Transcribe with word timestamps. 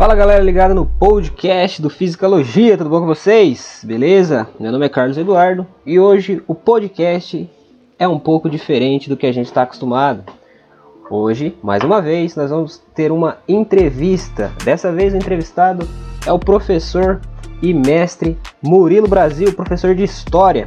Fala 0.00 0.14
galera 0.14 0.42
ligada 0.42 0.72
no 0.72 0.86
podcast 0.86 1.82
do 1.82 1.90
Fisicalogia, 1.90 2.78
tudo 2.78 2.88
bom 2.88 3.00
com 3.00 3.06
vocês? 3.06 3.84
Beleza? 3.84 4.48
Meu 4.58 4.72
nome 4.72 4.86
é 4.86 4.88
Carlos 4.88 5.18
Eduardo 5.18 5.66
e 5.84 6.00
hoje 6.00 6.42
o 6.48 6.54
podcast 6.54 7.46
é 7.98 8.08
um 8.08 8.18
pouco 8.18 8.48
diferente 8.48 9.10
do 9.10 9.16
que 9.18 9.26
a 9.26 9.32
gente 9.32 9.48
está 9.48 9.60
acostumado. 9.60 10.24
Hoje, 11.10 11.54
mais 11.62 11.84
uma 11.84 12.00
vez, 12.00 12.34
nós 12.34 12.48
vamos 12.48 12.82
ter 12.94 13.12
uma 13.12 13.40
entrevista. 13.46 14.50
Dessa 14.64 14.90
vez 14.90 15.12
o 15.12 15.18
entrevistado 15.18 15.86
é 16.26 16.32
o 16.32 16.38
professor 16.38 17.20
e 17.60 17.74
mestre 17.74 18.38
Murilo 18.62 19.06
Brasil, 19.06 19.52
professor 19.52 19.94
de 19.94 20.02
História. 20.02 20.64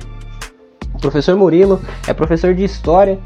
O 0.94 1.00
professor 1.00 1.36
Murilo 1.36 1.82
é 2.08 2.14
professor 2.14 2.54
de 2.54 2.64
História 2.64 3.18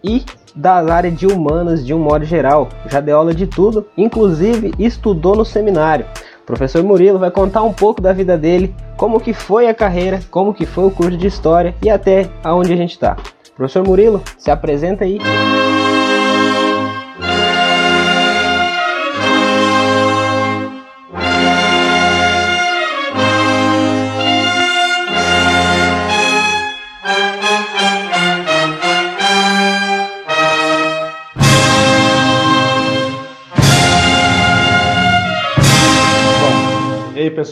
e 0.00 0.24
da 0.54 0.74
área 0.92 1.10
de 1.10 1.26
humanas 1.26 1.84
de 1.84 1.92
um 1.92 1.98
modo 1.98 2.24
geral. 2.24 2.68
Já 2.88 3.00
deu 3.00 3.16
aula 3.16 3.34
de 3.34 3.46
tudo, 3.46 3.86
inclusive 3.96 4.72
estudou 4.78 5.34
no 5.34 5.44
seminário. 5.44 6.06
O 6.42 6.46
professor 6.46 6.82
Murilo 6.84 7.18
vai 7.18 7.30
contar 7.30 7.62
um 7.62 7.72
pouco 7.72 8.00
da 8.00 8.12
vida 8.12 8.36
dele, 8.36 8.74
como 8.96 9.20
que 9.20 9.32
foi 9.32 9.66
a 9.66 9.74
carreira, 9.74 10.20
como 10.30 10.52
que 10.52 10.66
foi 10.66 10.84
o 10.84 10.90
curso 10.90 11.16
de 11.16 11.26
história 11.26 11.74
e 11.82 11.88
até 11.88 12.28
aonde 12.42 12.72
a 12.72 12.76
gente 12.76 12.92
está. 12.92 13.16
Professor 13.56 13.86
Murilo, 13.86 14.22
se 14.36 14.50
apresenta 14.50 15.04
aí. 15.04 15.18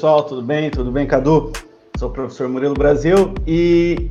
Pessoal, 0.02 0.24
tudo 0.24 0.42
bem? 0.42 0.68
Tudo 0.68 0.90
bem, 0.90 1.06
Cadu? 1.06 1.52
Sou 1.96 2.08
o 2.08 2.12
professor 2.12 2.48
Murilo 2.48 2.74
Brasil 2.74 3.32
e 3.46 4.10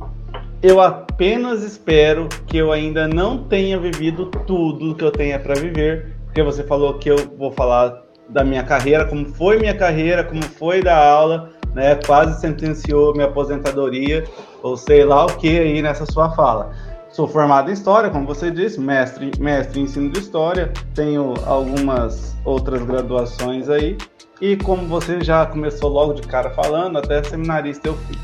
eu 0.62 0.80
apenas 0.80 1.62
espero 1.62 2.30
que 2.46 2.56
eu 2.56 2.72
ainda 2.72 3.06
não 3.06 3.44
tenha 3.44 3.78
vivido 3.78 4.24
tudo 4.46 4.94
que 4.94 5.04
eu 5.04 5.10
tenha 5.10 5.38
para 5.38 5.54
viver, 5.54 6.16
porque 6.24 6.42
você 6.42 6.62
falou 6.64 6.94
que 6.94 7.10
eu 7.10 7.18
vou 7.36 7.52
falar 7.52 8.04
da 8.30 8.42
minha 8.42 8.62
carreira, 8.62 9.04
como 9.04 9.26
foi 9.34 9.58
minha 9.58 9.76
carreira, 9.76 10.24
como 10.24 10.42
foi 10.42 10.82
da 10.82 10.96
aula, 10.96 11.50
né? 11.74 11.94
Quase 12.06 12.40
sentenciou 12.40 13.12
minha 13.12 13.26
aposentadoria, 13.26 14.24
ou 14.62 14.78
sei 14.78 15.04
lá 15.04 15.26
o 15.26 15.36
que 15.36 15.58
aí 15.58 15.82
nessa 15.82 16.06
sua 16.06 16.30
fala. 16.30 16.72
Sou 17.10 17.28
formado 17.28 17.68
em 17.68 17.74
História, 17.74 18.08
como 18.08 18.26
você 18.26 18.50
disse, 18.50 18.80
mestre, 18.80 19.30
mestre 19.38 19.78
em 19.78 19.82
ensino 19.82 20.10
de 20.10 20.20
História, 20.20 20.72
tenho 20.94 21.34
algumas 21.44 22.34
outras 22.46 22.82
graduações 22.82 23.68
aí, 23.68 23.98
e 24.42 24.56
como 24.56 24.88
você 24.88 25.20
já 25.20 25.46
começou 25.46 25.88
logo 25.88 26.14
de 26.14 26.22
cara 26.22 26.50
falando, 26.50 26.98
até 26.98 27.22
seminarista 27.22 27.86
eu 27.86 27.94
fui, 27.94 28.16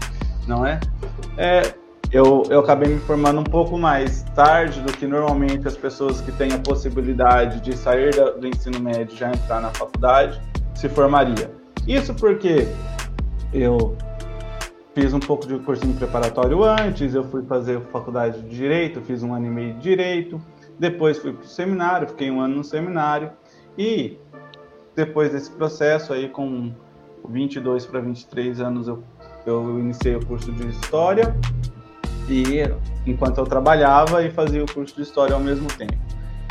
não 0.48 0.66
é? 0.66 0.80
é 1.36 1.62
eu, 2.10 2.42
eu 2.50 2.58
acabei 2.58 2.92
me 2.92 2.98
formando 2.98 3.38
um 3.38 3.44
pouco 3.44 3.78
mais 3.78 4.24
tarde 4.34 4.80
do 4.80 4.92
que 4.92 5.06
normalmente 5.06 5.68
as 5.68 5.76
pessoas 5.76 6.20
que 6.20 6.32
têm 6.32 6.52
a 6.52 6.58
possibilidade 6.58 7.60
de 7.60 7.76
sair 7.76 8.10
do 8.40 8.48
ensino 8.48 8.80
médio 8.80 9.16
já 9.16 9.30
entrar 9.30 9.60
na 9.60 9.68
faculdade 9.70 10.40
se 10.74 10.88
formaria. 10.88 11.52
Isso 11.86 12.12
porque 12.12 12.66
eu 13.52 13.96
fiz 14.96 15.14
um 15.14 15.20
pouco 15.20 15.46
de 15.46 15.56
cursinho 15.60 15.94
preparatório 15.94 16.64
antes, 16.64 17.14
eu 17.14 17.22
fui 17.22 17.44
fazer 17.44 17.80
faculdade 17.92 18.42
de 18.42 18.48
Direito, 18.48 19.00
fiz 19.02 19.22
um 19.22 19.32
ano 19.32 19.46
e 19.46 19.50
meio 19.50 19.74
de 19.74 19.80
Direito, 19.80 20.40
depois 20.76 21.16
fui 21.18 21.32
para 21.32 21.44
o 21.44 21.46
seminário, 21.46 22.08
fiquei 22.08 22.28
um 22.28 22.40
ano 22.40 22.56
no 22.56 22.64
seminário, 22.64 23.30
e 23.78 24.18
depois 24.98 25.30
desse 25.30 25.48
processo 25.52 26.12
aí 26.12 26.28
com 26.28 26.72
22 27.28 27.86
para 27.86 28.00
23 28.00 28.60
anos 28.60 28.88
eu, 28.88 29.04
eu 29.46 29.78
iniciei 29.78 30.16
o 30.16 30.26
curso 30.26 30.50
de 30.50 30.66
História 30.66 31.36
e 32.28 32.64
enquanto 33.06 33.38
eu 33.38 33.44
trabalhava 33.44 34.24
e 34.24 34.30
fazia 34.30 34.64
o 34.64 34.66
curso 34.66 34.96
de 34.96 35.02
História 35.02 35.34
ao 35.34 35.40
mesmo 35.40 35.68
tempo. 35.68 35.96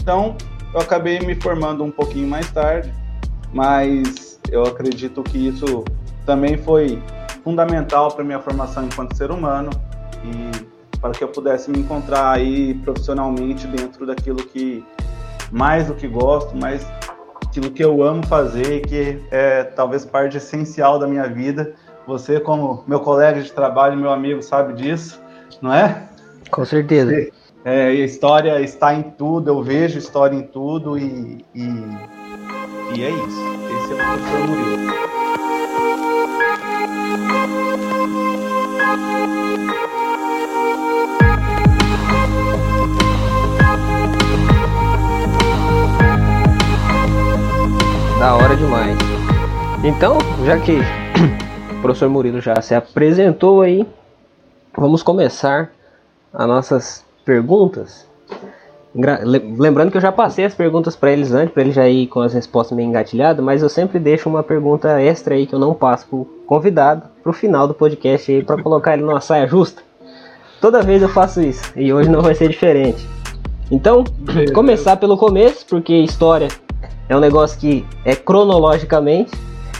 Então, 0.02 0.38
eu 0.74 0.80
acabei 0.80 1.20
me 1.20 1.36
formando 1.36 1.84
um 1.84 1.92
pouquinho 1.92 2.26
mais 2.26 2.50
tarde, 2.50 2.90
mas 3.54 4.40
eu 4.50 4.64
acredito 4.64 5.22
que 5.24 5.50
isso 5.50 5.84
também 6.26 6.58
foi 6.58 7.04
fundamental 7.44 8.14
para 8.14 8.24
minha 8.24 8.40
formação 8.40 8.86
enquanto 8.86 9.14
ser 9.14 9.30
humano 9.30 9.72
e 10.24 10.98
para 11.00 11.12
que 11.12 11.22
eu 11.22 11.28
pudesse 11.28 11.70
me 11.70 11.80
encontrar 11.80 12.32
aí 12.32 12.76
profissionalmente 12.76 13.68
dentro 13.68 14.06
daquilo 14.06 14.38
que 14.38 14.86
mais 15.52 15.88
do 15.88 15.94
que 15.94 16.08
gosto, 16.08 16.56
mais 16.56 16.86
aquilo 17.58 17.72
que 17.72 17.84
eu 17.84 18.04
amo 18.04 18.26
fazer 18.28 18.78
e 18.78 18.82
que 18.82 19.20
é 19.32 19.64
talvez 19.64 20.06
parte 20.06 20.38
essencial 20.38 21.00
da 21.00 21.08
minha 21.08 21.28
vida. 21.28 21.74
Você, 22.06 22.40
como 22.40 22.84
meu 22.88 23.00
colega 23.00 23.42
de 23.42 23.52
trabalho, 23.52 23.98
meu 23.98 24.12
amigo, 24.12 24.42
sabe 24.42 24.74
disso, 24.74 25.20
não 25.62 25.74
é? 25.74 26.04
Com 26.52 26.64
certeza. 26.64 27.30
É, 27.66 27.92
história 27.92 28.62
está 28.62 28.94
em 28.94 29.02
tudo, 29.02 29.50
eu 29.50 29.62
vejo 29.62 29.98
história 29.98 30.36
em 30.36 30.44
tudo 30.44 30.98
e, 30.98 31.44
e, 31.54 31.68
e 32.96 33.04
é 33.04 33.10
isso. 33.10 33.42
Esse 33.76 33.92
é 33.92 33.96
o 33.96 33.98
professor 33.98 34.48
Murilo. 34.48 35.08
Da 48.20 48.36
hora 48.36 48.56
demais. 48.56 48.98
Então, 49.84 50.18
já 50.44 50.60
que 50.60 50.80
o 51.78 51.82
professor 51.82 52.10
Murilo 52.10 52.42
já 52.42 52.60
se 52.62 52.74
apresentou 52.74 53.62
aí, 53.62 53.86
vamos 54.76 55.04
começar 55.04 55.72
as 56.34 56.48
nossas 56.48 57.06
perguntas. 57.24 58.08
Lembrando 58.96 59.92
que 59.92 59.98
eu 59.98 60.02
já 60.02 60.12
passei 60.12 60.46
as 60.46 60.56
perguntas 60.56 60.96
para 60.96 61.12
eles 61.12 61.32
antes, 61.32 61.54
para 61.54 61.62
eles 61.62 61.76
já 61.76 61.88
ir 61.88 62.08
com 62.08 62.22
as 62.22 62.34
respostas 62.34 62.76
meio 62.76 62.90
engatilhadas, 62.90 63.46
mas 63.46 63.62
eu 63.62 63.70
sempre 63.70 64.00
deixo 64.00 64.28
uma 64.28 64.42
pergunta 64.42 65.00
extra 65.00 65.36
aí 65.36 65.46
que 65.46 65.54
eu 65.54 65.60
não 65.60 65.76
passo 65.76 66.08
pro 66.08 66.26
convidado 66.48 67.04
pro 67.22 67.32
final 67.32 67.68
do 67.68 67.76
podcast 67.76 68.32
aí 68.32 68.44
para 68.44 68.64
colocar 68.64 68.94
ele 68.94 69.04
numa 69.04 69.22
saia 69.22 69.46
justa. 69.46 69.84
Toda 70.60 70.82
vez 70.82 71.04
eu 71.04 71.10
faço 71.10 71.40
isso 71.40 71.72
e 71.76 71.94
hoje 71.94 72.10
não 72.10 72.24
vai 72.24 72.34
ser 72.34 72.50
diferente. 72.50 73.08
Então, 73.70 74.04
começar 74.56 74.98
pelo 74.98 75.18
começo, 75.18 75.64
porque 75.68 75.94
história 75.94 76.48
é 77.10 77.16
um 77.16 77.20
negócio 77.20 77.60
que 77.60 77.86
é 78.04 78.16
cronologicamente, 78.16 79.32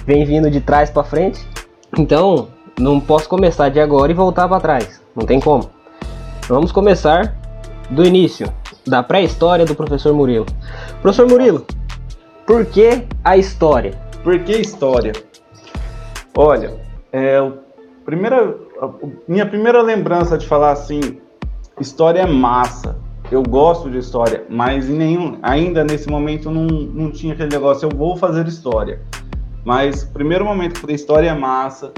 vem 0.06 0.24
vindo 0.26 0.50
de 0.50 0.62
trás 0.62 0.90
para 0.90 1.04
frente. 1.04 1.46
Então, 1.98 2.48
não 2.80 3.00
posso 3.00 3.28
começar 3.28 3.70
de 3.70 3.80
agora 3.80 4.12
e 4.12 4.16
voltar 4.16 4.48
para 4.48 4.62
trás. 4.62 5.02
Não 5.16 5.26
tem 5.26 5.40
como. 5.40 5.70
Vamos 6.48 6.72
começar 6.72 7.36
do 7.90 8.06
início, 8.06 8.52
da 8.86 9.04
pré-história 9.04 9.66
do 9.66 9.76
professor 9.76 10.14
Murilo. 10.14 10.46
Professor 11.02 11.28
Murilo, 11.28 11.66
por 12.46 12.66
que 12.66 13.04
a 13.24 13.36
história? 13.36 13.92
Por 14.24 14.40
que 14.40 14.54
história? 14.54 15.14
Olha, 16.36 16.76
é, 17.12 17.52
primeira, 18.06 18.56
minha 19.28 19.46
primeira 19.46 19.82
lembrança 19.82 20.38
de 20.38 20.48
falar 20.48 20.72
assim, 20.72 21.20
história 21.80 22.22
é 22.22 22.26
massa 22.26 23.07
eu 23.32 23.44
gosto 23.44 23.90
de 23.90 23.98
história, 23.98 24.46
mas 24.50 24.88
nenhum, 24.88 25.38
ainda 25.42 25.84
nesse 25.84 26.10
momento 26.10 26.50
não, 26.50 26.66
não 26.66 27.12
tinha 27.12 27.34
aquele 27.34 27.50
negócio, 27.50 27.86
eu 27.86 27.96
vou 27.96 28.16
fazer 28.16 28.48
história. 28.48 29.02
Mas 29.66 30.04
o 30.04 30.08
primeiro 30.14 30.46
momento 30.46 30.74
que 30.74 30.78
eu 30.78 30.82
falei 30.82 30.96
história 30.96 31.30
é 31.30 31.34
massa 31.34 31.92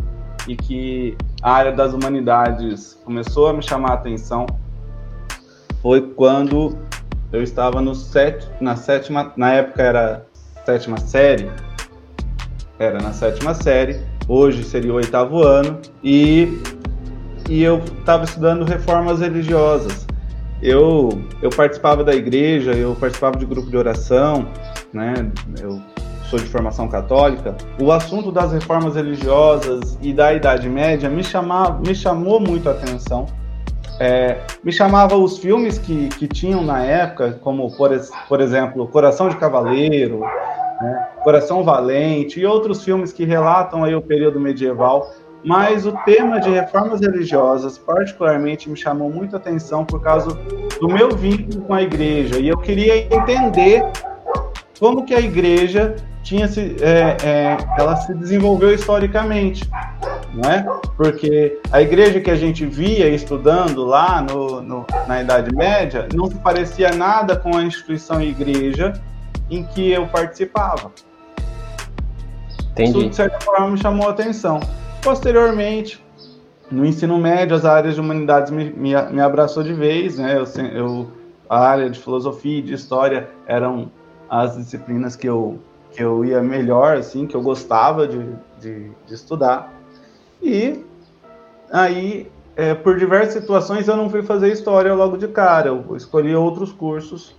e 0.47 0.55
que 0.55 1.15
a 1.43 1.51
área 1.51 1.71
das 1.71 1.93
humanidades 1.93 2.99
começou 3.05 3.47
a 3.47 3.53
me 3.53 3.61
chamar 3.61 3.91
a 3.91 3.93
atenção 3.93 4.47
foi 5.83 6.01
quando 6.01 6.75
eu 7.31 7.43
estava 7.43 7.79
no 7.79 7.93
set, 7.93 8.47
na 8.59 8.75
sétima, 8.75 9.31
na 9.37 9.53
época 9.53 9.83
era 9.83 10.25
sétima 10.65 10.97
série, 10.97 11.49
era 12.79 12.99
na 12.99 13.13
sétima 13.13 13.53
série, 13.53 14.01
hoje 14.27 14.63
seria 14.63 14.91
o 14.91 14.95
oitavo 14.95 15.43
ano, 15.43 15.79
e, 16.03 16.59
e 17.47 17.61
eu 17.61 17.77
estava 17.99 18.23
estudando 18.23 18.65
reformas 18.65 19.19
religiosas 19.19 20.08
eu, 20.61 21.21
eu 21.41 21.49
participava 21.49 22.03
da 22.03 22.13
igreja, 22.13 22.71
eu 22.71 22.95
participava 22.95 23.37
de 23.37 23.45
grupo 23.45 23.69
de 23.69 23.77
oração, 23.77 24.47
né? 24.93 25.31
Eu 25.61 25.81
sou 26.29 26.37
de 26.37 26.45
formação 26.45 26.87
católica. 26.87 27.55
O 27.81 27.91
assunto 27.91 28.31
das 28.31 28.51
reformas 28.51 28.95
religiosas 28.95 29.97
e 30.01 30.13
da 30.13 30.33
Idade 30.33 30.69
Média 30.69 31.09
me, 31.09 31.23
chamava, 31.23 31.79
me 31.79 31.95
chamou 31.95 32.39
muito 32.39 32.69
a 32.69 32.73
atenção. 32.73 33.25
É, 33.99 34.41
me 34.63 34.71
chamava 34.71 35.17
os 35.17 35.37
filmes 35.37 35.77
que, 35.77 36.07
que 36.09 36.27
tinham 36.27 36.63
na 36.63 36.83
época, 36.83 37.37
como 37.41 37.75
por, 37.75 37.89
por 38.29 38.39
exemplo 38.39 38.87
Coração 38.87 39.27
de 39.27 39.35
Cavaleiro, 39.35 40.21
né? 40.81 41.07
Coração 41.23 41.63
Valente 41.63 42.39
e 42.39 42.45
outros 42.45 42.83
filmes 42.83 43.11
que 43.11 43.25
relatam 43.25 43.83
aí 43.83 43.93
o 43.93 44.01
período 44.01 44.39
medieval 44.39 45.11
mas 45.43 45.85
o 45.85 45.93
tema 46.05 46.39
de 46.39 46.49
reformas 46.49 46.99
religiosas, 47.01 47.77
particularmente, 47.77 48.69
me 48.69 48.75
chamou 48.75 49.09
muita 49.09 49.37
atenção 49.37 49.85
por 49.85 50.01
causa 50.01 50.37
do 50.79 50.87
meu 50.87 51.11
vínculo 51.15 51.61
com 51.61 51.73
a 51.73 51.81
igreja. 51.81 52.39
E 52.39 52.47
eu 52.47 52.57
queria 52.57 53.05
entender 53.13 53.83
como 54.79 55.05
que 55.05 55.13
a 55.13 55.19
igreja 55.19 55.95
tinha 56.23 56.47
se, 56.47 56.75
é, 56.81 57.17
é, 57.23 57.57
ela 57.77 57.95
se 57.95 58.13
desenvolveu 58.13 58.73
historicamente, 58.73 59.67
não 60.33 60.49
é? 60.49 60.65
Porque 60.95 61.59
a 61.71 61.81
igreja 61.81 62.19
que 62.19 62.29
a 62.29 62.35
gente 62.35 62.65
via 62.65 63.09
estudando 63.09 63.85
lá 63.85 64.21
no, 64.21 64.61
no, 64.61 64.85
na 65.07 65.21
Idade 65.21 65.55
Média 65.55 66.07
não 66.13 66.27
se 66.27 66.35
parecia 66.35 66.91
nada 66.91 67.35
com 67.35 67.55
a 67.55 67.63
instituição 67.63 68.21
igreja 68.21 68.93
em 69.49 69.63
que 69.63 69.91
eu 69.91 70.05
participava. 70.07 70.91
Entendi. 72.71 72.99
Isso, 72.99 73.09
de 73.09 73.15
certa 73.15 73.39
forma, 73.39 73.69
me 73.69 73.77
chamou 73.77 74.07
a 74.07 74.11
atenção. 74.11 74.59
Posteriormente, 75.01 76.03
no 76.69 76.85
ensino 76.85 77.17
médio, 77.17 77.55
as 77.55 77.65
áreas 77.65 77.95
de 77.95 78.01
humanidades 78.01 78.51
me, 78.51 78.65
me, 78.65 78.93
me 79.11 79.21
abraçou 79.21 79.63
de 79.63 79.73
vez, 79.73 80.17
né? 80.17 80.37
Eu, 80.37 80.43
eu, 80.71 81.11
a 81.49 81.59
área 81.59 81.89
de 81.89 81.99
filosofia 81.99 82.59
e 82.59 82.61
de 82.61 82.73
história 82.73 83.29
eram 83.47 83.91
as 84.29 84.55
disciplinas 84.55 85.15
que 85.15 85.27
eu, 85.27 85.57
que 85.91 86.03
eu 86.03 86.23
ia 86.23 86.41
melhor, 86.41 86.97
assim, 86.97 87.25
que 87.25 87.35
eu 87.35 87.41
gostava 87.41 88.07
de, 88.07 88.19
de, 88.59 88.91
de 89.07 89.13
estudar. 89.13 89.73
E 90.41 90.83
aí, 91.71 92.29
é, 92.55 92.73
por 92.73 92.97
diversas 92.97 93.41
situações, 93.41 93.87
eu 93.87 93.95
não 93.95 94.09
fui 94.09 94.21
fazer 94.21 94.51
história 94.51 94.93
logo 94.93 95.17
de 95.17 95.27
cara, 95.29 95.69
eu 95.69 95.95
escolhi 95.95 96.35
outros 96.35 96.71
cursos, 96.71 97.35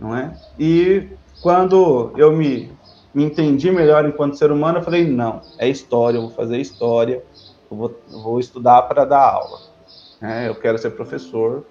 não 0.00 0.16
é? 0.16 0.36
E 0.58 1.08
quando 1.40 2.12
eu 2.16 2.32
me, 2.36 2.72
me 3.14 3.24
entendi 3.24 3.70
melhor 3.70 4.06
enquanto 4.06 4.36
ser 4.36 4.50
humano, 4.50 4.78
eu 4.78 4.82
falei, 4.82 5.06
não, 5.06 5.40
é 5.58 5.68
história, 5.68 6.18
eu 6.18 6.22
vou 6.22 6.30
fazer 6.30 6.58
história, 6.58 7.22
eu 7.70 7.76
vou, 7.76 8.00
eu 8.12 8.22
vou 8.22 8.40
estudar 8.40 8.82
para 8.82 9.04
dar 9.04 9.22
aula. 9.22 9.58
É, 10.20 10.48
eu 10.48 10.54
quero 10.54 10.78
ser 10.78 10.90
professor, 10.90 11.64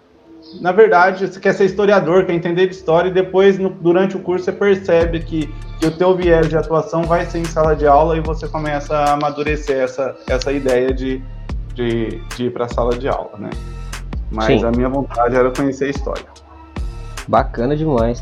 na 0.60 0.72
verdade, 0.72 1.28
você 1.28 1.40
quer 1.40 1.54
ser 1.54 1.66
historiador, 1.66 2.26
quer 2.26 2.34
entender 2.34 2.68
de 2.68 2.76
história, 2.76 3.10
e 3.10 3.12
depois, 3.12 3.58
no, 3.58 3.70
durante 3.70 4.16
o 4.16 4.20
curso, 4.20 4.46
você 4.46 4.52
percebe 4.52 5.20
que, 5.20 5.48
que 5.80 5.86
o 5.88 5.92
teu 5.92 6.16
viés 6.16 6.50
de 6.50 6.58
atuação 6.58 7.04
vai 7.04 7.26
ser 7.26 7.40
em 7.40 7.46
sala 7.46 7.76
de 7.76 7.88
aula 7.88 8.18
e 8.18 8.22
você 8.22 8.48
começa 8.48 8.96
a 8.96 9.14
amadurecer 9.14 9.78
essa, 9.78 10.16
essa 10.28 10.52
ideia 10.52 10.94
de, 10.94 11.24
de, 11.74 12.22
de 12.36 12.46
ir 12.46 12.54
para 12.54 12.66
a 12.66 12.70
sala 12.70 12.96
de 12.98 13.08
aula, 13.08 13.32
né? 13.38 13.50
Mas 14.32 14.60
Sim. 14.60 14.66
a 14.66 14.72
minha 14.72 14.90
vontade 14.90 15.36
era 15.36 15.50
conhecer 15.52 15.86
a 15.86 15.90
história. 15.90 16.26
Bacana 17.28 17.76
demais. 17.76 18.22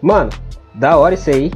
Mano, 0.00 0.30
da 0.72 0.96
hora 0.96 1.14
isso 1.14 1.30
aí. 1.30 1.52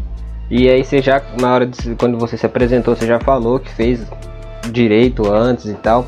E 0.50 0.69
aí 0.69 0.83
você 0.83 1.03
já, 1.03 1.23
na 1.41 1.53
hora 1.55 1.67
de 1.67 1.95
quando 1.95 2.19
você 2.19 2.37
se 2.37 2.47
apresentou, 2.47 2.97
você 2.97 3.06
já 3.06 3.21
falou 3.21 3.59
que 3.59 3.71
fez 3.71 4.00
direito 4.71 5.31
antes 5.31 5.67
e 5.67 5.75
tal. 5.75 6.06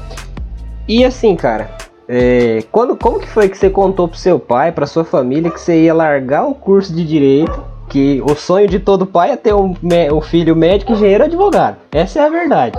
E 0.89 1.05
assim, 1.05 1.37
cara, 1.37 1.71
é, 2.09 2.65
quando, 2.73 2.97
como 2.97 3.21
que 3.21 3.29
foi 3.29 3.49
que 3.49 3.57
você 3.57 3.71
contou 3.71 4.09
pro 4.09 4.19
seu 4.19 4.39
pai, 4.39 4.73
pra 4.73 4.87
sua 4.87 5.05
família, 5.05 5.51
que 5.51 5.61
você 5.61 5.83
ia 5.83 5.95
largar 5.95 6.45
o 6.45 6.55
curso 6.55 6.93
de 6.93 7.05
direito? 7.05 7.63
Que 7.89 8.23
o 8.25 8.35
sonho 8.35 8.67
de 8.67 8.79
todo 8.79 9.07
pai 9.07 9.33
é 9.33 9.37
ter 9.37 9.55
um, 9.55 9.75
um 10.13 10.21
filho 10.21 10.57
médico, 10.57 10.93
engenheiro 10.93 11.25
advogado. 11.25 11.77
Essa 11.93 12.21
é 12.21 12.27
a 12.27 12.29
verdade. 12.29 12.79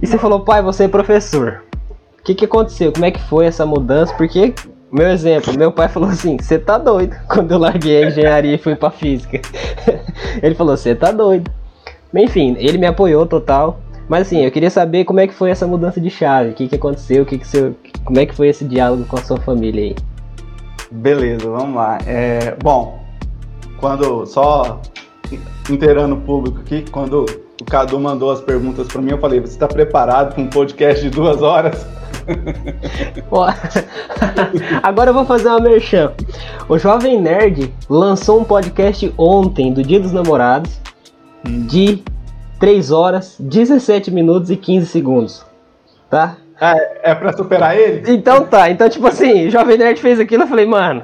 E 0.00 0.06
você 0.06 0.16
falou, 0.18 0.40
pai, 0.40 0.62
você 0.62 0.84
é 0.84 0.88
professor. 0.88 1.62
O 2.18 2.22
que, 2.24 2.34
que 2.34 2.44
aconteceu? 2.44 2.92
Como 2.92 3.04
é 3.04 3.10
que 3.10 3.22
foi 3.22 3.46
essa 3.46 3.66
mudança? 3.66 4.14
Porque, 4.14 4.54
meu 4.90 5.08
exemplo, 5.08 5.56
meu 5.56 5.72
pai 5.72 5.88
falou 5.88 6.08
assim: 6.08 6.36
você 6.38 6.58
tá 6.58 6.78
doido? 6.78 7.16
Quando 7.28 7.52
eu 7.52 7.58
larguei 7.58 8.04
a 8.04 8.08
engenharia 8.08 8.54
e 8.54 8.58
fui 8.58 8.76
pra 8.76 8.90
física. 8.90 9.40
ele 10.42 10.54
falou: 10.54 10.76
você 10.76 10.94
tá 10.94 11.10
doido. 11.10 11.50
Enfim, 12.14 12.56
ele 12.58 12.78
me 12.78 12.86
apoiou 12.86 13.26
total. 13.26 13.80
Mas 14.08 14.28
assim, 14.28 14.44
eu 14.44 14.50
queria 14.52 14.70
saber 14.70 15.04
como 15.04 15.18
é 15.18 15.26
que 15.26 15.34
foi 15.34 15.50
essa 15.50 15.66
mudança 15.66 16.00
de 16.00 16.08
chave, 16.08 16.50
o 16.50 16.54
que, 16.54 16.68
que 16.68 16.76
aconteceu, 16.76 17.24
o 17.24 17.26
que, 17.26 17.38
que 17.38 17.46
seu, 17.46 17.74
como 18.04 18.20
é 18.20 18.24
que 18.24 18.32
foi 18.32 18.48
esse 18.48 18.64
diálogo 18.64 19.04
com 19.04 19.16
a 19.16 19.20
sua 19.20 19.36
família 19.38 19.82
aí. 19.82 19.96
Beleza, 20.92 21.50
vamos 21.50 21.74
lá. 21.74 21.98
É, 22.06 22.54
bom, 22.62 23.00
quando 23.78 24.24
só 24.24 24.80
inteirando 25.68 26.14
o 26.14 26.20
público 26.20 26.60
aqui, 26.60 26.84
quando 26.90 27.26
o 27.60 27.64
Cadu 27.64 27.98
mandou 27.98 28.30
as 28.30 28.40
perguntas 28.40 28.86
para 28.86 29.02
mim, 29.02 29.10
eu 29.10 29.18
falei: 29.18 29.40
você 29.40 29.54
está 29.54 29.66
preparado 29.66 30.34
para 30.34 30.42
um 30.42 30.48
podcast 30.48 31.02
de 31.02 31.10
duas 31.10 31.42
horas? 31.42 31.84
Agora 34.82 35.10
eu 35.10 35.14
vou 35.14 35.24
fazer 35.24 35.48
uma 35.48 35.60
merchan. 35.60 36.12
O 36.68 36.78
Jovem 36.78 37.20
Nerd 37.20 37.72
lançou 37.88 38.40
um 38.40 38.44
podcast 38.44 39.12
ontem, 39.16 39.72
do 39.72 39.82
Dia 39.82 40.00
dos 40.00 40.12
Namorados, 40.12 40.80
de 41.44 42.02
3 42.58 42.90
horas, 42.90 43.36
17 43.38 44.10
minutos 44.10 44.50
e 44.50 44.56
15 44.56 44.86
segundos. 44.86 45.44
Tá? 46.10 46.36
É, 46.60 47.10
é 47.10 47.14
pra 47.14 47.32
superar 47.34 47.76
ele? 47.78 48.10
Então 48.10 48.46
tá, 48.46 48.70
então 48.70 48.88
tipo 48.88 49.06
assim, 49.06 49.46
o 49.46 49.50
Jovem 49.50 49.76
Nerd 49.76 50.00
fez 50.00 50.18
aquilo, 50.18 50.44
eu 50.44 50.46
falei, 50.46 50.64
mano. 50.64 51.02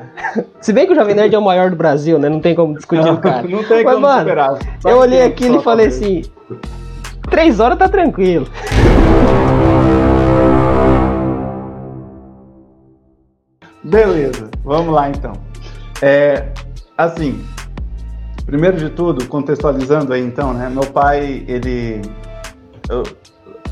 Se 0.61 0.73
bem 0.73 0.87
que 0.87 0.93
o 0.93 0.97
Jovem 0.97 1.15
Nerd 1.15 1.35
é 1.35 1.39
o 1.39 1.43
maior 1.43 1.69
do 1.69 1.77
Brasil, 1.77 2.19
né? 2.19 2.29
Não 2.29 2.41
tem 2.41 2.55
como 2.55 2.75
discutir 2.75 3.05
não, 3.05 3.15
o 3.15 3.19
cara. 3.19 3.47
Não 3.47 3.63
tem 3.63 3.85
Mas, 3.85 3.95
como 3.95 4.07
mano, 4.07 4.21
superar. 4.21 4.59
eu 4.85 4.97
olhei 4.97 5.23
aquilo 5.23 5.59
e 5.59 5.63
falei 5.63 5.89
assim: 5.89 6.23
3 7.29 7.61
horas 7.61 7.79
tá 7.79 7.89
tranquilo. 7.89 8.47
Beleza, 13.85 14.51
vamos 14.65 14.95
lá 14.95 15.09
então. 15.09 15.33
É, 16.01 16.53
assim, 16.97 17.45
Primeiro 18.45 18.77
de 18.77 18.91
tudo, 18.91 19.27
contextualizando 19.29 20.13
aí 20.13 20.23
então, 20.23 20.53
né? 20.53 20.69
Meu 20.69 20.85
pai, 20.85 21.45
ele. 21.47 22.03
Eu, 22.89 23.05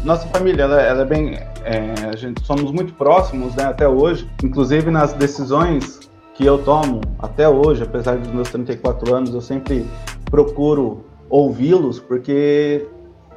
nossa 0.05 0.27
família, 0.29 0.63
ela, 0.63 0.81
ela 0.81 1.03
é 1.03 1.05
bem. 1.05 1.35
É, 1.65 1.93
a 2.09 2.17
gente 2.17 2.43
somos 2.47 2.71
muito 2.71 2.95
próximos, 2.95 3.55
né? 3.57 3.65
Até 3.65 3.89
hoje. 3.89 4.31
Inclusive 4.43 4.91
nas 4.91 5.13
decisões 5.13 6.01
que 6.35 6.47
eu 6.47 6.57
tomo 6.59 7.01
até 7.19 7.49
hoje, 7.49 7.83
apesar 7.83 8.17
dos 8.17 8.33
meus 8.33 8.49
34 8.51 9.15
anos, 9.15 9.35
eu 9.35 9.41
sempre 9.41 9.85
procuro 10.31 11.05
ouvi-los, 11.29 11.99
porque 11.99 12.89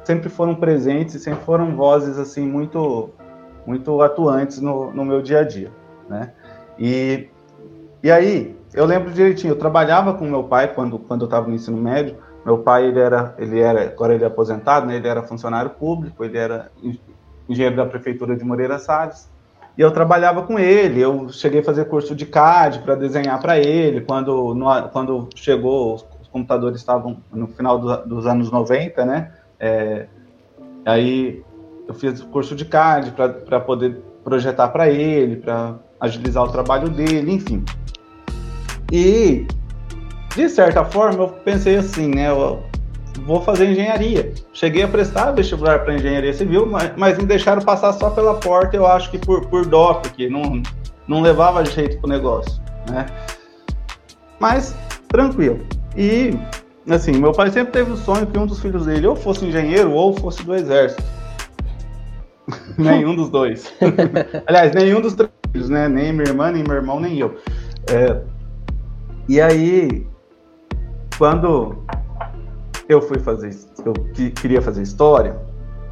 sempre 0.04 0.28
foram 0.28 0.54
presentes 0.54 1.22
sempre 1.22 1.44
foram 1.44 1.74
vozes 1.74 2.18
assim 2.18 2.46
muito 2.46 3.10
muito 3.66 4.02
atuantes 4.02 4.60
no, 4.60 4.92
no 4.92 5.04
meu 5.04 5.22
dia 5.22 5.40
a 5.40 5.44
dia, 5.44 5.70
né? 6.08 6.32
E, 6.78 7.28
e 8.02 8.10
aí, 8.10 8.56
eu 8.72 8.84
lembro 8.84 9.12
direitinho, 9.12 9.52
eu 9.52 9.58
trabalhava 9.58 10.14
com 10.14 10.24
meu 10.24 10.44
pai 10.44 10.74
quando, 10.74 10.98
quando 10.98 11.22
eu 11.22 11.26
estava 11.26 11.46
no 11.46 11.54
ensino 11.54 11.76
médio. 11.76 12.16
Meu 12.44 12.58
pai, 12.58 12.86
ele 12.86 12.98
era, 12.98 13.34
ele 13.38 13.60
era, 13.60 13.84
agora 13.84 14.14
ele 14.14 14.24
é 14.24 14.26
aposentado, 14.26 14.86
né? 14.86 14.96
Ele 14.96 15.08
era 15.08 15.22
funcionário 15.22 15.70
público, 15.70 16.24
ele 16.24 16.36
era 16.36 16.70
engenheiro 17.48 17.76
da 17.76 17.86
prefeitura 17.86 18.36
de 18.36 18.44
Moreira 18.44 18.78
Salles. 18.78 19.30
E 19.76 19.80
eu 19.80 19.90
trabalhava 19.90 20.42
com 20.42 20.58
ele, 20.58 21.00
eu 21.00 21.28
cheguei 21.30 21.60
a 21.60 21.64
fazer 21.64 21.86
curso 21.86 22.14
de 22.14 22.26
CAD 22.26 22.80
para 22.80 22.94
desenhar 22.94 23.40
para 23.40 23.58
ele, 23.58 24.02
quando, 24.02 24.54
no, 24.54 24.88
quando 24.90 25.28
chegou, 25.34 25.94
os, 25.94 26.06
computadores 26.30 26.80
estavam 26.80 27.18
no 27.32 27.46
final 27.46 27.78
do, 27.78 27.96
dos 28.06 28.26
anos 28.26 28.50
90, 28.50 29.04
né? 29.04 29.32
É, 29.58 30.06
aí 30.84 31.44
eu 31.86 31.94
fiz 31.94 32.22
curso 32.22 32.56
de 32.56 32.64
CAD 32.64 33.12
para 33.12 33.60
poder 33.60 34.02
projetar 34.24 34.68
para 34.68 34.88
ele, 34.88 35.36
para 35.36 35.76
agilizar 36.00 36.44
o 36.44 36.48
trabalho 36.48 36.88
dele, 36.88 37.32
enfim. 37.32 37.64
E, 38.92 39.46
de 40.34 40.48
certa 40.48 40.84
forma, 40.84 41.24
eu 41.24 41.28
pensei 41.28 41.76
assim, 41.76 42.08
né? 42.08 42.28
Eu 42.28 42.62
vou 43.22 43.40
fazer 43.40 43.70
engenharia. 43.70 44.32
Cheguei 44.52 44.82
a 44.82 44.88
prestar 44.88 45.32
vestibular 45.32 45.80
para 45.80 45.94
engenharia 45.94 46.32
civil, 46.32 46.66
mas, 46.66 46.92
mas, 46.96 47.18
me 47.18 47.24
deixaram 47.24 47.62
passar 47.62 47.92
só 47.92 48.10
pela 48.10 48.34
porta, 48.34 48.76
eu 48.76 48.86
acho 48.86 49.10
que 49.10 49.18
por, 49.18 49.46
por 49.46 49.64
dó, 49.66 49.94
porque 49.94 50.28
não, 50.28 50.62
não 51.06 51.20
levava 51.20 51.64
jeito 51.64 51.98
pro 51.98 52.08
negócio, 52.08 52.60
né? 52.90 53.06
Mas, 54.38 54.74
tranquilo. 55.08 55.60
E, 55.96 56.36
assim, 56.88 57.12
meu 57.12 57.32
pai 57.32 57.50
sempre 57.50 57.72
teve 57.72 57.92
o 57.92 57.96
sonho 57.96 58.26
que 58.26 58.38
um 58.38 58.46
dos 58.46 58.60
filhos 58.60 58.86
dele 58.86 59.06
ou 59.06 59.16
fosse 59.16 59.44
engenheiro 59.44 59.92
ou 59.92 60.12
fosse 60.12 60.42
do 60.44 60.54
exército. 60.54 61.02
nenhum 62.76 63.14
dos 63.14 63.30
dois. 63.30 63.72
Aliás, 64.46 64.72
nenhum 64.72 65.00
dos 65.00 65.14
três 65.14 65.30
filhos, 65.54 65.68
né? 65.68 65.88
Nem 65.88 66.12
minha 66.12 66.28
irmã, 66.28 66.50
nem 66.50 66.64
meu 66.64 66.74
irmão, 66.74 66.98
nem 66.98 67.16
eu. 67.18 67.36
É, 67.88 68.20
e 69.28 69.40
aí, 69.40 70.06
quando 71.16 71.84
eu 72.88 73.00
fui 73.00 73.18
fazer, 73.20 73.56
eu 73.86 73.92
queria 74.34 74.60
fazer 74.60 74.82
história, 74.82 75.38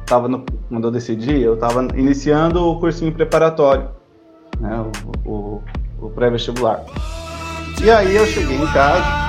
tava 0.05 0.27
no, 0.27 0.45
quando 0.67 0.87
eu 0.87 0.91
decidi, 0.91 1.41
eu 1.41 1.53
estava 1.53 1.87
iniciando 1.95 2.61
o 2.67 2.79
cursinho 2.79 3.13
preparatório, 3.13 3.89
né, 4.59 4.85
o, 5.25 5.31
o, 5.31 5.63
o 6.01 6.09
pré-vestibular. 6.09 6.83
E 7.81 7.89
aí 7.89 8.15
eu 8.15 8.25
cheguei 8.25 8.57
em 8.57 8.67
casa, 8.67 9.22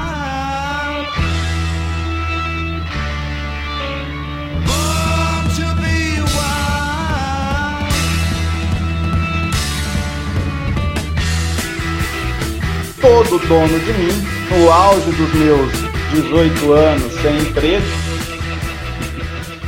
todo 13.05 13.39
dono 13.47 13.79
de 13.81 13.93
mim, 13.93 14.13
no 14.51 14.73
auge 14.73 15.11
dos 15.13 15.35
meus 15.35 15.71
18 16.11 16.73
anos 16.73 17.13
sem 17.21 17.39
emprego, 17.39 17.85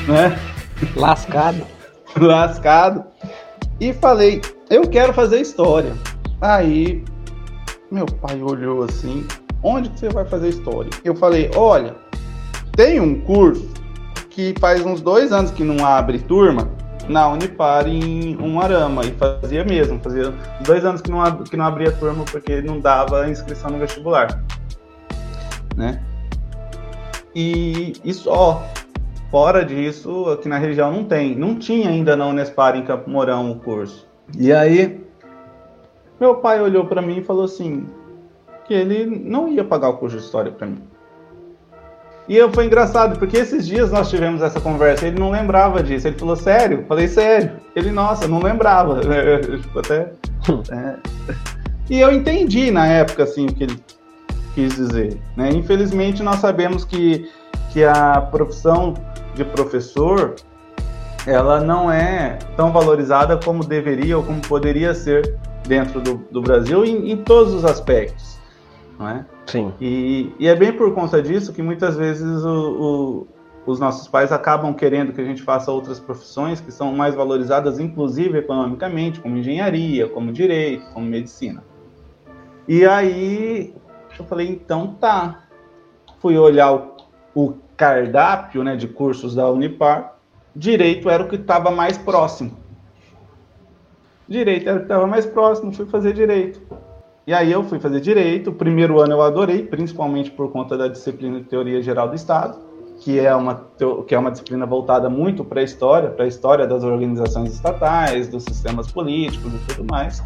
né? 0.09 0.39
Lascado. 0.97 1.67
Lascado. 2.19 3.05
E 3.79 3.93
falei, 3.93 4.41
eu 4.71 4.89
quero 4.89 5.13
fazer 5.13 5.39
história. 5.43 5.93
Aí 6.41 7.05
meu 7.91 8.07
pai 8.07 8.41
olhou 8.41 8.85
assim, 8.85 9.27
onde 9.63 9.91
que 9.91 10.01
você 10.01 10.09
vai 10.09 10.25
fazer 10.25 10.49
história? 10.49 10.89
Eu 11.05 11.15
falei, 11.15 11.51
olha, 11.55 11.95
tem 12.73 13.01
um 13.01 13.21
curso 13.21 13.69
que 14.31 14.55
faz 14.59 14.81
uns 14.81 15.03
dois 15.03 15.31
anos 15.31 15.51
que 15.51 15.63
não 15.63 15.85
abre 15.85 16.21
turma 16.21 16.71
na 17.09 17.29
Unipar 17.29 17.87
em 17.87 18.37
Umarama 18.37 19.05
e 19.05 19.13
fazia 19.13 19.65
mesmo, 19.65 20.01
fazia 20.01 20.33
dois 20.65 20.85
anos 20.85 21.01
que 21.01 21.11
não, 21.11 21.45
que 21.45 21.57
não 21.57 21.65
abria 21.65 21.93
turma 21.93 22.25
porque 22.25 22.61
não 22.61 22.81
dava 22.81 23.29
inscrição 23.29 23.71
no 23.71 23.79
vestibular, 23.79 24.43
né? 25.77 26.03
E, 27.35 27.93
e 28.03 28.15
só, 28.15 28.63
fora 29.31 29.65
disso, 29.65 30.31
aqui 30.31 30.49
na 30.49 30.59
região 30.59 30.91
não 30.91 31.05
tem, 31.05 31.37
não 31.37 31.55
tinha 31.57 31.91
ainda 31.91 32.17
na 32.17 32.27
Unespar 32.27 32.77
em 32.77 32.83
Campo 32.83 33.11
Mourão 33.11 33.51
o 33.51 33.57
curso. 33.57 34.07
E 34.37 34.53
aí, 34.53 35.05
meu 36.19 36.37
pai 36.37 36.61
olhou 36.61 36.87
para 36.87 37.03
mim 37.03 37.19
e 37.19 37.25
falou 37.25 37.45
assim, 37.45 37.87
que 38.67 38.75
ele 38.75 39.07
não 39.07 39.49
ia 39.49 39.65
pagar 39.65 39.91
o 39.91 39.99
curso 39.99 40.17
de 40.17 40.23
História 40.23 40.51
para 40.51 40.67
mim. 40.67 40.83
E 42.29 42.37
eu, 42.37 42.53
foi 42.53 42.67
engraçado, 42.67 43.19
porque 43.19 43.37
esses 43.37 43.67
dias 43.67 43.93
nós 43.93 44.11
tivemos 44.11 44.43
essa 44.43 44.61
conversa, 44.61 45.07
ele 45.07 45.19
não 45.19 45.31
lembrava 45.31 45.83
disso. 45.83 46.09
Ele 46.09 46.19
falou, 46.19 46.35
sério? 46.35 46.81
Eu 46.81 46.87
falei, 46.87 47.07
sério. 47.07 47.53
Ele, 47.75 47.93
nossa, 47.93 48.27
não 48.27 48.43
lembrava. 48.43 49.01
tipo, 49.63 49.79
até. 49.79 50.13
é. 50.73 50.97
E 51.89 52.01
eu 52.01 52.13
entendi 52.13 52.71
na 52.73 52.87
época, 52.87 53.23
assim, 53.23 53.47
o 53.47 53.55
que 53.55 53.65
ele 53.65 53.81
quis 54.55 54.75
dizer. 54.75 55.21
Né? 55.37 55.51
Infelizmente, 55.51 56.23
nós 56.23 56.37
sabemos 56.41 56.85
que, 56.85 57.31
que 57.73 57.85
a 57.85 58.21
profissão 58.21 58.95
de 59.35 59.45
professor 59.45 60.35
ela 61.27 61.61
não 61.61 61.91
é 61.91 62.39
tão 62.57 62.73
valorizada 62.73 63.37
como 63.37 63.65
deveria 63.65 64.17
ou 64.17 64.25
como 64.25 64.41
poderia 64.41 64.95
ser 64.95 65.37
dentro 65.67 66.01
do, 66.01 66.25
do 66.31 66.41
Brasil 66.41 66.85
em, 66.85 67.11
em 67.11 67.17
todos 67.17 67.53
os 67.53 67.65
aspectos 67.65 68.36
não 68.99 69.09
é? 69.09 69.27
Sim. 69.47 69.73
E, 69.81 70.33
e 70.39 70.49
é 70.49 70.55
bem 70.55 70.73
por 70.73 70.95
conta 70.95 71.23
disso 71.23 71.53
que 71.53 71.63
muitas 71.63 71.97
vezes 71.97 72.45
o, 72.45 73.27
o, 73.67 73.73
os 73.73 73.81
nossos 73.81 74.09
pais 74.09 74.33
acabam 74.33 74.73
querendo 74.75 75.13
que 75.13 75.21
a 75.21 75.25
gente 75.25 75.43
faça 75.43 75.71
outras 75.71 76.01
profissões 76.01 76.61
que 76.61 76.73
são 76.73 76.95
mais 76.95 77.15
valorizadas, 77.15 77.79
inclusive 77.79 78.39
economicamente, 78.39 79.21
como 79.21 79.37
engenharia, 79.37 80.09
como 80.09 80.33
direito, 80.33 80.87
como 80.93 81.07
medicina. 81.07 81.63
E 82.69 82.85
aí 82.85 83.75
eu 84.19 84.25
falei, 84.25 84.49
então 84.49 84.95
tá. 84.95 85.43
Fui 86.19 86.37
olhar 86.37 86.73
o, 86.73 86.97
o 87.35 87.55
cardápio 87.77 88.65
né, 88.65 88.75
de 88.75 88.89
cursos 88.89 89.35
da 89.35 89.49
Unipar, 89.51 90.17
direito 90.55 91.11
era 91.11 91.23
o 91.23 91.29
que 91.29 91.37
estava 91.37 91.71
mais 91.71 91.99
próximo. 91.99 92.57
Direito 94.29 94.69
era 94.69 94.77
o 94.77 94.81
que 94.81 94.87
estava 94.87 95.07
mais 95.07 95.27
próximo, 95.27 95.73
fui 95.73 95.87
fazer 95.87 96.13
direito. 96.13 96.61
E 97.27 97.35
aí 97.35 97.51
eu 97.51 97.65
fui 97.65 97.81
fazer 97.81 98.01
direito. 98.01 98.51
O 98.51 98.55
primeiro 98.55 99.01
ano 99.01 99.15
eu 99.15 99.23
adorei, 99.23 99.65
principalmente 99.65 100.31
por 100.31 100.53
conta 100.53 100.79
da 100.79 100.87
disciplina 100.87 101.41
de 101.41 101.47
teoria 101.47 101.83
geral 101.83 102.09
do 102.09 102.15
Estado, 102.15 102.57
que 103.01 103.19
é 103.19 103.35
uma 103.35 103.67
que 104.07 104.15
é 104.15 104.19
uma 104.19 104.31
disciplina 104.31 104.65
voltada 104.65 105.11
muito 105.11 105.45
para 105.45 105.61
a 105.61 105.65
história, 105.65 106.11
para 106.11 106.25
a 106.25 106.29
história 106.29 106.67
das 106.67 106.85
organizações 106.85 107.53
estatais, 107.53 108.29
dos 108.29 108.45
sistemas 108.45 108.91
políticos 108.93 109.53
e 109.53 109.75
tudo 109.75 109.91
mais, 109.91 110.23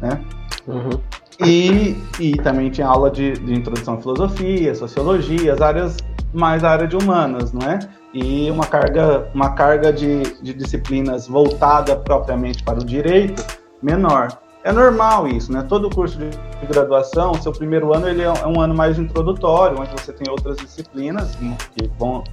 né? 0.00 0.24
Uhum. 0.68 1.00
E, 1.44 1.96
e 2.20 2.32
também 2.36 2.70
tinha 2.70 2.86
aula 2.86 3.10
de, 3.10 3.32
de 3.32 3.52
introdução 3.52 3.94
à 3.94 3.96
filosofia, 3.98 4.74
sociologia, 4.74 5.52
as 5.52 5.60
áreas 5.60 5.96
mais 6.32 6.62
a 6.62 6.70
área 6.70 6.86
de 6.86 6.96
humanas, 6.96 7.52
não 7.52 7.68
é? 7.68 7.78
E 8.14 8.50
uma 8.50 8.66
carga, 8.66 9.28
uma 9.34 9.50
carga 9.50 9.92
de, 9.92 10.22
de 10.40 10.54
disciplinas 10.54 11.26
voltada 11.26 11.96
propriamente 11.96 12.62
para 12.62 12.78
o 12.78 12.84
direito 12.84 13.44
menor. 13.82 14.28
É 14.66 14.72
normal 14.72 15.28
isso, 15.28 15.52
né? 15.52 15.62
Todo 15.62 15.88
curso 15.88 16.18
de 16.18 16.66
graduação, 16.66 17.32
seu 17.34 17.52
primeiro 17.52 17.94
ano 17.94 18.08
ele 18.08 18.22
é 18.22 18.32
um 18.44 18.60
ano 18.60 18.74
mais 18.74 18.98
introdutório, 18.98 19.78
onde 19.80 19.90
você 19.92 20.12
tem 20.12 20.28
outras 20.28 20.56
disciplinas 20.56 21.36
que 21.36 21.88
vão, 21.96 22.24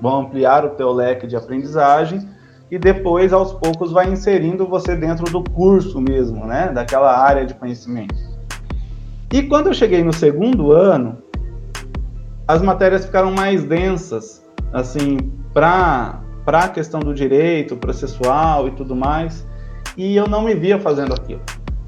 vão 0.00 0.22
ampliar 0.22 0.64
o 0.64 0.70
teu 0.70 0.90
leque 0.90 1.26
de 1.26 1.36
aprendizagem 1.36 2.26
e 2.70 2.78
depois, 2.78 3.34
aos 3.34 3.52
poucos, 3.52 3.92
vai 3.92 4.10
inserindo 4.10 4.66
você 4.66 4.96
dentro 4.96 5.30
do 5.30 5.44
curso 5.44 6.00
mesmo, 6.00 6.46
né? 6.46 6.72
Daquela 6.72 7.18
área 7.18 7.44
de 7.44 7.52
conhecimento. 7.52 8.14
E 9.30 9.42
quando 9.42 9.66
eu 9.66 9.74
cheguei 9.74 10.02
no 10.02 10.12
segundo 10.14 10.72
ano, 10.72 11.18
as 12.48 12.62
matérias 12.62 13.04
ficaram 13.04 13.30
mais 13.30 13.62
densas, 13.62 14.42
assim, 14.72 15.18
para 15.52 16.22
a 16.46 16.68
questão 16.68 17.00
do 17.00 17.12
direito 17.12 17.76
processual 17.76 18.68
e 18.68 18.70
tudo 18.70 18.96
mais, 18.96 19.46
e 19.98 20.16
eu 20.16 20.26
não 20.26 20.40
me 20.40 20.54
via 20.54 20.80
fazendo 20.80 21.12
aquilo 21.12 21.42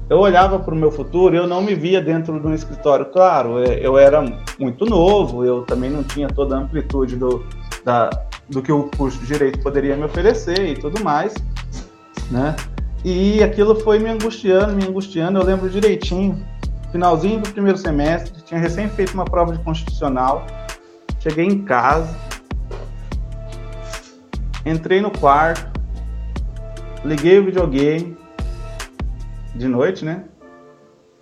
eu 0.09 0.19
olhava 0.19 0.57
para 0.59 0.73
o 0.73 0.77
meu 0.77 0.91
futuro 0.91 1.35
eu 1.35 1.45
não 1.45 1.61
me 1.61 1.75
via 1.75 2.01
dentro 2.01 2.39
de 2.39 2.47
um 2.47 2.53
escritório. 2.53 3.05
Claro, 3.07 3.63
é, 3.63 3.85
eu 3.85 3.97
era 3.97 4.23
muito 4.57 4.85
novo, 4.85 5.43
eu 5.43 5.63
também 5.63 5.89
não 5.89 6.03
tinha 6.03 6.27
toda 6.27 6.55
a 6.55 6.59
amplitude 6.59 7.15
do, 7.15 7.45
da, 7.83 8.09
do 8.49 8.61
que 8.61 8.71
o 8.71 8.83
curso 8.95 9.19
de 9.19 9.27
Direito 9.27 9.59
poderia 9.59 9.95
me 9.95 10.05
oferecer 10.05 10.65
e 10.65 10.75
tudo 10.75 11.03
mais, 11.03 11.33
né? 12.31 12.55
E 13.03 13.43
aquilo 13.43 13.75
foi 13.75 13.99
me 13.99 14.09
angustiando, 14.09 14.73
me 14.73 14.85
angustiando, 14.85 15.39
eu 15.39 15.45
lembro 15.45 15.69
direitinho. 15.69 16.43
Finalzinho 16.91 17.41
do 17.41 17.49
primeiro 17.49 17.77
semestre, 17.77 18.41
tinha 18.43 18.59
recém 18.59 18.87
feito 18.87 19.13
uma 19.13 19.25
prova 19.25 19.51
de 19.51 19.59
constitucional, 19.59 20.47
cheguei 21.19 21.45
em 21.45 21.61
casa, 21.63 22.17
entrei 24.65 25.01
no 25.01 25.11
quarto, 25.11 25.69
liguei 27.03 27.39
o 27.39 27.45
videogame, 27.45 28.17
de 29.57 29.67
noite, 29.67 30.05
né? 30.05 30.23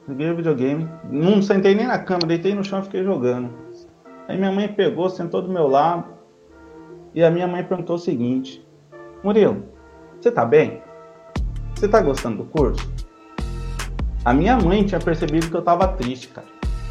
Liguei 0.07 0.29
o 0.29 0.35
videogame. 0.35 0.87
Não 1.09 1.41
sentei 1.41 1.73
nem 1.73 1.87
na 1.87 1.97
cama, 1.97 2.27
deitei 2.27 2.53
no 2.53 2.63
chão 2.63 2.79
e 2.79 2.83
fiquei 2.83 3.03
jogando. 3.03 3.49
Aí 4.27 4.37
minha 4.37 4.51
mãe 4.51 4.67
pegou, 4.67 5.09
sentou 5.09 5.41
do 5.41 5.51
meu 5.51 5.67
lado. 5.67 6.05
E 7.13 7.23
a 7.23 7.31
minha 7.31 7.47
mãe 7.47 7.63
perguntou 7.63 7.95
o 7.95 7.99
seguinte: 7.99 8.65
Murilo, 9.23 9.63
você 10.19 10.29
tá 10.29 10.45
bem? 10.45 10.81
Você 11.73 11.87
tá 11.87 12.01
gostando 12.01 12.37
do 12.37 12.45
curso? 12.45 12.87
A 14.23 14.33
minha 14.33 14.57
mãe 14.57 14.83
tinha 14.83 14.99
percebido 14.99 15.49
que 15.49 15.55
eu 15.55 15.61
tava 15.61 15.87
triste, 15.89 16.27
cara. 16.27 16.47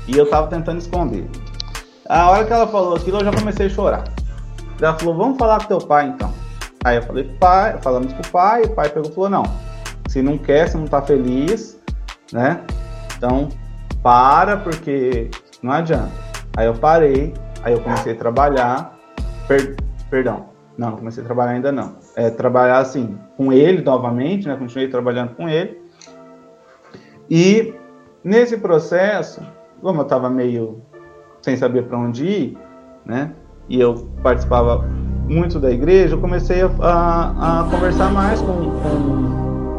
E 0.08 0.16
eu 0.16 0.28
tava 0.28 0.48
tentando 0.48 0.78
esconder. 0.78 1.28
A 2.08 2.30
hora 2.30 2.44
que 2.44 2.52
ela 2.52 2.66
falou 2.66 2.96
aquilo, 2.96 3.18
eu 3.18 3.24
já 3.24 3.32
comecei 3.32 3.66
a 3.66 3.70
chorar. 3.70 4.04
Ela 4.80 4.98
falou: 4.98 5.14
Vamos 5.14 5.38
falar 5.38 5.60
com 5.60 5.68
teu 5.68 5.78
pai 5.78 6.08
então. 6.08 6.32
Aí 6.84 6.96
eu 6.96 7.02
falei: 7.02 7.24
Pai, 7.38 7.78
falamos 7.82 8.12
com 8.12 8.20
o 8.20 8.30
pai. 8.30 8.62
O 8.62 8.74
pai 8.74 8.88
pegou 8.88 9.10
e 9.10 9.14
falou: 9.14 9.30
Não, 9.30 9.44
se 10.08 10.22
não 10.22 10.38
quer, 10.38 10.68
se 10.68 10.76
não 10.76 10.84
está 10.84 11.00
feliz, 11.02 11.80
né? 12.32 12.60
Então, 13.16 13.48
para, 14.02 14.56
porque 14.56 15.30
não 15.62 15.72
adianta. 15.72 16.12
Aí 16.56 16.66
eu 16.66 16.74
parei, 16.74 17.34
aí 17.62 17.72
eu 17.72 17.80
comecei 17.80 18.12
a 18.12 18.16
trabalhar, 18.16 18.98
per, 19.48 19.76
perdão, 20.10 20.46
não, 20.76 20.96
comecei 20.96 21.22
a 21.22 21.26
trabalhar 21.26 21.52
ainda 21.52 21.72
não. 21.72 21.96
É, 22.16 22.30
trabalhar 22.30 22.78
assim, 22.78 23.18
com 23.36 23.52
ele 23.52 23.82
novamente, 23.82 24.48
né? 24.48 24.56
Continuei 24.56 24.88
trabalhando 24.88 25.34
com 25.34 25.48
ele. 25.48 25.80
E 27.30 27.74
nesse 28.22 28.56
processo, 28.58 29.40
como 29.80 30.00
eu 30.00 30.04
estava 30.04 30.28
meio 30.28 30.82
sem 31.42 31.56
saber 31.56 31.84
para 31.84 31.98
onde 31.98 32.26
ir, 32.26 32.58
né? 33.04 33.32
E 33.68 33.80
eu 33.80 34.08
participava 34.22 34.84
muito 35.28 35.58
da 35.58 35.70
igreja, 35.70 36.14
eu 36.14 36.20
comecei 36.20 36.62
a, 36.62 36.66
a, 36.80 37.60
a 37.60 37.70
conversar 37.70 38.10
mais 38.10 38.40
com, 38.40 38.70
com 38.80 39.43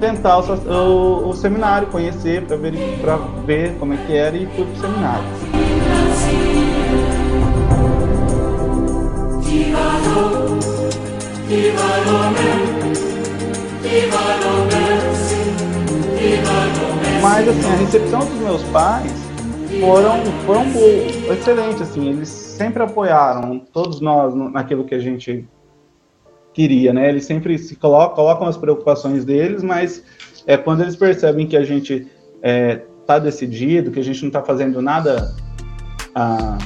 tentar 0.00 0.38
o, 0.38 0.42
o, 0.42 1.28
o 1.28 1.32
seminário, 1.34 1.86
conhecer, 1.88 2.42
para 2.46 2.56
ver, 2.56 2.72
ver 3.44 3.78
como 3.78 3.92
é 3.92 3.96
que 3.98 4.16
era 4.16 4.36
e 4.36 4.46
fui 4.46 4.64
para 4.64 4.74
o 4.74 4.80
seminário. 4.80 5.24
Mas 17.22 17.48
assim, 17.48 17.70
a 17.70 17.76
recepção 17.76 18.20
dos 18.20 18.40
meus 18.40 18.62
pais 18.64 19.12
foram, 19.80 20.24
foram 20.46 20.64
excelente, 21.30 21.82
assim, 21.82 22.08
eles 22.08 22.28
sempre 22.28 22.82
apoiaram 22.82 23.58
todos 23.72 24.00
nós 24.00 24.34
naquilo 24.34 24.84
que 24.84 24.94
a 24.94 24.98
gente 24.98 25.46
queria, 26.52 26.92
né? 26.92 27.08
Eles 27.08 27.24
sempre 27.24 27.56
se 27.58 27.76
colocam, 27.76 28.16
colocam 28.16 28.46
as 28.46 28.56
preocupações 28.56 29.24
deles, 29.24 29.62
mas 29.62 30.02
é 30.46 30.56
quando 30.56 30.82
eles 30.82 30.96
percebem 30.96 31.46
que 31.46 31.56
a 31.56 31.64
gente 31.64 32.06
é, 32.42 32.82
tá 33.06 33.18
decidido, 33.18 33.90
que 33.90 34.00
a 34.00 34.04
gente 34.04 34.20
não 34.22 34.28
está 34.28 34.42
fazendo 34.42 34.80
nada 34.80 35.34
ah, 36.14 36.58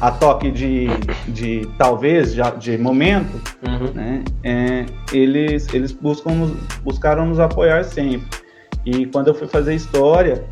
a 0.00 0.10
toque 0.10 0.50
de, 0.50 0.86
de 1.28 1.68
talvez, 1.76 2.34
de, 2.34 2.40
de 2.58 2.78
momento, 2.78 3.40
uhum. 3.66 3.92
né, 3.92 4.24
é, 4.42 4.86
eles, 5.12 5.72
eles 5.74 5.92
buscam 5.92 6.32
nos, 6.32 6.50
buscaram 6.82 7.26
nos 7.26 7.38
apoiar 7.38 7.84
sempre. 7.84 8.28
E 8.84 9.06
quando 9.06 9.28
eu 9.28 9.34
fui 9.34 9.46
fazer 9.46 9.74
história, 9.74 10.44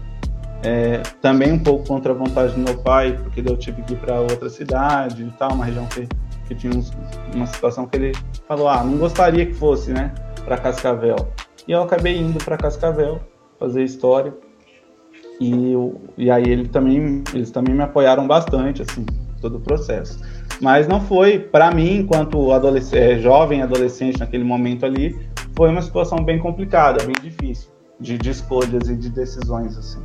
é, 0.63 0.99
também 1.23 1.53
um 1.53 1.59
pouco 1.59 1.87
contra 1.87 2.13
a 2.13 2.15
vontade 2.15 2.53
do 2.53 2.61
meu 2.61 2.77
pai, 2.79 3.19
porque 3.23 3.41
eu 3.41 3.57
tive 3.57 3.83
que 3.83 3.95
ir 3.95 3.97
para 3.97 4.21
outra 4.21 4.51
cidade 4.51 5.23
e 5.23 5.31
tal, 5.39 5.53
uma 5.53 5.65
região 5.65 5.87
que, 5.87 6.07
que 6.49 6.55
tinha 6.55 6.73
uns, 6.75 6.91
uma 7.35 7.47
situação 7.47 7.87
que 7.87 7.97
ele 7.97 8.13
falou, 8.49 8.67
ah, 8.67 8.83
não 8.83 8.97
gostaria 8.97 9.45
que 9.47 9.53
fosse, 9.53 9.93
né, 9.93 10.13
para 10.45 10.57
Cascavel. 10.57 11.29
E 11.67 11.73
eu 11.73 11.83
acabei 11.83 12.17
indo 12.17 12.43
para 12.43 12.57
Cascavel 12.57 13.21
fazer 13.59 13.85
história. 13.85 14.35
E, 15.41 15.73
e 16.17 16.31
aí 16.31 16.45
ele 16.45 16.67
também, 16.67 17.23
eles 17.33 17.51
também 17.51 17.75
me 17.75 17.83
apoiaram 17.83 18.27
bastante, 18.27 18.83
assim, 18.83 19.05
todo 19.41 19.59
o 19.59 19.61
processo. 19.61 20.19
Mas 20.61 20.89
não 20.89 21.01
foi, 21.01 21.39
para 21.39 21.71
mim, 21.71 21.99
enquanto 21.99 22.51
adolescente, 22.53 22.99
é, 22.99 23.19
jovem 23.19 23.63
adolescente 23.63 24.19
naquele 24.19 24.43
momento 24.43 24.85
ali, 24.85 25.17
foi 25.55 25.69
uma 25.69 25.83
situação 25.83 26.25
bem 26.25 26.39
complicada, 26.39 27.05
bem 27.05 27.15
difícil, 27.23 27.71
de, 28.01 28.19
de 28.19 28.31
escolhas 28.31 28.89
e 28.89 28.97
de 28.97 29.11
decisões, 29.11 29.77
assim. 29.77 30.03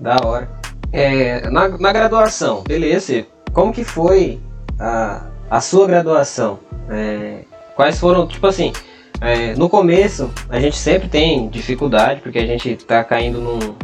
Da 0.00 0.16
hora. 0.24 0.48
É, 0.92 1.50
na, 1.50 1.68
na 1.68 1.92
graduação, 1.92 2.62
beleza, 2.62 3.26
como 3.52 3.72
que 3.72 3.84
foi 3.84 4.40
a, 4.78 5.26
a 5.50 5.60
sua 5.60 5.86
graduação? 5.86 6.58
É, 6.88 7.44
quais 7.74 7.98
foram, 7.98 8.26
tipo 8.26 8.46
assim, 8.46 8.72
é, 9.20 9.54
no 9.54 9.68
começo 9.68 10.30
a 10.48 10.60
gente 10.60 10.76
sempre 10.76 11.08
tem 11.08 11.48
dificuldade, 11.48 12.20
porque 12.20 12.38
a 12.38 12.46
gente 12.46 12.76
tá 12.76 13.02
caindo 13.02 13.40
num, 13.40 13.74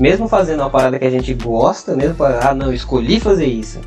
mesmo 0.00 0.28
fazendo 0.28 0.60
uma 0.60 0.70
parada 0.70 0.98
que 0.98 1.04
a 1.04 1.10
gente 1.10 1.34
gosta, 1.34 1.94
mesmo 1.94 2.14
para, 2.14 2.48
ah, 2.48 2.54
não, 2.54 2.72
escolhi 2.72 3.20
fazer 3.20 3.46
isso, 3.46 3.80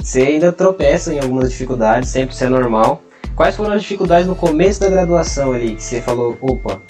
você 0.00 0.22
ainda 0.22 0.52
tropeça 0.52 1.12
em 1.12 1.18
algumas 1.18 1.50
dificuldades, 1.50 2.08
sempre 2.08 2.34
isso 2.34 2.44
é 2.44 2.48
normal. 2.48 3.02
Quais 3.34 3.56
foram 3.56 3.72
as 3.72 3.82
dificuldades 3.82 4.26
no 4.26 4.34
começo 4.34 4.80
da 4.80 4.88
graduação 4.88 5.52
ali, 5.52 5.76
que 5.76 5.82
você 5.82 6.00
falou, 6.00 6.36
opa, 6.40 6.80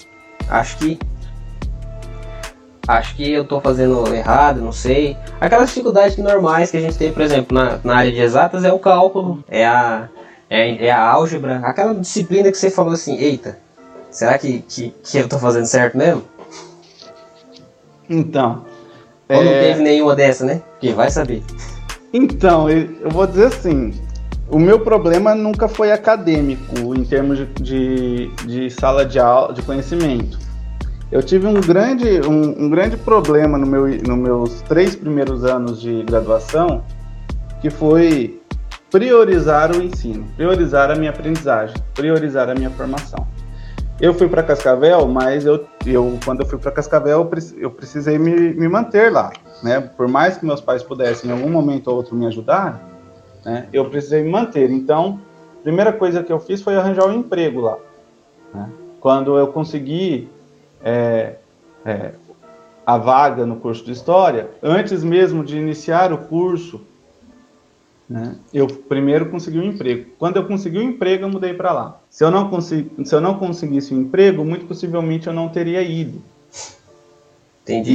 acho 0.49 0.77
que 0.77 0.99
acho 2.89 3.15
que 3.15 3.31
eu 3.31 3.43
estou 3.43 3.61
fazendo 3.61 4.11
errado, 4.13 4.61
não 4.61 4.71
sei. 4.71 5.15
Aquelas 5.39 5.69
dificuldades 5.69 6.17
normais 6.17 6.71
que 6.71 6.77
a 6.77 6.81
gente 6.81 6.97
tem, 6.97 7.13
por 7.13 7.21
exemplo, 7.21 7.55
na, 7.55 7.79
na 7.83 7.97
área 7.97 8.11
de 8.11 8.19
exatas 8.19 8.63
é 8.63 8.73
o 8.73 8.79
cálculo, 8.79 9.43
é 9.47 9.65
a, 9.65 10.09
é, 10.49 10.87
é, 10.87 10.91
a 10.91 10.99
álgebra, 10.99 11.59
aquela 11.63 11.93
disciplina 11.93 12.51
que 12.51 12.57
você 12.57 12.71
falou 12.71 12.93
assim, 12.93 13.15
eita, 13.17 13.59
será 14.09 14.39
que, 14.39 14.63
que, 14.67 14.91
que 15.03 15.17
eu 15.19 15.25
estou 15.25 15.37
fazendo 15.37 15.67
certo 15.67 15.97
mesmo? 15.97 16.23
Então. 18.09 18.65
Ou 19.29 19.35
é... 19.35 19.43
não 19.43 19.51
teve 19.51 19.83
nenhuma 19.83 20.15
dessa, 20.15 20.43
né? 20.43 20.63
Que 20.79 20.91
vai 20.91 21.11
saber. 21.11 21.43
Então, 22.11 22.67
eu 22.67 23.11
vou 23.11 23.27
dizer 23.27 23.45
assim: 23.45 23.93
o 24.49 24.57
meu 24.57 24.79
problema 24.79 25.35
nunca 25.35 25.67
foi 25.67 25.91
acadêmico 25.91 26.95
em 26.95 27.03
termos 27.03 27.37
de, 27.37 27.45
de, 27.61 28.31
de 28.47 28.69
sala 28.71 29.05
de 29.05 29.19
aula, 29.19 29.53
de 29.53 29.61
conhecimento. 29.61 30.48
Eu 31.11 31.23
tive 31.23 31.47
um 31.47 31.59
grande, 31.59 32.21
um, 32.21 32.65
um 32.65 32.69
grande 32.69 32.95
problema 32.95 33.57
no 33.57 33.65
meu, 33.65 33.87
nos 33.87 34.17
meus 34.17 34.61
três 34.61 34.95
primeiros 34.95 35.43
anos 35.43 35.81
de 35.81 36.03
graduação, 36.03 36.83
que 37.61 37.71
foi 37.71 38.39
priorizar 38.91 39.75
o 39.75 39.81
ensino, 39.81 40.25
priorizar 40.35 40.91
a 40.91 40.95
minha 40.95 41.09
aprendizagem, 41.09 41.75
priorizar 41.95 42.47
a 42.47 42.53
minha 42.53 42.69
formação. 42.69 43.27
Eu 43.99 44.13
fui 44.13 44.29
para 44.29 44.43
Cascavel, 44.43 45.07
mas 45.07 45.45
eu, 45.45 45.65
eu, 45.85 46.17
quando 46.23 46.41
eu 46.41 46.45
fui 46.45 46.59
para 46.59 46.71
Cascavel, 46.71 47.29
eu 47.57 47.71
precisei 47.71 48.17
me, 48.17 48.53
me 48.53 48.67
manter 48.67 49.11
lá. 49.11 49.31
Né? 49.63 49.81
Por 49.81 50.07
mais 50.07 50.37
que 50.37 50.45
meus 50.45 50.61
pais 50.61 50.83
pudessem 50.83 51.29
em 51.29 51.33
algum 51.33 51.49
momento 51.49 51.87
ou 51.87 51.97
outro 51.97 52.15
me 52.15 52.25
ajudar, 52.27 52.81
né? 53.43 53.67
eu 53.73 53.89
precisei 53.89 54.23
me 54.23 54.29
manter. 54.29 54.69
Então, 54.69 55.19
a 55.59 55.63
primeira 55.63 55.91
coisa 55.91 56.23
que 56.23 56.31
eu 56.31 56.39
fiz 56.39 56.61
foi 56.61 56.77
arranjar 56.77 57.07
um 57.07 57.13
emprego 57.13 57.61
lá. 57.61 57.77
Né? 58.53 58.69
Quando 59.01 59.37
eu 59.37 59.47
consegui 59.47 60.29
é, 60.83 61.35
é, 61.85 62.11
a 62.85 62.97
vaga 62.97 63.45
no 63.45 63.57
curso 63.57 63.83
de 63.85 63.91
História, 63.91 64.49
antes 64.61 65.03
mesmo 65.03 65.43
de 65.43 65.57
iniciar 65.57 66.11
o 66.11 66.17
curso, 66.17 66.81
né? 68.09 68.35
Eu 68.51 68.65
primeiro 68.65 69.29
consegui 69.29 69.59
um 69.59 69.63
emprego. 69.63 70.09
Quando 70.17 70.37
eu 70.37 70.45
consegui 70.45 70.79
o 70.79 70.81
um 70.81 70.89
emprego, 70.89 71.25
eu 71.25 71.29
mudei 71.29 71.53
para 71.53 71.71
lá. 71.71 71.99
Se 72.09 72.23
eu, 72.23 72.31
não 72.31 72.49
consegui, 72.49 73.05
se 73.05 73.13
eu 73.13 73.21
não 73.21 73.37
conseguisse 73.37 73.93
um 73.93 74.01
emprego, 74.01 74.43
muito 74.43 74.65
possivelmente 74.65 75.27
eu 75.27 75.33
não 75.33 75.47
teria 75.47 75.83
ido. 75.83 76.19
Entendi. 77.61 77.91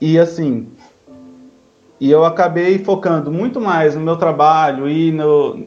E, 0.00 0.12
e 0.12 0.18
assim, 0.18 0.68
e 2.00 2.10
eu 2.10 2.24
acabei 2.24 2.78
focando 2.78 3.30
muito 3.30 3.60
mais 3.60 3.94
no 3.94 4.00
meu 4.00 4.16
trabalho 4.16 4.88
e 4.88 5.12
no, 5.12 5.66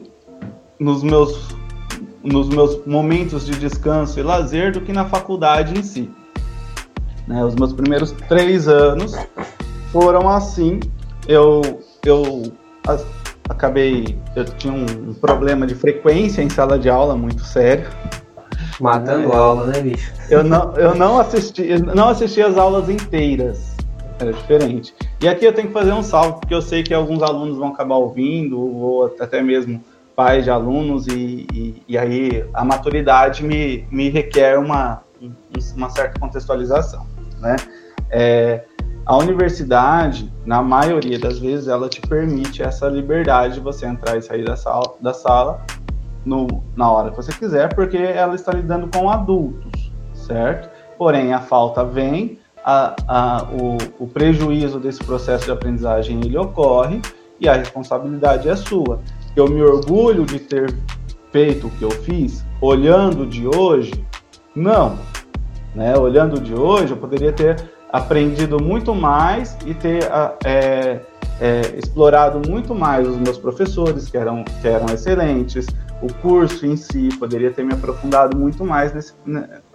nos, 0.78 1.04
meus, 1.04 1.48
nos 2.22 2.48
meus 2.48 2.84
momentos 2.84 3.46
de 3.46 3.52
descanso 3.58 4.18
e 4.18 4.22
lazer 4.22 4.72
do 4.72 4.80
que 4.80 4.92
na 4.92 5.04
faculdade 5.04 5.78
em 5.78 5.82
si. 5.82 6.10
Né? 7.26 7.44
Os 7.44 7.54
meus 7.54 7.72
primeiros 7.72 8.12
três 8.28 8.68
anos 8.68 9.14
foram 9.92 10.28
assim. 10.28 10.80
Eu, 11.26 11.62
eu 12.04 12.52
acabei. 13.48 14.18
Eu 14.34 14.44
tinha 14.44 14.72
um, 14.72 15.14
problema 15.14 15.66
de 15.66 15.74
frequência 15.74 16.42
em 16.42 16.48
sala 16.48 16.78
de 16.78 16.88
aula 16.88 17.16
muito 17.16 17.44
sério. 17.44 17.88
Matando 18.80 19.32
é, 19.32 19.36
aula, 19.36 19.66
né, 19.66 19.80
bicho? 19.80 20.12
Eu 20.30 20.44
não, 20.44 20.72
eu 20.74 20.94
não 20.94 21.18
assisti, 21.18 21.68
eu 21.68 21.80
não 21.80 22.08
assisti 22.08 22.40
as 22.40 22.56
aulas 22.56 22.88
inteiras. 22.88 23.76
Era 24.20 24.32
diferente. 24.32 24.94
E 25.20 25.28
aqui 25.28 25.44
eu 25.44 25.52
tenho 25.52 25.68
que 25.68 25.72
fazer 25.72 25.92
um 25.92 26.02
salve, 26.02 26.40
porque 26.40 26.54
eu 26.54 26.62
sei 26.62 26.82
que 26.82 26.94
alguns 26.94 27.22
alunos 27.22 27.56
vão 27.56 27.68
acabar 27.68 27.96
ouvindo, 27.96 28.58
ou 28.58 29.14
até 29.20 29.42
mesmo 29.42 29.82
pais 30.18 30.42
de 30.42 30.50
alunos, 30.50 31.06
e, 31.06 31.46
e, 31.54 31.82
e 31.86 31.96
aí 31.96 32.44
a 32.52 32.64
maturidade 32.64 33.44
me, 33.44 33.86
me 33.88 34.08
requer 34.08 34.58
uma, 34.58 35.04
uma 35.76 35.88
certa 35.90 36.18
contextualização. 36.18 37.06
Né? 37.38 37.54
É, 38.10 38.64
a 39.06 39.16
universidade, 39.16 40.32
na 40.44 40.60
maioria 40.60 41.20
das 41.20 41.38
vezes, 41.38 41.68
ela 41.68 41.88
te 41.88 42.00
permite 42.00 42.64
essa 42.64 42.88
liberdade 42.88 43.54
de 43.54 43.60
você 43.60 43.86
entrar 43.86 44.16
e 44.16 44.22
sair 44.22 44.44
da 44.44 44.56
sala, 44.56 44.92
da 45.00 45.14
sala 45.14 45.64
no, 46.24 46.64
na 46.76 46.90
hora 46.90 47.10
que 47.12 47.16
você 47.16 47.32
quiser, 47.32 47.72
porque 47.72 47.96
ela 47.96 48.34
está 48.34 48.50
lidando 48.50 48.88
com 48.88 49.08
adultos, 49.08 49.92
certo? 50.12 50.68
Porém, 50.98 51.32
a 51.32 51.38
falta 51.38 51.84
vem, 51.84 52.40
a, 52.64 52.96
a, 53.06 53.44
o, 53.44 54.02
o 54.02 54.08
prejuízo 54.08 54.80
desse 54.80 54.98
processo 54.98 55.44
de 55.44 55.52
aprendizagem 55.52 56.18
ele 56.24 56.36
ocorre 56.36 57.00
e 57.38 57.48
a 57.48 57.52
responsabilidade 57.52 58.48
é 58.48 58.56
sua. 58.56 59.00
Eu 59.38 59.46
me 59.46 59.62
orgulho 59.62 60.26
de 60.26 60.40
ter 60.40 60.74
feito 61.30 61.68
o 61.68 61.70
que 61.70 61.84
eu 61.84 61.92
fiz, 61.92 62.44
olhando 62.60 63.24
de 63.24 63.46
hoje, 63.46 64.04
não. 64.52 64.98
Né? 65.76 65.96
Olhando 65.96 66.40
de 66.40 66.52
hoje, 66.52 66.90
eu 66.90 66.96
poderia 66.96 67.32
ter 67.32 67.70
aprendido 67.92 68.60
muito 68.60 68.92
mais 68.92 69.56
e 69.64 69.74
ter 69.74 70.02
é, 70.44 71.00
é, 71.40 71.60
explorado 71.76 72.50
muito 72.50 72.74
mais 72.74 73.06
os 73.06 73.16
meus 73.16 73.38
professores, 73.38 74.08
que 74.08 74.16
eram, 74.16 74.42
que 74.42 74.66
eram 74.66 74.86
excelentes, 74.92 75.68
o 76.02 76.12
curso 76.14 76.66
em 76.66 76.76
si, 76.76 77.08
poderia 77.16 77.52
ter 77.52 77.64
me 77.64 77.74
aprofundado 77.74 78.36
muito 78.36 78.64
mais 78.64 78.92
nesse, 78.92 79.14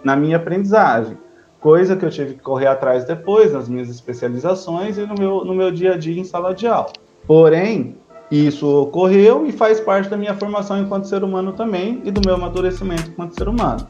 na 0.04 0.14
minha 0.14 0.36
aprendizagem, 0.36 1.16
coisa 1.58 1.96
que 1.96 2.04
eu 2.04 2.10
tive 2.10 2.34
que 2.34 2.40
correr 2.42 2.66
atrás 2.66 3.06
depois, 3.06 3.54
nas 3.54 3.66
minhas 3.66 3.88
especializações 3.88 4.98
e 4.98 5.06
no 5.06 5.14
meu, 5.14 5.42
no 5.42 5.54
meu 5.54 5.70
dia 5.70 5.94
a 5.94 5.96
dia 5.96 6.20
em 6.20 6.24
sala 6.24 6.54
de 6.54 6.66
aula. 6.66 6.92
Porém, 7.26 7.96
isso 8.30 8.66
ocorreu 8.66 9.46
e 9.46 9.52
faz 9.52 9.80
parte 9.80 10.08
da 10.08 10.16
minha 10.16 10.34
formação 10.34 10.80
enquanto 10.80 11.06
ser 11.06 11.22
humano 11.22 11.52
também 11.52 12.00
e 12.04 12.10
do 12.10 12.20
meu 12.24 12.34
amadurecimento 12.34 13.10
enquanto 13.10 13.34
ser 13.34 13.48
humano, 13.48 13.86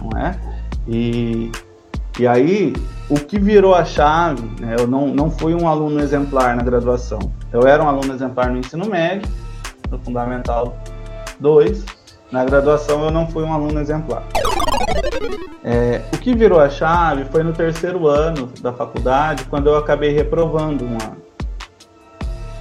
não 0.00 0.18
é? 0.18 0.38
E 0.86 1.50
e 2.18 2.26
aí, 2.26 2.72
o 3.10 3.16
que 3.16 3.38
virou 3.38 3.74
a 3.74 3.84
chave, 3.84 4.42
né, 4.58 4.74
eu 4.78 4.86
não, 4.86 5.08
não 5.08 5.30
fui 5.30 5.54
um 5.54 5.68
aluno 5.68 6.00
exemplar 6.00 6.56
na 6.56 6.62
graduação. 6.62 7.18
Eu 7.52 7.66
era 7.66 7.82
um 7.82 7.88
aluno 7.88 8.10
exemplar 8.14 8.50
no 8.50 8.56
ensino 8.56 8.88
médio, 8.88 9.30
no 9.90 9.98
Fundamental 9.98 10.74
2. 11.38 11.84
Na 12.32 12.42
graduação, 12.42 13.04
eu 13.04 13.10
não 13.10 13.28
fui 13.28 13.44
um 13.44 13.52
aluno 13.52 13.78
exemplar. 13.78 14.22
É, 15.62 16.00
o 16.10 16.16
que 16.16 16.34
virou 16.34 16.58
a 16.58 16.70
chave 16.70 17.26
foi 17.26 17.42
no 17.42 17.52
terceiro 17.52 18.06
ano 18.08 18.50
da 18.62 18.72
faculdade, 18.72 19.44
quando 19.44 19.66
eu 19.66 19.76
acabei 19.76 20.12
reprovando 20.12 20.86
um 20.86 20.92
ano. 20.92 21.25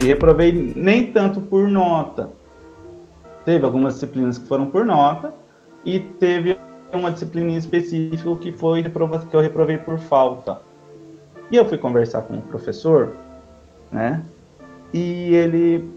E 0.02 0.06
reprovei 0.06 0.74
nem 0.76 1.12
tanto 1.12 1.42
por 1.42 1.68
nota. 1.68 2.30
Teve 3.46 3.66
algumas 3.66 3.96
disciplinas 3.96 4.38
que 4.38 4.48
foram 4.48 4.68
por 4.68 4.86
nota, 4.86 5.34
e 5.86 6.00
teve 6.00 6.58
uma 6.92 7.12
disciplina 7.12 7.52
em 7.52 7.58
específico 7.58 8.36
que 8.38 8.52
foi 8.52 8.84
que 8.84 9.36
eu 9.36 9.42
reprovei 9.42 9.78
por 9.78 10.00
falta. 10.00 10.60
E 11.52 11.56
eu 11.56 11.66
fui 11.66 11.78
conversar 11.78 12.24
com 12.24 12.38
o 12.38 12.42
professor, 12.42 13.16
né? 13.92 14.24
E 14.94 15.34
ele 15.36 15.90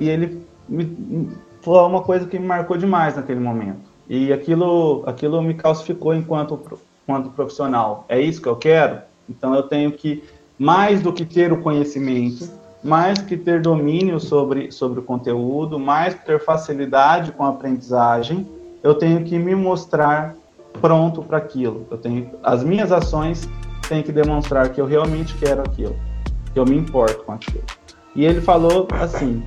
e 0.00 0.08
ele 0.08 0.46
me 0.68 1.28
falou 1.60 1.88
uma 1.88 2.02
coisa 2.02 2.26
que 2.26 2.38
me 2.38 2.46
marcou 2.46 2.76
demais 2.76 3.16
naquele 3.16 3.40
momento. 3.40 3.90
E 4.08 4.32
aquilo 4.32 5.02
aquilo 5.06 5.42
me 5.42 5.54
calcificou 5.54 6.14
enquanto 6.14 6.58
enquanto 7.02 7.30
profissional. 7.30 8.06
É 8.08 8.18
isso 8.18 8.40
que 8.40 8.48
eu 8.48 8.56
quero? 8.56 9.00
Então 9.28 9.54
eu 9.54 9.64
tenho 9.64 9.92
que 9.92 10.24
mais 10.58 11.02
do 11.02 11.12
que 11.12 11.24
ter 11.24 11.52
o 11.52 11.60
conhecimento, 11.60 12.48
mais 12.82 13.18
que 13.18 13.36
ter 13.36 13.60
domínio 13.60 14.20
sobre, 14.20 14.70
sobre 14.70 15.00
o 15.00 15.02
conteúdo, 15.02 15.78
mais 15.78 16.14
que 16.14 16.24
ter 16.24 16.40
facilidade 16.40 17.32
com 17.32 17.44
a 17.44 17.48
aprendizagem, 17.48 18.46
eu 18.82 18.94
tenho 18.94 19.24
que 19.24 19.38
me 19.38 19.54
mostrar 19.54 20.34
pronto 20.80 21.22
para 21.22 21.38
aquilo. 21.38 21.86
Eu 21.90 21.98
tenho 21.98 22.30
as 22.42 22.62
minhas 22.62 22.92
ações 22.92 23.48
têm 23.88 24.02
que 24.02 24.12
demonstrar 24.12 24.68
que 24.68 24.80
eu 24.80 24.86
realmente 24.86 25.34
quero 25.36 25.62
aquilo, 25.62 25.96
que 26.52 26.58
eu 26.58 26.64
me 26.64 26.76
importo 26.76 27.24
com 27.24 27.32
aquilo. 27.32 27.64
E 28.14 28.24
ele 28.24 28.40
falou 28.40 28.86
assim: 28.92 29.42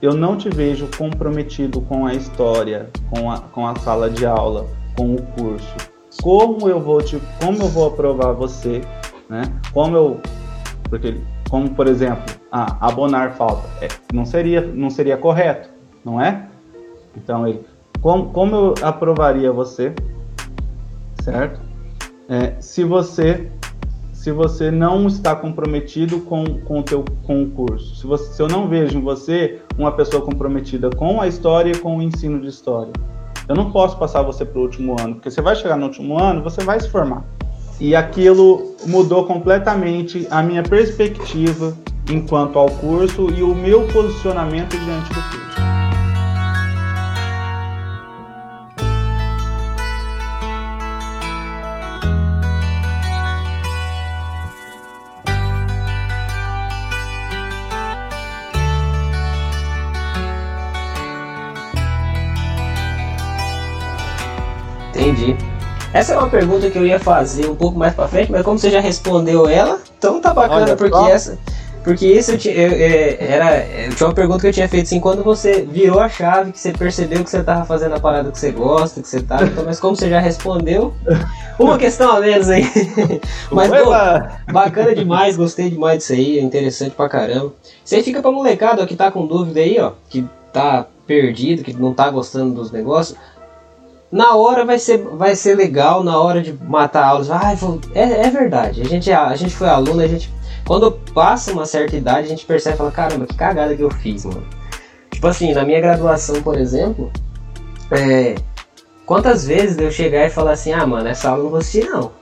Eu 0.00 0.14
não 0.14 0.36
te 0.36 0.50
vejo 0.50 0.88
comprometido 0.98 1.80
com 1.82 2.06
a 2.06 2.12
história, 2.12 2.90
com 3.08 3.30
a, 3.30 3.38
com 3.38 3.66
a 3.66 3.76
sala 3.76 4.10
de 4.10 4.26
aula, 4.26 4.66
com 4.96 5.14
o 5.14 5.22
curso. 5.22 5.91
Como 6.20 6.68
eu 6.68 6.80
vou 6.80 7.00
te, 7.00 7.20
como 7.40 7.62
eu 7.62 7.68
vou 7.68 7.88
aprovar 7.88 8.32
você, 8.32 8.82
né? 9.28 9.42
Como 9.72 9.96
eu, 9.96 10.20
porque 10.88 11.20
como 11.48 11.70
por 11.70 11.86
exemplo, 11.86 12.34
ah, 12.50 12.76
abonar 12.80 13.34
falta, 13.34 13.68
é, 13.80 13.88
não 14.12 14.24
seria, 14.24 14.60
não 14.60 14.90
seria 14.90 15.16
correto, 15.16 15.68
não 16.04 16.20
é? 16.20 16.48
Então 17.16 17.46
ele, 17.46 17.64
como, 18.00 18.30
como 18.30 18.56
eu 18.56 18.74
aprovaria 18.82 19.52
você, 19.52 19.94
certo? 21.22 21.60
É, 22.28 22.54
se 22.60 22.84
você 22.84 23.50
se 24.22 24.30
você 24.30 24.70
não 24.70 25.08
está 25.08 25.34
comprometido 25.34 26.20
com, 26.20 26.60
com 26.60 26.78
o 26.78 26.82
teu 26.84 27.04
com 27.24 27.42
o 27.42 27.50
curso. 27.50 27.96
Se, 27.96 28.06
você, 28.06 28.32
se 28.32 28.40
eu 28.40 28.46
não 28.46 28.68
vejo 28.68 28.96
em 28.96 29.02
você 29.02 29.60
uma 29.76 29.90
pessoa 29.90 30.24
comprometida 30.24 30.88
com 30.90 31.20
a 31.20 31.26
história 31.26 31.72
e 31.72 31.78
com 31.78 31.98
o 31.98 32.02
ensino 32.02 32.40
de 32.40 32.46
história. 32.46 32.92
Eu 33.52 33.56
não 33.56 33.70
posso 33.70 33.98
passar 33.98 34.22
você 34.22 34.46
para 34.46 34.58
o 34.58 34.62
último 34.62 34.98
ano, 34.98 35.16
porque 35.16 35.30
você 35.30 35.42
vai 35.42 35.54
chegar 35.54 35.76
no 35.76 35.84
último 35.84 36.18
ano, 36.18 36.42
você 36.42 36.64
vai 36.64 36.80
se 36.80 36.88
formar. 36.88 37.22
E 37.78 37.94
aquilo 37.94 38.74
mudou 38.86 39.26
completamente 39.26 40.26
a 40.30 40.42
minha 40.42 40.62
perspectiva 40.62 41.76
enquanto 42.10 42.58
ao 42.58 42.70
curso 42.70 43.28
e 43.28 43.42
o 43.42 43.54
meu 43.54 43.86
posicionamento 43.88 44.74
diante 44.78 45.08
do 45.10 45.14
curso. 45.16 45.71
Entendi. 64.94 65.36
Essa 65.92 66.14
é 66.14 66.18
uma 66.18 66.28
pergunta 66.28 66.70
que 66.70 66.78
eu 66.78 66.86
ia 66.86 66.98
fazer 66.98 67.48
um 67.48 67.54
pouco 67.54 67.78
mais 67.78 67.94
pra 67.94 68.08
frente, 68.08 68.32
mas 68.32 68.42
como 68.42 68.58
você 68.58 68.70
já 68.70 68.80
respondeu 68.80 69.46
ela, 69.46 69.78
então 69.98 70.20
tá 70.20 70.32
bacana, 70.32 70.62
Olha, 70.62 70.76
porque 70.76 71.10
essa. 71.10 71.38
Porque 71.84 72.06
isso 72.06 72.30
eu, 72.30 72.38
tinha, 72.38 72.54
eu, 72.54 72.70
eu, 72.70 72.76
é, 72.76 73.16
era, 73.20 73.66
eu 73.66 73.94
tinha 73.94 74.06
uma 74.06 74.14
pergunta 74.14 74.40
que 74.40 74.46
eu 74.46 74.52
tinha 74.52 74.68
feito 74.68 74.84
assim, 74.84 75.00
quando 75.00 75.24
você 75.24 75.62
virou 75.62 75.98
a 75.98 76.08
chave, 76.08 76.52
que 76.52 76.60
você 76.60 76.72
percebeu 76.72 77.24
que 77.24 77.30
você 77.30 77.42
tava 77.42 77.64
fazendo 77.64 77.96
a 77.96 78.00
parada 78.00 78.30
que 78.30 78.38
você 78.38 78.52
gosta, 78.52 79.02
que 79.02 79.08
você 79.08 79.20
tá, 79.20 79.42
então, 79.42 79.64
mas 79.64 79.80
como 79.80 79.96
você 79.96 80.08
já 80.08 80.20
respondeu, 80.20 80.94
uma 81.58 81.76
questão 81.76 82.12
a 82.12 82.20
menos 82.20 82.48
aí. 82.48 82.64
mas 83.50 83.68
pô, 83.68 83.90
bacana 84.52 84.94
demais, 84.94 85.36
gostei 85.36 85.70
demais 85.70 85.98
disso 85.98 86.12
aí, 86.12 86.38
é 86.38 86.42
interessante 86.42 86.94
pra 86.94 87.08
caramba. 87.08 87.52
Você 87.84 88.00
fica 88.00 88.22
pra 88.22 88.30
molecada 88.30 88.82
ó, 88.82 88.86
que 88.86 88.94
tá 88.94 89.10
com 89.10 89.26
dúvida 89.26 89.58
aí, 89.58 89.80
ó, 89.80 89.90
que 90.08 90.24
tá 90.52 90.86
perdido, 91.04 91.64
que 91.64 91.72
não 91.72 91.92
tá 91.92 92.08
gostando 92.10 92.54
dos 92.54 92.70
negócios, 92.70 93.18
na 94.12 94.36
hora 94.36 94.62
vai 94.62 94.78
ser, 94.78 94.98
vai 94.98 95.34
ser 95.34 95.56
legal, 95.56 96.04
na 96.04 96.20
hora 96.20 96.42
de 96.42 96.52
matar 96.52 97.06
aulas. 97.06 97.30
Ai, 97.30 97.56
é, 97.94 98.26
é 98.26 98.30
verdade. 98.30 98.82
A 98.82 98.84
gente, 98.84 99.10
a 99.10 99.34
gente 99.34 99.54
foi 99.54 99.68
aluno, 99.68 100.02
a 100.02 100.06
gente. 100.06 100.30
Quando 100.66 100.92
passa 100.92 101.50
uma 101.50 101.64
certa 101.64 101.96
idade, 101.96 102.26
a 102.26 102.28
gente 102.28 102.44
percebe 102.44 102.74
e 102.74 102.78
fala, 102.78 102.92
caramba, 102.92 103.26
que 103.26 103.34
cagada 103.34 103.74
que 103.74 103.82
eu 103.82 103.90
fiz, 103.90 104.26
mano. 104.26 104.46
Tipo 105.10 105.26
assim, 105.26 105.54
na 105.54 105.64
minha 105.64 105.80
graduação, 105.80 106.42
por 106.42 106.58
exemplo, 106.58 107.10
é, 107.90 108.34
quantas 109.06 109.46
vezes 109.46 109.78
eu 109.78 109.90
chegar 109.90 110.26
e 110.26 110.30
falar 110.30 110.52
assim, 110.52 110.72
ah, 110.72 110.86
mano, 110.86 111.08
essa 111.08 111.30
aula 111.30 111.40
eu 111.40 111.44
não 111.44 111.50
vou 111.50 111.60
assistir 111.60 111.88
não. 111.88 112.12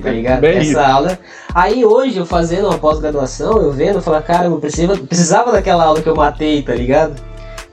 Tá 0.00 0.10
ligado? 0.10 0.40
Bem 0.40 0.58
essa 0.58 0.68
isso. 0.68 0.78
aula. 0.78 1.18
Aí 1.54 1.86
hoje, 1.86 2.18
eu 2.18 2.26
fazendo 2.26 2.68
uma 2.68 2.78
pós-graduação, 2.78 3.62
eu 3.62 3.72
vendo, 3.72 3.96
eu 3.96 4.02
falo, 4.02 4.22
cara, 4.22 4.44
eu 4.44 4.58
precisava, 4.58 4.98
precisava 4.98 5.52
daquela 5.52 5.84
aula 5.84 6.02
que 6.02 6.08
eu 6.08 6.14
matei, 6.14 6.62
tá 6.62 6.74
ligado? 6.74 7.14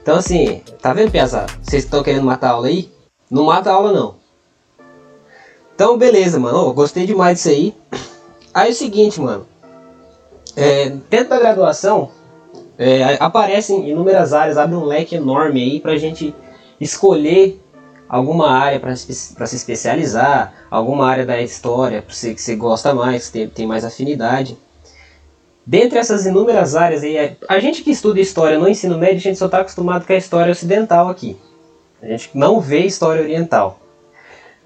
Então 0.00 0.16
assim, 0.16 0.62
tá 0.80 0.94
vendo, 0.94 1.10
Piazada? 1.10 1.52
Vocês 1.60 1.84
estão 1.84 2.02
querendo 2.02 2.24
matar 2.24 2.48
a 2.48 2.52
aula 2.52 2.68
aí? 2.68 2.93
Não 3.34 3.46
mata 3.46 3.68
a 3.68 3.74
aula 3.74 3.92
não. 3.92 4.14
Então, 5.74 5.98
beleza, 5.98 6.38
mano. 6.38 6.68
Oh, 6.68 6.72
gostei 6.72 7.04
demais 7.04 7.38
disso 7.38 7.48
aí. 7.48 7.74
Aí 8.54 8.68
é 8.68 8.70
o 8.70 8.76
seguinte, 8.76 9.20
mano. 9.20 9.44
É, 10.54 10.90
dentro 11.10 11.30
da 11.30 11.40
graduação, 11.40 12.12
é, 12.78 13.16
aparecem 13.18 13.90
inúmeras 13.90 14.32
áreas, 14.32 14.56
abre 14.56 14.76
um 14.76 14.84
leque 14.84 15.16
enorme 15.16 15.60
aí 15.60 15.80
pra 15.80 15.98
gente 15.98 16.32
escolher 16.80 17.60
alguma 18.08 18.52
área 18.52 18.78
para 18.78 18.94
se, 18.94 19.10
especializar, 19.56 20.54
alguma 20.70 21.10
área 21.10 21.26
da 21.26 21.42
história 21.42 22.02
que 22.02 22.14
você, 22.14 22.34
que 22.34 22.40
você 22.40 22.54
gosta 22.54 22.94
mais, 22.94 23.30
tem, 23.30 23.48
tem 23.48 23.66
mais 23.66 23.84
afinidade. 23.84 24.56
Dentre 25.66 25.98
essas 25.98 26.24
inúmeras 26.24 26.76
áreas 26.76 27.02
aí, 27.02 27.16
é, 27.16 27.36
a 27.48 27.58
gente 27.58 27.82
que 27.82 27.90
estuda 27.90 28.20
história 28.20 28.60
no 28.60 28.68
ensino 28.68 28.96
médio, 28.96 29.16
a 29.16 29.20
gente 29.22 29.38
só 29.40 29.46
está 29.46 29.58
acostumado 29.58 30.06
com 30.06 30.12
a 30.12 30.16
história 30.16 30.52
ocidental 30.52 31.08
aqui. 31.08 31.36
A 32.04 32.08
gente 32.08 32.30
não 32.34 32.60
vê 32.60 32.80
história 32.80 33.22
oriental. 33.22 33.80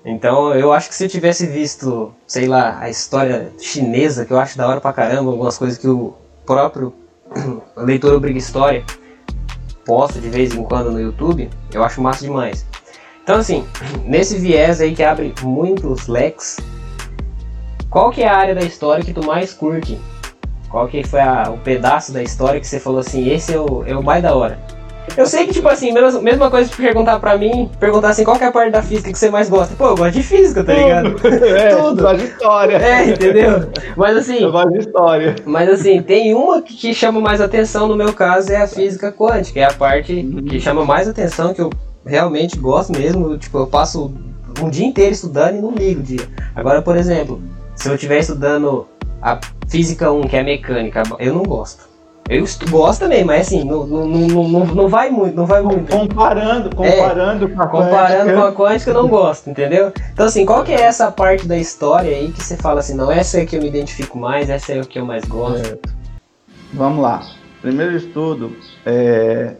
Então 0.04 0.52
eu 0.54 0.72
acho 0.72 0.88
que 0.88 0.94
se 0.94 1.04
eu 1.04 1.08
tivesse 1.08 1.46
visto, 1.46 2.12
sei 2.26 2.48
lá, 2.48 2.80
a 2.80 2.90
história 2.90 3.52
chinesa, 3.60 4.24
que 4.24 4.32
eu 4.32 4.40
acho 4.40 4.58
da 4.58 4.66
hora 4.66 4.80
pra 4.80 4.92
caramba, 4.92 5.30
algumas 5.30 5.56
coisas 5.56 5.78
que 5.78 5.86
o 5.86 6.14
próprio 6.44 6.92
leitor 7.76 8.12
obriga 8.14 8.38
história 8.38 8.84
posta 9.84 10.20
de 10.20 10.28
vez 10.28 10.52
em 10.52 10.64
quando 10.64 10.90
no 10.90 11.00
YouTube, 11.00 11.48
eu 11.72 11.84
acho 11.84 12.02
massa 12.02 12.24
demais. 12.24 12.66
Então 13.22 13.36
assim, 13.36 13.64
nesse 14.04 14.36
viés 14.36 14.80
aí 14.80 14.92
que 14.92 15.04
abre 15.04 15.32
muitos 15.40 16.08
leques, 16.08 16.56
qual 17.88 18.10
que 18.10 18.22
é 18.22 18.28
a 18.28 18.36
área 18.36 18.54
da 18.54 18.62
história 18.62 19.04
que 19.04 19.12
tu 19.12 19.24
mais 19.24 19.54
curte? 19.54 19.96
Qual 20.68 20.88
que 20.88 21.06
foi 21.06 21.20
a, 21.20 21.50
o 21.50 21.58
pedaço 21.58 22.12
da 22.12 22.20
história 22.22 22.58
que 22.58 22.66
você 22.66 22.80
falou 22.80 22.98
assim, 22.98 23.30
esse 23.30 23.54
é 23.54 23.60
o, 23.60 23.84
é 23.86 23.96
o 23.96 24.02
mais 24.02 24.24
da 24.24 24.34
hora? 24.34 24.58
Eu 25.16 25.26
sei 25.26 25.46
que, 25.46 25.54
tipo 25.54 25.68
assim, 25.68 25.92
mesma, 25.92 26.20
mesma 26.20 26.50
coisa 26.50 26.70
de 26.70 26.76
perguntar 26.76 27.18
pra 27.18 27.36
mim, 27.36 27.70
perguntar 27.78 28.10
assim, 28.10 28.24
qual 28.24 28.36
é 28.36 28.44
a 28.44 28.52
parte 28.52 28.72
da 28.72 28.82
física 28.82 29.12
que 29.12 29.18
você 29.18 29.30
mais 29.30 29.48
gosta? 29.48 29.74
Pô, 29.76 29.88
eu 29.88 29.96
gosto 29.96 30.14
de 30.14 30.22
física, 30.22 30.64
tá 30.64 30.72
ligado? 30.72 31.16
É, 31.48 31.74
Tudo. 31.76 32.02
gosto 32.02 32.18
de 32.18 32.24
história. 32.24 32.76
É, 32.76 33.10
entendeu? 33.10 33.70
Mas 33.96 34.16
assim. 34.16 34.42
Eu 34.42 34.52
gosto 34.52 34.72
de 34.72 34.78
história. 34.78 35.36
Mas 35.44 35.68
assim, 35.68 36.02
tem 36.02 36.34
uma 36.34 36.62
que 36.62 36.94
chama 36.94 37.20
mais 37.20 37.40
atenção 37.40 37.88
no 37.88 37.96
meu 37.96 38.12
caso, 38.12 38.52
é 38.52 38.56
a 38.56 38.66
física 38.66 39.12
quântica, 39.12 39.60
é 39.60 39.64
a 39.64 39.72
parte 39.72 40.12
uhum. 40.12 40.44
que 40.44 40.60
chama 40.60 40.84
mais 40.84 41.08
atenção, 41.08 41.54
que 41.54 41.60
eu 41.60 41.70
realmente 42.04 42.58
gosto 42.58 42.92
mesmo. 42.92 43.36
Tipo, 43.38 43.58
eu 43.58 43.66
passo 43.66 44.12
um 44.62 44.70
dia 44.70 44.86
inteiro 44.86 45.12
estudando 45.12 45.56
e 45.56 45.60
não 45.60 45.72
ligo 45.72 46.00
o 46.00 46.02
dia. 46.02 46.28
Agora, 46.54 46.82
por 46.82 46.96
exemplo, 46.96 47.40
se 47.74 47.88
eu 47.88 47.94
estiver 47.94 48.18
estudando 48.18 48.86
a 49.22 49.38
física 49.68 50.10
1, 50.10 50.22
que 50.22 50.36
é 50.36 50.40
a 50.40 50.44
mecânica, 50.44 51.02
eu 51.18 51.34
não 51.34 51.42
gosto. 51.42 51.87
Eu 52.28 52.44
gosto 52.68 53.00
também, 53.00 53.24
mas 53.24 53.46
assim, 53.46 53.64
não, 53.64 53.86
não, 53.86 54.06
não, 54.06 54.48
não, 54.48 54.66
não 54.66 54.88
vai 54.88 55.08
muito, 55.08 55.34
não 55.34 55.46
vai 55.46 55.62
muito. 55.62 55.90
Comparando, 55.90 56.76
comparando 56.76 57.46
é, 57.46 57.48
com 57.48 57.62
a 57.62 57.66
Comparando 57.66 58.34
com 58.34 58.42
a 58.42 58.52
quântica, 58.52 58.90
eu 58.90 58.94
não 58.94 59.08
gosto, 59.08 59.48
entendeu? 59.48 59.92
Então 60.12 60.26
assim, 60.26 60.44
qual 60.44 60.62
que 60.62 60.72
é 60.72 60.82
essa 60.82 61.10
parte 61.10 61.48
da 61.48 61.56
história 61.56 62.14
aí 62.14 62.30
que 62.30 62.44
você 62.44 62.56
fala 62.56 62.80
assim, 62.80 62.94
não, 62.94 63.10
essa 63.10 63.40
é 63.40 63.46
que 63.46 63.56
eu 63.56 63.62
me 63.62 63.68
identifico 63.68 64.18
mais, 64.18 64.50
essa 64.50 64.72
é 64.72 64.80
o 64.80 64.86
que 64.86 64.98
eu 64.98 65.06
mais 65.06 65.24
gosto? 65.24 65.66
É. 65.66 65.78
Vamos 66.74 67.02
lá. 67.02 67.22
Primeiro 67.62 67.96
estudo, 67.96 68.54
é, 68.84 69.54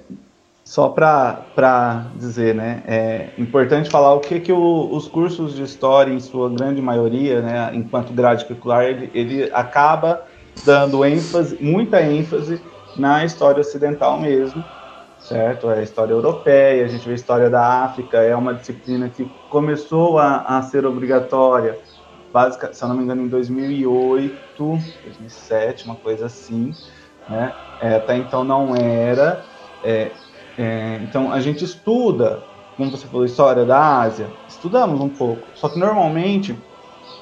só 0.63 0.91
para 0.91 2.07
dizer, 2.17 2.55
né, 2.55 2.83
é 2.87 3.29
importante 3.39 3.89
falar 3.89 4.13
o 4.13 4.21
que, 4.21 4.39
que 4.41 4.53
o, 4.53 4.91
os 4.93 5.09
cursos 5.09 5.57
de 5.57 5.63
história, 5.63 6.13
em 6.13 6.21
sua 6.21 6.51
grande 6.51 6.83
maioria, 6.83 7.41
né, 7.41 7.71
enquanto 7.73 8.13
grade 8.13 8.45
curricular, 8.45 8.85
ele, 8.85 9.11
ele 9.15 9.51
acaba 9.55 10.28
dando 10.64 11.05
ênfase, 11.05 11.57
muita 11.61 12.01
ênfase 12.03 12.61
na 12.97 13.25
história 13.25 13.61
ocidental 13.61 14.18
mesmo, 14.18 14.64
certo? 15.18 15.71
É 15.71 15.79
a 15.79 15.83
história 15.83 16.12
europeia, 16.12 16.85
a 16.85 16.88
gente 16.88 17.05
vê 17.07 17.12
a 17.12 17.16
história 17.16 17.51
da 17.51 17.85
África, 17.85 18.18
é 18.18 18.35
uma 18.35 18.55
disciplina 18.55 19.09
que 19.09 19.31
começou 19.51 20.18
a, 20.18 20.42
a 20.42 20.62
ser 20.62 20.85
obrigatória, 20.87 21.79
básica, 22.33 22.73
se 22.73 22.83
eu 22.83 22.88
não 22.88 22.97
me 22.97 23.05
engano, 23.05 23.23
em 23.23 23.29
2008, 23.29 24.37
2007, 25.05 25.85
uma 25.87 25.97
coisa 25.97 26.27
assim, 26.27 26.75
né? 27.29 27.53
É, 27.81 27.97
até 27.97 28.16
então 28.16 28.44
não 28.44 28.75
era. 28.75 29.44
É, 29.85 30.11
é, 30.59 31.01
então 31.03 31.33
a 31.33 31.40
gente 31.40 31.64
estuda, 31.64 32.42
como 32.77 32.90
você 32.90 33.07
falou, 33.07 33.25
história 33.25 33.64
da 33.64 34.01
Ásia, 34.01 34.27
estudamos 34.49 35.01
um 35.01 35.09
pouco, 35.09 35.42
só 35.55 35.68
que 35.68 35.79
normalmente 35.79 36.57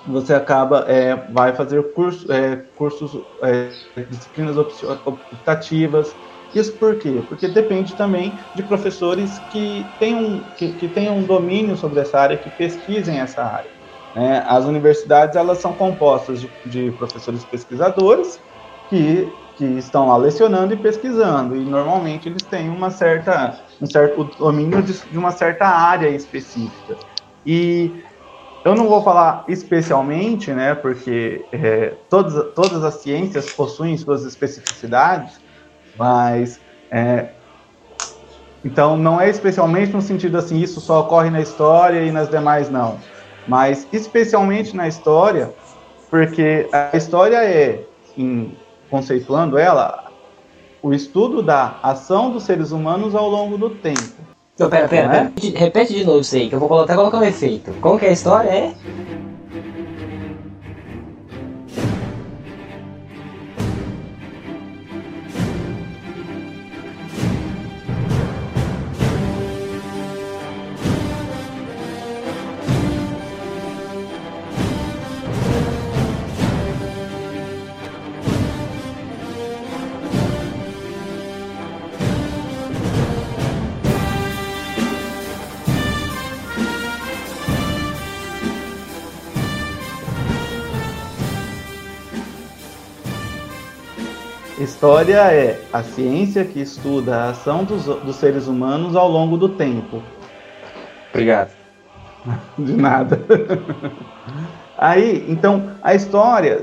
você 0.07 0.35
acaba 0.35 0.85
é, 0.88 1.16
vai 1.33 1.55
fazer 1.55 1.83
curso, 1.92 2.31
é, 2.31 2.57
cursos, 2.77 3.21
é, 3.42 3.71
disciplinas 4.09 4.57
optativas. 4.57 6.14
Isso 6.55 6.73
por 6.75 6.97
quê? 6.97 7.23
Porque 7.29 7.49
depende 7.49 7.95
também 7.95 8.38
de 8.55 8.62
professores 8.62 9.38
que 9.51 9.85
tenham, 9.99 10.40
que, 10.57 10.73
que 10.75 10.88
tenham 10.88 11.19
um 11.19 11.23
domínio 11.23 11.77
sobre 11.77 12.01
essa 12.01 12.21
área, 12.21 12.37
que 12.37 12.49
pesquisem 12.51 13.19
essa 13.19 13.42
área. 13.42 13.71
Né? 14.14 14.42
As 14.47 14.64
universidades 14.64 15.37
elas 15.37 15.59
são 15.59 15.73
compostas 15.75 16.40
de, 16.40 16.51
de 16.64 16.90
professores 16.92 17.45
pesquisadores 17.45 18.40
que, 18.88 19.31
que 19.57 19.64
estão 19.64 20.07
lá 20.07 20.16
lecionando 20.16 20.73
e 20.73 20.77
pesquisando, 20.77 21.57
e 21.57 21.61
normalmente 21.61 22.29
eles 22.29 22.42
têm 22.42 22.71
uma 22.71 22.90
certa, 22.90 23.61
um 23.83 23.87
certo 23.87 24.25
domínio 24.38 24.83
de, 24.83 24.92
de 24.92 25.19
uma 25.19 25.33
certa 25.33 25.66
área 25.66 26.09
específica. 26.09 26.97
E 27.45 28.03
eu 28.66 28.74
não 28.74 28.88
vou 28.88 29.02
falar 29.02 29.44
especialmente, 29.48 30.50
né, 30.52 30.74
porque 30.74 31.44
é, 31.52 31.94
todas, 32.11 32.55
todas 32.55 32.85
as 32.85 32.94
ciências 32.94 33.46
possuem 33.52 33.96
suas 33.96 34.24
especificidades, 34.24 35.40
mas 35.96 36.61
é, 36.90 37.31
então 38.64 38.96
não 38.96 39.20
é 39.20 39.31
especialmente 39.31 39.92
no 39.92 40.02
sentido 40.02 40.37
assim, 40.37 40.59
isso 40.59 40.81
só 40.81 41.00
ocorre 41.00 41.31
na 41.31 41.40
história 41.40 42.02
e 42.02 42.11
nas 42.12 42.29
demais 42.29 42.68
não 42.68 42.98
mas 43.46 43.87
especialmente 43.92 44.76
na 44.76 44.88
história, 44.88 45.52
porque 46.11 46.68
a 46.72 46.96
história 46.96 47.44
é, 47.44 47.85
em, 48.16 48.57
conceituando 48.90 49.59
ela, 49.59 50.11
o 50.83 50.92
estudo 50.92 51.42
da 51.42 51.79
ação 51.83 52.31
dos 52.31 52.44
seres 52.44 52.70
humanos 52.70 53.14
ao 53.14 53.29
longo 53.29 53.57
do 53.57 53.70
tempo. 53.70 54.36
Não, 54.59 54.71
pera, 54.71 54.88
pera, 54.88 55.09
repete, 55.09 55.51
repete 55.51 55.95
de 55.95 56.05
novo 56.05 56.21
isso 56.21 56.35
aí, 56.35 56.49
que 56.49 56.55
eu 56.55 56.61
vou 56.61 56.81
até 56.81 56.95
colocar 56.95 57.19
um 57.19 57.25
efeito. 57.25 57.73
Como 57.81 57.99
que 57.99 58.07
é 58.07 58.09
a 58.09 58.12
história? 58.12 58.49
É 58.49 58.75
História 94.87 95.16
é 95.33 95.61
a 95.72 95.83
ciência 95.83 96.44
que 96.44 96.61
estuda 96.61 97.16
a 97.16 97.31
ação 97.31 97.64
dos, 97.64 97.87
dos 97.87 98.14
seres 98.14 98.46
humanos 98.46 98.94
ao 98.94 99.09
longo 99.09 99.37
do 99.37 99.49
tempo. 99.49 100.01
Obrigado. 101.11 101.51
De 102.57 102.72
nada. 102.72 103.20
Aí, 104.79 105.27
então, 105.29 105.72
a 105.83 105.92
história, 105.92 106.62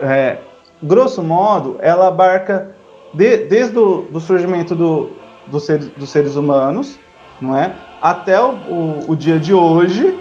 é, 0.00 0.38
grosso 0.82 1.22
modo, 1.22 1.76
ela 1.80 2.08
abarca 2.08 2.74
de, 3.12 3.36
desde 3.44 3.78
o 3.78 4.08
do 4.10 4.18
surgimento 4.18 4.74
do, 4.74 5.10
do 5.46 5.60
ser, 5.60 5.78
dos 5.78 6.08
seres 6.08 6.36
humanos, 6.36 6.98
não 7.38 7.54
é? 7.54 7.74
Até 8.00 8.40
o, 8.40 8.52
o, 8.52 9.04
o 9.08 9.14
dia 9.14 9.38
de 9.38 9.52
hoje, 9.52 10.18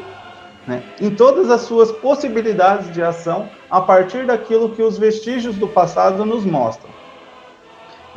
né? 0.67 0.83
em 0.99 1.11
todas 1.11 1.49
as 1.49 1.61
suas 1.61 1.93
possibilidades 1.93 2.91
de 2.91 3.01
ação, 3.01 3.47
a 3.71 3.79
partir 3.79 4.25
daquilo 4.25 4.71
que 4.71 4.83
os 4.83 4.97
vestígios 4.97 5.55
do 5.55 5.69
passado 5.69 6.25
nos 6.25 6.43
mostram. 6.43 6.96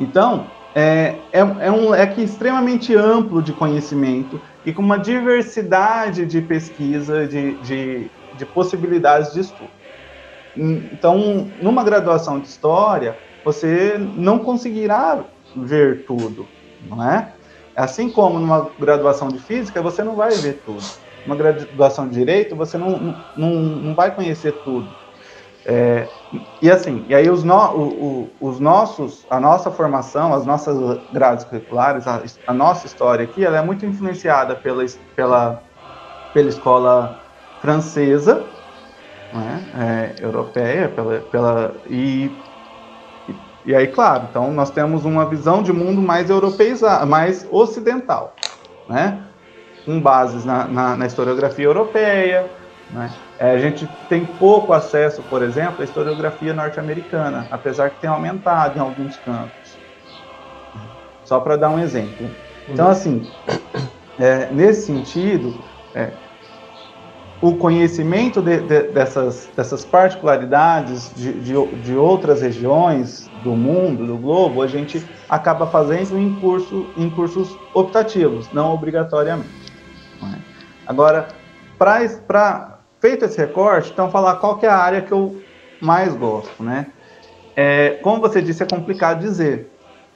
Então, 0.01 0.47
é, 0.75 1.17
é, 1.33 1.41
é 1.41 1.71
um 1.71 1.91
leque 1.91 2.23
extremamente 2.23 2.95
amplo 2.95 3.43
de 3.43 3.53
conhecimento 3.53 4.41
e 4.65 4.73
com 4.73 4.83
uma 4.83 4.99
diversidade 4.99 6.25
de 6.25 6.41
pesquisa, 6.41 7.27
de, 7.27 7.55
de, 7.59 8.11
de 8.37 8.47
possibilidades 8.47 9.33
de 9.33 9.41
estudo. 9.41 9.71
Então, 10.57 11.49
numa 11.61 11.85
graduação 11.85 12.41
de 12.41 12.49
História, 12.49 13.17
você 13.45 13.97
não 13.99 14.39
conseguirá 14.39 15.23
ver 15.55 16.05
tudo, 16.05 16.47
não 16.89 17.03
é? 17.05 17.33
Assim 17.77 18.11
como 18.11 18.39
numa 18.39 18.69
graduação 18.79 19.29
de 19.29 19.39
Física, 19.39 19.81
você 19.81 20.03
não 20.03 20.17
vai 20.17 20.31
ver 20.31 20.61
tudo. 20.65 20.83
Numa 21.25 21.37
graduação 21.37 22.09
de 22.09 22.15
Direito, 22.15 22.57
você 22.57 22.77
não, 22.77 23.17
não, 23.37 23.51
não 23.55 23.95
vai 23.95 24.15
conhecer 24.15 24.53
tudo. 24.65 24.89
É, 25.65 26.09
e 26.63 26.71
assim, 26.71 27.05
e 27.09 27.15
aí 27.15 27.29
os, 27.29 27.45
no, 27.45 27.55
o, 27.55 28.31
o, 28.41 28.49
os 28.49 28.59
nossos, 28.59 29.27
a 29.29 29.39
nossa 29.39 29.71
formação, 29.71 30.33
as 30.33 30.47
nossas 30.47 30.99
grades 31.13 31.45
curriculares, 31.45 32.07
a, 32.07 32.23
a, 32.47 32.55
nossa 32.55 32.87
história 32.87 33.25
aqui, 33.25 33.45
ela 33.45 33.59
é 33.59 33.63
muito 33.63 33.85
influenciada 33.85 34.55
pela, 34.55 34.85
pela, 35.15 35.63
pela 36.33 36.49
escola 36.49 37.21
francesa, 37.61 38.45
né, 39.33 40.15
é, 40.19 40.25
europeia, 40.25 40.89
pela, 40.89 41.21
pela 41.21 41.75
e, 41.87 42.31
e, 43.29 43.35
e 43.67 43.75
aí, 43.75 43.87
claro, 43.89 44.29
então 44.31 44.51
nós 44.53 44.71
temos 44.71 45.05
uma 45.05 45.27
visão 45.27 45.63
de 45.63 45.73
mundo 45.73 46.01
mais 46.01 46.31
europeizada, 46.31 47.05
mais 47.05 47.47
ocidental, 47.51 48.35
né, 48.89 49.23
com 49.85 50.01
bases 50.01 50.45
na, 50.45 50.65
na, 50.67 50.97
na 50.97 51.07
historiografia 51.07 51.67
europeia, 51.67 52.51
né? 52.93 53.11
É, 53.39 53.53
a 53.53 53.59
gente 53.59 53.89
tem 54.09 54.25
pouco 54.25 54.73
acesso, 54.73 55.23
por 55.23 55.43
exemplo, 55.43 55.81
à 55.81 55.85
historiografia 55.85 56.53
norte-americana, 56.53 57.47
apesar 57.51 57.91
que 57.91 58.01
tem 58.01 58.11
aumentado 58.11 58.79
em 58.79 58.81
alguns 58.81 59.17
campos. 59.19 59.79
Só 61.25 61.39
para 61.41 61.57
dar 61.57 61.71
um 61.71 61.79
exemplo. 61.79 62.29
Então, 62.69 62.87
uhum. 62.87 62.91
assim, 62.93 63.31
é, 64.19 64.49
nesse 64.51 64.87
sentido, 64.87 65.63
é, 65.95 66.11
o 67.41 67.55
conhecimento 67.57 68.43
de, 68.43 68.61
de, 68.61 68.83
dessas, 68.89 69.49
dessas 69.57 69.85
particularidades 69.85 71.13
de, 71.15 71.33
de, 71.33 71.67
de, 71.83 71.95
outras 71.97 72.43
regiões 72.43 73.31
do 73.43 73.53
mundo, 73.53 74.07
do 74.07 74.19
globo, 74.19 74.61
a 74.61 74.67
gente 74.67 75.03
acaba 75.29 75.67
fazendo 75.67 76.19
em, 76.19 76.35
curso, 76.35 76.87
em 76.97 77.09
cursos 77.09 77.57
optativos, 77.73 78.53
não 78.53 78.75
obrigatoriamente. 78.75 79.49
É? 80.23 80.39
Agora, 80.87 81.29
para 81.79 82.80
Feito 83.01 83.25
esse 83.25 83.39
recorte, 83.39 83.91
então 83.91 84.11
falar 84.11 84.37
qual 84.37 84.59
que 84.59 84.67
é 84.67 84.69
a 84.69 84.77
área 84.77 85.01
que 85.01 85.11
eu 85.11 85.41
mais 85.81 86.15
gosto, 86.15 86.63
né? 86.63 86.89
É, 87.57 87.99
como 88.03 88.21
você 88.21 88.43
disse, 88.43 88.63
é 88.63 88.67
complicado 88.67 89.21
dizer. 89.21 89.71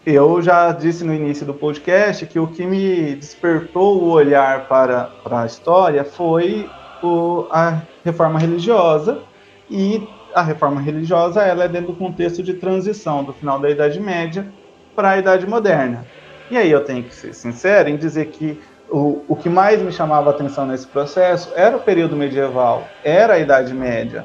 Eu 0.04 0.42
já 0.42 0.70
disse 0.70 1.02
no 1.02 1.14
início 1.14 1.46
do 1.46 1.54
podcast 1.54 2.26
que 2.26 2.38
o 2.38 2.46
que 2.46 2.66
me 2.66 3.14
despertou 3.14 4.02
o 4.02 4.10
olhar 4.10 4.68
para, 4.68 5.04
para 5.22 5.42
a 5.42 5.46
história 5.46 6.04
foi 6.04 6.68
o, 7.02 7.46
a 7.50 7.80
reforma 8.04 8.38
religiosa 8.38 9.22
e 9.70 10.06
a 10.34 10.42
reforma 10.42 10.78
religiosa 10.78 11.42
ela 11.42 11.64
é 11.64 11.68
dentro 11.68 11.92
do 11.92 11.98
contexto 11.98 12.42
de 12.42 12.52
transição 12.54 13.24
do 13.24 13.32
final 13.32 13.58
da 13.58 13.70
Idade 13.70 13.98
Média 13.98 14.46
para 14.94 15.12
a 15.12 15.18
Idade 15.18 15.46
Moderna. 15.46 16.04
E 16.50 16.58
aí 16.58 16.70
eu 16.70 16.84
tenho 16.84 17.02
que 17.02 17.14
ser 17.14 17.34
sincero 17.34 17.88
em 17.88 17.96
dizer 17.96 18.26
que 18.26 18.60
o, 18.90 19.24
o 19.28 19.36
que 19.36 19.48
mais 19.48 19.80
me 19.82 19.92
chamava 19.92 20.30
a 20.30 20.32
atenção 20.32 20.66
nesse 20.66 20.86
processo 20.86 21.52
era 21.54 21.76
o 21.76 21.80
período 21.80 22.16
medieval, 22.16 22.86
era 23.02 23.34
a 23.34 23.38
Idade 23.38 23.74
Média, 23.74 24.24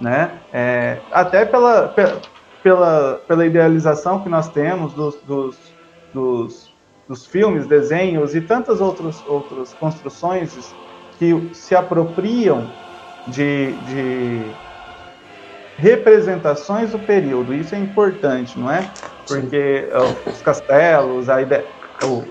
né? 0.00 0.30
É, 0.52 0.98
até 1.10 1.44
pela, 1.44 1.94
pela, 2.62 3.20
pela 3.26 3.46
idealização 3.46 4.20
que 4.22 4.28
nós 4.28 4.48
temos 4.48 4.92
dos, 4.94 5.16
dos, 5.22 5.58
dos, 6.12 6.72
dos 7.08 7.26
filmes, 7.26 7.66
desenhos 7.66 8.34
e 8.34 8.40
tantas 8.40 8.80
outras, 8.80 9.22
outras 9.26 9.72
construções 9.74 10.74
que 11.18 11.50
se 11.52 11.74
apropriam 11.74 12.70
de, 13.26 13.72
de 13.72 14.42
representações 15.76 16.90
do 16.92 16.98
período. 16.98 17.54
Isso 17.54 17.74
é 17.74 17.78
importante, 17.78 18.58
não 18.58 18.70
é? 18.70 18.90
Porque 19.26 19.88
os 20.26 20.42
castelos, 20.42 21.28
a 21.28 21.40
ideia, 21.40 21.64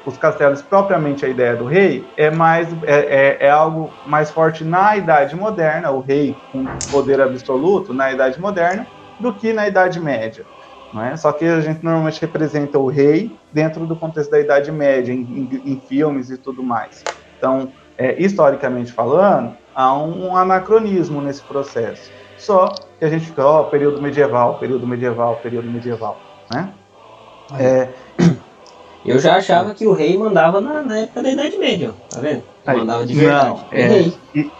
os 0.05 0.17
castelos, 0.17 0.61
propriamente 0.61 1.25
a 1.25 1.29
ideia 1.29 1.55
do 1.55 1.65
rei, 1.65 2.05
é, 2.17 2.29
mais, 2.29 2.67
é, 2.83 3.37
é, 3.39 3.47
é, 3.47 3.49
algo 3.49 3.89
mais 4.05 4.29
forte 4.29 4.63
na 4.63 4.97
Idade 4.97 5.35
Moderna, 5.35 5.91
o 5.91 5.99
rei 6.01 6.35
com 6.51 6.65
poder 6.91 7.21
absoluto 7.21 7.93
na 7.93 8.11
Idade 8.11 8.39
Moderna, 8.39 8.85
do 9.19 9.33
que 9.33 9.53
na 9.53 9.67
Idade 9.67 9.99
Média. 9.99 10.45
Não 10.93 11.03
é? 11.03 11.15
Só 11.17 11.31
que 11.31 11.45
a 11.45 11.59
gente 11.59 11.83
normalmente 11.83 12.21
representa 12.21 12.77
o 12.77 12.87
rei 12.87 13.35
dentro 13.51 13.85
do 13.87 13.95
contexto 13.95 14.29
da 14.29 14.39
Idade 14.39 14.71
Média, 14.71 15.11
em, 15.11 15.21
em, 15.21 15.73
em 15.73 15.79
filmes 15.79 16.29
e 16.29 16.37
tudo 16.37 16.61
mais. 16.61 17.03
Então, 17.37 17.71
é, 17.97 18.21
historicamente 18.21 18.91
falando, 18.91 19.55
há 19.73 19.93
um 19.97 20.35
anacronismo 20.35 21.21
nesse 21.21 21.41
processo. 21.41 22.11
Só 22.37 22.73
que 22.99 23.05
a 23.05 23.09
gente 23.09 23.25
fica, 23.25 23.45
ó, 23.45 23.63
período 23.63 24.01
medieval, 24.01 24.59
período 24.59 24.85
medieval, 24.85 25.39
período 25.41 25.69
medieval. 25.69 26.19
Né? 26.53 26.69
É, 27.59 27.89
eu 29.05 29.19
já 29.19 29.35
achava 29.35 29.73
que 29.73 29.85
o 29.85 29.93
rei 29.93 30.17
mandava 30.17 30.61
na, 30.61 30.81
na 30.81 30.99
época 30.99 31.23
da 31.23 31.29
Idade 31.29 31.57
Média, 31.57 31.93
tá 32.09 32.19
vendo? 32.19 32.43
Aí, 32.65 32.77
mandava 32.77 33.05
de 33.05 33.13
verdade. 33.13 33.49
Não, 33.49 33.65
é, 33.71 33.87
rei. 33.87 34.13
E... 34.33 34.51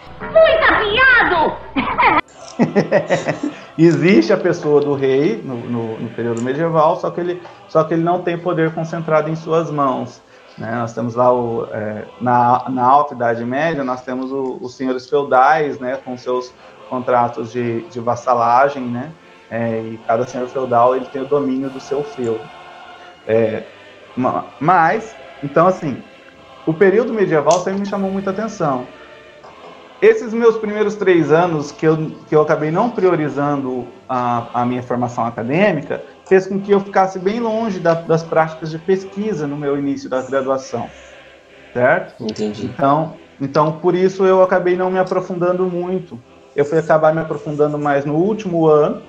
Existe 3.76 4.32
a 4.32 4.36
pessoa 4.36 4.80
do 4.80 4.94
rei 4.94 5.42
no, 5.42 5.56
no, 5.56 6.00
no, 6.00 6.08
período 6.10 6.40
medieval, 6.42 6.96
só 7.00 7.10
que, 7.10 7.20
ele, 7.20 7.42
só 7.68 7.82
que 7.84 7.94
ele 7.94 8.02
não 8.02 8.22
tem 8.22 8.38
poder 8.38 8.72
concentrado 8.72 9.28
em 9.28 9.34
suas 9.34 9.70
mãos. 9.70 10.22
Né? 10.56 10.70
Nós 10.76 10.92
temos 10.92 11.14
lá 11.14 11.32
o, 11.32 11.66
é, 11.72 12.04
na, 12.20 12.68
na 12.68 12.84
Alta 12.84 13.14
Idade 13.14 13.44
Média, 13.44 13.82
nós 13.82 14.02
temos 14.02 14.30
o, 14.30 14.58
os 14.60 14.74
senhores 14.74 15.08
feudais, 15.08 15.80
né, 15.80 15.98
com 16.04 16.16
seus 16.16 16.52
contratos 16.88 17.50
de, 17.50 17.80
de 17.88 17.98
vassalagem, 17.98 18.84
né, 18.84 19.10
é, 19.50 19.80
e 19.80 20.00
cada 20.06 20.24
senhor 20.26 20.48
feudal 20.48 20.94
ele 20.94 21.06
tem 21.06 21.22
o 21.22 21.26
domínio 21.26 21.70
do 21.70 21.80
seu 21.80 22.04
feudo. 22.04 22.44
É, 23.26 23.64
mas, 24.60 25.14
então 25.42 25.66
assim, 25.66 26.02
o 26.66 26.72
período 26.72 27.12
medieval 27.12 27.60
sempre 27.60 27.80
me 27.80 27.86
chamou 27.86 28.10
muita 28.10 28.30
atenção. 28.30 28.86
Esses 30.00 30.34
meus 30.34 30.58
primeiros 30.58 30.96
três 30.96 31.32
anos 31.32 31.72
que 31.72 31.86
eu, 31.86 31.96
que 32.28 32.34
eu 32.34 32.42
acabei 32.42 32.70
não 32.70 32.90
priorizando 32.90 33.86
a, 34.08 34.62
a 34.62 34.66
minha 34.66 34.82
formação 34.82 35.24
acadêmica, 35.24 36.02
fez 36.26 36.46
com 36.46 36.60
que 36.60 36.72
eu 36.72 36.80
ficasse 36.80 37.18
bem 37.18 37.40
longe 37.40 37.78
da, 37.78 37.94
das 37.94 38.22
práticas 38.22 38.70
de 38.70 38.78
pesquisa 38.78 39.46
no 39.46 39.56
meu 39.56 39.78
início 39.78 40.10
da 40.10 40.20
graduação, 40.20 40.90
certo? 41.72 42.22
Entendi. 42.22 42.66
Então, 42.66 43.14
então 43.40 43.72
por 43.72 43.94
isso 43.94 44.24
eu 44.24 44.42
acabei 44.42 44.76
não 44.76 44.90
me 44.90 44.98
aprofundando 44.98 45.64
muito. 45.64 46.18
Eu 46.54 46.64
fui 46.64 46.78
acabar 46.78 47.14
me 47.14 47.20
aprofundando 47.20 47.78
mais 47.78 48.04
no 48.04 48.14
último 48.14 48.66
ano 48.66 49.02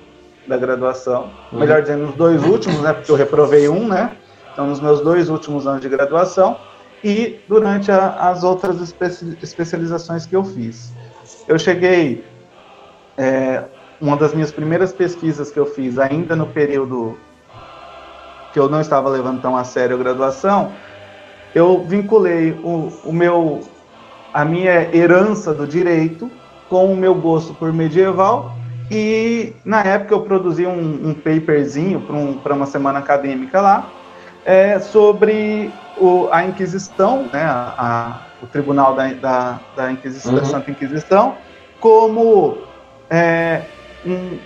da 0.46 0.56
graduação, 0.56 1.30
uhum. 1.52 1.58
melhor 1.58 1.82
dizendo, 1.82 2.06
nos 2.06 2.14
dois 2.14 2.42
últimos, 2.44 2.80
né? 2.80 2.92
Porque 2.92 3.10
eu 3.10 3.16
reprovei 3.16 3.68
um, 3.68 3.86
né? 3.86 4.12
Então, 4.56 4.66
nos 4.66 4.80
meus 4.80 5.02
dois 5.02 5.28
últimos 5.28 5.66
anos 5.66 5.82
de 5.82 5.88
graduação 5.90 6.56
e 7.04 7.38
durante 7.46 7.92
a, 7.92 8.30
as 8.30 8.42
outras 8.42 8.80
especi 8.80 9.36
especializações 9.42 10.24
que 10.24 10.34
eu 10.34 10.42
fiz. 10.42 10.94
Eu 11.46 11.58
cheguei 11.58 12.24
é, 13.18 13.64
uma 14.00 14.16
das 14.16 14.32
minhas 14.32 14.50
primeiras 14.50 14.94
pesquisas 14.94 15.50
que 15.50 15.60
eu 15.60 15.66
fiz, 15.66 15.98
ainda 15.98 16.34
no 16.34 16.46
período 16.46 17.18
que 18.54 18.58
eu 18.58 18.66
não 18.66 18.80
estava 18.80 19.10
levando 19.10 19.42
tão 19.42 19.54
a 19.54 19.62
sério 19.62 19.94
a 19.94 19.98
graduação, 19.98 20.72
eu 21.54 21.84
vinculei 21.84 22.52
o, 22.64 22.90
o 23.04 23.12
meu, 23.12 23.60
a 24.32 24.42
minha 24.42 24.88
herança 24.96 25.52
do 25.52 25.66
direito 25.66 26.30
com 26.70 26.90
o 26.90 26.96
meu 26.96 27.14
gosto 27.14 27.52
por 27.52 27.74
medieval 27.74 28.56
e 28.90 29.52
na 29.66 29.82
época 29.82 30.14
eu 30.14 30.22
produzi 30.22 30.64
um, 30.64 31.10
um 31.10 31.12
paperzinho 31.12 32.00
para 32.00 32.16
um, 32.16 32.56
uma 32.56 32.66
semana 32.66 33.00
acadêmica 33.00 33.60
lá 33.60 33.92
é, 34.46 34.78
sobre 34.78 35.72
o, 35.98 36.28
a 36.30 36.44
Inquisição, 36.44 37.28
né, 37.32 37.42
a, 37.42 37.74
a, 37.76 38.44
o 38.44 38.46
Tribunal 38.46 38.94
da, 38.94 39.12
da, 39.12 39.60
da 39.74 39.92
Inquisição, 39.92 40.32
uhum. 40.32 40.38
da 40.38 40.44
Santa 40.44 40.70
Inquisição, 40.70 41.36
como 41.80 42.58
é, 43.10 43.62
um, 44.06 44.38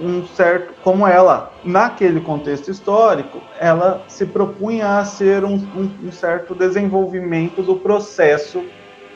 um 0.00 0.26
certo, 0.28 0.72
como 0.82 1.06
ela, 1.06 1.52
naquele 1.62 2.20
contexto 2.20 2.70
histórico, 2.70 3.42
ela 3.60 4.02
se 4.08 4.24
propunha 4.24 4.98
a 4.98 5.04
ser 5.04 5.44
um, 5.44 5.56
um, 5.56 5.90
um 6.04 6.10
certo 6.10 6.54
desenvolvimento 6.54 7.62
do 7.62 7.76
processo 7.76 8.64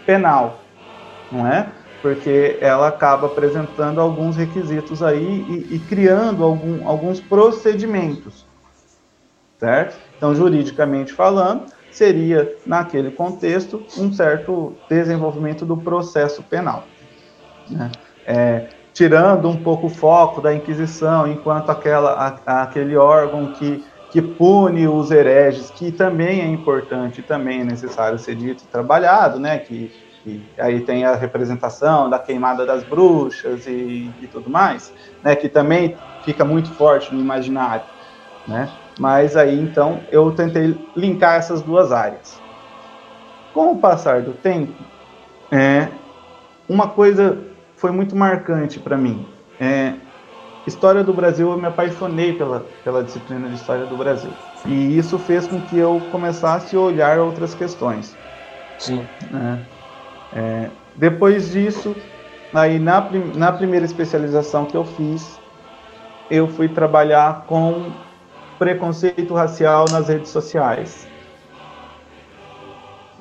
penal, 0.05 0.61
não 1.33 1.47
é? 1.47 1.69
Porque 2.03 2.59
ela 2.61 2.89
acaba 2.89 3.27
apresentando 3.27 3.99
alguns 3.99 4.37
requisitos 4.37 5.03
aí 5.03 5.45
e, 5.49 5.77
e 5.77 5.79
criando 5.89 6.45
algum, 6.45 6.87
alguns 6.87 7.19
procedimentos, 7.19 8.48
certo? 9.59 9.97
Então, 10.17 10.35
juridicamente 10.35 11.13
falando, 11.13 11.67
seria, 11.91 12.55
naquele 12.65 13.11
contexto, 13.11 13.83
um 13.99 14.13
certo 14.13 14.75
desenvolvimento 14.89 15.67
do 15.67 15.77
processo 15.77 16.43
penal. 16.43 16.85
Né? 17.69 17.91
É, 18.27 18.69
tirando 18.93 19.49
um 19.49 19.57
pouco 19.57 19.87
o 19.87 19.91
foco 19.91 20.41
da 20.41 20.55
Inquisição, 20.55 21.27
enquanto 21.27 21.71
aquela, 21.71 22.41
a, 22.47 22.63
aquele 22.63 22.97
órgão 22.97 23.53
que, 23.53 23.85
que 24.11 24.23
pune 24.23 24.87
os 24.87 25.11
hereges, 25.11 25.71
que 25.71 25.91
também 25.91 26.41
é 26.41 26.47
importante, 26.47 27.23
também 27.23 27.61
é 27.61 27.65
necessário 27.65 28.19
ser 28.19 28.37
dito 28.37 28.65
e 28.65 28.67
trabalhado, 28.67 29.39
né? 29.39 29.59
que, 29.59 29.93
que 30.23 30.43
aí 30.59 30.81
tem 30.81 31.05
a 31.05 31.15
representação 31.15 32.09
da 32.09 32.19
queimada 32.19 32.65
das 32.65 32.85
bruxas 32.85 33.67
e, 33.67 34.11
e 34.21 34.27
tudo 34.31 34.49
mais, 34.49 34.93
né? 35.23 35.35
que 35.35 35.49
também 35.49 35.97
fica 36.25 36.45
muito 36.45 36.71
forte 36.71 37.15
no 37.15 37.21
imaginário. 37.21 37.85
Né? 38.47 38.69
Mas 38.99 39.37
aí 39.37 39.59
então 39.59 40.03
eu 40.11 40.33
tentei 40.33 40.77
linkar 40.97 41.37
essas 41.37 41.63
duas 41.63 41.93
áreas. 41.93 42.41
Com 43.53 43.73
o 43.73 43.79
passar 43.79 44.23
do 44.23 44.33
tempo, 44.33 44.75
é, 45.51 45.89
uma 46.69 46.89
coisa 46.89 47.39
foi 47.77 47.91
muito 47.93 48.17
marcante 48.17 48.79
para 48.79 48.97
mim. 48.97 49.25
É, 49.61 49.95
história 50.67 51.03
do 51.03 51.15
Brasil, 51.15 51.51
eu 51.51 51.57
me 51.57 51.67
apaixonei 51.67 52.33
pela, 52.33 52.61
pela 52.85 53.03
disciplina 53.03 53.49
de 53.49 53.55
História 53.55 53.87
do 53.87 53.97
Brasil. 53.97 54.33
E 54.67 54.99
isso 54.99 55.19
fez 55.19 55.47
com 55.47 55.61
que 55.61 55.79
eu 55.79 56.01
começasse 56.11 56.77
a 56.77 56.81
olhar 56.81 57.19
outras 57.21 57.55
questões. 57.55 58.17
Sim. 58.77 59.09
É, 60.33 60.39
é, 60.41 60.71
depois 60.97 61.51
disso, 61.51 61.97
aí 62.53 62.79
na, 62.79 63.09
na 63.37 63.53
primeira 63.53 63.87
especialização 63.87 64.67
que 64.67 64.77
eu 64.77 64.85
fiz, 64.85 65.41
eu 66.31 66.49
fui 66.49 66.69
trabalhar 66.69 67.47
com 67.47 67.93
preconceito 68.59 69.35
racial 69.35 69.87
nas 69.91 70.09
redes 70.09 70.31
sociais. 70.31 71.09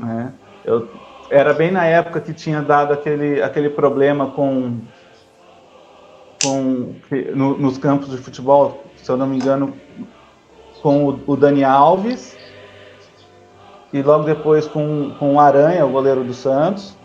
É, 0.03 0.31
eu 0.65 0.87
era 1.29 1.53
bem 1.53 1.71
na 1.71 1.85
época 1.85 2.21
que 2.21 2.33
tinha 2.33 2.61
dado 2.61 2.93
aquele, 2.93 3.41
aquele 3.41 3.69
problema 3.69 4.27
com, 4.31 4.79
com 6.41 6.95
no, 7.35 7.57
nos 7.57 7.77
campos 7.77 8.09
de 8.09 8.17
futebol, 8.17 8.83
se 8.95 9.09
eu 9.09 9.17
não 9.17 9.27
me 9.27 9.37
engano, 9.37 9.73
com 10.81 11.05
o, 11.05 11.19
o 11.27 11.35
Dani 11.35 11.63
Alves 11.63 12.37
e 13.91 14.01
logo 14.01 14.23
depois 14.23 14.67
com, 14.67 15.15
com 15.17 15.35
o 15.35 15.39
Aranha, 15.39 15.85
o 15.85 15.89
goleiro 15.89 16.23
do 16.23 16.33
Santos, 16.33 16.95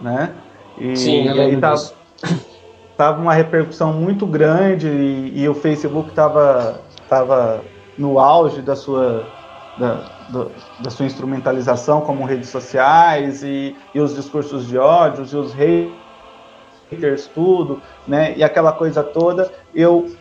né? 0.00 0.32
E, 0.78 0.96
Sim, 0.96 1.24
e 1.24 1.40
aí 1.40 1.56
tava, 1.60 1.92
tava 2.96 3.20
uma 3.20 3.34
repercussão 3.34 3.92
muito 3.92 4.26
grande 4.26 4.88
e, 4.88 5.42
e 5.42 5.48
o 5.48 5.54
Facebook 5.54 6.12
tava, 6.12 6.80
tava 7.08 7.64
no 7.96 8.18
auge 8.18 8.62
da 8.62 8.76
sua 8.76 9.26
da, 9.78 10.04
da 10.80 10.90
sua 10.90 11.06
instrumentalização 11.06 12.02
como 12.02 12.24
redes 12.24 12.50
sociais 12.50 13.42
e, 13.42 13.76
e 13.94 14.00
os 14.00 14.14
discursos 14.14 14.66
de 14.66 14.76
ódio 14.76 15.24
e 15.24 15.36
os 15.36 15.54
haters, 16.90 17.26
tudo, 17.28 17.80
né? 18.06 18.34
E 18.36 18.44
aquela 18.44 18.72
coisa 18.72 19.02
toda, 19.02 19.50
eu 19.74 20.14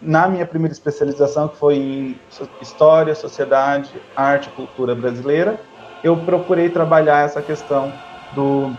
na 0.00 0.26
minha 0.28 0.46
primeira 0.46 0.72
especialização, 0.72 1.48
que 1.48 1.56
foi 1.56 1.76
em 1.76 2.20
História, 2.62 3.14
Sociedade, 3.14 3.90
Arte 4.16 4.48
e 4.48 4.52
Cultura 4.52 4.94
Brasileira, 4.94 5.60
eu 6.02 6.16
procurei 6.16 6.70
trabalhar 6.70 7.26
essa 7.26 7.42
questão 7.42 7.92
do, 8.34 8.72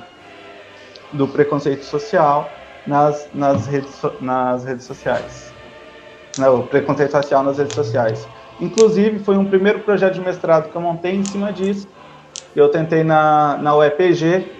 do 1.13 1.27
preconceito 1.27 1.85
social 1.85 2.49
nas, 2.85 3.29
nas, 3.33 3.67
redes, 3.67 4.01
nas 4.21 4.65
redes 4.65 4.85
sociais. 4.85 5.53
Não, 6.37 6.61
o 6.61 6.67
preconceito 6.67 7.13
racial 7.13 7.43
nas 7.43 7.57
redes 7.57 7.75
sociais. 7.75 8.27
Inclusive, 8.61 9.19
foi 9.19 9.37
um 9.37 9.45
primeiro 9.45 9.79
projeto 9.79 10.15
de 10.15 10.21
mestrado 10.21 10.69
que 10.69 10.75
eu 10.75 10.81
montei 10.81 11.15
em 11.15 11.23
cima 11.23 11.51
disso. 11.51 11.87
Eu 12.55 12.69
tentei 12.69 13.03
na, 13.03 13.57
na 13.57 13.75
UEPG 13.75 14.51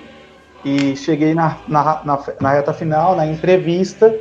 e 0.63 0.95
cheguei 0.95 1.33
na, 1.33 1.57
na, 1.67 2.01
na, 2.03 2.19
na 2.39 2.51
reta 2.51 2.73
final, 2.73 3.15
na 3.15 3.25
entrevista, 3.25 4.13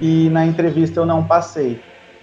e 0.00 0.28
na 0.30 0.44
entrevista 0.44 1.00
eu 1.00 1.06
não 1.06 1.24
passei. 1.24 1.80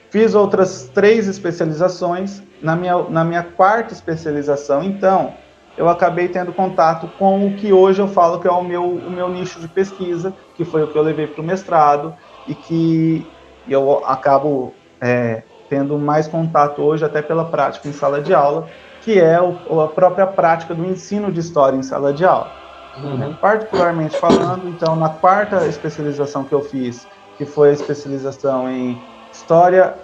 Fiz 0.09 0.35
outras 0.35 0.89
três 0.93 1.27
especializações. 1.27 2.43
Na 2.61 2.75
minha, 2.75 3.01
na 3.09 3.23
minha 3.23 3.43
quarta 3.43 3.91
especialização, 3.91 4.83
então, 4.83 5.33
eu 5.77 5.89
acabei 5.89 6.27
tendo 6.27 6.51
contato 6.51 7.09
com 7.17 7.47
o 7.47 7.55
que 7.55 7.71
hoje 7.71 8.01
eu 8.01 8.07
falo 8.07 8.39
que 8.39 8.47
é 8.47 8.51
o 8.51 8.63
meu, 8.63 8.83
o 8.83 9.09
meu 9.09 9.29
nicho 9.29 9.59
de 9.59 9.67
pesquisa, 9.67 10.33
que 10.55 10.65
foi 10.65 10.83
o 10.83 10.87
que 10.87 10.97
eu 10.97 11.01
levei 11.01 11.27
para 11.27 11.41
o 11.41 11.45
mestrado 11.45 12.13
e 12.47 12.53
que 12.53 13.25
eu 13.67 14.03
acabo 14.05 14.73
é, 14.99 15.43
tendo 15.69 15.97
mais 15.97 16.27
contato 16.27 16.81
hoje, 16.81 17.05
até 17.05 17.21
pela 17.21 17.45
prática 17.45 17.87
em 17.87 17.93
sala 17.93 18.21
de 18.21 18.33
aula, 18.33 18.67
que 19.01 19.19
é 19.19 19.41
o, 19.41 19.81
a 19.81 19.87
própria 19.87 20.27
prática 20.27 20.75
do 20.75 20.85
ensino 20.85 21.31
de 21.31 21.39
história 21.39 21.77
em 21.77 21.83
sala 21.83 22.11
de 22.11 22.25
aula. 22.25 22.51
Uhum. 22.97 23.33
Particularmente 23.35 24.17
falando, 24.17 24.67
então, 24.67 24.95
na 24.97 25.07
quarta 25.07 25.65
especialização 25.65 26.43
que 26.43 26.53
eu 26.53 26.61
fiz, 26.61 27.07
que 27.37 27.45
foi 27.45 27.69
a 27.69 27.73
especialização 27.73 28.69
em 28.69 29.01
História, 29.31 29.95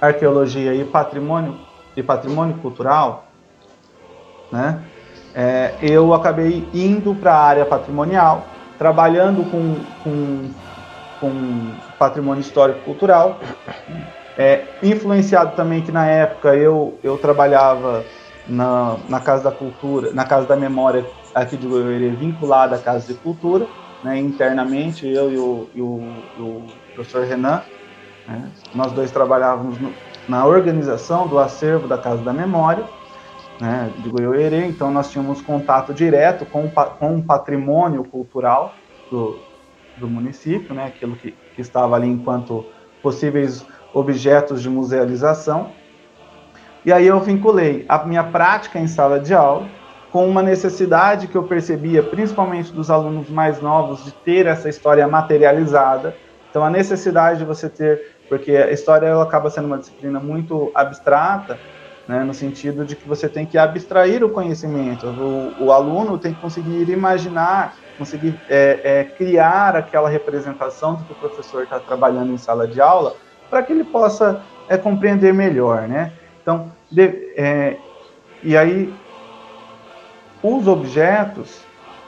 Arqueologia 0.00 0.74
e 0.74 0.84
Patrimônio, 0.84 1.58
e 1.96 2.02
patrimônio 2.02 2.56
Cultural, 2.58 3.23
né, 4.54 4.80
é, 5.34 5.74
eu 5.82 6.14
acabei 6.14 6.66
indo 6.72 7.12
para 7.14 7.34
a 7.34 7.42
área 7.42 7.64
patrimonial, 7.66 8.46
trabalhando 8.78 9.42
com, 9.50 9.76
com, 10.04 10.50
com 11.20 11.72
patrimônio 11.98 12.40
histórico-cultural, 12.40 13.40
é, 14.38 14.62
influenciado 14.80 15.56
também 15.56 15.82
que 15.82 15.90
na 15.90 16.06
época 16.06 16.54
eu, 16.54 16.98
eu 17.02 17.18
trabalhava 17.18 18.04
na, 18.46 18.96
na 19.08 19.18
Casa 19.18 19.44
da 19.44 19.50
Cultura, 19.50 20.12
na 20.12 20.24
Casa 20.24 20.46
da 20.46 20.56
Memória 20.56 21.04
aqui 21.34 21.56
de 21.56 21.66
Goiânia, 21.66 22.14
vinculada 22.14 22.76
à 22.76 22.78
Casa 22.78 23.12
de 23.12 23.14
Cultura, 23.14 23.66
né, 24.04 24.16
internamente, 24.18 25.08
eu 25.08 25.32
e 25.32 25.36
o, 25.36 25.68
e 25.74 25.82
o, 25.82 26.12
e 26.38 26.42
o 26.42 26.62
professor 26.94 27.24
Renan, 27.24 27.62
né, 28.28 28.50
nós 28.72 28.92
dois 28.92 29.10
trabalhávamos 29.10 29.80
no, 29.80 29.92
na 30.28 30.46
organização 30.46 31.26
do 31.26 31.38
acervo 31.40 31.88
da 31.88 31.98
Casa 31.98 32.22
da 32.22 32.32
Memória, 32.32 32.84
né, 33.60 33.92
de 33.98 34.08
Goiôerê, 34.08 34.66
então 34.66 34.90
nós 34.90 35.10
tínhamos 35.10 35.40
contato 35.40 35.94
direto 35.94 36.44
com, 36.46 36.68
com 36.70 37.16
o 37.16 37.22
patrimônio 37.22 38.04
cultural 38.04 38.74
do, 39.10 39.38
do 39.96 40.08
município, 40.08 40.74
né, 40.74 40.86
aquilo 40.86 41.16
que, 41.16 41.32
que 41.54 41.60
estava 41.60 41.96
ali 41.96 42.08
enquanto 42.08 42.64
possíveis 43.02 43.64
objetos 43.92 44.60
de 44.60 44.68
musealização. 44.68 45.70
E 46.84 46.92
aí 46.92 47.06
eu 47.06 47.20
vinculei 47.20 47.84
a 47.88 48.04
minha 48.04 48.24
prática 48.24 48.78
em 48.78 48.86
sala 48.86 49.18
de 49.20 49.32
aula 49.32 49.66
com 50.14 50.28
uma 50.28 50.42
necessidade 50.42 51.26
que 51.26 51.36
eu 51.36 51.42
percebia, 51.42 52.00
principalmente 52.00 52.72
dos 52.72 52.88
alunos 52.88 53.28
mais 53.28 53.60
novos, 53.60 54.04
de 54.04 54.12
ter 54.12 54.46
essa 54.46 54.68
história 54.68 55.08
materializada. 55.08 56.14
Então, 56.48 56.64
a 56.64 56.70
necessidade 56.70 57.40
de 57.40 57.44
você 57.44 57.68
ter, 57.68 58.14
porque 58.28 58.52
a 58.52 58.70
história 58.70 59.06
ela 59.06 59.24
acaba 59.24 59.50
sendo 59.50 59.64
uma 59.64 59.76
disciplina 59.76 60.20
muito 60.20 60.70
abstrata, 60.72 61.58
né, 62.06 62.22
no 62.22 62.34
sentido 62.34 62.84
de 62.84 62.94
que 62.94 63.08
você 63.08 63.28
tem 63.28 63.46
que 63.46 63.56
abstrair 63.56 64.22
o 64.22 64.28
conhecimento. 64.28 65.06
O, 65.06 65.64
o 65.64 65.72
aluno 65.72 66.18
tem 66.18 66.34
que 66.34 66.40
conseguir 66.40 66.88
imaginar, 66.90 67.76
conseguir 67.96 68.38
é, 68.48 68.80
é, 68.84 69.04
criar 69.04 69.76
aquela 69.76 70.08
representação 70.08 70.94
do 70.94 71.04
que 71.04 71.12
o 71.12 71.16
professor 71.16 71.62
está 71.62 71.80
trabalhando 71.80 72.32
em 72.32 72.38
sala 72.38 72.66
de 72.66 72.80
aula, 72.80 73.14
para 73.48 73.62
que 73.62 73.72
ele 73.72 73.84
possa 73.84 74.42
é, 74.68 74.76
compreender 74.76 75.32
melhor, 75.32 75.88
né? 75.88 76.12
Então, 76.42 76.70
de, 76.90 77.32
é, 77.36 77.76
e 78.42 78.56
aí 78.56 78.92
os 80.42 80.68
objetos, 80.68 81.60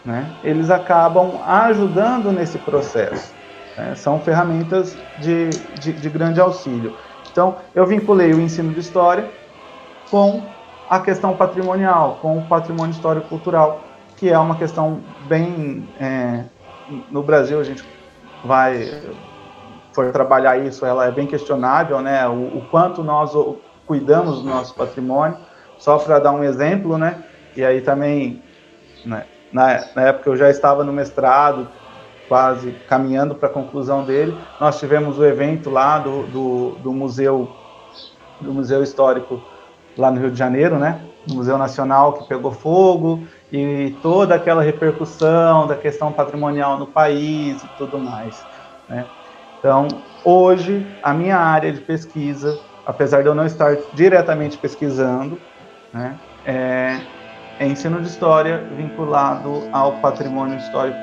né, 0.05 0.31
eles 0.45 0.71
acabam 0.71 1.41
ajudando 1.47 2.31
nesse 2.31 2.59
processo. 2.59 3.35
Né, 3.79 3.95
são 3.95 4.21
ferramentas 4.21 4.97
de, 5.19 5.49
de, 5.81 5.93
de 5.95 6.11
grande 6.11 6.39
auxílio. 6.39 6.95
Então, 7.33 7.57
eu 7.75 7.87
vinculei 7.87 8.33
o 8.33 8.41
ensino 8.41 8.73
de 8.73 8.81
história 8.81 9.29
com 10.11 10.43
a 10.89 11.01
questão 11.01 11.37
patrimonial, 11.37 12.19
com 12.23 12.39
o 12.39 12.47
patrimônio 12.47 12.93
histórico-cultural, 12.93 13.81
que 14.17 14.31
é 14.31 14.39
uma 14.39 14.57
questão 14.57 15.01
bem. 15.29 15.89
É, 16.01 16.45
no 17.11 17.23
Brasil, 17.23 17.59
a 17.61 17.65
gente 17.65 17.85
vai 18.45 19.03
for 19.93 20.13
trabalhar 20.13 20.59
isso, 20.59 20.85
ela 20.85 21.07
é 21.07 21.11
bem 21.11 21.27
questionável, 21.27 22.01
né? 22.01 22.29
O, 22.29 22.59
o 22.59 22.67
quanto 22.71 23.03
nós 23.03 23.33
cuidamos 23.87 24.43
do 24.43 24.49
nosso 24.49 24.75
patrimônio. 24.75 25.39
Só 25.79 25.99
para 25.99 26.19
dar 26.19 26.33
um 26.33 26.45
exemplo, 26.45 26.99
né? 26.99 27.25
E 27.57 27.65
aí 27.65 27.81
também, 27.81 28.43
né, 29.05 29.25
na, 29.53 29.85
na 29.95 30.03
época 30.03 30.31
eu 30.31 30.37
já 30.37 30.51
estava 30.51 30.85
no 30.85 30.93
mestrado, 30.93 31.69
quase 32.29 32.73
caminhando 32.89 33.35
para 33.35 33.49
a 33.49 33.53
conclusão 33.53 34.05
dele. 34.05 34.37
Nós 34.61 34.79
tivemos 34.79 35.19
o 35.19 35.25
evento 35.25 35.71
lá 35.71 35.99
do, 35.99 36.25
do, 36.25 36.71
do, 36.83 36.93
museu 36.93 37.51
do 38.41 38.53
museu 38.53 38.83
histórico 38.83 39.43
lá 39.97 40.11
no 40.11 40.21
Rio 40.21 40.31
de 40.31 40.39
Janeiro, 40.39 40.79
né? 40.79 41.01
Museu 41.29 41.59
Nacional 41.59 42.13
que 42.13 42.29
pegou 42.29 42.53
fogo 42.53 43.27
e 43.53 43.97
toda 44.03 44.35
aquela 44.35 44.63
repercussão 44.63 45.67
da 45.67 45.75
questão 45.75 46.13
patrimonial 46.13 46.79
no 46.79 46.87
país 46.87 47.63
e 47.63 47.69
tudo 47.77 47.99
mais, 47.99 48.45
né? 48.89 49.07
Então, 49.59 49.89
hoje 50.25 50.87
a 51.03 51.13
minha 51.13 51.37
área 51.37 51.73
de 51.73 51.81
pesquisa, 51.81 52.59
apesar 52.85 53.23
de 53.23 53.29
eu 53.29 53.35
não 53.35 53.47
estar 53.47 53.77
diretamente 53.95 54.57
pesquisando, 54.59 55.41
né, 55.93 56.15
é, 56.45 57.01
é 57.59 57.67
ensino 57.67 58.01
de 58.01 58.07
história 58.07 58.59
vinculado 58.77 59.63
ao 59.73 59.93
patrimônio 59.95 60.57
histórico 60.59 60.97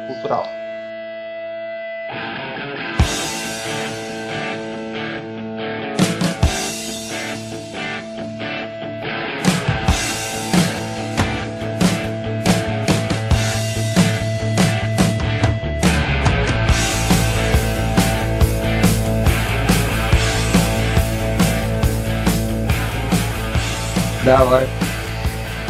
Da 24.24 24.42
hora. 24.44 24.68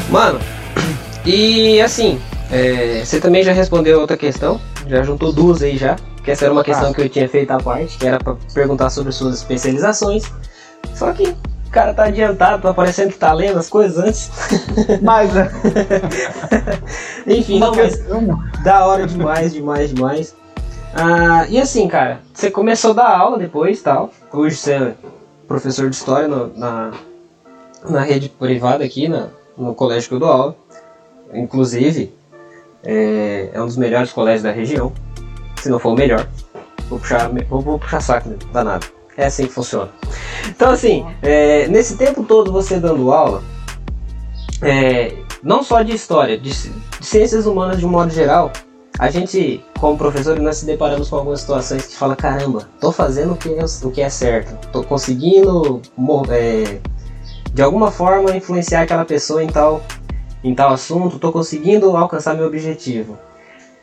Mano, 0.09 0.39
e 1.25 1.81
assim, 1.81 2.21
é, 2.51 3.03
você 3.03 3.19
também 3.19 3.41
já 3.41 3.51
respondeu 3.51 3.99
outra 3.99 4.15
questão, 4.15 4.61
já 4.87 5.01
juntou 5.01 5.33
duas 5.33 5.63
aí 5.63 5.75
já, 5.75 5.95
que 6.23 6.29
essa 6.29 6.45
era 6.45 6.53
uma 6.53 6.63
questão 6.63 6.91
ah. 6.91 6.93
que 6.93 7.01
eu 7.01 7.09
tinha 7.09 7.27
feito 7.27 7.49
à 7.51 7.57
parte, 7.57 7.97
que 7.97 8.05
era 8.05 8.19
para 8.19 8.35
perguntar 8.53 8.89
sobre 8.91 9.11
suas 9.11 9.35
especializações. 9.37 10.23
Só 10.93 11.11
que 11.13 11.23
o 11.23 11.69
cara 11.71 11.93
tá 11.95 12.03
adiantado, 12.03 12.61
tá 12.61 12.73
parecendo 12.73 13.11
que 13.11 13.17
tá 13.17 13.33
lendo 13.33 13.57
as 13.57 13.69
coisas 13.69 13.97
antes. 13.97 14.31
Mas, 15.01 15.33
né? 15.33 15.49
Enfim, 17.25 17.57
não, 17.59 17.73
mas 17.73 17.97
da 18.63 18.85
hora 18.85 19.07
demais, 19.07 19.53
demais, 19.53 19.93
demais. 19.93 20.35
Ah, 20.93 21.47
e 21.49 21.59
assim, 21.59 21.87
cara, 21.87 22.19
você 22.33 22.51
começou 22.51 22.91
a 22.91 22.95
dar 22.95 23.17
aula 23.17 23.39
depois 23.39 23.81
tal. 23.81 24.11
Hoje 24.31 24.57
você 24.57 24.73
é 24.73 24.93
professor 25.47 25.89
de 25.89 25.95
história 25.95 26.27
no, 26.27 26.55
na, 26.55 26.91
na 27.89 28.01
rede 28.01 28.29
privada 28.29 28.83
aqui, 28.83 29.07
na, 29.07 29.29
no 29.57 29.73
colégio 29.73 30.09
que 30.09 30.15
eu 30.15 30.19
dou 30.19 30.29
aula. 30.29 30.55
Inclusive, 31.33 32.13
é, 32.83 33.49
é, 33.53 33.61
um 33.61 33.65
dos 33.65 33.77
melhores 33.77 34.11
colégios 34.11 34.43
da 34.43 34.51
região. 34.51 34.91
Se 35.57 35.69
não 35.69 35.79
for 35.79 35.93
o 35.93 35.95
melhor. 35.95 36.27
Vou 36.89 36.99
puxar, 36.99 37.29
vou, 37.49 37.61
vou 37.61 37.79
puxar 37.79 38.01
saco, 38.01 38.29
né? 38.29 38.37
danado. 38.51 38.85
É 39.15 39.25
assim 39.25 39.45
que 39.45 39.53
funciona. 39.53 39.89
Então, 40.49 40.71
assim, 40.71 41.05
é, 41.21 41.67
nesse 41.67 41.97
tempo 41.97 42.23
todo 42.23 42.51
você 42.51 42.79
dando 42.79 43.11
aula, 43.11 43.43
é, 44.61 45.15
não 45.41 45.63
só 45.63 45.81
de 45.81 45.93
história, 45.93 46.37
de, 46.37 46.49
de, 46.49 47.05
ciências 47.05 47.45
humanas 47.45 47.77
de 47.77 47.85
um 47.85 47.89
modo 47.89 48.11
geral, 48.11 48.51
a 48.97 49.09
gente, 49.09 49.63
como 49.79 49.97
professor, 49.97 50.39
nós 50.39 50.57
se 50.57 50.65
deparamos 50.65 51.09
com 51.09 51.17
algumas 51.17 51.41
situações 51.41 51.85
que 51.85 51.95
fala, 51.95 52.15
caramba, 52.15 52.67
tô 52.79 52.91
fazendo 52.91 53.33
o 53.33 53.37
que 53.37 53.49
é, 53.49 53.65
o 53.83 53.91
que 53.91 54.01
é 54.01 54.09
certo, 54.09 54.55
tô 54.71 54.83
conseguindo 54.83 55.81
é, 56.29 56.79
de 57.53 57.61
alguma 57.61 57.91
forma 57.91 58.35
influenciar 58.35 58.81
aquela 58.81 59.05
pessoa 59.05 59.43
em 59.43 59.47
tal 59.47 59.81
em 60.43 60.53
tal 60.53 60.73
assunto, 60.73 61.15
estou 61.15 61.31
conseguindo 61.31 61.95
alcançar 61.95 62.35
meu 62.35 62.47
objetivo. 62.47 63.17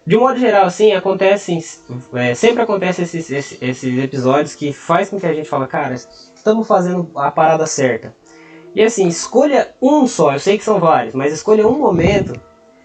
De 0.07 0.17
um 0.17 0.21
modo 0.21 0.39
geral, 0.39 0.67
assim, 0.67 0.93
acontecem, 0.93 1.63
é, 2.13 2.35
sempre 2.35 2.63
acontecem 2.63 3.05
esses, 3.05 3.31
esses, 3.31 3.63
esses, 3.63 3.99
episódios 3.99 4.55
que 4.55 4.73
faz 4.73 5.09
com 5.09 5.19
que 5.19 5.27
a 5.27 5.33
gente 5.33 5.49
fala, 5.49 5.67
cara, 5.67 5.95
estamos 5.95 6.67
fazendo 6.67 7.11
a 7.17 7.31
parada 7.31 7.67
certa. 7.67 8.15
E 8.75 8.83
assim, 8.83 9.09
escolha 9.09 9.75
um 9.81 10.07
só, 10.07 10.35
eu 10.35 10.41
sei 10.41 10.59
que 10.59 10.65
são 10.65 10.79
vários, 10.79 11.15
mas 11.15 11.33
escolha 11.33 11.67
um 11.67 11.79
momento 11.79 12.39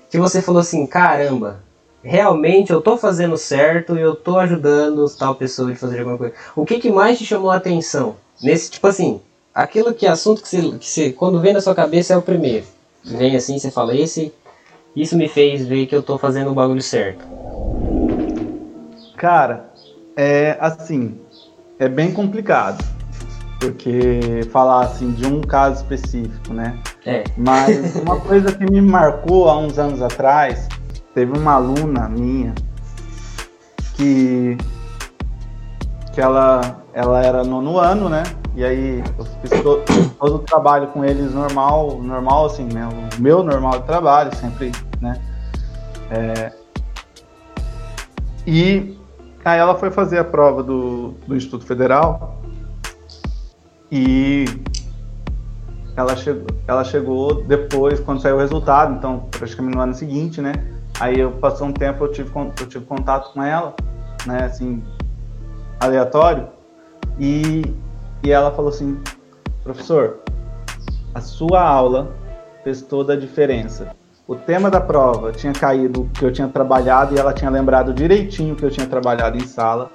que 0.10 0.18
você 0.18 0.42
falou 0.42 0.62
assim, 0.62 0.86
caramba, 0.86 1.64
realmente 2.02 2.72
eu 2.72 2.80
estou 2.80 2.98
fazendo 2.98 3.38
certo 3.38 3.98
e 3.98 4.02
eu 4.02 4.14
estou 4.14 4.40
ajudando 4.40 5.10
tal 5.18 5.36
pessoa 5.36 5.72
de 5.72 5.78
fazer 5.78 6.00
alguma 6.00 6.18
coisa. 6.18 6.34
O 6.56 6.66
que, 6.66 6.80
que 6.80 6.92
mais 6.92 7.18
te 7.18 7.26
chamou 7.26 7.52
a 7.52 7.58
atenção? 7.58 8.16
Nesse, 8.42 8.72
tipo 8.72 8.88
assim, 8.88 9.22
aquilo 9.56 9.94
que 9.94 10.06
assunto 10.06 10.42
que 10.42 10.50
você, 10.50 10.78
que 10.78 10.86
você 10.86 11.14
quando 11.14 11.40
vem 11.40 11.54
na 11.54 11.62
sua 11.62 11.74
cabeça 11.74 12.14
é 12.14 12.18
o 12.18 12.22
primeiro 12.22 12.76
vem 13.06 13.36
assim, 13.36 13.60
você 13.60 13.70
fala, 13.70 13.96
esse, 13.96 14.34
isso 14.96 15.16
me 15.16 15.28
fez 15.28 15.66
ver 15.66 15.86
que 15.86 15.96
eu 15.96 16.02
tô 16.02 16.18
fazendo 16.18 16.52
o 16.52 16.54
bagulho 16.54 16.82
certo? 16.82 17.26
Cara, 19.16 19.70
é 20.18 20.58
assim, 20.60 21.20
é 21.80 21.88
bem 21.88 22.12
complicado. 22.12 22.84
Porque 23.60 24.42
falar 24.52 24.84
assim 24.84 25.12
de 25.12 25.26
um 25.26 25.42
caso 25.42 25.82
específico, 25.82 26.54
né? 26.54 26.78
É. 27.06 27.24
Mas 27.38 27.96
uma 28.02 28.20
coisa 28.20 28.52
que 28.52 28.66
me 28.70 28.82
marcou 28.82 29.50
há 29.50 29.58
uns 29.58 29.80
anos 29.80 30.02
atrás, 30.02 30.68
teve 31.14 31.38
uma 31.38 31.54
aluna 31.54 32.10
minha 32.10 32.54
que 33.96 34.58
que 36.14 36.22
ela 36.22 36.85
ela 36.96 37.22
era 37.22 37.44
nono 37.44 37.78
ano, 37.78 38.08
né? 38.08 38.24
E 38.56 38.64
aí 38.64 39.04
eu 39.20 39.26
fiz 39.26 39.62
todo, 39.62 39.84
todo 40.18 40.36
o 40.36 40.40
trabalho 40.40 40.88
com 40.88 41.04
eles 41.04 41.34
normal, 41.34 42.02
normal 42.02 42.46
assim, 42.46 42.64
né? 42.64 42.88
O 42.88 43.22
meu 43.22 43.44
normal 43.44 43.80
de 43.80 43.86
trabalho, 43.86 44.34
sempre, 44.34 44.72
né? 45.02 45.22
É... 46.10 46.54
E 48.48 48.98
aí 49.44 49.60
ela 49.60 49.76
foi 49.76 49.92
fazer 49.92 50.20
a 50.20 50.24
prova 50.24 50.64
do, 50.64 51.16
do 51.28 51.36
Instituto 51.36 51.66
Federal 51.66 52.42
e 53.92 54.46
ela 55.98 56.16
chegou, 56.16 56.48
ela 56.66 56.84
chegou 56.86 57.44
depois, 57.44 58.00
quando 58.00 58.22
saiu 58.22 58.38
o 58.38 58.40
resultado, 58.40 58.96
então 58.96 59.28
praticamente 59.32 59.76
no 59.76 59.84
ano 59.84 59.94
seguinte, 59.94 60.42
né? 60.42 60.54
Aí 60.98 61.20
eu 61.20 61.32
passou 61.34 61.68
um 61.68 61.74
tempo, 61.74 62.06
eu 62.06 62.12
tive, 62.14 62.32
eu 62.34 62.68
tive 62.68 62.86
contato 62.86 63.34
com 63.34 63.44
ela, 63.44 63.76
né? 64.26 64.46
Assim, 64.46 64.82
aleatório. 65.78 66.55
E 67.20 67.64
e 68.26 68.32
ela 68.32 68.52
falou 68.52 68.70
assim: 68.70 68.98
professor, 69.64 70.18
a 71.14 71.22
sua 71.22 71.62
aula 71.62 72.12
fez 72.64 72.82
toda 72.82 73.14
a 73.14 73.16
diferença. 73.16 73.96
O 74.28 74.36
tema 74.36 74.72
da 74.72 74.82
prova 74.82 75.32
tinha 75.32 75.54
caído 75.54 76.10
que 76.12 76.26
eu 76.26 76.34
tinha 76.34 76.48
trabalhado 76.48 77.14
e 77.14 77.20
ela 77.20 77.32
tinha 77.32 77.52
lembrado 77.52 77.94
direitinho 77.94 78.56
que 78.56 78.64
eu 78.64 78.72
tinha 78.72 78.88
trabalhado 78.88 79.38
em 79.38 79.46
sala. 79.46 79.92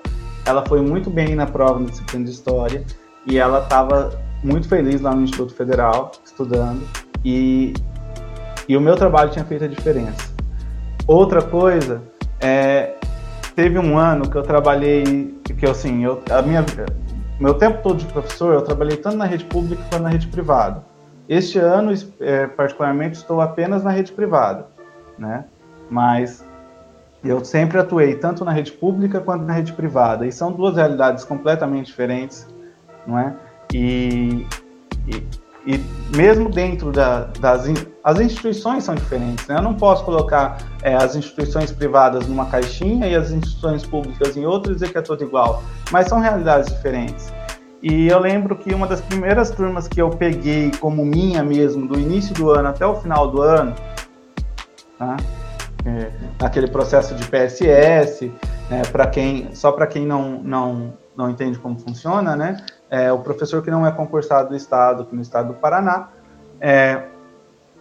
Ela 0.46 0.64
foi 0.64 0.80
muito 0.80 1.10
bem 1.10 1.34
na 1.34 1.44
prova 1.44 1.80
na 1.80 1.86
disciplina 1.86 2.24
de 2.24 2.30
história 2.30 2.84
e 3.26 3.36
ela 3.36 3.64
estava 3.64 4.10
muito 4.44 4.68
feliz 4.68 5.00
lá 5.00 5.12
no 5.12 5.22
Instituto 5.22 5.52
Federal 5.52 6.12
estudando 6.24 6.86
e 7.24 7.74
E 8.68 8.76
o 8.76 8.80
meu 8.80 8.94
trabalho 8.94 9.32
tinha 9.32 9.44
feito 9.44 9.64
a 9.64 9.66
diferença. 9.66 10.30
Outra 11.04 11.42
coisa, 11.42 12.00
é, 12.40 12.94
teve 13.56 13.76
um 13.76 13.98
ano 13.98 14.30
que 14.30 14.36
eu 14.36 14.42
trabalhei, 14.44 15.34
que 15.58 15.66
assim, 15.66 16.04
eu, 16.04 16.22
a 16.30 16.40
minha, 16.40 16.64
meu 17.40 17.54
tempo 17.54 17.82
todo 17.82 17.96
de 17.96 18.06
professor, 18.06 18.52
eu 18.52 18.62
trabalhei 18.62 18.98
tanto 18.98 19.16
na 19.16 19.24
rede 19.24 19.44
pública 19.46 19.82
quanto 19.88 20.02
na 20.02 20.10
rede 20.10 20.28
privada. 20.28 20.84
Este 21.26 21.58
ano, 21.58 21.92
é, 22.20 22.46
particularmente, 22.46 23.16
estou 23.16 23.40
apenas 23.40 23.82
na 23.82 23.90
rede 23.90 24.12
privada, 24.12 24.66
né? 25.18 25.44
Mas 25.88 26.44
eu 27.24 27.42
sempre 27.44 27.78
atuei 27.78 28.14
tanto 28.16 28.44
na 28.44 28.52
rede 28.52 28.72
pública 28.72 29.20
quanto 29.20 29.44
na 29.44 29.54
rede 29.54 29.72
privada, 29.72 30.26
e 30.26 30.32
são 30.32 30.52
duas 30.52 30.76
realidades 30.76 31.24
completamente 31.24 31.86
diferentes, 31.86 32.46
não 33.06 33.18
é? 33.18 33.34
E, 33.72 34.46
e, 35.08 35.26
e 35.66 35.78
mesmo 36.16 36.50
dentro 36.50 36.90
da, 36.90 37.24
das 37.38 37.66
as 38.02 38.18
instituições 38.18 38.84
são 38.84 38.94
diferentes, 38.94 39.46
né? 39.46 39.56
Eu 39.56 39.62
não 39.62 39.74
posso 39.74 40.04
colocar 40.04 40.58
é, 40.82 40.94
as 40.94 41.14
instituições 41.14 41.70
privadas 41.70 42.26
numa 42.26 42.46
caixinha 42.46 43.06
e 43.06 43.14
as 43.14 43.30
instituições 43.30 43.84
públicas 43.84 44.36
em 44.36 44.46
outra 44.46 44.72
e 44.72 44.74
dizer 44.74 44.90
que 44.90 44.98
é 44.98 45.02
tudo 45.02 45.22
igual, 45.22 45.62
mas 45.90 46.06
são 46.06 46.18
realidades 46.18 46.72
diferentes. 46.72 47.32
E 47.82 48.08
eu 48.08 48.18
lembro 48.18 48.56
que 48.56 48.74
uma 48.74 48.86
das 48.86 49.00
primeiras 49.00 49.50
turmas 49.50 49.88
que 49.88 50.00
eu 50.00 50.10
peguei 50.10 50.70
como 50.80 51.04
minha 51.04 51.42
mesmo, 51.42 51.86
do 51.86 51.98
início 51.98 52.34
do 52.34 52.50
ano 52.50 52.68
até 52.68 52.84
o 52.86 52.94
final 52.94 53.30
do 53.30 53.40
ano, 53.40 53.74
tá? 54.98 55.16
é, 55.84 56.10
naquele 56.40 56.68
processo 56.68 57.14
de 57.14 57.24
PSS, 57.26 58.30
né, 58.68 58.82
para 58.90 59.06
quem 59.06 59.54
só 59.54 59.72
para 59.72 59.86
quem 59.86 60.06
não, 60.06 60.42
não, 60.42 60.94
não 61.16 61.30
entende 61.30 61.58
como 61.58 61.78
funciona, 61.78 62.36
né, 62.36 62.56
é, 62.90 63.12
o 63.12 63.18
professor 63.18 63.62
que 63.62 63.70
não 63.70 63.86
é 63.86 63.92
concursado 63.92 64.48
do 64.50 64.56
estado, 64.56 65.06
no 65.12 65.22
estado 65.22 65.48
do 65.48 65.54
Paraná, 65.54 66.08
é, 66.60 67.04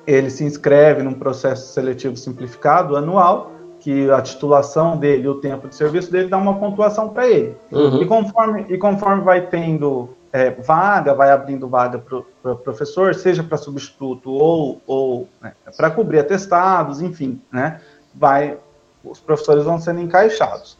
ele 0.05 0.29
se 0.29 0.43
inscreve 0.43 1.01
num 1.01 1.13
processo 1.13 1.73
seletivo 1.73 2.15
simplificado 2.15 2.95
anual, 2.95 3.51
que 3.79 4.09
a 4.11 4.21
titulação 4.21 4.97
dele, 4.97 5.27
o 5.27 5.35
tempo 5.35 5.67
de 5.67 5.75
serviço 5.75 6.11
dele 6.11 6.27
dá 6.27 6.37
uma 6.37 6.59
pontuação 6.59 7.09
para 7.09 7.27
ele. 7.27 7.55
Uhum. 7.71 8.01
E 8.01 8.05
conforme 8.05 8.65
e 8.69 8.77
conforme 8.77 9.23
vai 9.23 9.47
tendo 9.47 10.09
é, 10.31 10.51
vaga, 10.51 11.13
vai 11.13 11.31
abrindo 11.31 11.67
vaga 11.67 11.97
para 11.97 12.17
o 12.17 12.25
pro 12.41 12.55
professor, 12.57 13.15
seja 13.15 13.43
para 13.43 13.57
substituto 13.57 14.31
ou, 14.31 14.81
ou 14.85 15.27
né, 15.41 15.53
para 15.77 15.89
cobrir 15.89 16.19
atestados, 16.19 17.01
enfim, 17.01 17.41
né? 17.51 17.79
Vai, 18.13 18.57
os 19.03 19.19
professores 19.19 19.63
vão 19.63 19.79
sendo 19.79 20.01
encaixados. 20.01 20.77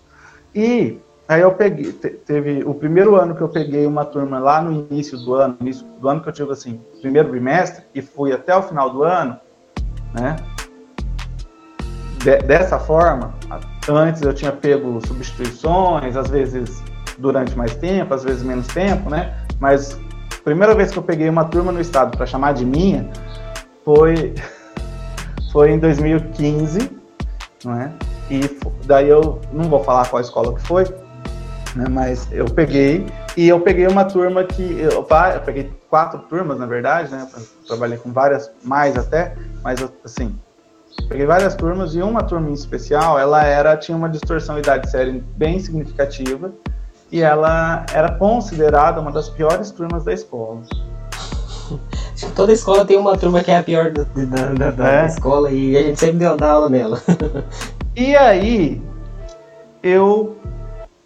E 0.53 0.99
aí 1.29 1.41
eu 1.41 1.51
peguei, 1.51 1.91
teve 1.93 2.63
o 2.63 2.73
primeiro 2.73 3.15
ano 3.15 3.35
que 3.35 3.41
eu 3.41 3.47
peguei 3.47 3.85
uma 3.85 4.03
turma 4.03 4.39
lá 4.39 4.61
no 4.61 4.87
início 4.89 5.15
do 5.15 5.35
ano, 5.35 5.55
início 5.61 5.85
do 6.01 6.09
ano 6.09 6.21
que 6.21 6.29
eu 6.29 6.33
tive 6.33 6.51
assim, 6.51 6.81
primeiro 7.01 7.29
bimestre, 7.29 7.83
e 7.93 8.01
fui 8.01 8.33
até 8.33 8.55
o 8.55 8.63
final 8.63 8.89
do 8.89 9.03
ano, 9.03 9.39
né? 10.13 10.35
De, 12.23 12.37
dessa 12.39 12.79
forma, 12.79 13.33
antes 13.87 14.23
eu 14.23 14.33
tinha 14.33 14.51
pego 14.51 14.99
substituições, 15.05 16.17
às 16.17 16.29
vezes 16.29 16.83
durante 17.19 17.55
mais 17.55 17.75
tempo, 17.75 18.11
às 18.11 18.23
vezes 18.23 18.41
menos 18.41 18.65
tempo, 18.67 19.07
né? 19.09 19.37
Mas 19.59 19.99
primeira 20.43 20.73
vez 20.73 20.91
que 20.91 20.97
eu 20.97 21.03
peguei 21.03 21.29
uma 21.29 21.45
turma 21.45 21.71
no 21.71 21.79
estado 21.79 22.17
para 22.17 22.25
chamar 22.25 22.53
de 22.53 22.65
minha 22.65 23.07
foi 23.85 24.33
foi 25.53 25.71
em 25.71 25.77
2015, 25.77 26.91
não 27.63 27.79
é? 27.79 27.91
E 28.31 28.41
daí 28.85 29.09
eu 29.09 29.39
não 29.53 29.65
vou 29.65 29.83
falar 29.83 30.07
qual 30.07 30.21
escola 30.21 30.55
que 30.55 30.61
foi, 30.61 30.85
né? 31.75 31.85
Mas 31.89 32.27
eu 32.31 32.45
peguei 32.45 33.05
e 33.35 33.47
eu 33.47 33.59
peguei 33.59 33.87
uma 33.87 34.05
turma 34.05 34.43
que 34.43 34.79
eu, 34.79 34.91
eu 34.91 35.41
peguei 35.45 35.71
quatro 35.89 36.19
turmas 36.19 36.57
na 36.59 36.65
verdade, 36.65 37.11
né? 37.11 37.27
Eu 37.35 37.43
trabalhei 37.67 37.97
com 37.97 38.11
várias 38.11 38.51
mais 38.63 38.97
até, 38.97 39.35
mas 39.63 39.79
assim 40.03 40.37
peguei 41.07 41.25
várias 41.25 41.55
turmas 41.55 41.95
e 41.95 42.01
uma 42.01 42.23
turma 42.23 42.49
em 42.49 42.53
especial, 42.53 43.17
ela 43.19 43.43
era 43.43 43.77
tinha 43.77 43.95
uma 43.97 44.09
distorção 44.09 44.57
idade 44.57 44.89
série 44.89 45.23
bem 45.35 45.59
significativa 45.59 46.51
e 47.11 47.21
ela 47.21 47.85
era 47.93 48.11
considerada 48.11 48.99
uma 48.99 49.11
das 49.11 49.29
piores 49.29 49.71
turmas 49.71 50.03
da 50.03 50.13
escola. 50.13 50.61
Toda 52.35 52.51
escola 52.51 52.85
tem 52.85 52.97
uma 52.97 53.17
turma 53.17 53.43
que 53.43 53.51
é 53.51 53.57
a 53.57 53.63
pior 53.63 53.91
da, 53.91 54.03
da, 54.03 54.71
da, 54.71 55.03
é. 55.03 55.05
escola 55.05 55.51
e 55.51 55.77
a 55.77 55.83
gente 55.83 55.99
sempre 55.99 56.17
deu 56.17 56.37
aula 56.39 56.69
nela. 56.69 57.01
e 57.95 58.15
aí, 58.15 58.81
eu 59.81 60.37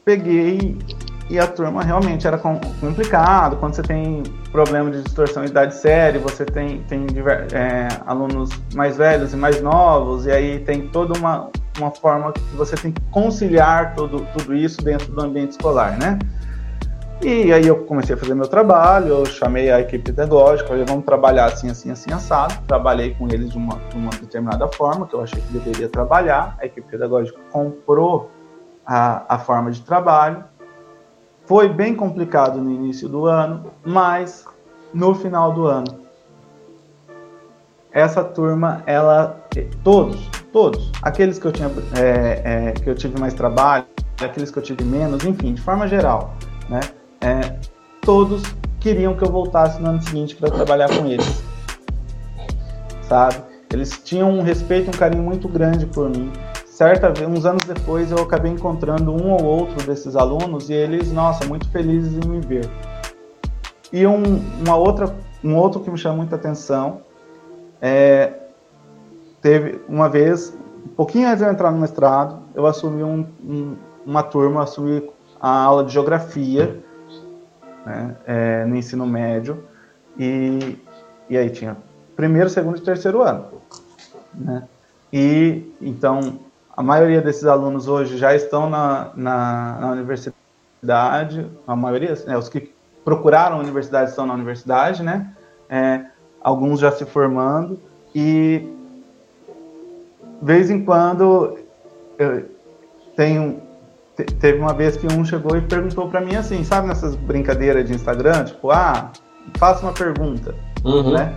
peguei 0.05 0.77
e 1.29 1.39
a 1.39 1.47
turma 1.47 1.83
realmente 1.83 2.27
era 2.27 2.37
complicado. 2.37 3.57
Quando 3.57 3.75
você 3.75 3.81
tem 3.81 4.23
problema 4.51 4.91
de 4.91 5.01
distorção 5.01 5.43
de 5.43 5.51
idade 5.51 5.75
séria, 5.75 6.19
você 6.19 6.45
tem, 6.45 6.83
tem 6.83 7.05
é, 7.53 7.87
alunos 8.05 8.49
mais 8.75 8.97
velhos 8.97 9.33
e 9.33 9.37
mais 9.37 9.61
novos, 9.61 10.25
e 10.25 10.31
aí 10.31 10.59
tem 10.59 10.87
toda 10.89 11.17
uma, 11.17 11.49
uma 11.79 11.91
forma 11.91 12.31
que 12.33 12.55
você 12.55 12.75
tem 12.75 12.91
que 12.91 13.01
conciliar 13.09 13.95
tudo, 13.95 14.27
tudo 14.37 14.53
isso 14.53 14.81
dentro 14.83 15.11
do 15.11 15.21
ambiente 15.21 15.51
escolar, 15.51 15.97
né? 15.97 16.19
E 17.21 17.53
aí 17.53 17.65
eu 17.65 17.77
comecei 17.85 18.15
a 18.15 18.17
fazer 18.17 18.35
meu 18.35 18.49
trabalho, 18.49 19.07
eu 19.07 19.25
chamei 19.25 19.71
a 19.71 19.79
equipe 19.79 20.03
pedagógica, 20.03 20.67
falei, 20.67 20.83
vamos 20.85 21.05
trabalhar 21.05 21.45
assim, 21.45 21.69
assim, 21.69 21.89
assim, 21.89 22.11
assado. 22.11 22.53
Trabalhei 22.67 23.13
com 23.13 23.27
eles 23.29 23.49
de 23.49 23.57
uma, 23.57 23.77
de 23.89 23.95
uma 23.95 24.09
determinada 24.09 24.67
forma, 24.67 25.07
que 25.07 25.13
eu 25.13 25.21
achei 25.21 25.41
que 25.41 25.53
deveria 25.53 25.87
trabalhar. 25.87 26.57
A 26.59 26.65
equipe 26.65 26.85
pedagógica 26.85 27.39
comprou 27.49 28.29
a, 28.85 29.35
a 29.35 29.39
forma 29.39 29.71
de 29.71 29.81
trabalho. 29.81 30.43
Foi 31.45 31.67
bem 31.67 31.95
complicado 31.95 32.61
no 32.61 32.71
início 32.71 33.09
do 33.09 33.25
ano, 33.25 33.71
mas 33.85 34.45
no 34.93 35.13
final 35.13 35.51
do 35.51 35.65
ano, 35.65 36.03
essa 37.91 38.23
turma, 38.23 38.81
ela, 38.85 39.39
todos, 39.83 40.27
todos, 40.51 40.91
aqueles 41.01 41.37
que 41.37 41.45
eu 41.45 41.51
tinha, 41.51 41.69
é, 41.95 42.69
é, 42.69 42.71
que 42.71 42.89
eu 42.89 42.95
tive 42.95 43.19
mais 43.19 43.33
trabalho, 43.33 43.85
aqueles 44.21 44.49
que 44.49 44.57
eu 44.57 44.63
tive 44.63 44.83
menos, 44.83 45.23
enfim, 45.25 45.53
de 45.53 45.61
forma 45.61 45.87
geral, 45.87 46.33
né? 46.69 46.79
É, 47.21 47.59
todos 48.01 48.43
queriam 48.79 49.15
que 49.15 49.23
eu 49.23 49.31
voltasse 49.31 49.81
no 49.81 49.89
ano 49.89 50.01
seguinte 50.01 50.35
para 50.35 50.49
trabalhar 50.49 50.89
com 50.89 51.05
eles, 51.05 51.43
sabe? 53.03 53.35
Eles 53.71 54.01
tinham 54.03 54.29
um 54.29 54.41
respeito, 54.41 54.89
um 54.89 54.93
carinho 54.93 55.23
muito 55.23 55.47
grande 55.47 55.85
por 55.85 56.09
mim. 56.09 56.31
Certa 56.83 57.11
vez, 57.11 57.25
uns 57.29 57.45
anos 57.45 57.63
depois, 57.63 58.11
eu 58.11 58.17
acabei 58.17 58.51
encontrando 58.51 59.13
um 59.13 59.31
ou 59.31 59.41
outro 59.41 59.87
desses 59.87 60.17
alunos 60.17 60.69
e 60.69 60.73
eles, 60.73 61.13
nossa, 61.13 61.45
muito 61.45 61.65
felizes 61.69 62.13
em 62.13 62.27
me 62.27 62.41
ver. 62.41 62.69
E 63.93 64.05
um, 64.05 64.21
uma 64.59 64.75
outra, 64.75 65.15
um 65.41 65.55
outro 65.55 65.79
que 65.79 65.89
me 65.89 65.97
chama 65.97 66.17
muita 66.17 66.35
atenção 66.35 66.99
é 67.81 68.33
teve 69.41 69.79
uma 69.87 70.09
vez, 70.09 70.53
um 70.85 70.89
pouquinho 70.89 71.29
antes 71.29 71.37
de 71.37 71.45
eu 71.45 71.51
entrar 71.53 71.71
no 71.71 71.79
mestrado, 71.79 72.41
eu 72.53 72.65
assumi 72.65 73.01
um, 73.01 73.25
um, 73.41 73.77
uma 74.05 74.21
turma, 74.21 74.63
assumi 74.63 75.09
a 75.39 75.63
aula 75.63 75.85
de 75.85 75.93
geografia 75.93 76.83
né, 77.85 78.17
é, 78.27 78.65
no 78.65 78.75
ensino 78.75 79.05
médio 79.05 79.63
e, 80.19 80.77
e 81.29 81.37
aí 81.37 81.49
tinha 81.49 81.77
primeiro, 82.13 82.49
segundo 82.49 82.77
e 82.77 82.81
terceiro 82.81 83.21
ano. 83.21 83.45
Né? 84.33 84.67
E 85.13 85.73
então 85.79 86.39
a 86.75 86.81
maioria 86.81 87.21
desses 87.21 87.45
alunos 87.45 87.87
hoje 87.87 88.17
já 88.17 88.35
estão 88.35 88.69
na, 88.69 89.11
na, 89.15 89.77
na 89.79 89.91
universidade, 89.91 91.49
a 91.67 91.75
maioria, 91.75 92.15
né, 92.25 92.37
os 92.37 92.49
que 92.49 92.73
procuraram 93.05 93.57
a 93.57 93.59
universidade 93.59 94.09
estão 94.09 94.25
na 94.25 94.33
universidade, 94.33 95.03
né? 95.03 95.31
É, 95.69 96.05
alguns 96.41 96.79
já 96.79 96.91
se 96.91 97.05
formando 97.05 97.79
e 98.13 98.67
vez 100.41 100.69
em 100.69 100.83
quando 100.83 101.57
eu 102.17 102.45
tenho 103.15 103.61
teve 104.39 104.59
uma 104.59 104.73
vez 104.73 104.95
que 104.95 105.07
um 105.11 105.25
chegou 105.25 105.57
e 105.57 105.61
perguntou 105.61 106.07
para 106.07 106.21
mim 106.21 106.35
assim, 106.35 106.63
sabe 106.63 106.87
nessas 106.87 107.15
brincadeiras 107.15 107.87
de 107.87 107.93
Instagram, 107.93 108.45
tipo, 108.45 108.69
ah, 108.69 109.11
faça 109.57 109.81
uma 109.83 109.93
pergunta, 109.93 110.53
uhum. 110.83 111.13
né? 111.13 111.35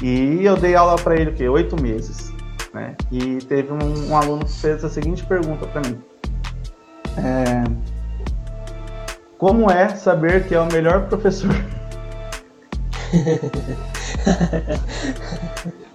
E 0.00 0.44
eu 0.44 0.56
dei 0.56 0.76
aula 0.76 0.96
para 0.96 1.16
ele 1.16 1.30
o 1.30 1.34
quê? 1.34 1.48
Oito 1.48 1.80
meses, 1.82 2.32
né? 2.72 2.94
E 3.10 3.38
teve 3.38 3.72
um, 3.72 4.10
um, 4.10 4.16
aluno 4.16 4.44
que 4.44 4.52
fez 4.52 4.84
a 4.84 4.88
seguinte 4.88 5.24
pergunta 5.24 5.66
para 5.66 5.80
mim: 5.82 6.00
é, 7.18 7.64
Como 9.38 9.68
é 9.70 9.88
saber 9.88 10.46
que 10.46 10.54
é 10.54 10.60
o 10.60 10.72
melhor 10.72 11.08
professor? 11.08 11.50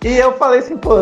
e 0.03 0.17
eu 0.17 0.33
falei 0.33 0.59
assim, 0.59 0.75
pô, 0.77 0.95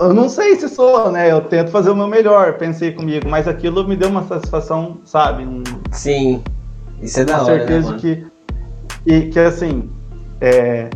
eu 0.00 0.14
não 0.14 0.28
sei 0.28 0.54
se 0.56 0.68
sou, 0.68 1.10
né? 1.10 1.32
Eu 1.32 1.40
tento 1.40 1.70
fazer 1.70 1.88
o 1.90 1.96
meu 1.96 2.06
melhor, 2.06 2.58
pensei 2.58 2.92
comigo, 2.92 3.28
mas 3.28 3.48
aquilo 3.48 3.88
me 3.88 3.96
deu 3.96 4.08
uma 4.08 4.24
satisfação, 4.26 5.00
sabe? 5.04 5.44
Um, 5.44 5.62
Sim, 5.90 6.44
isso 7.00 7.20
é 7.20 7.24
da 7.24 7.42
hora. 7.42 7.58
certeza 7.58 7.92
né, 7.92 7.98
que, 7.98 8.26
que, 9.04 9.28
que 9.30 9.38
assim, 9.38 9.90
é, 10.40 10.90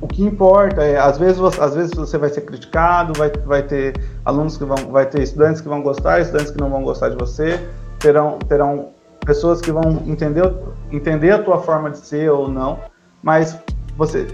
o 0.00 0.06
que 0.06 0.22
importa 0.22 0.82
é, 0.82 0.98
às 0.98 1.18
vezes, 1.18 1.38
você, 1.38 1.60
às 1.60 1.74
vezes 1.74 1.92
você 1.94 2.18
vai 2.18 2.30
ser 2.30 2.42
criticado, 2.42 3.12
vai, 3.16 3.30
vai 3.44 3.62
ter 3.62 3.94
alunos 4.24 4.56
que 4.56 4.64
vão, 4.64 4.76
vai 4.90 5.06
ter 5.06 5.22
estudantes 5.22 5.60
que 5.60 5.68
vão 5.68 5.82
gostar, 5.82 6.20
estudantes 6.20 6.50
que 6.50 6.60
não 6.60 6.70
vão 6.70 6.82
gostar 6.82 7.10
de 7.10 7.16
você, 7.16 7.60
terão, 7.98 8.38
terão 8.40 8.90
pessoas 9.24 9.60
que 9.60 9.72
vão 9.72 10.02
entender, 10.06 10.52
entender 10.90 11.30
a 11.30 11.42
tua 11.42 11.58
forma 11.60 11.90
de 11.90 11.98
ser 11.98 12.30
ou 12.30 12.48
não, 12.48 12.78
mas 13.22 13.58
você 13.96 14.26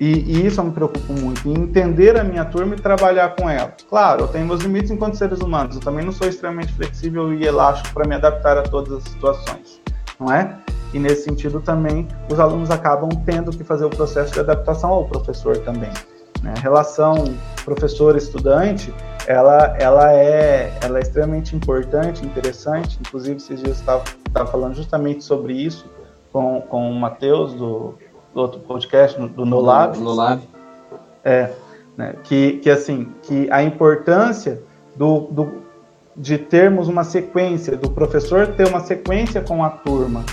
E, 0.00 0.06
e, 0.06 0.46
isso 0.46 0.60
eu 0.60 0.64
me 0.64 0.70
preocupo 0.70 1.12
muito, 1.12 1.48
em 1.48 1.54
entender 1.54 2.18
a 2.18 2.22
minha 2.22 2.44
turma 2.44 2.76
e 2.76 2.80
trabalhar 2.80 3.34
com 3.34 3.50
ela. 3.50 3.74
Claro, 3.90 4.22
eu 4.22 4.28
tenho 4.28 4.46
meus 4.46 4.60
limites 4.60 4.90
enquanto 4.90 5.16
seres 5.16 5.40
humanos, 5.40 5.74
eu 5.74 5.82
também 5.82 6.04
não 6.04 6.12
sou 6.12 6.28
extremamente 6.28 6.72
flexível 6.72 7.34
e 7.34 7.44
elástico 7.44 7.92
para 7.92 8.06
me 8.06 8.14
adaptar 8.14 8.56
a 8.56 8.62
todas 8.62 8.92
as 8.92 9.02
situações, 9.02 9.80
não 10.18 10.32
é? 10.32 10.56
E 10.92 10.98
nesse 10.98 11.24
sentido 11.24 11.60
também, 11.60 12.08
os 12.30 12.40
alunos 12.40 12.70
acabam 12.70 13.08
tendo 13.24 13.50
que 13.50 13.62
fazer 13.62 13.84
o 13.84 13.90
processo 13.90 14.32
de 14.32 14.40
adaptação 14.40 14.90
ao 14.90 15.04
professor 15.04 15.56
também. 15.58 15.90
Né? 16.42 16.54
A 16.56 16.60
relação 16.60 17.24
professor-estudante, 17.64 18.94
ela, 19.26 19.76
ela, 19.78 20.12
é, 20.12 20.72
ela 20.82 20.98
é 20.98 21.02
extremamente 21.02 21.54
importante, 21.54 22.24
interessante, 22.24 22.98
inclusive 23.00 23.36
esses 23.36 23.62
dias 23.62 23.78
estava 23.78 24.04
falando 24.50 24.74
justamente 24.74 25.24
sobre 25.24 25.52
isso 25.52 25.86
com, 26.32 26.62
com 26.62 26.90
o 26.90 26.94
Matheus, 26.94 27.54
do 27.54 27.94
do 28.38 28.42
outro 28.42 28.60
podcast, 28.60 29.20
do 29.20 29.44
No 29.44 29.60
Lab. 29.60 29.98
No 29.98 30.14
Lab. 30.14 30.40
É, 31.24 31.50
né, 31.96 32.14
que, 32.22 32.58
que 32.58 32.70
assim, 32.70 33.08
que 33.22 33.50
a 33.50 33.62
importância 33.62 34.62
do, 34.96 35.20
do, 35.30 35.62
de 36.16 36.38
termos 36.38 36.88
uma 36.88 37.04
sequência, 37.04 37.76
do 37.76 37.90
professor 37.90 38.46
ter 38.46 38.68
uma 38.68 38.80
sequência 38.80 39.40
com 39.40 39.64
a 39.64 39.70
turma, 39.70 40.24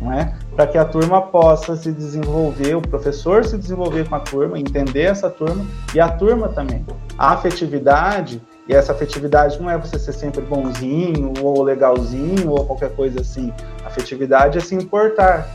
não 0.00 0.12
é? 0.12 0.32
Para 0.56 0.66
que 0.66 0.78
a 0.78 0.84
turma 0.84 1.20
possa 1.20 1.76
se 1.76 1.92
desenvolver, 1.92 2.74
o 2.74 2.80
professor 2.80 3.44
se 3.44 3.56
desenvolver 3.58 4.08
com 4.08 4.14
a 4.14 4.20
turma, 4.20 4.58
entender 4.58 5.02
essa 5.02 5.28
turma 5.28 5.64
e 5.94 6.00
a 6.00 6.08
turma 6.08 6.48
também. 6.48 6.84
A 7.18 7.32
afetividade, 7.32 8.40
e 8.66 8.74
essa 8.74 8.92
afetividade 8.92 9.60
não 9.60 9.70
é 9.70 9.76
você 9.76 9.98
ser 9.98 10.12
sempre 10.12 10.40
bonzinho 10.40 11.34
ou 11.42 11.62
legalzinho 11.62 12.50
ou 12.50 12.64
qualquer 12.64 12.90
coisa 12.94 13.20
assim. 13.20 13.52
A 13.84 13.88
afetividade 13.88 14.58
é 14.58 14.60
se 14.60 14.74
importar, 14.74 15.46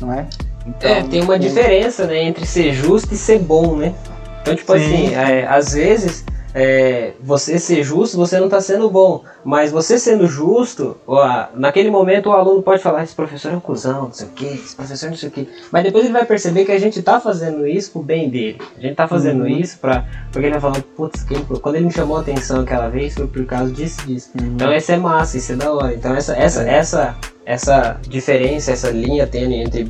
não 0.00 0.12
é? 0.12 0.26
Então, 0.66 0.90
é, 0.90 1.02
tem 1.02 1.22
uma 1.22 1.38
diferença, 1.38 2.06
né, 2.06 2.22
entre 2.22 2.46
ser 2.46 2.72
justo 2.72 3.14
e 3.14 3.16
ser 3.16 3.38
bom, 3.38 3.74
né? 3.76 3.94
Então, 4.42 4.54
tipo 4.54 4.72
sim. 4.78 4.84
assim, 4.84 5.14
é, 5.14 5.46
às 5.46 5.72
vezes 5.72 6.24
é, 6.60 7.12
você 7.20 7.56
ser 7.56 7.84
justo, 7.84 8.16
você 8.16 8.36
não 8.36 8.46
está 8.46 8.60
sendo 8.60 8.90
bom. 8.90 9.22
Mas 9.44 9.70
você 9.70 9.96
sendo 9.96 10.26
justo, 10.26 10.96
ó, 11.06 11.46
naquele 11.54 11.88
momento 11.88 12.30
o 12.30 12.32
aluno 12.32 12.60
pode 12.64 12.82
falar: 12.82 13.04
esse 13.04 13.14
professor 13.14 13.52
é 13.52 13.56
um 13.56 13.60
cuzão, 13.60 14.06
não 14.06 14.12
sei 14.12 14.26
o 14.26 14.30
que, 14.30 14.44
esse 14.44 14.74
professor 14.74 15.08
não 15.08 15.16
sei 15.16 15.28
o 15.28 15.32
que. 15.32 15.48
Mas 15.70 15.84
depois 15.84 16.04
ele 16.04 16.12
vai 16.12 16.24
perceber 16.24 16.64
que 16.64 16.72
a 16.72 16.78
gente 16.80 16.98
está 16.98 17.20
fazendo 17.20 17.64
isso 17.64 17.92
pro 17.92 18.02
bem 18.02 18.28
dele. 18.28 18.58
A 18.76 18.80
gente 18.80 18.90
está 18.90 19.06
fazendo 19.06 19.42
uhum. 19.42 19.46
isso 19.46 19.78
pra. 19.78 20.04
Porque 20.32 20.46
ele 20.46 20.58
vai 20.58 20.60
falando: 20.60 20.82
putz, 20.96 21.24
quando 21.62 21.76
ele 21.76 21.86
me 21.86 21.92
chamou 21.92 22.16
a 22.16 22.22
atenção 22.22 22.62
aquela 22.62 22.88
vez 22.88 23.14
foi 23.14 23.28
por 23.28 23.46
causa 23.46 23.70
disso 23.70 24.04
disso. 24.04 24.30
Uhum. 24.40 24.48
Então, 24.48 24.74
isso 24.74 24.90
é 24.90 24.96
massa, 24.96 25.36
isso 25.36 25.52
é 25.52 25.56
da 25.56 25.72
hora. 25.72 25.94
Então, 25.94 26.12
essa, 26.12 26.36
essa, 26.36 26.64
é. 26.64 26.74
essa, 26.74 27.16
essa 27.46 28.00
diferença, 28.08 28.72
essa 28.72 28.90
linha 28.90 29.28
tênue 29.28 29.62
entre 29.62 29.88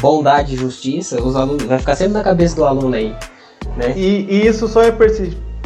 bondade 0.00 0.54
e 0.54 0.56
justiça, 0.56 1.20
os 1.22 1.36
alunos 1.36 1.64
vai 1.64 1.78
ficar 1.78 1.96
sempre 1.96 2.14
na 2.14 2.24
cabeça 2.24 2.56
do 2.56 2.64
aluno 2.64 2.96
aí. 2.96 3.14
Né? 3.76 3.92
E, 3.94 4.26
e 4.30 4.46
isso 4.46 4.66
só 4.68 4.82
é 4.82 4.90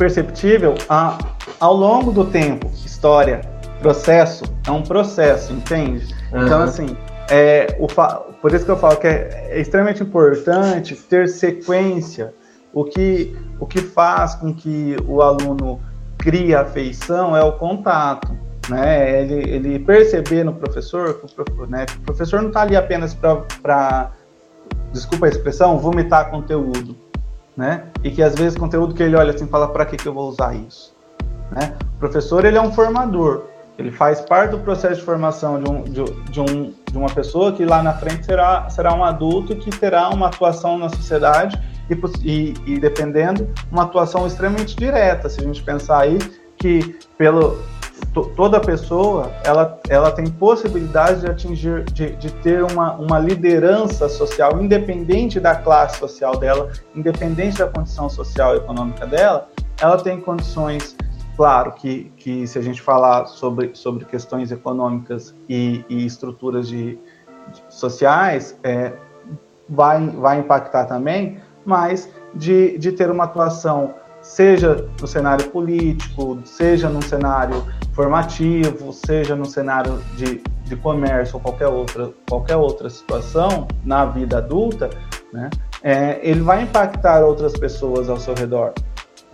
perceptível 0.02 0.74
a, 0.88 1.16
ao 1.60 1.76
longo 1.76 2.10
do 2.10 2.24
tempo. 2.24 2.68
História, 2.84 3.40
processo, 3.80 4.42
é 4.66 4.70
um 4.72 4.82
processo, 4.82 5.52
entende? 5.52 6.12
Uhum. 6.32 6.44
Então, 6.44 6.62
assim, 6.62 6.96
é, 7.30 7.76
o 7.78 7.86
por 8.40 8.52
isso 8.52 8.64
que 8.64 8.70
eu 8.72 8.76
falo 8.76 8.96
que 8.96 9.06
é, 9.06 9.50
é 9.50 9.60
extremamente 9.60 10.02
importante 10.02 10.96
ter 10.96 11.28
sequência. 11.28 12.34
O 12.74 12.84
que, 12.84 13.36
o 13.60 13.66
que 13.66 13.80
faz 13.80 14.34
com 14.34 14.52
que 14.52 14.96
o 15.06 15.22
aluno 15.22 15.80
crie 16.18 16.52
afeição 16.52 17.36
é 17.36 17.44
o 17.44 17.52
contato. 17.52 18.36
Né? 18.68 19.22
Ele, 19.22 19.50
ele 19.50 19.78
perceber 19.78 20.42
no 20.42 20.54
professor 20.54 21.14
que 21.14 21.26
o, 21.26 21.66
né, 21.66 21.86
que 21.86 21.96
o 21.98 22.00
professor 22.00 22.40
não 22.40 22.48
está 22.48 22.62
ali 22.62 22.74
apenas 22.74 23.14
para 23.14 24.10
desculpa 24.92 25.26
a 25.26 25.28
expressão, 25.28 25.78
vomitar 25.78 26.30
conteúdo, 26.30 26.96
né? 27.56 27.84
E 28.02 28.10
que 28.10 28.22
às 28.22 28.34
vezes 28.34 28.58
conteúdo 28.58 28.94
que 28.94 29.02
ele 29.02 29.16
olha 29.16 29.32
assim 29.32 29.46
fala 29.46 29.68
para 29.68 29.84
que 29.84 29.96
que 29.96 30.06
eu 30.06 30.14
vou 30.14 30.28
usar 30.28 30.54
isso, 30.54 30.94
né? 31.50 31.76
O 31.96 31.98
professor 31.98 32.44
ele 32.44 32.56
é 32.56 32.60
um 32.60 32.72
formador, 32.72 33.44
ele 33.78 33.90
faz 33.90 34.20
parte 34.20 34.52
do 34.52 34.58
processo 34.58 34.96
de 34.96 35.02
formação 35.02 35.62
de, 35.62 35.70
um, 35.70 35.82
de, 35.82 36.04
de, 36.30 36.40
um, 36.40 36.74
de 36.90 36.98
uma 36.98 37.08
pessoa 37.08 37.52
que 37.52 37.64
lá 37.64 37.82
na 37.82 37.94
frente 37.94 38.24
será, 38.24 38.68
será 38.68 38.94
um 38.94 39.02
adulto 39.02 39.56
que 39.56 39.70
terá 39.70 40.08
uma 40.10 40.26
atuação 40.28 40.78
na 40.78 40.88
sociedade 40.88 41.60
e, 41.88 41.94
e, 42.22 42.54
e 42.74 42.78
dependendo, 42.78 43.48
uma 43.70 43.84
atuação 43.84 44.26
extremamente 44.26 44.76
direta. 44.76 45.28
Se 45.28 45.40
a 45.40 45.44
gente 45.44 45.62
pensar 45.62 46.00
aí 46.00 46.18
que 46.56 46.98
pelo, 47.16 47.58
toda 48.12 48.60
pessoa 48.60 49.32
ela, 49.44 49.80
ela 49.88 50.10
tem 50.10 50.26
possibilidade 50.26 51.20
de 51.20 51.26
atingir, 51.26 51.84
de, 51.84 52.14
de 52.16 52.30
ter 52.34 52.62
uma, 52.62 52.92
uma 52.94 53.18
liderança 53.18 54.08
social, 54.08 54.60
independente 54.62 55.40
da 55.40 55.54
classe 55.54 55.98
social 55.98 56.36
dela, 56.36 56.70
independente 56.94 57.58
da 57.58 57.68
condição 57.68 58.08
social 58.10 58.54
e 58.54 58.58
econômica 58.58 59.06
dela, 59.06 59.48
ela 59.80 59.96
tem 59.96 60.20
condições, 60.20 60.94
claro, 61.36 61.72
que, 61.72 62.12
que 62.16 62.46
se 62.46 62.58
a 62.58 62.62
gente 62.62 62.82
falar 62.82 63.26
sobre, 63.26 63.70
sobre 63.74 64.04
questões 64.04 64.52
econômicas 64.52 65.34
e, 65.48 65.84
e 65.88 66.04
estruturas 66.04 66.68
de, 66.68 66.98
de 67.50 67.62
sociais, 67.70 68.58
é, 68.62 68.92
vai, 69.68 70.06
vai 70.10 70.38
impactar 70.38 70.84
também, 70.84 71.38
mas 71.64 72.10
de, 72.34 72.76
de 72.78 72.92
ter 72.92 73.10
uma 73.10 73.24
atuação 73.24 73.94
seja 74.22 74.86
no 75.00 75.06
cenário 75.06 75.48
político, 75.50 76.38
seja 76.44 76.88
no 76.88 77.02
cenário 77.02 77.64
formativo, 77.92 78.92
seja 78.92 79.34
no 79.34 79.44
cenário 79.44 79.98
de, 80.16 80.40
de 80.64 80.76
comércio 80.76 81.34
ou 81.34 81.40
qualquer 81.40 81.66
outra, 81.66 82.10
qualquer 82.28 82.56
outra 82.56 82.88
situação 82.88 83.66
na 83.84 84.04
vida 84.06 84.38
adulta, 84.38 84.88
né, 85.32 85.50
é, 85.82 86.20
ele 86.22 86.40
vai 86.40 86.62
impactar 86.62 87.24
outras 87.24 87.52
pessoas 87.54 88.08
ao 88.08 88.16
seu 88.18 88.34
redor. 88.34 88.72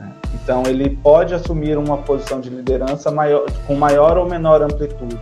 Né? 0.00 0.10
Então, 0.34 0.62
ele 0.66 0.96
pode 0.96 1.34
assumir 1.34 1.76
uma 1.76 1.98
posição 1.98 2.40
de 2.40 2.48
liderança 2.48 3.10
maior, 3.10 3.44
com 3.66 3.74
maior 3.74 4.16
ou 4.16 4.26
menor 4.26 4.62
amplitude. 4.62 5.20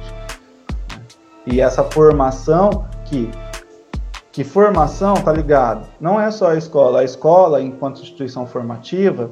Né? 0.92 1.02
E 1.46 1.60
essa 1.60 1.82
formação 1.82 2.86
que 3.04 3.30
que 4.30 4.44
formação 4.44 5.14
tá 5.14 5.32
ligado 5.32 5.88
não 5.98 6.20
é 6.20 6.30
só 6.30 6.50
a 6.50 6.56
escola 6.56 7.00
a 7.00 7.04
escola 7.04 7.62
enquanto 7.62 8.02
instituição 8.02 8.46
formativa 8.46 9.30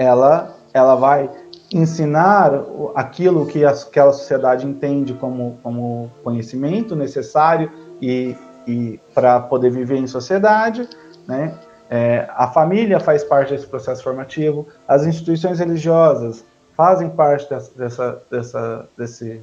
ela, 0.00 0.56
ela 0.72 0.94
vai 0.94 1.30
ensinar 1.70 2.64
aquilo 2.94 3.44
que 3.44 3.66
aquela 3.66 4.14
sociedade 4.14 4.66
entende 4.66 5.12
como, 5.12 5.58
como 5.62 6.10
conhecimento 6.24 6.96
necessário 6.96 7.70
e, 8.00 8.34
e 8.66 8.98
para 9.14 9.40
poder 9.40 9.70
viver 9.70 9.98
em 9.98 10.06
sociedade, 10.06 10.88
né? 11.28 11.54
É, 11.90 12.26
a 12.30 12.46
família 12.46 12.98
faz 12.98 13.22
parte 13.24 13.52
desse 13.52 13.66
processo 13.66 14.02
formativo, 14.02 14.68
as 14.88 15.04
instituições 15.04 15.58
religiosas 15.58 16.46
fazem 16.76 17.10
parte 17.10 17.50
dessa, 17.50 17.72
dessa, 17.76 18.22
dessa, 18.30 18.88
desse 18.96 19.42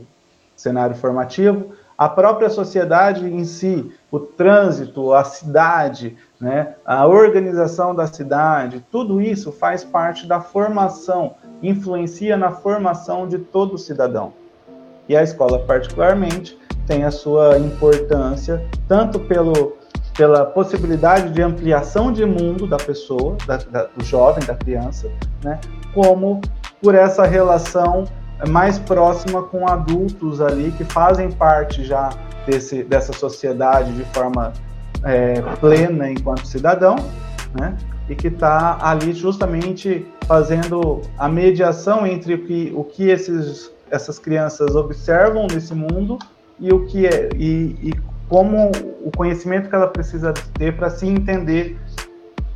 cenário 0.56 0.96
formativo, 0.96 1.74
a 1.98 2.08
própria 2.08 2.50
sociedade 2.50 3.28
em 3.28 3.44
si, 3.44 3.92
o 4.10 4.20
trânsito, 4.20 5.14
a 5.14 5.24
cidade, 5.24 6.18
né, 6.40 6.76
a 6.86 7.08
organização 7.08 7.96
da 7.96 8.06
cidade, 8.08 8.86
tudo 8.92 9.20
isso 9.20 9.52
faz 9.52 9.84
parte 9.84 10.28
da 10.28 10.40
formação, 10.40 11.36
influencia 11.62 12.38
na 12.38 12.52
formação 12.52 13.28
de 13.28 13.40
todo 13.40 13.78
cidadão. 13.78 14.34
E 15.10 15.16
a 15.16 15.24
escola, 15.24 15.60
particularmente, 15.60 16.58
tem 16.86 17.04
a 17.04 17.12
sua 17.12 17.58
importância, 17.58 18.64
tanto 18.88 19.20
pelo, 19.20 19.78
pela 20.16 20.46
possibilidade 20.46 21.32
de 21.32 21.42
ampliação 21.42 22.12
de 22.12 22.26
mundo 22.26 22.68
da 22.68 22.78
pessoa, 22.78 23.36
da, 23.46 23.58
da, 23.58 23.84
do 23.86 24.04
jovem, 24.04 24.46
da 24.46 24.56
criança, 24.56 25.10
né, 25.44 25.60
como 25.94 26.42
por 26.82 26.94
essa 26.94 27.26
relação 27.26 28.06
mais 28.48 28.78
próxima 28.78 29.42
com 29.42 29.68
adultos 29.68 30.40
ali 30.40 30.72
que 30.72 30.84
fazem 30.84 31.32
parte 31.32 31.84
já 31.84 32.10
desse, 32.46 32.84
dessa 32.84 33.12
sociedade 33.12 33.92
de 33.94 34.04
forma 34.14 34.54
é, 35.04 35.42
plena 35.60 36.10
enquanto 36.10 36.46
cidadão, 36.48 36.96
né? 37.60 37.78
E 38.10 38.16
que 38.16 38.28
está 38.28 38.78
ali 38.82 39.14
justamente 39.14 40.06
fazendo 40.26 41.02
a 41.18 41.28
mediação 41.28 42.06
entre 42.06 42.36
o 42.36 42.46
que, 42.46 42.72
o 42.76 42.84
que 42.84 43.10
esses, 43.10 43.72
essas 43.92 44.18
crianças 44.18 44.76
observam 44.76 45.48
nesse 45.52 45.74
mundo 45.74 46.18
e 46.60 46.72
o 46.72 46.86
que 46.86 47.06
é 47.06 47.30
e, 47.36 47.76
e 47.82 47.94
como 48.30 48.72
o 49.04 49.12
conhecimento 49.16 49.70
que 49.70 49.76
ela 49.76 49.88
precisa 49.88 50.34
ter 50.34 50.76
para 50.76 50.90
se 50.90 51.08
entender 51.08 51.78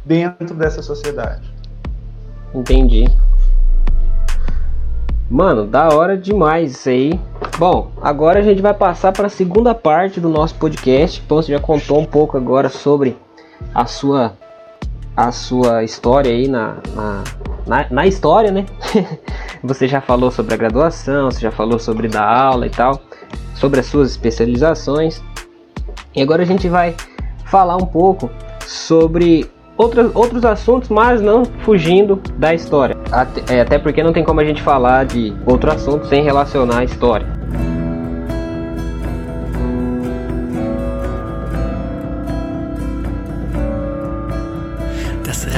dentro 0.06 0.56
dessa 0.56 0.82
sociedade. 0.82 1.54
Entendi. 2.54 3.06
Mano, 5.32 5.66
da 5.66 5.88
hora 5.88 6.18
demais 6.18 6.72
isso 6.72 6.90
aí. 6.90 7.18
Bom, 7.58 7.90
agora 8.02 8.40
a 8.40 8.42
gente 8.42 8.62
vai 8.62 8.74
passar 8.74 9.14
para 9.14 9.28
a 9.28 9.30
segunda 9.30 9.74
parte 9.74 10.20
do 10.20 10.28
nosso 10.28 10.56
podcast. 10.56 11.22
Então 11.26 11.42
você 11.42 11.54
já 11.54 11.60
contou 11.60 12.02
um 12.02 12.06
pouco 12.06 12.36
agora 12.36 12.68
sobre 12.68 13.16
a 13.74 13.86
sua 13.86 14.34
a 15.16 15.32
sua 15.32 15.84
história 15.86 16.32
aí 16.32 16.50
na, 16.50 16.78
na, 16.94 17.24
na, 17.66 17.88
na 17.90 18.08
história, 18.08 18.52
né? 18.52 18.66
você 19.64 19.88
já 19.88 20.02
falou 20.02 20.32
sobre 20.32 20.54
a 20.54 20.58
graduação, 20.58 21.32
você 21.32 21.40
já 21.40 21.52
falou 21.52 21.80
sobre 21.80 22.10
dar 22.10 22.28
aula 22.28 22.68
e 22.68 22.70
tal, 22.70 23.00
sobre 23.56 23.80
as 23.80 23.86
suas 23.86 24.12
especializações. 24.12 25.24
E 26.14 26.22
agora 26.22 26.44
a 26.44 26.46
gente 26.46 26.68
vai 26.68 26.94
falar 27.46 27.78
um 27.78 27.86
pouco 27.86 28.30
sobre 28.66 29.50
outros, 29.78 30.14
outros 30.14 30.44
assuntos, 30.44 30.90
mas 30.90 31.22
não 31.22 31.46
fugindo 31.46 32.22
da 32.38 32.54
história. 32.54 33.01
Até, 33.12 33.62
até 33.62 33.78
porque 33.78 34.02
não 34.02 34.14
tem 34.14 34.24
como 34.24 34.40
a 34.40 34.46
gente 34.46 34.62
falar 34.62 35.06
de 35.06 35.34
outro 35.46 35.72
assunto 35.72 36.08
sem 36.08 36.24
relacionar 36.24 36.80
a 36.80 36.84
história. 36.84 37.42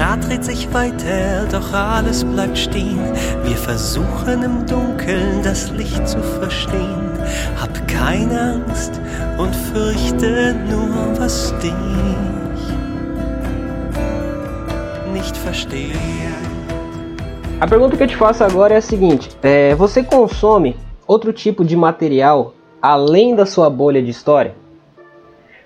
Rad 0.04 0.28
dreht 0.28 0.44
sich 0.44 0.74
weiter, 0.74 1.48
doch 1.52 1.74
alles 1.74 2.24
bleibt 2.24 2.58
stehen. 2.58 3.00
Wir 3.44 3.56
versuchen 3.56 4.44
im 4.44 4.66
Dunkeln 4.66 5.42
das 5.44 5.70
Licht 5.72 6.08
zu 6.08 6.22
verstehen. 6.22 7.12
Hab 7.62 7.88
keine 7.88 8.64
Angst 8.68 9.00
und 9.38 9.56
fürchte 9.56 10.56
nur, 10.70 11.20
was 11.20 11.54
dich 11.60 11.74
nicht 15.14 15.38
versteht. 15.38 16.33
A 17.60 17.68
pergunta 17.68 17.96
que 17.96 18.04
eu 18.04 18.08
te 18.08 18.16
faço 18.16 18.44
agora 18.44 18.74
é 18.74 18.78
a 18.78 18.82
seguinte: 18.82 19.30
é, 19.42 19.74
você 19.76 20.04
consome 20.04 20.76
outro 21.08 21.32
tipo 21.32 21.64
de 21.64 21.76
material 21.76 22.54
além 22.82 23.36
da 23.36 23.46
sua 23.46 23.70
bolha 23.70 24.02
de 24.02 24.10
história? 24.10 24.56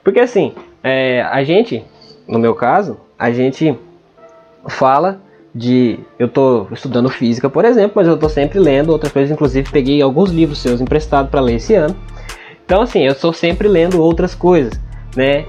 Porque 0.03 0.19
assim, 0.19 0.53
é, 0.83 1.21
a 1.21 1.43
gente, 1.43 1.83
no 2.27 2.39
meu 2.39 2.53
caso, 2.53 2.97
a 3.17 3.31
gente 3.31 3.77
fala 4.67 5.19
de. 5.53 5.99
Eu 6.19 6.27
estou 6.27 6.67
estudando 6.71 7.09
física, 7.09 7.49
por 7.49 7.65
exemplo, 7.65 7.93
mas 7.95 8.07
eu 8.07 8.13
estou 8.13 8.29
sempre 8.29 8.59
lendo 8.59 8.91
outras 8.91 9.11
coisas. 9.11 9.31
Inclusive, 9.31 9.71
peguei 9.71 10.01
alguns 10.01 10.29
livros 10.29 10.59
seus 10.59 10.79
emprestados 10.79 11.31
para 11.31 11.41
ler 11.41 11.55
esse 11.55 11.73
ano. 11.73 11.95
Então, 12.65 12.81
assim, 12.81 13.03
eu 13.05 13.13
estou 13.13 13.33
sempre 13.33 13.67
lendo 13.67 14.01
outras 14.01 14.35
coisas, 14.35 14.79
né? 15.15 15.45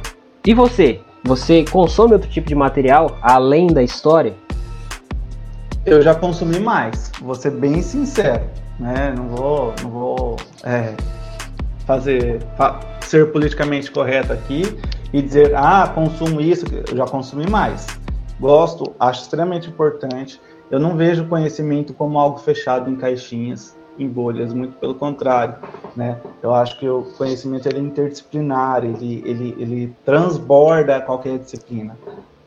E 0.47 0.55
você? 0.55 1.01
Você 1.25 1.65
consome 1.65 2.15
outro 2.15 2.31
tipo 2.31 2.49
de 2.49 2.55
material 2.55 3.19
além 3.21 3.67
da 3.67 3.83
história? 3.83 4.35
Eu 5.87 6.03
já 6.03 6.15
consumi 6.15 6.59
mais, 6.59 7.11
vou 7.21 7.35
ser 7.35 7.53
bem 7.53 7.81
sincero, 7.81 8.45
né? 8.79 9.15
Não 9.17 9.29
vou, 9.29 9.75
não 9.83 9.91
vou 9.91 10.37
é, 10.65 10.95
fazer 11.87 12.43
fa 12.57 12.81
ser 13.01 13.33
politicamente 13.33 13.91
correto 13.91 14.35
aqui 14.35 14.63
e 15.13 15.23
dizer, 15.23 15.55
ah, 15.55 15.91
consumo 15.95 16.41
isso, 16.41 16.67
eu 16.91 16.95
já 16.95 17.07
consumi 17.07 17.49
mais. 17.49 17.87
Gosto, 18.39 18.95
acho 19.01 19.23
extremamente 19.23 19.69
importante. 19.69 20.39
Eu 20.71 20.79
não 20.79 20.95
vejo 20.95 21.27
conhecimento 21.27 21.95
como 21.95 22.19
algo 22.19 22.39
fechado 22.39 22.91
em 22.91 22.97
caixinhas, 22.97 23.75
em 23.99 24.07
bolhas, 24.07 24.53
muito 24.53 24.77
pelo 24.77 24.95
contrário, 24.95 25.57
né? 25.97 26.19
Eu 26.43 26.55
acho 26.55 26.79
que 26.79 26.89
o 26.89 27.03
conhecimento 27.17 27.67
ele 27.67 27.79
é 27.79 27.83
interdisciplinar, 27.83 28.85
ele, 28.85 29.23
ele, 29.25 29.57
ele 29.59 29.97
transborda 30.05 31.01
qualquer 31.01 31.39
disciplina. 31.39 31.97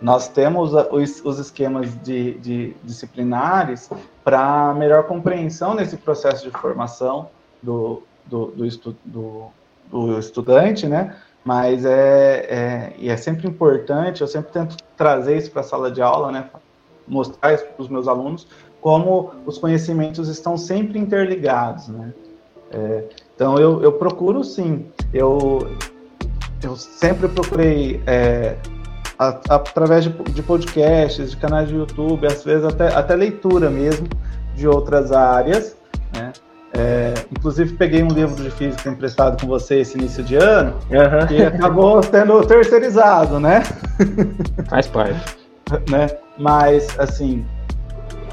Nós 0.02 0.28
temos 0.28 0.74
os, 0.74 1.24
os 1.24 1.38
esquemas 1.38 1.94
de, 2.02 2.34
de 2.40 2.76
disciplinares 2.84 3.90
para 4.24 4.74
melhor 4.74 5.04
compreensão 5.04 5.76
nesse 5.76 5.96
processo 5.96 6.44
de 6.44 6.50
formação 6.50 7.30
do, 7.62 8.02
do, 8.26 8.48
do, 8.48 8.66
estu, 8.66 8.96
do, 9.06 9.46
do 9.92 10.18
estudante, 10.18 10.88
né? 10.88 11.16
Mas 11.46 11.86
é, 11.86 12.46
é, 12.50 12.94
e 12.98 13.10
é 13.10 13.18
sempre 13.18 13.48
importante, 13.48 14.22
eu 14.22 14.28
sempre 14.28 14.52
tento 14.52 14.76
trazer 14.98 15.38
isso 15.38 15.52
para 15.52 15.62
a 15.62 15.64
sala 15.64 15.92
de 15.92 16.02
aula, 16.02 16.32
né? 16.32 16.50
Mostrar 17.08 17.54
isso 17.54 17.66
para 17.66 17.82
os 17.82 17.88
meus 17.88 18.08
alunos, 18.08 18.48
como 18.80 19.32
os 19.46 19.60
conhecimentos 19.60 20.28
estão 20.28 20.58
sempre 20.58 20.98
interligados, 20.98 21.88
né? 21.90 22.12
É, 22.72 23.04
então 23.36 23.58
eu, 23.58 23.84
eu 23.84 23.94
procuro 23.94 24.44
sim, 24.44 24.88
eu, 25.14 25.60
eu 26.64 26.76
sempre 26.76 27.28
procurei 27.28 28.02
é, 28.08 28.56
através 29.50 30.04
de, 30.04 30.10
de, 30.10 30.42
podcasts, 30.42 31.32
de 31.32 31.38
canais 31.38 31.70
de 31.70 31.76
YouTube, 31.76 32.26
às 32.26 32.44
vezes 32.44 32.66
até, 32.66 32.88
até 32.88 33.16
leitura 33.16 33.70
mesmo 33.70 34.08
de 34.56 34.68
outras 34.68 35.12
áreas. 35.12 35.78
Né? 36.16 36.34
É, 36.74 37.14
inclusive 37.32 37.74
peguei 37.74 38.02
um 38.02 38.08
livro 38.08 38.42
de 38.42 38.50
física 38.50 38.90
emprestado 38.90 39.40
com 39.40 39.48
você 39.48 39.82
esse 39.82 39.98
início 39.98 40.24
de 40.24 40.38
ano 40.38 40.74
uhum. 40.90 41.28
que 41.28 41.44
acabou 41.44 42.02
sendo 42.04 42.44
terceirizado, 42.46 43.40
né? 43.40 43.62
Faz 44.70 44.88
parte. 44.88 45.38
né? 45.92 46.08
Mas 46.38 46.98
assim, 46.98 47.46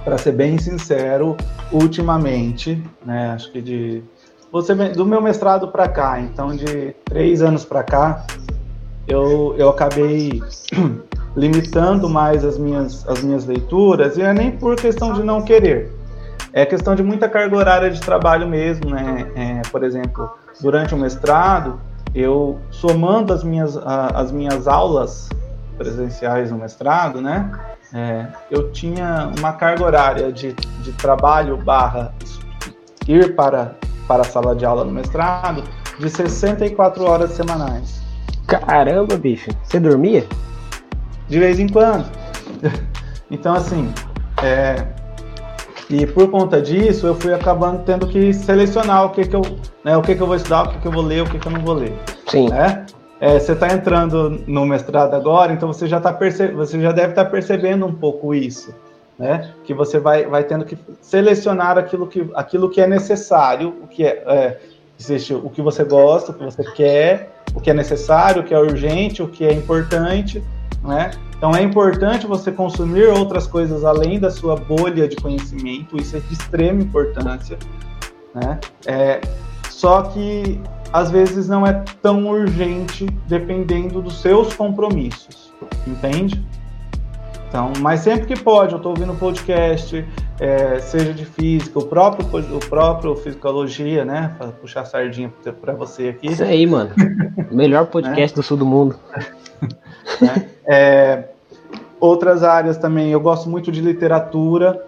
para 0.05 0.17
ser 0.17 0.33
bem 0.33 0.57
sincero, 0.57 1.37
ultimamente, 1.71 2.83
né? 3.05 3.33
Acho 3.33 3.53
que 3.53 3.61
de 3.61 4.03
você 4.51 4.75
do 4.75 5.05
meu 5.05 5.21
mestrado 5.21 5.69
para 5.69 5.89
cá, 5.89 6.19
então 6.21 6.57
de 6.57 6.95
três 7.05 7.43
anos 7.43 7.65
para 7.65 7.83
cá, 7.83 8.25
eu, 9.09 9.55
eu 9.57 9.71
acabei 9.71 10.43
limitando 11.37 12.09
mais 12.09 12.45
as 12.45 12.59
minhas, 12.59 13.09
as 13.09 13.23
minhas 13.23 13.47
leituras, 13.47 14.17
e 14.17 14.23
é 14.23 14.33
nem 14.33 14.51
por 14.53 14.77
questão 14.77 15.13
de 15.13 15.23
não 15.23 15.43
querer, 15.43 15.93
é 16.53 16.65
questão 16.67 16.95
de 16.95 17.03
muita 17.03 17.29
carga 17.29 17.57
horária 17.57 17.91
de 17.91 18.01
trabalho 18.01 18.47
mesmo, 18.49 18.91
né? 18.91 19.31
É, 19.35 19.63
por 19.71 19.85
exemplo, 19.85 20.31
durante 20.61 20.95
o 20.95 20.99
mestrado, 20.99 21.81
eu 22.15 22.59
somando 22.71 23.33
as 23.33 23.45
minhas, 23.45 23.77
as 23.77 24.33
minhas 24.33 24.67
aulas 24.67 25.29
presenciais 25.77 26.51
no 26.51 26.59
mestrado, 26.59 27.21
né? 27.21 27.51
É, 27.95 28.27
eu 28.51 28.71
tinha 28.73 29.31
uma 29.39 29.53
carga 29.53 29.85
horária 29.85 30.33
de, 30.33 30.53
de 30.53 30.93
trabalho 30.93 31.57
barra 31.57 32.13
ir 33.07 33.35
para, 33.35 33.75
para 34.07 34.23
a 34.23 34.25
sala 34.25 34.55
de 34.55 34.67
aula 34.67 34.85
no 34.85 34.93
mestrado 34.93 35.63
de 35.99 36.11
64 36.11 37.05
horas 37.05 37.31
semanais. 37.33 37.98
Caramba, 38.49 39.17
bicho. 39.19 39.51
Você 39.63 39.79
dormia? 39.79 40.25
De 41.29 41.39
vez 41.39 41.61
em 41.61 41.69
quando. 41.69 42.07
então, 43.31 43.55
assim, 43.55 43.93
é... 44.43 44.87
e 45.91 46.07
por 46.07 46.31
conta 46.31 46.61
disso, 46.61 47.07
eu 47.07 47.15
fui 47.15 47.35
acabando 47.35 47.85
tendo 47.85 48.07
que 48.09 48.33
selecionar 48.33 49.05
o 49.05 49.11
que, 49.11 49.29
que 49.29 49.37
eu, 49.37 49.43
né, 49.85 49.97
o 49.99 50.03
que, 50.03 50.15
que 50.15 50.23
eu 50.23 50.27
vou 50.27 50.35
estudar, 50.35 50.63
o 50.63 50.69
que, 50.71 50.79
que 50.79 50.89
eu 50.89 50.93
vou 50.93 51.03
ler, 51.03 51.23
o 51.23 51.27
que, 51.27 51.39
que 51.39 51.47
eu 51.47 51.53
não 51.53 51.61
vou 51.61 51.75
ler. 51.75 51.93
Sim. 52.27 52.49
Né? 52.49 52.87
É, 53.21 53.39
você 53.39 53.53
está 53.53 53.69
entrando 53.69 54.43
no 54.47 54.65
mestrado 54.65 55.15
agora, 55.15 55.53
então 55.53 55.71
você 55.71 55.87
já, 55.87 56.01
tá 56.01 56.13
perce... 56.13 56.49
você 56.49 56.81
já 56.81 56.93
deve 56.93 57.11
estar 57.11 57.27
tá 57.27 57.31
percebendo 57.31 57.85
um 57.85 57.95
pouco 57.95 58.35
isso. 58.35 58.75
Né? 59.19 59.53
Que 59.65 59.75
você 59.75 59.99
vai, 59.99 60.25
vai 60.25 60.45
tendo 60.45 60.65
que 60.65 60.79
selecionar 61.03 61.77
aquilo 61.77 62.07
que, 62.07 62.31
aquilo 62.35 62.71
que 62.71 62.81
é 62.81 62.87
necessário, 62.87 63.75
o 63.83 63.87
que 63.89 64.07
é, 64.07 64.23
é 64.27 64.61
existe 64.99 65.33
o 65.33 65.49
que 65.49 65.63
você 65.63 65.85
gosta, 65.85 66.33
o 66.33 66.35
que 66.35 66.45
você 66.45 66.65
quer, 66.73 67.38
o 67.55 67.61
que 67.61 67.71
é 67.71 67.75
necessário, 67.75 68.43
o 68.43 68.45
que 68.45 68.55
é 68.55 68.59
urgente, 68.59 69.23
o 69.23 69.29
que 69.29 69.45
é 69.45 69.53
importante, 69.53 70.43
né? 70.83 71.11
Então 71.37 71.55
é 71.55 71.63
importante 71.63 72.27
você 72.27 72.51
consumir 72.51 73.07
outras 73.09 73.47
coisas 73.47 73.85
além 73.85 74.19
da 74.19 74.31
sua 74.31 74.57
bolha 74.57 75.07
de 75.07 75.17
conhecimento, 75.17 75.97
isso 75.97 76.17
é 76.17 76.21
de 76.21 76.33
extrema 76.33 76.83
importância, 76.83 77.59
né? 78.35 78.59
É, 78.87 79.21
só 79.71 80.03
que 80.03 80.61
às 80.93 81.11
vezes 81.11 81.49
não 81.49 81.67
é 81.67 81.85
tão 82.03 82.27
urgente 82.27 83.07
dependendo 83.29 84.03
dos 84.03 84.21
seus 84.21 84.55
compromissos, 84.55 85.53
entende? 85.87 86.45
Então, 87.49 87.73
mas 87.81 88.01
sempre 88.01 88.27
que 88.27 88.39
pode, 88.39 88.73
eu 88.73 88.77
estou 88.77 88.93
ouvindo 88.93 89.15
podcast, 89.15 90.05
é, 90.39 90.79
seja 90.81 91.15
de 91.15 91.25
física, 91.25 91.79
o 91.79 91.87
próprio, 91.87 92.27
o 92.55 92.61
próprio 92.61 93.17
Fisicologia, 93.17 94.05
né? 94.05 94.35
Pra 94.37 94.49
puxar 94.49 94.83
a 94.83 94.85
sardinha 94.85 95.33
para 95.61 95.73
você 95.73 96.09
aqui. 96.11 96.27
Isso 96.27 96.45
aí, 96.45 96.67
mano. 96.67 96.91
Melhor 97.51 97.87
podcast 97.87 98.37
do 98.37 98.43
sul 98.43 98.57
do 98.57 98.67
mundo. 98.67 98.97
Né? 100.21 100.49
É, 100.67 101.29
outras 102.01 102.43
áreas 102.43 102.77
também, 102.77 103.11
eu 103.13 103.21
gosto 103.21 103.49
muito 103.49 103.71
de 103.71 103.81
literatura, 103.81 104.85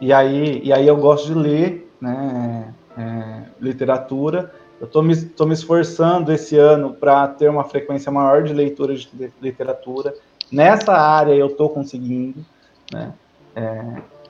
e 0.00 0.12
aí, 0.12 0.60
e 0.64 0.72
aí 0.72 0.86
eu 0.86 0.96
gosto 0.96 1.26
de 1.26 1.34
ler, 1.34 1.92
né? 2.00 2.74
É, 2.98 3.42
literatura. 3.60 4.52
Eu 4.80 4.86
estou 4.86 5.02
me, 5.02 5.16
tô 5.16 5.46
me 5.46 5.54
esforçando 5.54 6.32
esse 6.32 6.56
ano 6.56 6.92
para 6.92 7.28
ter 7.28 7.48
uma 7.48 7.64
frequência 7.64 8.10
maior 8.10 8.42
de 8.42 8.52
leitura 8.52 8.94
de 8.94 9.08
literatura. 9.40 10.14
Nessa 10.50 10.92
área 10.92 11.32
eu 11.32 11.46
estou 11.46 11.68
conseguindo, 11.68 12.44
né? 12.92 13.12
É, 13.54 13.82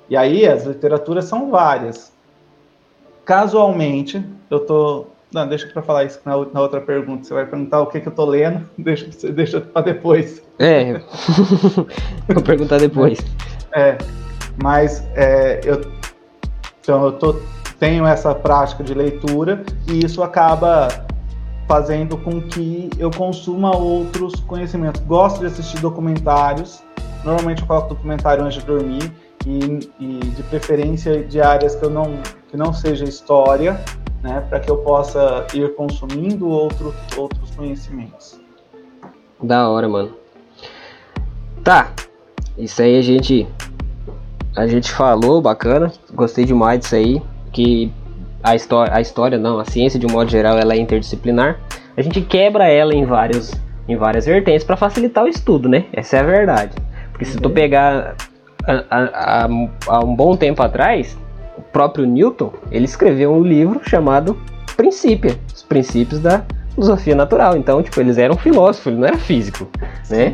e 0.09 0.17
aí 0.17 0.47
as 0.47 0.65
literaturas 0.65 1.25
são 1.25 1.51
várias. 1.51 2.13
Casualmente, 3.25 4.25
eu 4.51 4.61
tô. 4.61 5.07
Não, 5.33 5.47
deixa 5.47 5.67
para 5.67 5.83
falar 5.83 6.05
isso 6.05 6.21
na, 6.25 6.33
na, 6.53 6.61
outra 6.61 6.81
pergunta. 6.81 7.25
Você 7.25 7.35
vai 7.35 7.45
perguntar 7.45 7.81
o 7.81 7.87
que, 7.87 8.01
que 8.01 8.09
eu 8.09 8.15
tô 8.15 8.25
lendo, 8.25 8.69
deixa, 8.79 9.33
deixa 9.33 9.61
para 9.61 9.83
depois. 9.83 10.43
É, 10.59 11.01
vou 12.33 12.43
perguntar 12.43 12.79
depois. 12.79 13.19
É, 13.75 13.99
mas 14.63 15.05
é, 15.15 15.61
eu, 15.65 15.81
então, 16.81 17.05
eu 17.05 17.13
tô, 17.13 17.41
tenho 17.81 18.07
essa 18.07 18.33
prática 18.33 18.85
de 18.85 18.95
leitura 18.95 19.65
e 19.89 20.05
isso 20.05 20.23
acaba 20.23 20.89
fazendo 21.67 22.17
com 22.17 22.41
que 22.41 22.91
eu 22.99 23.11
consuma 23.11 23.77
outros 23.77 24.41
conhecimentos. 24.41 25.01
Gosto 25.03 25.41
de 25.41 25.47
assistir 25.47 25.81
documentários, 25.81 26.83
normalmente 27.25 27.63
eu 27.63 27.67
coloco 27.67 27.89
documentário 27.89 28.45
antes 28.45 28.61
de 28.61 28.67
dormir 28.67 29.13
e, 29.47 29.91
e 29.99 30.19
de 30.19 30.43
preferência 30.45 31.25
de 31.25 31.41
áreas 31.41 31.75
que 31.75 31.85
eu 31.85 31.91
não 31.91 32.19
que 32.49 32.57
não 32.57 32.73
seja 32.73 33.05
história, 33.05 33.81
né, 34.23 34.41
para 34.49 34.61
que 34.61 34.71
eu 34.71 34.79
possa 34.79 35.47
ir 35.53 35.75
consumindo 35.75 36.49
outro, 36.49 36.95
outros 37.17 37.51
conhecimentos. 37.51 38.41
Da 39.43 39.69
hora, 39.69 39.89
mano. 39.89 40.13
Tá. 41.63 41.93
Isso 42.57 42.81
aí 42.81 42.97
a 42.99 43.03
gente 43.03 43.47
a 44.55 44.67
gente 44.67 44.93
falou, 44.93 45.43
bacana. 45.43 45.93
Gostei 46.15 46.45
demais 46.45 46.81
disso 46.81 46.95
aí, 46.95 47.23
que 47.53 47.93
a 48.47 48.55
história, 48.55 48.95
a 48.95 49.01
história 49.01 49.39
não, 49.39 49.59
a 49.59 49.65
ciência 49.65 49.99
de 49.99 50.07
um 50.07 50.11
modo 50.11 50.31
geral, 50.31 50.57
ela 50.57 50.75
é 50.75 50.79
interdisciplinar. 50.79 51.59
A 51.97 52.03
gente 52.03 52.21
quebra 52.21 52.69
ela 52.69 52.95
em 52.95 53.05
vários 53.05 53.53
em 53.89 53.97
várias 53.97 54.27
vertentes 54.27 54.65
para 54.65 54.77
facilitar 54.77 55.25
o 55.25 55.29
estudo, 55.29 55.69
né? 55.69 55.87
Essa 55.93 56.17
é 56.17 56.21
a 56.21 56.23
verdade. 56.23 56.77
Porque 57.11 57.25
se 57.25 57.39
tu 57.39 57.51
pegar 57.51 58.17
há 58.91 59.49
um 60.05 60.15
bom 60.15 60.37
tempo 60.37 60.63
atrás, 60.63 61.17
o 61.57 61.63
próprio 61.63 62.05
Newton, 62.05 62.53
ele 62.71 62.85
escreveu 62.85 63.33
um 63.33 63.43
livro 63.43 63.81
chamado 63.89 64.37
Princípio, 64.77 65.39
os 65.55 65.63
princípios 65.63 66.21
da 66.21 66.45
filosofia 66.75 67.15
natural. 67.15 67.57
Então, 67.57 67.83
tipo, 67.83 68.01
eles 68.01 68.19
eram 68.19 68.37
filósofos, 68.37 68.89
ele 68.89 68.97
não 68.97 69.07
era 69.07 69.19
físico, 69.19 69.69
né? 70.11 70.33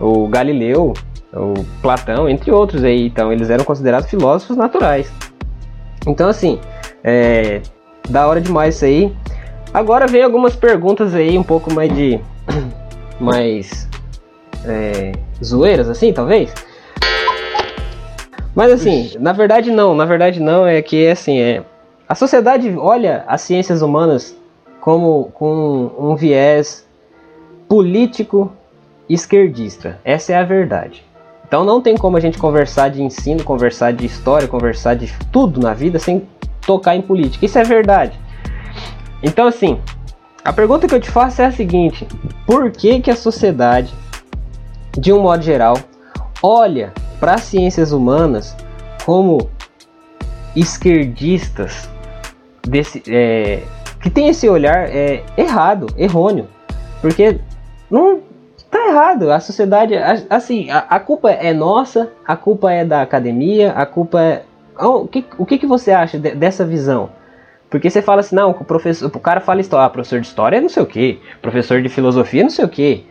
O 0.00 0.26
Galileu, 0.26 0.94
o 1.32 1.64
Platão, 1.80 2.28
entre 2.28 2.50
outros 2.50 2.82
aí, 2.84 3.06
então 3.06 3.32
eles 3.32 3.50
eram 3.50 3.64
considerados 3.64 4.08
filósofos 4.08 4.56
naturais. 4.56 5.12
Então, 6.06 6.28
assim, 6.28 6.58
é, 7.04 7.60
da 8.08 8.26
hora 8.26 8.40
demais 8.40 8.76
isso 8.76 8.86
aí. 8.86 9.12
Agora 9.72 10.06
vem 10.06 10.22
algumas 10.22 10.56
perguntas 10.56 11.14
aí, 11.14 11.36
um 11.36 11.42
pouco 11.42 11.72
mais 11.72 11.94
de. 11.94 12.18
mais. 13.20 13.88
É, 14.64 15.12
zoeiras, 15.44 15.90
assim, 15.90 16.12
talvez. 16.12 16.52
Mas 18.54 18.72
assim, 18.72 19.10
na 19.18 19.32
verdade 19.32 19.70
não, 19.70 19.94
na 19.94 20.04
verdade 20.04 20.40
não, 20.40 20.66
é 20.66 20.80
que 20.80 21.08
assim, 21.08 21.40
é. 21.40 21.62
A 22.08 22.14
sociedade 22.14 22.72
olha 22.76 23.24
as 23.26 23.40
ciências 23.40 23.82
humanas 23.82 24.36
como 24.80 25.30
com 25.34 25.90
um 25.98 26.14
viés 26.14 26.86
político 27.68 28.52
esquerdista. 29.08 29.98
Essa 30.04 30.34
é 30.34 30.36
a 30.36 30.44
verdade. 30.44 31.04
Então 31.46 31.64
não 31.64 31.80
tem 31.80 31.96
como 31.96 32.16
a 32.16 32.20
gente 32.20 32.38
conversar 32.38 32.90
de 32.90 33.02
ensino, 33.02 33.42
conversar 33.42 33.92
de 33.92 34.06
história, 34.06 34.46
conversar 34.46 34.94
de 34.94 35.12
tudo 35.32 35.60
na 35.60 35.74
vida 35.74 35.98
sem 35.98 36.26
tocar 36.66 36.96
em 36.96 37.02
política. 37.02 37.44
Isso 37.44 37.58
é 37.58 37.64
verdade. 37.64 38.18
Então 39.22 39.46
assim, 39.46 39.80
a 40.44 40.52
pergunta 40.52 40.86
que 40.86 40.94
eu 40.94 41.00
te 41.00 41.10
faço 41.10 41.42
é 41.42 41.46
a 41.46 41.52
seguinte: 41.52 42.06
por 42.46 42.70
que 42.70 43.00
que 43.00 43.10
a 43.10 43.16
sociedade, 43.16 43.92
de 44.98 45.12
um 45.12 45.22
modo 45.22 45.42
geral, 45.42 45.76
olha 46.42 46.92
para 47.18 47.34
as 47.34 47.42
ciências 47.42 47.92
humanas 47.92 48.56
como 49.04 49.50
esquerdistas 50.54 51.88
desse, 52.62 53.02
é, 53.08 53.62
que 54.02 54.10
tem 54.10 54.28
esse 54.28 54.48
olhar 54.48 54.88
é, 54.88 55.22
errado, 55.36 55.86
errôneo, 55.96 56.46
porque 57.00 57.40
não 57.90 58.20
tá 58.70 58.88
errado. 58.88 59.30
A 59.30 59.40
sociedade, 59.40 59.94
assim, 60.28 60.70
a, 60.70 60.78
a, 60.90 61.00
culpa 61.00 61.30
é 61.30 61.52
nossa, 61.52 62.12
a 62.26 62.36
culpa 62.36 62.72
é 62.72 62.84
da 62.84 63.02
academia, 63.02 63.72
a 63.72 63.86
culpa 63.86 64.20
é 64.20 64.42
o 64.78 65.06
que, 65.06 65.24
o 65.38 65.46
que, 65.46 65.58
que 65.58 65.66
você 65.66 65.92
acha 65.92 66.18
de, 66.18 66.34
dessa 66.34 66.64
visão? 66.64 67.10
Porque 67.70 67.90
você 67.90 68.00
fala 68.00 68.20
assim, 68.20 68.36
não, 68.36 68.50
o 68.50 68.64
professor, 68.64 69.10
o 69.12 69.20
cara 69.20 69.40
fala 69.40 69.60
história, 69.60 69.86
ah, 69.86 69.90
professor 69.90 70.20
de 70.20 70.26
história 70.26 70.60
não 70.60 70.68
sei 70.68 70.82
o 70.82 70.86
que, 70.86 71.20
professor 71.42 71.82
de 71.82 71.88
filosofia 71.88 72.42
não 72.42 72.50
sei 72.50 72.64
o 72.64 72.68
que. 72.68 73.06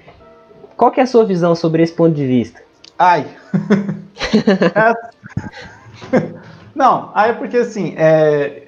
Qual 0.78 0.91
que 0.91 0.99
é 0.99 1.03
a 1.03 1.07
sua 1.07 1.26
visão 1.26 1.53
sobre 1.53 1.84
esse 1.84 1.93
ponto 1.93 2.16
de 2.16 2.26
vista? 2.26 2.61
Ai. 2.97 3.26
Não, 6.76 7.11
aí 7.14 7.32
é 7.32 7.34
porque 7.34 7.57
assim, 7.57 7.93
é... 7.97 8.64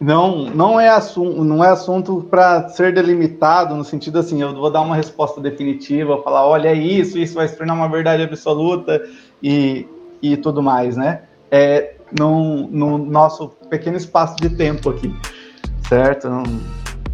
não, 0.00 0.44
não 0.44 0.78
é 0.78 0.88
assunto, 0.88 1.42
não 1.42 1.64
é 1.64 1.68
assunto 1.68 2.24
para 2.30 2.68
ser 2.68 2.94
delimitado 2.94 3.74
no 3.74 3.84
sentido 3.84 4.20
assim, 4.20 4.40
eu 4.40 4.54
vou 4.54 4.70
dar 4.70 4.80
uma 4.80 4.94
resposta 4.94 5.40
definitiva, 5.40 6.22
falar, 6.22 6.46
olha 6.46 6.68
é 6.68 6.74
isso, 6.74 7.18
isso 7.18 7.34
vai 7.34 7.48
se 7.48 7.56
tornar 7.56 7.74
uma 7.74 7.88
verdade 7.88 8.22
absoluta 8.22 9.02
e, 9.42 9.88
e 10.22 10.36
tudo 10.36 10.62
mais, 10.62 10.96
né? 10.96 11.22
É, 11.50 11.94
no, 12.16 12.68
no 12.68 12.98
nosso 12.98 13.48
pequeno 13.70 13.96
espaço 13.96 14.36
de 14.36 14.50
tempo 14.50 14.90
aqui, 14.90 15.14
certo? 15.88 16.28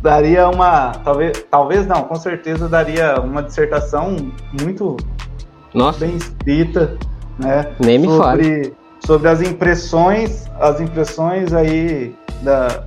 daria 0.05 0.51
uma, 0.51 0.92
talvez, 1.03 1.47
talvez 1.51 1.86
não, 1.86 2.03
com 2.03 2.14
certeza 2.14 2.68
daria 2.68 3.18
uma 3.20 3.42
dissertação 3.42 4.14
muito 4.61 4.99
Nossa. 5.72 6.01
bem 6.01 6.14
escrita, 6.16 6.99
né? 7.38 7.74
Nem 7.80 7.99
me 7.99 8.09
sobre, 8.09 8.20
fale. 8.20 8.74
sobre 9.07 9.28
as 9.30 9.40
impressões, 9.40 10.45
as 10.61 10.78
impressões 10.78 11.55
aí 11.55 12.14
da 12.42 12.84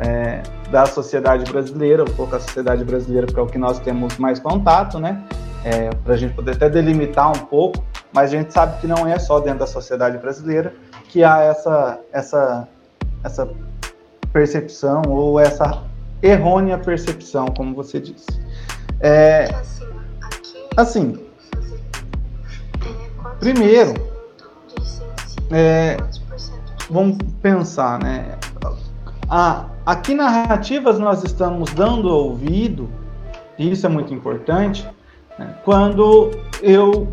é, 0.00 0.42
da 0.70 0.84
sociedade 0.86 1.50
brasileira, 1.50 2.02
um 2.02 2.14
pouco 2.14 2.34
a 2.34 2.40
sociedade 2.40 2.84
brasileira, 2.84 3.26
porque 3.26 3.40
é 3.40 3.42
o 3.42 3.46
que 3.46 3.58
nós 3.58 3.78
temos 3.78 4.18
mais 4.18 4.40
contato, 4.40 4.98
né? 4.98 5.22
É, 5.64 5.90
para 6.04 6.14
a 6.14 6.16
gente 6.16 6.34
poder 6.34 6.52
até 6.52 6.68
delimitar 6.68 7.30
um 7.30 7.46
pouco, 7.46 7.84
mas 8.18 8.34
a 8.34 8.36
gente 8.36 8.52
sabe 8.52 8.80
que 8.80 8.86
não 8.88 9.06
é 9.06 9.16
só 9.16 9.38
dentro 9.38 9.60
da 9.60 9.66
sociedade 9.68 10.18
brasileira 10.18 10.74
que 11.04 11.22
há 11.22 11.40
essa, 11.40 12.00
essa, 12.12 12.68
essa 13.22 13.48
percepção 14.32 15.02
ou 15.06 15.38
essa 15.38 15.84
errônea 16.20 16.76
percepção, 16.78 17.46
como 17.56 17.76
você 17.76 18.00
disse. 18.00 18.26
É, 18.98 19.48
assim, 20.76 21.16
primeiro, 23.38 23.94
é, 25.52 25.96
vamos 26.90 27.18
pensar, 27.40 28.02
né? 28.02 28.36
A, 29.30 29.66
a 29.86 29.94
que 29.94 30.12
narrativas 30.12 30.98
nós 30.98 31.22
estamos 31.22 31.72
dando 31.72 32.08
ouvido, 32.08 32.90
e 33.56 33.70
isso 33.70 33.86
é 33.86 33.88
muito 33.88 34.12
importante? 34.12 34.84
Quando 35.64 36.30
eu, 36.62 37.08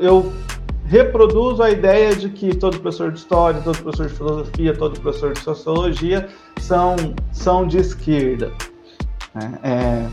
eu 0.00 0.32
reproduzo 0.86 1.62
a 1.62 1.70
ideia 1.70 2.14
de 2.14 2.28
que 2.28 2.54
todo 2.54 2.78
professor 2.80 3.10
de 3.12 3.18
história, 3.18 3.60
todo 3.62 3.78
professor 3.78 4.08
de 4.08 4.14
filosofia, 4.14 4.76
todo 4.76 5.00
professor 5.00 5.32
de 5.32 5.40
sociologia 5.40 6.28
são, 6.58 6.96
são 7.32 7.66
de 7.66 7.78
esquerda. 7.78 8.52
Né? 9.34 9.58
É, 9.62 10.06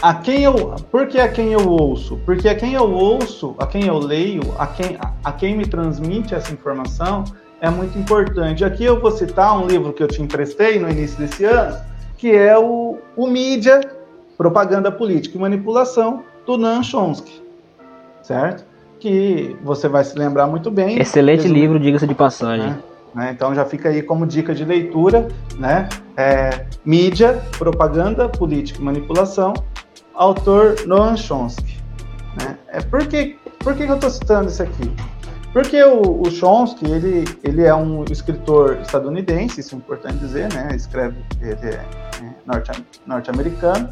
a 0.00 0.14
quem 0.14 0.42
eu, 0.42 0.54
por 0.90 1.06
que 1.06 1.18
a 1.18 1.28
quem 1.28 1.52
eu 1.52 1.68
ouço? 1.68 2.18
Porque 2.24 2.48
a 2.48 2.54
quem 2.54 2.74
eu 2.74 2.90
ouço, 2.90 3.54
a 3.58 3.66
quem 3.66 3.86
eu 3.86 3.98
leio, 3.98 4.42
a 4.58 4.66
quem, 4.66 4.96
a, 5.00 5.12
a 5.24 5.32
quem 5.32 5.56
me 5.56 5.66
transmite 5.66 6.34
essa 6.34 6.52
informação 6.52 7.24
é 7.60 7.70
muito 7.70 7.98
importante. 7.98 8.64
Aqui 8.64 8.84
eu 8.84 9.00
vou 9.00 9.10
citar 9.10 9.58
um 9.58 9.66
livro 9.66 9.92
que 9.92 10.02
eu 10.02 10.08
te 10.08 10.20
emprestei 10.20 10.78
no 10.78 10.90
início 10.90 11.18
desse 11.18 11.44
ano, 11.44 11.78
que 12.18 12.30
é 12.30 12.58
o, 12.58 12.98
o 13.16 13.26
Mídia, 13.26 13.80
Propaganda 14.36 14.90
Política 14.90 15.36
e 15.36 15.40
Manipulação, 15.40 16.22
do 16.46 16.58
Nan 16.58 16.82
Chomsky, 16.82 17.42
certo? 18.22 18.64
que 19.04 19.54
você 19.62 19.86
vai 19.86 20.02
se 20.02 20.18
lembrar 20.18 20.46
muito 20.46 20.70
bem. 20.70 20.98
Excelente 20.98 21.42
Resumindo, 21.42 21.60
livro, 21.60 21.78
diga-se 21.78 22.06
de 22.06 22.14
passagem. 22.14 22.68
Né? 22.68 22.78
né? 23.14 23.30
Então 23.32 23.54
já 23.54 23.62
fica 23.66 23.90
aí 23.90 24.02
como 24.02 24.26
dica 24.26 24.54
de 24.54 24.64
leitura, 24.64 25.28
né? 25.58 25.90
É, 26.16 26.64
mídia, 26.82 27.42
propaganda, 27.58 28.30
política 28.30 28.80
e 28.80 28.82
manipulação, 28.82 29.52
autor 30.14 30.86
Noam 30.86 31.18
Chomsky. 31.18 31.78
Né? 32.40 32.56
É 32.68 32.80
por 32.80 33.06
que, 33.06 33.36
por 33.58 33.74
que 33.74 33.82
eu 33.82 33.94
estou 33.94 34.08
citando 34.08 34.48
isso 34.48 34.62
aqui? 34.62 34.90
Porque 35.52 35.84
o, 35.84 36.22
o, 36.22 36.30
Chomsky, 36.30 36.86
ele, 36.90 37.24
ele 37.44 37.62
é 37.62 37.74
um 37.74 38.04
escritor 38.10 38.78
estadunidense, 38.80 39.60
isso 39.60 39.74
é 39.74 39.78
importante 39.78 40.16
dizer, 40.16 40.50
né? 40.52 40.70
Escreve, 40.74 41.16
ele 41.42 41.66
é, 41.66 41.74
é 41.74 42.74
norte-americano, 43.06 43.90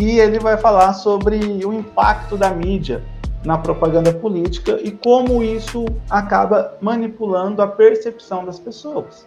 e 0.00 0.18
ele 0.18 0.38
vai 0.38 0.56
falar 0.56 0.92
sobre 0.92 1.36
o 1.64 1.72
impacto 1.72 2.36
da 2.36 2.50
mídia 2.50 3.02
na 3.44 3.58
propaganda 3.58 4.12
política 4.12 4.78
e 4.82 4.90
como 4.90 5.42
isso 5.42 5.84
acaba 6.10 6.76
manipulando 6.80 7.62
a 7.62 7.66
percepção 7.66 8.44
das 8.44 8.58
pessoas, 8.58 9.26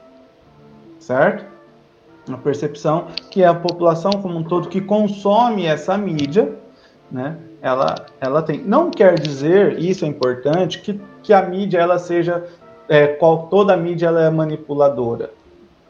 certo? 0.99 1.45
A 2.31 2.37
percepção 2.37 3.07
que 3.29 3.43
a 3.43 3.53
população 3.53 4.11
como 4.11 4.37
um 4.37 4.43
todo 4.43 4.69
que 4.69 4.79
consome 4.79 5.65
essa 5.65 5.97
mídia, 5.97 6.53
né? 7.11 7.37
Ela, 7.61 7.95
ela 8.19 8.41
tem. 8.41 8.59
Não 8.63 8.89
quer 8.89 9.19
dizer, 9.19 9.77
isso 9.77 10.03
é 10.03 10.07
importante, 10.07 10.79
que, 10.79 10.99
que 11.21 11.31
a 11.31 11.41
mídia 11.43 11.79
ela 11.79 11.99
seja 11.99 12.43
é, 12.89 13.07
qual 13.07 13.47
toda 13.47 13.73
a 13.73 13.77
mídia 13.77 14.07
ela 14.07 14.23
é 14.23 14.29
manipuladora 14.29 15.31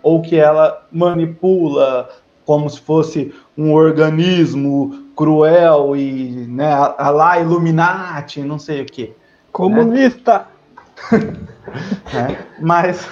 ou 0.04 0.22
que 0.22 0.36
ela 0.36 0.86
manipula 0.92 2.10
como 2.52 2.70
se 2.70 2.82
fosse 2.82 3.34
um 3.58 3.72
organismo 3.74 5.06
cruel 5.16 5.96
e 5.96 6.46
né, 6.50 6.74
a, 6.74 7.10
lá 7.10 7.40
Illuminati, 7.40 8.42
não 8.42 8.60
sei 8.60 8.82
o 8.82 8.86
que. 8.86 9.14
Comunista! 9.54 10.48
Né? 11.14 11.38
é, 12.14 12.38
mas. 12.60 13.08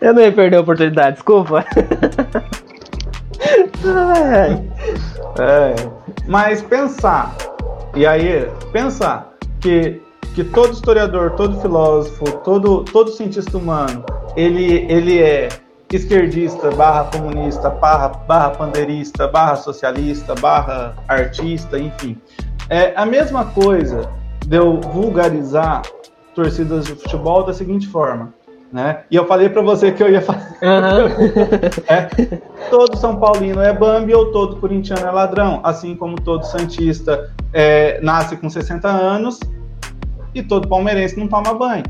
Eu 0.00 0.14
não 0.14 0.22
ia 0.22 0.30
perder 0.30 0.58
a 0.58 0.60
oportunidade, 0.60 1.16
desculpa. 1.16 1.64
é, 5.40 5.74
mas 6.28 6.62
pensar, 6.62 7.34
e 7.96 8.06
aí, 8.06 8.48
pensar 8.70 9.34
que, 9.60 10.00
que 10.34 10.42
todo 10.42 10.72
historiador, 10.72 11.30
todo 11.32 11.60
filósofo, 11.60 12.24
todo, 12.38 12.84
todo 12.84 13.10
cientista 13.10 13.56
humano, 13.56 14.04
ele, 14.36 14.84
ele 14.90 15.22
é 15.22 15.48
esquerdista, 15.92 16.72
barra 16.72 17.04
comunista, 17.04 17.70
barra, 17.70 18.08
barra 18.08 18.50
pandeirista, 18.50 19.28
barra 19.28 19.54
socialista, 19.54 20.34
barra 20.34 20.96
artista, 21.06 21.78
enfim. 21.78 22.18
É 22.68 22.92
a 22.96 23.06
mesma 23.06 23.44
coisa 23.44 24.10
de 24.44 24.56
eu 24.56 24.80
vulgarizar 24.80 25.82
torcidas 26.34 26.86
de 26.86 26.96
futebol 26.96 27.44
da 27.44 27.52
seguinte 27.52 27.86
forma. 27.86 28.34
Né? 28.72 29.04
E 29.08 29.14
eu 29.14 29.24
falei 29.28 29.48
para 29.48 29.62
você 29.62 29.92
que 29.92 30.02
eu 30.02 30.10
ia 30.10 30.20
fazer. 30.20 30.58
Uhum. 30.60 31.84
é, 31.86 32.08
todo 32.70 32.96
São 32.96 33.20
Paulino 33.20 33.60
é 33.60 33.72
Bambi 33.72 34.12
ou 34.12 34.32
todo 34.32 34.56
corintiano 34.56 35.06
é 35.06 35.10
ladrão, 35.12 35.60
assim 35.62 35.94
como 35.94 36.20
todo 36.20 36.44
Santista 36.44 37.30
é, 37.52 38.00
nasce 38.00 38.36
com 38.36 38.50
60 38.50 38.88
anos 38.88 39.38
e 40.34 40.42
todo 40.42 40.68
palmeirense 40.68 41.18
não 41.18 41.28
toma 41.28 41.54
banho. 41.54 41.84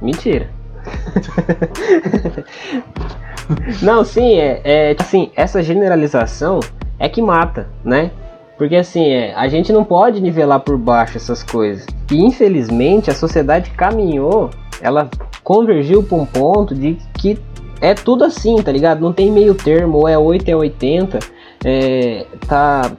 Mentira. 0.00 0.48
não, 3.82 4.04
sim, 4.04 4.38
é, 4.38 4.60
é 4.64 4.96
assim, 4.98 5.30
essa 5.34 5.62
generalização 5.62 6.60
é 6.98 7.08
que 7.08 7.22
mata, 7.22 7.68
né? 7.84 8.10
Porque 8.56 8.76
assim, 8.76 9.08
é, 9.08 9.34
a 9.34 9.48
gente 9.48 9.72
não 9.72 9.82
pode 9.82 10.20
nivelar 10.20 10.60
por 10.60 10.76
baixo 10.76 11.16
essas 11.16 11.42
coisas. 11.42 11.86
E 12.10 12.22
infelizmente 12.22 13.10
a 13.10 13.14
sociedade 13.14 13.70
caminhou, 13.70 14.50
ela 14.82 15.08
convergiu 15.42 16.02
para 16.02 16.18
um 16.18 16.26
ponto 16.26 16.74
de 16.74 16.98
que 17.14 17.38
é 17.80 17.94
tudo 17.94 18.24
assim, 18.24 18.62
tá 18.62 18.70
ligado? 18.70 19.00
Não 19.00 19.12
tem 19.12 19.30
meio 19.30 19.54
termo, 19.54 19.98
ou 19.98 20.08
é 20.08 20.18
8 20.18 20.48
é 20.48 20.54
80, 20.54 21.18
é, 21.64 22.26
tá 22.46 22.92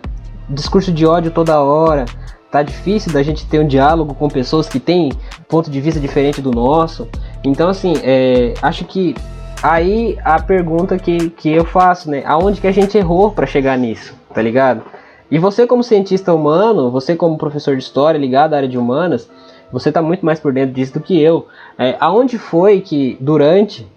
discurso 0.50 0.92
de 0.92 1.06
ódio 1.06 1.32
toda 1.32 1.62
hora, 1.62 2.06
tá 2.52 2.62
difícil 2.62 3.14
da 3.14 3.24
gente 3.24 3.46
ter 3.46 3.60
um 3.60 3.68
diálogo 3.68 4.14
com 4.14 4.28
pessoas 4.28 4.68
que 4.68 4.80
têm 4.80 5.12
ponto 5.48 5.72
de 5.72 5.80
vista 5.80 6.00
diferente 6.00 6.42
do 6.42 6.52
nosso. 6.52 7.08
Então, 7.44 7.70
assim, 7.70 7.94
é, 8.04 8.54
acho 8.62 8.84
que 8.86 9.16
aí 9.64 10.18
a 10.24 10.42
pergunta 10.42 10.98
que, 11.00 11.30
que 11.30 11.50
eu 11.50 11.64
faço, 11.64 12.12
né? 12.12 12.24
Aonde 12.26 12.60
que 12.60 12.68
a 12.68 12.72
gente 12.72 12.98
errou 12.98 13.32
para 13.32 13.48
chegar 13.48 13.78
nisso, 13.78 14.14
tá 14.34 14.42
ligado? 14.42 14.84
E 15.32 15.40
você, 15.40 15.66
como 15.66 15.82
cientista 15.82 16.34
humano, 16.34 16.92
você, 16.92 17.16
como 17.16 17.38
professor 17.38 17.78
de 17.78 17.84
história 17.84 18.18
ligado 18.18 18.54
à 18.54 18.58
área 18.58 18.68
de 18.68 18.78
humanas, 18.78 19.30
você 19.72 19.88
está 19.88 20.02
muito 20.02 20.26
mais 20.26 20.42
por 20.42 20.52
dentro 20.52 20.76
disso 20.76 20.96
do 20.96 21.00
que 21.00 21.20
eu. 21.22 21.48
É, 21.78 21.96
aonde 22.02 22.38
foi 22.38 22.82
que, 22.82 23.16
durante 23.22 23.88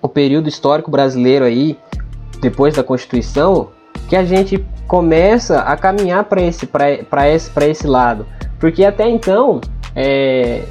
o 0.00 0.08
período 0.08 0.48
histórico 0.48 0.90
brasileiro 0.90 1.44
aí, 1.44 1.76
depois 2.40 2.74
da 2.74 2.82
Constituição, 2.82 3.68
que 4.08 4.16
a 4.16 4.24
gente 4.24 4.64
começa 4.86 5.60
a 5.60 5.76
caminhar 5.76 6.24
para 6.24 6.42
esse, 6.42 6.68
esse, 7.34 7.50
esse 7.64 7.86
lado? 7.86 8.26
Porque 8.58 8.84
até 8.84 9.08
então, 9.08 9.60
é, 9.94 10.62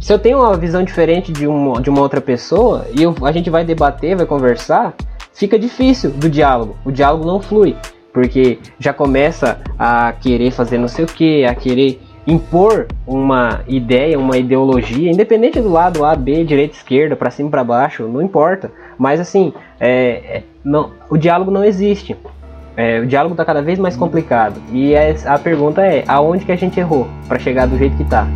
se 0.00 0.12
eu 0.12 0.18
tenho 0.18 0.38
uma 0.38 0.56
visão 0.56 0.82
diferente 0.82 1.32
de 1.32 1.46
uma, 1.46 1.80
de 1.80 1.90
uma 1.90 2.00
outra 2.00 2.20
pessoa 2.20 2.86
e 2.94 3.02
eu, 3.02 3.14
a 3.22 3.32
gente 3.32 3.50
vai 3.50 3.64
debater, 3.64 4.16
vai 4.16 4.26
conversar, 4.26 4.94
fica 5.32 5.58
difícil 5.58 6.10
do 6.10 6.28
diálogo. 6.28 6.76
O 6.84 6.90
diálogo 6.90 7.24
não 7.24 7.40
flui 7.40 7.76
porque 8.12 8.58
já 8.78 8.92
começa 8.92 9.58
a 9.78 10.12
querer 10.12 10.50
fazer 10.50 10.78
não 10.78 10.88
sei 10.88 11.04
o 11.04 11.08
que, 11.08 11.44
a 11.44 11.54
querer 11.54 12.00
impor 12.26 12.86
uma 13.06 13.62
ideia, 13.66 14.18
uma 14.18 14.36
ideologia, 14.36 15.10
independente 15.10 15.60
do 15.60 15.70
lado 15.70 16.04
A, 16.04 16.14
B, 16.14 16.44
direita, 16.44 16.76
esquerda, 16.76 17.16
para 17.16 17.30
cima, 17.30 17.50
para 17.50 17.64
baixo, 17.64 18.06
não 18.06 18.22
importa. 18.22 18.70
Mas 18.96 19.18
assim, 19.18 19.52
é, 19.80 19.90
é, 19.90 20.42
não, 20.62 20.92
o 21.10 21.16
diálogo 21.16 21.50
não 21.50 21.64
existe. 21.64 22.16
É, 22.76 23.00
o 23.00 23.06
diálogo 23.06 23.34
está 23.34 23.44
cada 23.44 23.62
vez 23.62 23.78
mais 23.78 23.96
complicado. 23.96 24.60
E 24.72 24.94
é, 24.94 25.14
a 25.26 25.38
pergunta 25.38 25.82
é, 25.82 26.04
aonde 26.08 26.44
que 26.44 26.52
a 26.52 26.56
gente 26.56 26.78
errou 26.80 27.08
para 27.28 27.38
chegar 27.38 27.66
do 27.66 27.76
jeito 27.76 27.96
que 27.96 28.02
está? 28.02 28.26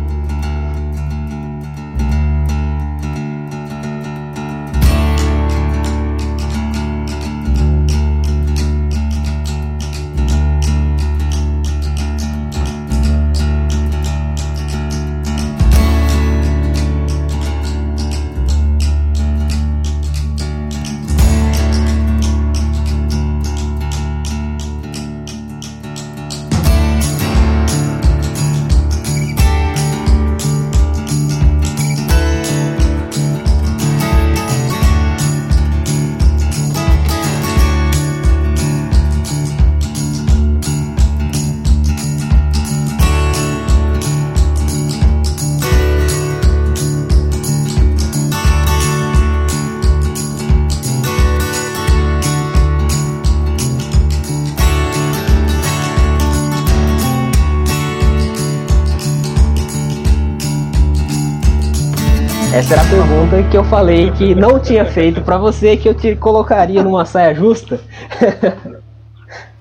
Falei 63.69 64.11
que 64.11 64.33
não 64.33 64.59
tinha 64.59 64.85
feito 64.85 65.21
para 65.21 65.37
você, 65.37 65.75
que 65.75 65.89
eu 65.89 65.93
te 65.93 66.15
colocaria 66.15 66.81
numa 66.81 67.05
saia 67.05 67.35
justa. 67.35 67.81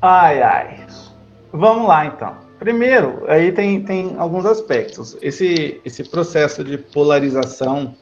ai, 0.01 0.41
ai. 0.43 0.87
Vamos 1.53 1.89
lá 1.89 2.07
então. 2.07 2.37
Primeiro, 2.59 3.25
aí 3.27 3.51
tem, 3.51 3.83
tem 3.83 4.15
alguns 4.17 4.47
aspectos. 4.47 5.17
Esse, 5.21 5.81
esse 5.85 6.05
processo 6.05 6.63
de 6.63 6.79
polarização, 6.79 7.97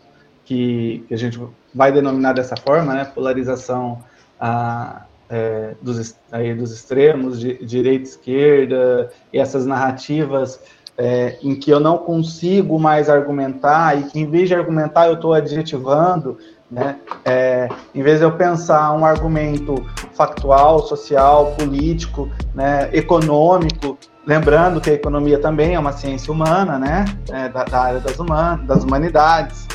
que, 0.45 1.05
que 1.09 1.15
a 1.15 1.17
gente 1.17 1.41
vai 1.75 1.91
denominar 1.91 2.35
dessa 2.35 2.57
forma, 2.57 2.93
né? 2.93 3.05
Polarização 3.07 4.05
a, 4.39 5.05
é, 5.31 5.75
dos, 5.81 6.17
aí, 6.31 6.55
dos 6.55 6.71
extremos, 6.71 7.41
de, 7.41 7.65
direita, 7.65 8.05
esquerda, 8.05 9.11
e 9.33 9.39
essas 9.39 9.65
narrativas 9.65 10.61
é, 10.97 11.37
em 11.43 11.55
que 11.55 11.71
eu 11.71 11.81
não 11.81 11.99
consigo 11.99 12.79
mais 12.79 13.09
argumentar 13.09 13.99
e 13.99 14.05
que 14.05 14.21
em 14.21 14.31
vez 14.31 14.49
de 14.49 14.55
argumentar 14.55 15.07
eu 15.07 15.15
estou 15.15 15.33
adjetivando, 15.33 16.39
né? 16.71 16.97
É, 17.25 17.69
em 17.95 18.03
vez 18.03 18.19
de 18.19 18.25
eu 18.25 18.33
pensar 18.33 18.93
um 18.93 19.05
argumento 19.05 19.75
factual, 20.13 20.81
social, 20.81 21.53
político, 21.59 22.29
né, 22.55 22.91
econômico, 22.93 23.99
lembrando 24.27 24.81
que 24.81 24.91
a 24.91 24.95
economia 24.95 25.39
também 25.39 25.75
é 25.75 25.79
uma 25.79 25.93
ciência 25.93 26.33
humana, 26.33 26.79
né, 26.79 27.05
é, 27.31 27.49
da, 27.49 27.65
da, 27.65 27.81
área 27.81 28.01
das, 28.01 28.19
human, 28.19 28.65
das 28.65 28.83
humanidades. 28.83 29.69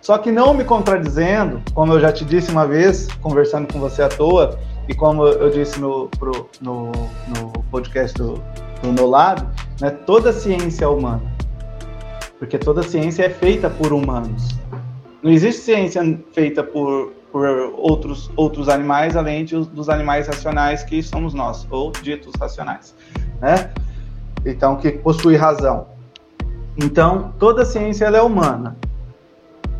Só 0.00 0.18
que 0.18 0.32
não 0.32 0.54
me 0.54 0.64
contradizendo, 0.64 1.62
como 1.74 1.92
eu 1.92 2.00
já 2.00 2.12
te 2.12 2.24
disse 2.24 2.50
uma 2.50 2.66
vez, 2.66 3.08
conversando 3.20 3.72
com 3.72 3.78
você 3.78 4.02
à 4.02 4.08
toa, 4.08 4.58
e 4.88 4.94
como 4.94 5.26
eu 5.26 5.50
disse 5.50 5.78
no, 5.78 6.08
pro, 6.18 6.48
no, 6.60 6.90
no 7.28 7.52
podcast 7.70 8.16
do, 8.16 8.42
do 8.82 8.92
meu 8.92 9.06
lado, 9.06 9.46
né, 9.80 9.90
toda 9.90 10.32
ciência 10.32 10.84
é 10.84 10.88
humana. 10.88 11.22
Porque 12.38 12.58
toda 12.58 12.82
ciência 12.82 13.24
é 13.24 13.30
feita 13.30 13.68
por 13.68 13.92
humanos. 13.92 14.48
Não 15.22 15.30
existe 15.30 15.62
ciência 15.62 16.02
feita 16.32 16.62
por, 16.62 17.12
por 17.32 17.46
outros, 17.76 18.30
outros 18.36 18.68
animais, 18.68 19.16
além 19.16 19.44
de, 19.44 19.56
dos 19.56 19.88
animais 19.88 20.28
racionais 20.28 20.84
que 20.84 21.02
somos 21.02 21.34
nós, 21.34 21.66
ou 21.70 21.90
ditos 21.90 22.32
racionais. 22.38 22.94
Né? 23.40 23.70
Então, 24.46 24.76
que 24.76 24.92
possui 24.92 25.36
razão. 25.36 25.88
Então, 26.76 27.34
toda 27.38 27.64
ciência 27.64 28.04
é 28.06 28.22
humana. 28.22 28.76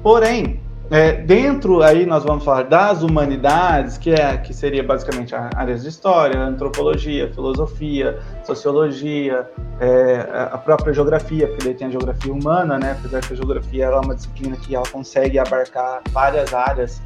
Porém, 0.02 0.60
é, 0.90 1.12
dentro 1.12 1.82
aí 1.82 2.06
nós 2.06 2.24
vamos 2.24 2.44
falar 2.44 2.62
das 2.62 3.02
humanidades, 3.02 3.98
que 3.98 4.10
é 4.10 4.38
que 4.38 4.54
seria 4.54 4.82
basicamente 4.82 5.34
áreas 5.34 5.82
de 5.82 5.88
história, 5.90 6.40
antropologia, 6.40 7.30
filosofia, 7.34 8.18
sociologia, 8.42 9.46
é, 9.78 10.48
a 10.50 10.56
própria 10.56 10.94
geografia, 10.94 11.46
porque 11.46 11.64
daí 11.64 11.74
tem 11.74 11.88
a 11.88 11.90
geografia 11.90 12.32
humana, 12.32 12.78
né? 12.78 12.96
Apesar 12.98 13.20
que 13.20 13.34
a 13.34 13.36
geografia 13.36 13.84
é 13.84 14.00
uma 14.00 14.14
disciplina 14.14 14.56
que 14.56 14.74
ela 14.74 14.86
consegue 14.88 15.38
abarcar 15.38 16.00
várias 16.10 16.54
áreas, 16.54 17.02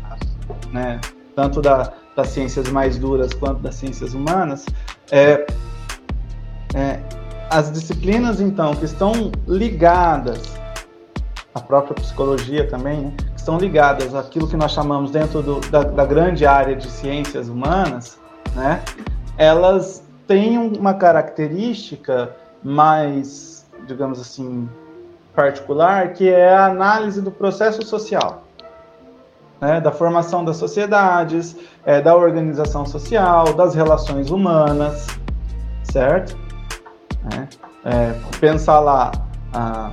né? 0.70 1.00
Tanto 1.34 1.60
da, 1.60 1.92
das 2.14 2.28
ciências 2.28 2.68
mais 2.68 2.98
duras 2.98 3.34
quanto 3.34 3.62
das 3.62 3.74
ciências 3.74 4.14
humanas. 4.14 4.64
É, 5.10 5.44
é, 6.76 7.00
as 7.50 7.72
disciplinas 7.72 8.40
então 8.40 8.76
que 8.76 8.84
estão 8.84 9.32
ligadas 9.48 10.40
à 11.52 11.60
própria 11.60 11.94
psicologia 11.94 12.68
também, 12.68 13.00
né? 13.00 13.12
Estão 13.42 13.58
ligadas 13.58 14.14
àquilo 14.14 14.48
que 14.48 14.56
nós 14.56 14.72
chamamos 14.72 15.10
dentro 15.10 15.42
do, 15.42 15.60
da, 15.68 15.82
da, 15.82 16.06
grande 16.06 16.46
área 16.46 16.76
de 16.76 16.88
ciências 16.88 17.48
humanas, 17.48 18.18
né, 18.54 18.80
elas 19.36 20.02
têm 20.28 20.56
uma 20.58 20.94
característica 20.94 22.34
mais, 22.62 23.66
digamos 23.86 24.20
assim, 24.20 24.68
particular, 25.34 26.12
que 26.12 26.28
é 26.28 26.54
a 26.54 26.66
análise 26.66 27.20
do 27.20 27.30
processo 27.30 27.84
social. 27.84 28.44
né, 29.60 29.80
da 29.80 29.92
formação 29.92 30.44
das 30.44 30.56
sociedades, 30.56 31.56
é, 31.84 32.00
da 32.00 32.16
organização 32.16 32.84
social, 32.84 33.54
das 33.54 33.76
relações 33.76 34.30
humanas, 34.30 35.06
certo? 35.84 36.36
É, 37.32 37.48
é, 37.84 38.14
pensar 38.40 38.80
lá 38.80 39.12
a, 39.54 39.92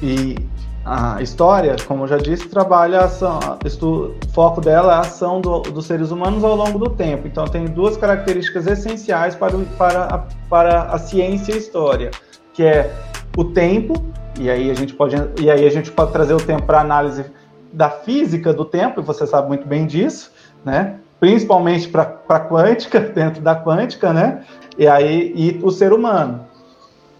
e 0.00 0.36
a 0.84 1.22
história, 1.22 1.76
como 1.86 2.04
eu 2.04 2.08
já 2.08 2.16
disse, 2.16 2.48
trabalha 2.48 3.00
a 3.00 3.04
ação, 3.04 3.38
o 3.82 4.14
foco 4.32 4.60
dela 4.60 4.92
é 4.92 4.96
a 4.96 5.00
ação 5.00 5.40
do, 5.40 5.60
dos 5.60 5.86
seres 5.86 6.10
humanos 6.10 6.42
ao 6.42 6.56
longo 6.56 6.78
do 6.78 6.90
tempo. 6.90 7.26
Então 7.26 7.44
tem 7.46 7.66
duas 7.66 7.96
características 7.96 8.66
essenciais 8.66 9.34
para, 9.34 9.56
o, 9.56 9.64
para, 9.76 10.04
a, 10.04 10.18
para 10.48 10.82
a 10.82 10.98
ciência 10.98 11.52
e 11.52 11.54
a 11.54 11.58
história, 11.58 12.10
que 12.52 12.64
é 12.64 12.92
o 13.36 13.44
tempo, 13.44 13.94
e 14.40 14.50
aí 14.50 14.70
a 14.70 14.74
gente 14.74 14.94
pode, 14.94 15.16
e 15.40 15.50
aí 15.50 15.64
a 15.64 15.70
gente 15.70 15.90
pode 15.92 16.12
trazer 16.12 16.34
o 16.34 16.40
tempo 16.40 16.64
para 16.64 16.80
análise 16.80 17.24
da 17.72 17.88
física 17.88 18.52
do 18.52 18.64
tempo, 18.64 19.00
e 19.00 19.04
você 19.04 19.26
sabe 19.26 19.48
muito 19.48 19.66
bem 19.66 19.86
disso, 19.86 20.32
né? 20.64 20.98
principalmente 21.22 21.88
para 21.88 22.18
a 22.28 22.40
quântica, 22.40 22.98
dentro 23.14 23.40
da 23.40 23.54
quântica, 23.54 24.12
né? 24.12 24.42
E 24.76 24.88
aí 24.88 25.32
e 25.36 25.60
o 25.62 25.70
ser 25.70 25.92
humano. 25.92 26.44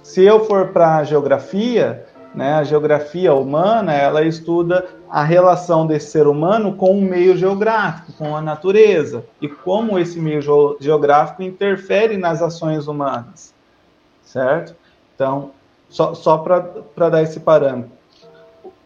Se 0.03 0.25
eu 0.25 0.45
for 0.45 0.71
para 0.71 0.97
a 0.97 1.05
geografia, 1.05 2.05
né, 2.35 2.55
a 2.55 2.65
geografia 2.65 3.35
humana, 3.35 3.93
ela 3.93 4.23
estuda 4.23 4.87
a 5.11 5.23
relação 5.23 5.87
desse 5.87 6.11
ser 6.11 6.27
humano 6.27 6.75
com 6.75 6.99
o 6.99 7.03
meio 7.03 7.37
geográfico, 7.37 8.13
com 8.15 8.35
a 8.37 8.41
natureza, 8.41 9.25
e 9.41 9.49
como 9.49 9.99
esse 9.99 10.19
meio 10.19 10.41
geográfico 10.81 11.43
interfere 11.43 12.17
nas 12.17 12.41
ações 12.41 12.87
humanas, 12.89 13.55
certo? 14.25 14.75
Então, 15.15 15.51
só, 15.89 16.15
só 16.15 16.39
para 16.39 17.11
dar 17.11 17.23
esse 17.23 17.41
parâmetro. 17.41 17.91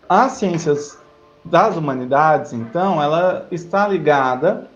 As 0.08 0.32
ciências 0.32 0.98
das 1.44 1.76
humanidades, 1.76 2.52
então, 2.52 3.00
ela 3.00 3.46
está 3.52 3.86
ligada 3.86 4.68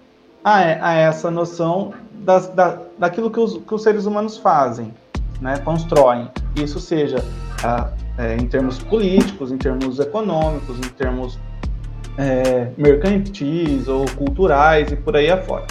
a, 0.44 0.56
a 0.56 0.94
essa 0.94 1.30
noção 1.30 1.92
das, 2.12 2.48
da, 2.48 2.78
daquilo 2.98 3.30
que 3.30 3.40
os, 3.40 3.58
que 3.58 3.74
os 3.74 3.82
seres 3.82 4.06
humanos 4.06 4.38
fazem, 4.38 4.94
né, 5.40 5.58
constroem. 5.58 6.30
Isso 6.54 6.78
seja 6.78 7.24
a, 7.64 7.88
é, 8.20 8.36
em 8.36 8.46
termos 8.46 8.78
políticos, 8.78 9.50
em 9.50 9.56
termos 9.56 9.98
econômicos, 9.98 10.76
em 10.78 10.90
termos 10.90 11.38
é, 12.18 12.70
mercantis 12.76 13.88
ou 13.88 14.04
culturais 14.16 14.92
e 14.92 14.96
por 14.96 15.16
aí 15.16 15.30
afora. 15.30 15.66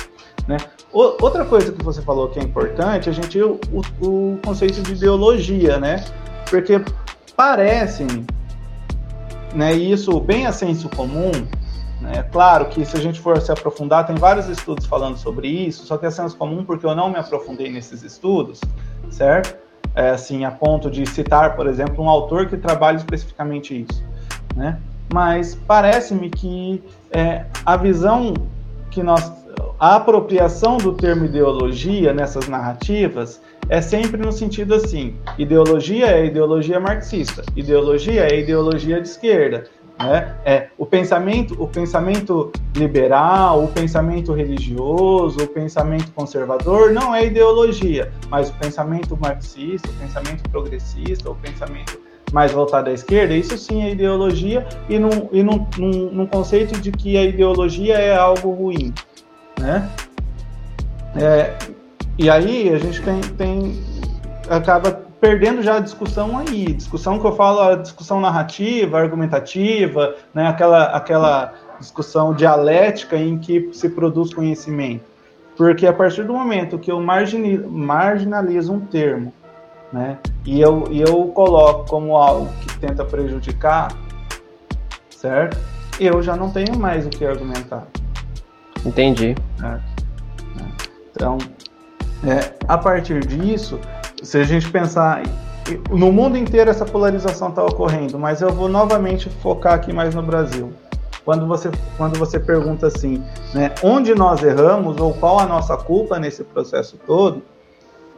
Né? 0.47 0.57
O, 0.91 1.23
outra 1.23 1.45
coisa 1.45 1.71
que 1.71 1.83
você 1.83 2.01
falou 2.01 2.27
que 2.29 2.39
é 2.39 2.43
importante, 2.43 3.09
a 3.09 3.13
gente 3.13 3.39
o, 3.41 3.59
o 4.01 4.39
conceito 4.43 4.81
de 4.81 4.93
ideologia, 4.93 5.77
né? 5.77 6.03
Porque 6.49 6.81
parece-me 7.35 8.25
né? 9.53 9.73
Isso 9.73 10.19
bem 10.19 10.45
a 10.45 10.51
senso 10.51 10.89
comum, 10.89 11.31
né? 12.01 12.23
Claro 12.31 12.65
que 12.67 12.85
se 12.85 12.95
a 12.95 12.99
gente 12.99 13.19
for 13.19 13.39
se 13.41 13.51
aprofundar, 13.51 14.05
tem 14.05 14.15
vários 14.15 14.47
estudos 14.47 14.85
falando 14.85 15.17
sobre 15.17 15.47
isso, 15.47 15.85
só 15.85 15.97
que 15.97 16.05
é 16.05 16.11
senso 16.11 16.37
comum 16.37 16.63
porque 16.63 16.85
eu 16.85 16.95
não 16.95 17.09
me 17.09 17.17
aprofundei 17.17 17.71
nesses 17.71 18.03
estudos, 18.03 18.61
certo? 19.09 19.68
É, 19.99 20.11
assim, 20.11 20.45
a 20.45 20.51
ponto 20.51 20.89
de 20.89 21.05
citar, 21.05 21.57
por 21.57 21.67
exemplo, 21.67 22.01
um 22.01 22.07
autor 22.07 22.45
que 22.47 22.55
trabalha 22.55 22.95
especificamente 22.95 23.81
isso, 23.81 24.01
né? 24.55 24.79
Mas 25.13 25.55
parece-me 25.67 26.29
que 26.29 26.81
é, 27.11 27.43
a 27.65 27.75
visão 27.75 28.33
que 28.89 29.03
nós, 29.03 29.29
a 29.77 29.97
apropriação 29.97 30.77
do 30.77 30.93
termo 30.93 31.25
ideologia 31.25 32.13
nessas 32.13 32.47
narrativas 32.47 33.41
é 33.67 33.81
sempre 33.81 34.21
no 34.21 34.31
sentido 34.31 34.73
assim: 34.73 35.17
ideologia 35.37 36.07
é 36.07 36.27
ideologia 36.27 36.79
marxista, 36.79 37.43
ideologia 37.53 38.23
é 38.23 38.39
ideologia 38.39 39.01
de 39.01 39.07
esquerda. 39.09 39.65
Né? 39.99 40.33
É, 40.45 40.67
o 40.77 40.85
pensamento, 40.85 41.61
o 41.61 41.67
pensamento 41.67 42.51
liberal, 42.73 43.65
o 43.65 43.67
pensamento 43.67 44.31
religioso, 44.31 45.43
o 45.43 45.47
pensamento 45.47 46.09
conservador 46.13 46.93
não 46.93 47.13
é 47.13 47.25
ideologia, 47.25 48.11
mas 48.29 48.49
o 48.49 48.53
pensamento 48.53 49.17
marxista, 49.17 49.89
o 49.89 49.93
pensamento 49.93 50.49
progressista, 50.49 51.29
o 51.29 51.35
pensamento 51.35 51.99
mais 52.31 52.51
voltado 52.51 52.89
à 52.89 52.93
esquerda, 52.93 53.33
isso 53.33 53.57
sim 53.57 53.83
é 53.83 53.91
ideologia 53.91 54.65
e 54.87 54.97
num, 54.97 55.27
e 55.33 55.43
num, 55.43 55.67
num, 55.77 56.11
num 56.11 56.25
conceito 56.27 56.79
de 56.79 56.91
que 56.91 57.17
a 57.17 57.23
ideologia 57.23 57.95
é 57.95 58.15
algo 58.15 58.51
ruim, 58.51 58.93
né? 59.59 59.89
É, 61.15 61.57
e 62.17 62.29
aí 62.29 62.69
a 62.69 62.77
gente 62.77 63.01
tem, 63.01 63.19
tem 63.19 63.83
acaba 64.49 65.08
perdendo 65.19 65.61
já 65.61 65.77
a 65.77 65.79
discussão 65.79 66.37
aí, 66.37 66.73
discussão 66.73 67.19
que 67.19 67.25
eu 67.25 67.35
falo, 67.35 67.61
a 67.61 67.75
discussão 67.75 68.21
narrativa, 68.21 68.99
argumentativa, 68.99 70.15
né, 70.33 70.47
aquela, 70.47 70.85
aquela 70.85 71.53
discussão 71.79 72.33
dialética 72.33 73.17
em 73.17 73.37
que 73.37 73.69
se 73.73 73.89
produz 73.89 74.33
conhecimento. 74.33 75.03
Porque 75.57 75.85
a 75.85 75.93
partir 75.93 76.23
do 76.23 76.33
momento 76.33 76.79
que 76.79 76.89
eu 76.89 77.01
marginalizo 77.01 78.71
um 78.71 78.79
termo, 78.79 79.33
né, 79.91 80.17
e 80.45 80.61
eu, 80.61 80.87
e 80.89 81.01
eu 81.01 81.25
coloco 81.27 81.89
como 81.89 82.15
algo 82.15 82.49
que 82.61 82.79
tenta 82.79 83.03
prejudicar, 83.03 83.91
certo? 85.09 85.57
Eu 85.99 86.23
já 86.23 86.35
não 86.35 86.49
tenho 86.49 86.79
mais 86.79 87.05
o 87.05 87.09
que 87.09 87.25
argumentar. 87.25 87.85
Entendi. 88.85 89.35
Então, 91.11 91.37
é, 92.25 92.53
a 92.65 92.77
partir 92.77 93.25
disso, 93.25 93.77
se 94.21 94.37
a 94.37 94.43
gente 94.43 94.69
pensar 94.69 95.23
no 95.89 96.11
mundo 96.11 96.37
inteiro 96.37 96.69
essa 96.69 96.85
polarização 96.85 97.49
está 97.49 97.63
ocorrendo, 97.63 98.17
mas 98.17 98.41
eu 98.41 98.49
vou 98.49 98.67
novamente 98.67 99.29
focar 99.29 99.73
aqui 99.73 99.93
mais 99.93 100.15
no 100.15 100.21
Brasil. 100.21 100.71
Quando 101.23 101.45
você, 101.45 101.69
quando 101.95 102.17
você 102.17 102.39
pergunta 102.39 102.87
assim, 102.87 103.23
né, 103.53 103.73
onde 103.83 104.15
nós 104.15 104.41
erramos 104.41 104.99
ou 104.99 105.13
qual 105.13 105.39
a 105.39 105.45
nossa 105.45 105.77
culpa 105.77 106.17
nesse 106.17 106.43
processo 106.43 106.97
todo, 107.05 107.43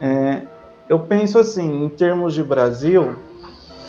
é, 0.00 0.42
eu 0.88 0.98
penso 0.98 1.38
assim, 1.38 1.84
em 1.84 1.88
termos 1.88 2.32
de 2.32 2.42
Brasil, 2.42 3.16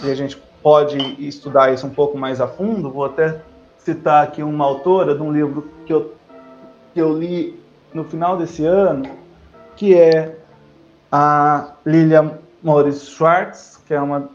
e 0.04 0.12
a 0.12 0.16
gente 0.16 0.38
pode 0.62 0.98
estudar 1.26 1.74
isso 1.74 1.88
um 1.88 1.90
pouco 1.90 2.18
mais 2.18 2.42
a 2.42 2.48
fundo, 2.48 2.90
vou 2.90 3.06
até 3.06 3.40
citar 3.78 4.24
aqui 4.24 4.44
uma 4.44 4.66
autora 4.66 5.16
de 5.16 5.22
um 5.22 5.32
livro 5.32 5.70
que 5.86 5.94
eu, 5.94 6.14
que 6.94 7.00
eu 7.02 7.18
li 7.18 7.60
no 7.94 8.04
final 8.04 8.38
desse 8.38 8.66
ano, 8.66 9.04
que 9.76 9.98
é 9.98 10.38
a 11.16 11.74
Lilia 11.86 12.40
Morris 12.64 13.08
Schwartz, 13.08 13.80
que 13.86 13.94
é 13.94 14.02
uma 14.02 14.30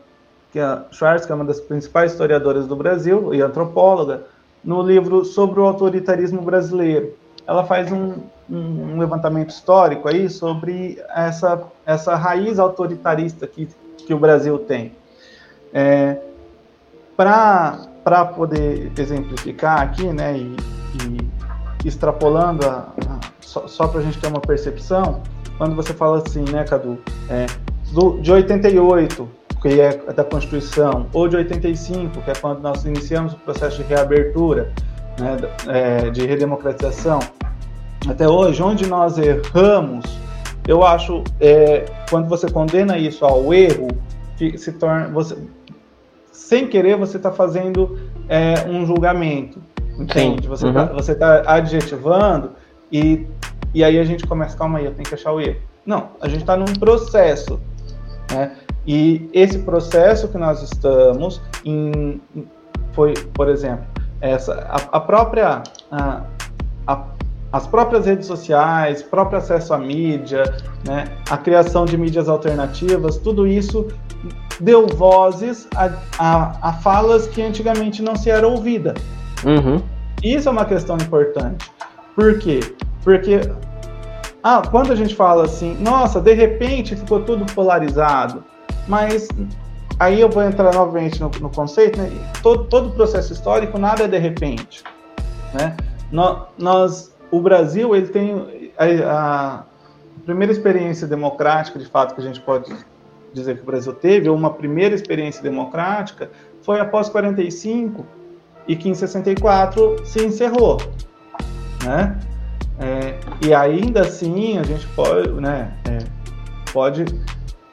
que 0.52 0.60
é, 0.60 0.78
Schwartz, 0.92 1.26
que 1.26 1.32
é 1.32 1.34
uma 1.34 1.44
das 1.44 1.60
principais 1.60 2.12
historiadoras 2.12 2.68
do 2.68 2.76
Brasil 2.76 3.34
e 3.34 3.42
antropóloga, 3.42 4.22
no 4.62 4.80
livro 4.80 5.24
sobre 5.24 5.58
o 5.58 5.64
autoritarismo 5.64 6.40
brasileiro. 6.40 7.14
Ela 7.48 7.64
faz 7.64 7.90
um, 7.90 8.14
um, 8.48 8.96
levantamento 8.96 9.50
histórico 9.50 10.08
aí 10.08 10.30
sobre 10.30 11.02
essa, 11.12 11.64
essa 11.84 12.14
raiz 12.14 12.60
autoritarista 12.60 13.44
que, 13.48 13.68
que 13.96 14.14
o 14.14 14.18
Brasil 14.18 14.56
tem. 14.60 14.92
É, 15.74 16.18
Para 17.16 18.24
poder 18.36 18.92
exemplificar 18.96 19.80
aqui, 19.80 20.12
né, 20.12 20.38
e, 20.38 20.56
e 21.84 21.88
extrapolando 21.88 22.64
a, 22.64 22.92
a 23.08 23.20
só, 23.40 23.66
só 23.66 23.88
para 23.88 23.98
a 23.98 24.02
gente 24.04 24.20
ter 24.20 24.28
uma 24.28 24.40
percepção, 24.40 25.22
quando 25.58 25.74
você 25.74 25.92
fala 25.92 26.22
assim, 26.24 26.44
né, 26.50 26.64
Cadu, 26.64 26.96
é, 27.28 27.46
do, 27.92 28.20
de 28.20 28.30
88, 28.32 29.28
que 29.60 29.80
é 29.80 29.96
da 30.12 30.24
Constituição, 30.24 31.08
ou 31.12 31.28
de 31.28 31.36
85, 31.36 32.22
que 32.22 32.30
é 32.30 32.34
quando 32.34 32.60
nós 32.60 32.84
iniciamos 32.84 33.32
o 33.34 33.36
processo 33.38 33.82
de 33.82 33.82
reabertura, 33.82 34.72
né, 35.18 35.36
é, 35.66 36.10
de 36.10 36.24
redemocratização, 36.24 37.18
até 38.08 38.28
hoje, 38.28 38.62
onde 38.62 38.86
nós 38.86 39.18
erramos, 39.18 40.04
eu 40.66 40.84
acho, 40.84 41.24
é, 41.40 41.86
quando 42.08 42.28
você 42.28 42.48
condena 42.48 42.96
isso 42.96 43.24
ao 43.24 43.52
erro, 43.52 43.88
se 44.56 44.72
torna, 44.72 45.08
você, 45.08 45.36
sem 46.30 46.68
querer, 46.68 46.96
você 46.96 47.16
está 47.16 47.32
fazendo 47.32 47.98
é, 48.28 48.68
um 48.68 48.86
julgamento, 48.86 49.60
entende? 49.98 50.42
Sim. 50.42 50.48
Você 50.48 50.68
está 50.68 51.38
uhum. 51.38 51.42
tá 51.42 51.52
adjetivando 51.52 52.52
e, 52.92 53.26
e 53.74 53.84
aí 53.84 53.98
a 53.98 54.04
gente 54.04 54.26
começa, 54.26 54.56
calma 54.56 54.78
aí, 54.78 54.84
eu 54.84 54.92
tenho 54.92 55.08
que 55.08 55.14
achar 55.14 55.32
o 55.32 55.40
erro. 55.40 55.60
Não, 55.84 56.10
a 56.20 56.28
gente 56.28 56.40
está 56.40 56.56
num 56.56 56.72
processo. 56.78 57.60
Né? 58.30 58.56
E 58.86 59.28
esse 59.32 59.58
processo 59.60 60.28
que 60.28 60.38
nós 60.38 60.62
estamos 60.62 61.40
em, 61.64 62.20
foi, 62.92 63.14
por 63.34 63.48
exemplo, 63.48 63.84
essa, 64.20 64.54
a, 64.68 64.96
a 64.96 65.00
própria. 65.00 65.62
A, 65.90 66.22
a, 66.86 67.04
as 67.50 67.66
próprias 67.66 68.04
redes 68.04 68.26
sociais, 68.26 69.02
próprio 69.02 69.38
acesso 69.38 69.72
à 69.72 69.78
mídia, 69.78 70.42
né, 70.86 71.06
a 71.30 71.36
criação 71.38 71.86
de 71.86 71.96
mídias 71.96 72.28
alternativas, 72.28 73.16
tudo 73.16 73.46
isso 73.46 73.88
deu 74.60 74.86
vozes 74.86 75.66
a, 75.74 75.90
a, 76.18 76.68
a 76.68 76.72
falas 76.74 77.26
que 77.26 77.40
antigamente 77.40 78.02
não 78.02 78.16
se 78.16 78.28
era 78.28 78.46
ouvida. 78.46 78.92
Uhum. 79.46 79.82
Isso 80.22 80.48
é 80.48 80.52
uma 80.52 80.64
questão 80.64 80.96
importante. 80.96 81.70
Por 82.14 82.38
quê? 82.38 82.60
Porque 83.08 83.40
ah, 84.42 84.60
quando 84.70 84.92
a 84.92 84.94
gente 84.94 85.14
fala 85.14 85.46
assim, 85.46 85.74
nossa, 85.80 86.20
de 86.20 86.34
repente 86.34 86.94
ficou 86.94 87.22
tudo 87.22 87.50
polarizado, 87.54 88.44
mas 88.86 89.26
aí 89.98 90.20
eu 90.20 90.28
vou 90.28 90.42
entrar 90.42 90.74
novamente 90.74 91.18
no, 91.18 91.30
no 91.40 91.48
conceito, 91.48 91.98
né? 91.98 92.10
Todo, 92.42 92.64
todo 92.64 92.90
processo 92.90 93.32
histórico, 93.32 93.78
nada 93.78 94.04
é 94.04 94.08
de 94.08 94.18
repente. 94.18 94.84
Né? 95.54 95.74
Nós, 96.58 97.16
o 97.30 97.40
Brasil 97.40 97.96
ele 97.96 98.08
tem 98.08 98.74
a, 98.76 98.84
a 98.84 99.62
primeira 100.26 100.52
experiência 100.52 101.06
democrática, 101.06 101.78
de 101.78 101.86
fato, 101.86 102.14
que 102.14 102.20
a 102.20 102.24
gente 102.24 102.42
pode 102.42 102.70
dizer 103.32 103.56
que 103.56 103.62
o 103.62 103.66
Brasil 103.66 103.94
teve, 103.94 104.28
ou 104.28 104.36
uma 104.36 104.50
primeira 104.50 104.94
experiência 104.94 105.42
democrática, 105.42 106.30
foi 106.60 106.78
após 106.78 107.08
45 107.08 108.04
e 108.66 108.76
que 108.76 108.86
em 108.86 108.94
64 108.94 110.04
se 110.04 110.22
encerrou, 110.22 110.76
né? 111.82 112.14
É, 112.80 113.18
e 113.44 113.52
ainda 113.52 114.02
assim 114.02 114.58
a 114.58 114.62
gente 114.62 114.86
pode, 114.88 115.28
né, 115.32 115.72
é, 115.88 115.98
pode 116.72 117.04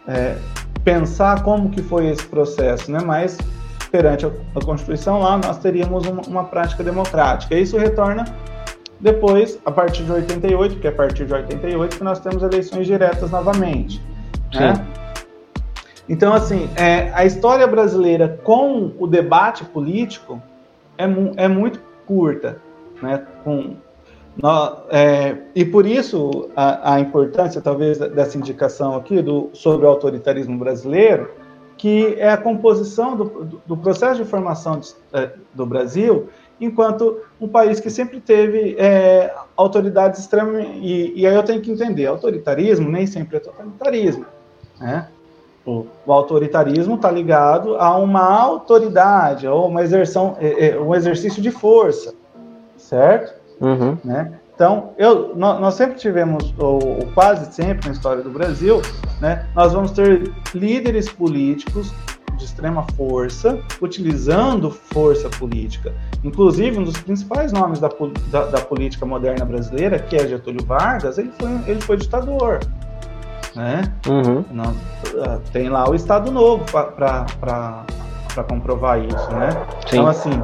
é, 0.08 0.36
pensar 0.84 1.44
como 1.44 1.70
que 1.70 1.82
foi 1.82 2.08
esse 2.08 2.26
processo, 2.26 2.92
né? 2.92 3.00
Mas 3.06 3.38
perante 3.92 4.26
a, 4.26 4.32
a 4.56 4.66
Constituição 4.66 5.20
lá 5.20 5.38
nós 5.38 5.58
teríamos 5.60 6.06
uma, 6.08 6.22
uma 6.24 6.44
prática 6.46 6.84
democrática. 6.84 7.56
Isso 7.56 7.78
retorna 7.78 8.26
depois, 9.00 9.60
a 9.66 9.72
partir 9.72 10.04
de 10.04 10.12
88, 10.12 10.80
que 10.80 10.88
é 10.88 10.90
a 10.90 10.94
partir 10.94 11.26
de 11.26 11.34
88 11.34 11.98
que 11.98 12.04
nós 12.04 12.20
temos 12.20 12.42
eleições 12.42 12.88
diretas 12.88 13.30
novamente. 13.30 14.02
Né? 14.54 14.74
Então, 16.08 16.34
assim, 16.34 16.70
é, 16.76 17.12
a 17.14 17.26
história 17.26 17.68
brasileira 17.68 18.40
com 18.44 18.94
o 18.98 19.06
debate 19.06 19.66
político 19.66 20.42
é, 20.98 21.06
mu 21.06 21.34
é 21.36 21.48
muito 21.48 21.80
curta, 22.06 22.62
né? 23.02 23.26
Com, 23.44 23.76
é, 24.90 25.38
e 25.56 25.64
por 25.64 25.86
isso 25.86 26.50
a, 26.56 26.96
a, 26.96 27.00
importância, 27.00 27.62
talvez, 27.62 27.98
dessa 27.98 28.38
indicação 28.38 28.96
aqui 28.96 29.22
do, 29.22 29.50
sobre 29.54 29.86
o 29.86 29.90
autoritarismo 29.90 30.58
brasileiro, 30.58 31.32
que 31.78 32.16
é 32.18 32.30
a 32.30 32.38
composição 32.38 33.16
do, 33.16 33.24
do, 33.26 33.62
do 33.66 33.78
processo 33.78 34.24
de 34.24 34.30
formação 34.30 34.80
de, 34.80 34.94
é, 35.14 35.32
do 35.54 35.66
Brasil 35.66 36.30
enquanto 36.60 37.20
um 37.40 37.48
país 37.48 37.80
que 37.80 37.90
sempre 37.90 38.20
teve 38.20 38.76
é, 38.78 39.34
autoridades 39.56 40.20
extremas. 40.20 40.66
E, 40.82 41.14
e, 41.16 41.28
aí 41.28 41.36
eu 41.36 41.44
tenho 41.44 41.62
que 41.62 41.72
entender: 41.72 42.06
autoritarismo 42.06 42.90
nem 42.90 43.06
sempre 43.06 43.38
é 43.38 43.40
totalitarismo. 43.40 44.26
Né? 44.80 45.08
O, 45.66 45.86
o 46.06 46.14
autoritarismo 46.14 46.96
está 46.96 47.10
ligado 47.10 47.76
a 47.78 47.98
uma 47.98 48.22
autoridade, 48.22 49.48
ou 49.48 49.68
uma 49.68 49.82
exerção, 49.82 50.38
é, 50.40 50.70
é, 50.70 50.80
um 50.80 50.94
exercício 50.94 51.42
de 51.42 51.52
força, 51.52 52.14
certo? 52.78 53.35
Uhum. 53.60 53.98
Né? 54.04 54.34
Então, 54.54 54.94
eu, 54.98 55.36
nós, 55.36 55.76
sempre 55.76 55.98
tivemos, 55.98 56.54
ou, 56.58 56.76
ou, 56.76 57.08
quase 57.14 57.54
sempre 57.54 57.88
na 57.88 57.94
história 57.94 58.24
do 58.24 58.30
Brasil, 58.30 58.82
né, 59.20 59.48
nós 59.54 59.74
vamos 59.74 59.92
ter 59.92 60.32
líderes 60.54 61.10
políticos 61.10 61.94
de 62.38 62.46
extrema 62.46 62.84
força, 62.96 63.60
utilizando 63.82 64.70
força 64.72 65.30
política. 65.30 65.94
Inclusive, 66.24 66.80
um 66.80 66.84
dos 66.84 66.98
principais 66.98 67.52
nomes 67.52 67.80
da, 67.80 67.90
da, 68.30 68.46
da 68.46 68.62
política 68.62 69.06
moderna 69.06 69.46
brasileira, 69.46 70.00
que 70.00 70.16
é 70.16 70.28
Getúlio 70.28 70.66
Vargas, 70.66 71.18
ele 71.18 71.32
foi, 71.38 71.52
ele 71.68 71.82
foi 71.82 71.98
ditador. 71.98 72.60
Né? 73.56 73.84
Uhum. 74.08 74.44
Não, 74.52 74.76
ah, 75.22 75.40
tem 75.52 75.70
lá 75.70 75.90
o 75.90 75.96
Estado 75.96 76.30
Novo 76.30 76.64
para 76.66 78.44
comprovar 78.48 79.00
isso. 79.00 79.32
Né? 79.32 79.50
Então, 79.88 80.08
assim, 80.08 80.44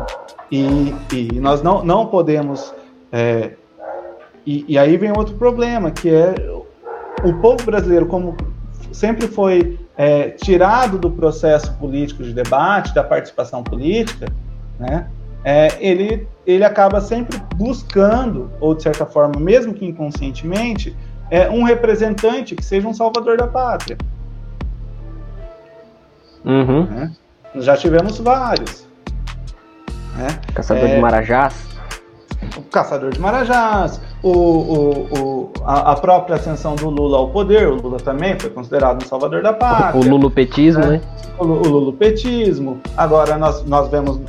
e, 0.52 0.94
e 1.14 1.40
nós 1.40 1.62
não, 1.62 1.84
não 1.84 2.06
podemos. 2.06 2.74
É, 3.12 3.52
e, 4.46 4.66
e 4.68 4.78
aí 4.78 4.98
vem 4.98 5.12
outro 5.12 5.36
problema, 5.36 5.92
que 5.92 6.10
é 6.10 6.34
o 7.24 7.34
povo 7.42 7.64
brasileiro, 7.64 8.06
como 8.08 8.36
sempre 8.92 9.28
foi 9.28 9.80
é, 9.98 10.30
tirado 10.30 10.98
do 10.98 11.12
processo 11.12 11.74
político 11.74 12.24
de 12.24 12.34
debate, 12.34 12.94
da 12.94 13.04
participação 13.04 13.64
política, 13.64 14.28
né, 14.80 15.08
é, 15.44 15.70
ele, 15.80 16.28
ele 16.46 16.64
acaba 16.64 17.02
sempre 17.02 17.40
buscando, 17.56 18.52
ou 18.60 18.76
de 18.76 18.84
certa 18.84 19.06
forma, 19.06 19.40
mesmo 19.40 19.74
que 19.74 19.86
inconscientemente, 19.86 20.96
é, 21.30 21.50
um 21.50 21.64
representante 21.64 22.56
que 22.56 22.64
seja 22.64 22.88
um 22.88 22.94
salvador 22.94 23.38
da 23.38 23.48
pátria. 23.48 23.98
Uhum. 26.44 26.86
Né? 26.86 27.12
Já 27.56 27.78
tivemos 27.78 28.20
vários. 28.20 28.88
Né? 30.16 30.28
Caçador 30.54 30.88
de 30.88 30.96
é, 30.96 31.00
Marajás 31.00 31.71
o 32.58 32.62
caçador 32.64 33.12
de 33.12 33.20
marajás, 33.20 34.02
o, 34.24 34.30
o, 34.30 35.20
o 35.20 35.54
a, 35.64 35.92
a, 35.92 35.96
própria 35.96 36.36
ascensão 36.36 36.76
do 36.76 36.90
Lula 36.90 37.18
ao 37.18 37.30
poder, 37.30 37.68
o 37.68 37.76
Lula 37.76 37.98
também 37.98 38.38
foi 38.40 38.50
considerado 38.50 39.04
um 39.04 39.08
salvador 39.08 39.42
da 39.42 39.54
pátria. 39.54 40.02
O 40.02 40.10
lulupetismo, 40.10 40.82
né? 40.82 40.90
né? 40.98 41.02
O, 41.38 41.46
o 41.46 41.68
lulupetismo. 41.68 42.82
Agora 42.98 43.38
nós, 43.38 43.64
nós 43.66 43.90
vemos, 43.90 44.20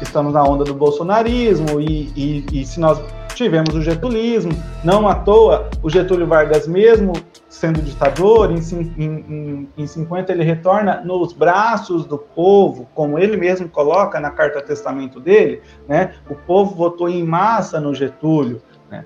estamos 0.00 0.32
na 0.32 0.42
onda 0.42 0.64
do 0.64 0.74
bolsonarismo 0.74 1.80
e, 1.80 2.12
e, 2.16 2.46
e 2.52 2.66
se 2.66 2.80
nós 2.80 3.00
tivemos 3.34 3.74
o 3.74 3.82
getulismo, 3.82 4.52
não 4.82 5.08
à 5.08 5.14
toa 5.14 5.68
o 5.82 5.88
Getúlio 5.88 6.26
Vargas 6.26 6.66
mesmo 6.66 7.12
sendo 7.48 7.80
ditador, 7.80 8.50
em, 8.50 8.60
em, 8.98 9.68
em 9.76 9.86
50 9.86 10.32
ele 10.32 10.44
retorna 10.44 11.00
nos 11.02 11.32
braços 11.32 12.04
do 12.04 12.18
povo, 12.18 12.88
como 12.94 13.18
ele 13.18 13.36
mesmo 13.36 13.68
coloca 13.68 14.20
na 14.20 14.30
carta 14.30 14.60
testamento 14.60 15.18
dele, 15.18 15.62
né? 15.88 16.14
O 16.28 16.34
povo 16.34 16.74
votou 16.74 17.08
em 17.08 17.24
massa 17.24 17.80
no 17.80 17.94
Getúlio. 17.94 18.60
Né? 18.90 19.04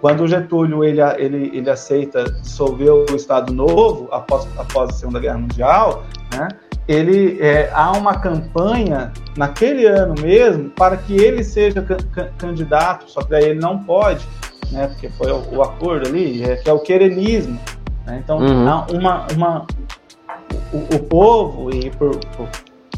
Quando 0.00 0.24
o 0.24 0.28
Getúlio 0.28 0.84
ele, 0.84 1.00
ele, 1.18 1.56
ele 1.56 1.70
aceita 1.70 2.24
dissolver 2.24 2.90
o 2.90 3.16
Estado 3.16 3.52
Novo 3.52 4.08
após, 4.12 4.46
após 4.58 4.90
a 4.90 4.92
Segunda 4.92 5.18
Guerra 5.18 5.38
Mundial, 5.38 6.04
né? 6.34 6.48
ele 6.90 7.38
é, 7.40 7.70
há 7.72 7.92
uma 7.92 8.18
campanha 8.18 9.12
naquele 9.36 9.86
ano 9.86 10.14
mesmo 10.20 10.70
para 10.70 10.96
que 10.96 11.14
ele 11.14 11.44
seja 11.44 11.82
candidato, 12.36 13.08
só 13.08 13.22
que 13.22 13.32
ele 13.34 13.60
não 13.60 13.84
pode, 13.84 14.26
né, 14.70 14.86
porque 14.88 15.08
foi 15.10 15.30
o, 15.32 15.56
o 15.56 15.62
acordo 15.62 16.08
ali, 16.08 16.42
é, 16.42 16.56
que 16.56 16.68
é 16.68 16.72
o 16.72 16.80
querenismo. 16.80 17.58
Né? 18.06 18.20
Então, 18.22 18.38
uhum. 18.38 18.64
uma, 18.92 19.26
uma, 19.32 19.66
o, 20.72 20.96
o, 20.96 20.98
povo, 21.04 21.74
e 21.74 21.90
por, 21.90 22.16
por, 22.36 22.48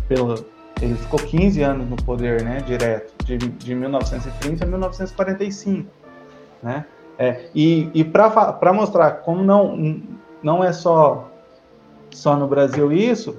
pelo, 0.08 0.34
ele 0.80 0.94
ficou 0.94 1.18
15 1.18 1.62
anos 1.62 1.88
no 1.88 1.96
poder 1.96 2.42
né, 2.42 2.62
direto, 2.66 3.12
de, 3.24 3.38
de 3.38 3.74
1930 3.74 4.64
a 4.64 4.66
1945. 4.66 5.88
Né? 6.62 6.84
É, 7.18 7.46
e 7.54 7.90
e 7.92 8.04
para 8.04 8.72
mostrar 8.72 9.10
como 9.22 9.44
não, 9.44 10.00
não 10.42 10.64
é 10.64 10.72
só, 10.72 11.28
só 12.10 12.36
no 12.36 12.46
Brasil 12.46 12.90
isso, 12.90 13.38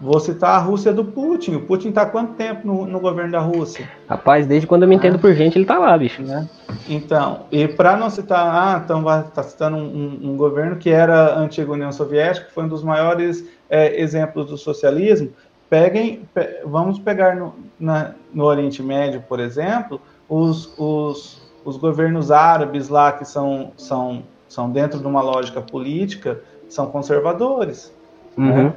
Vou 0.00 0.20
citar 0.20 0.50
a 0.50 0.58
Rússia 0.58 0.92
do 0.92 1.04
Putin. 1.04 1.56
O 1.56 1.60
Putin 1.62 1.88
está 1.88 2.06
quanto 2.06 2.34
tempo 2.34 2.66
no, 2.66 2.86
no, 2.86 3.00
governo 3.00 3.32
da 3.32 3.40
Rússia? 3.40 3.88
Rapaz, 4.08 4.46
desde 4.46 4.66
quando 4.66 4.84
eu 4.84 4.88
me 4.88 4.94
entendo 4.94 5.16
ah, 5.16 5.18
por 5.18 5.34
gente, 5.34 5.56
ele 5.56 5.64
está 5.64 5.76
lá, 5.76 5.98
bicho. 5.98 6.22
Né? 6.22 6.48
Então, 6.88 7.44
e 7.52 7.68
para 7.68 7.96
não 7.96 8.08
citar, 8.08 8.46
ah, 8.46 8.80
então 8.82 9.02
vai 9.02 9.22
tá 9.24 9.42
citando 9.42 9.76
um, 9.76 10.20
um, 10.22 10.36
governo 10.36 10.76
que 10.76 10.88
era 10.88 11.34
a 11.34 11.38
antiga 11.40 11.72
União 11.72 11.92
Soviética, 11.92 12.46
que 12.46 12.52
foi 12.54 12.64
um 12.64 12.68
dos 12.68 12.82
maiores 12.82 13.44
é, 13.68 14.00
exemplos 14.00 14.46
do 14.46 14.56
socialismo. 14.56 15.30
Peguem, 15.68 16.26
pe, 16.32 16.62
vamos 16.64 16.98
pegar 16.98 17.36
no, 17.36 17.54
na, 17.78 18.14
no 18.32 18.44
Oriente 18.44 18.82
Médio, 18.82 19.22
por 19.28 19.38
exemplo, 19.38 20.00
os, 20.26 20.72
os, 20.78 21.42
os 21.62 21.76
governos 21.76 22.30
árabes 22.30 22.88
lá 22.88 23.12
que 23.12 23.26
são, 23.26 23.72
são, 23.76 24.22
são 24.48 24.70
dentro 24.70 24.98
de 24.98 25.06
uma 25.06 25.20
lógica 25.20 25.60
política, 25.60 26.40
são 26.70 26.86
conservadores. 26.86 27.92
Né? 28.34 28.50
Uhum. 28.50 28.64
Né? 28.64 28.74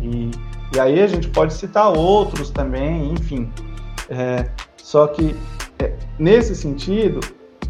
E, 0.00 0.30
e 0.76 0.80
aí 0.80 1.02
a 1.02 1.06
gente 1.08 1.28
pode 1.30 1.52
citar 1.52 1.90
outros 1.90 2.50
também, 2.50 3.12
enfim. 3.12 3.50
É, 4.08 4.48
só 4.76 5.08
que 5.08 5.34
nesse 6.18 6.54
sentido 6.54 7.20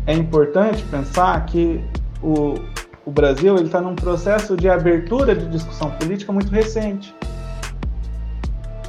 é 0.06 0.14
importante 0.14 0.82
pensar 0.84 1.44
que 1.46 1.82
o, 2.22 2.54
o 3.04 3.10
Brasil 3.10 3.56
está 3.56 3.80
num 3.80 3.94
processo 3.94 4.56
de 4.56 4.68
abertura 4.68 5.34
de 5.34 5.46
discussão 5.48 5.90
política 5.92 6.32
muito 6.32 6.50
recente. 6.50 7.14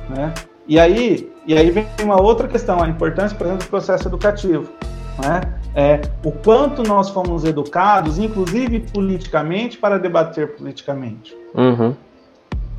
Né? 0.09 0.33
E, 0.67 0.79
aí, 0.79 1.31
e 1.45 1.57
aí 1.57 1.69
vem 1.71 1.87
uma 2.03 2.21
outra 2.21 2.47
questão, 2.47 2.81
a 2.81 2.87
importância, 2.87 3.37
por 3.37 3.47
exemplo, 3.47 3.65
do 3.65 3.69
processo 3.69 4.07
educativo. 4.07 4.69
Né? 5.23 5.41
É, 5.73 6.01
o 6.23 6.31
quanto 6.31 6.83
nós 6.83 7.09
fomos 7.09 7.43
educados, 7.43 8.17
inclusive 8.17 8.79
politicamente, 8.93 9.77
para 9.77 9.97
debater 9.97 10.55
politicamente. 10.55 11.35
Uhum. 11.53 11.95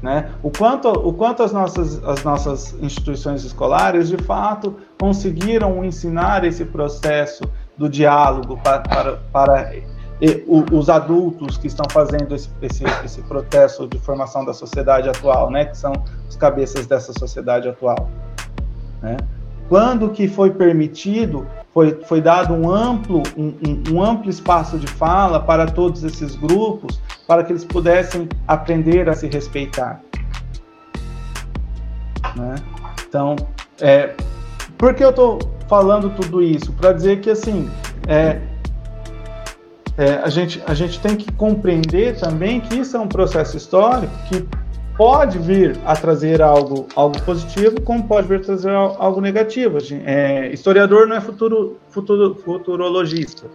Né? 0.06 0.30
O, 0.40 0.52
quanto, 0.52 0.88
o 0.88 1.12
quanto 1.12 1.42
as 1.42 1.50
nossas, 1.50 2.00
as 2.04 2.22
nossas 2.22 2.72
instituições 2.80 3.42
escolares, 3.42 4.08
de 4.08 4.16
fato, 4.16 4.76
conseguiram 5.00 5.84
ensinar 5.84 6.44
esse 6.44 6.64
processo 6.64 7.42
do 7.76 7.88
diálogo 7.88 8.56
para, 8.62 8.78
para, 8.82 9.16
para 9.32 9.74
e, 9.74 10.44
o, 10.46 10.64
os 10.78 10.88
adultos 10.88 11.58
que 11.58 11.66
estão 11.66 11.84
fazendo 11.90 12.36
esse, 12.36 12.48
esse, 12.62 12.84
esse 13.04 13.20
processo 13.22 13.88
de 13.88 13.98
formação 13.98 14.44
da 14.44 14.54
sociedade 14.54 15.08
atual, 15.08 15.50
né? 15.50 15.64
que 15.64 15.76
são 15.76 15.92
os 16.28 16.36
cabeças 16.36 16.86
dessa 16.86 17.12
sociedade 17.12 17.68
atual. 17.68 18.08
Né? 19.02 19.16
Quando 19.68 20.10
que 20.10 20.28
foi 20.28 20.50
permitido, 20.50 21.46
foi, 21.74 21.98
foi 22.04 22.20
dado 22.20 22.54
um 22.54 22.70
amplo, 22.70 23.22
um, 23.36 23.52
um, 23.66 23.94
um 23.94 24.02
amplo 24.02 24.30
espaço 24.30 24.78
de 24.78 24.86
fala 24.86 25.40
para 25.40 25.66
todos 25.66 26.04
esses 26.04 26.36
grupos, 26.36 27.00
para 27.26 27.42
que 27.42 27.52
eles 27.52 27.64
pudessem 27.64 28.28
aprender 28.46 29.08
a 29.08 29.14
se 29.14 29.26
respeitar. 29.26 30.00
Né? 32.36 32.54
Então, 33.08 33.34
é, 33.80 34.14
por 34.78 34.94
que 34.94 35.02
eu 35.02 35.10
estou 35.10 35.38
falando 35.68 36.10
tudo 36.10 36.42
isso? 36.42 36.72
Para 36.72 36.92
dizer 36.92 37.20
que 37.20 37.30
assim, 37.30 37.68
é, 38.06 38.40
é, 39.98 40.14
a, 40.22 40.28
gente, 40.28 40.62
a 40.66 40.74
gente 40.74 41.00
tem 41.00 41.16
que 41.16 41.32
compreender 41.32 42.18
também 42.18 42.60
que 42.60 42.76
isso 42.76 42.96
é 42.96 43.00
um 43.00 43.08
processo 43.08 43.56
histórico 43.56 44.12
que 44.28 44.46
pode 44.96 45.38
vir 45.38 45.76
a 45.84 45.94
trazer 45.94 46.40
algo, 46.40 46.86
algo 46.96 47.20
positivo, 47.22 47.80
como 47.82 48.04
pode 48.04 48.26
vir 48.26 48.40
a 48.40 48.42
trazer 48.42 48.70
algo 48.70 49.20
negativo. 49.20 49.78
É, 50.04 50.50
historiador 50.52 51.06
não 51.06 51.16
é 51.16 51.20
futuro, 51.20 51.78
futuro, 51.90 52.34
futurologista, 52.34 53.46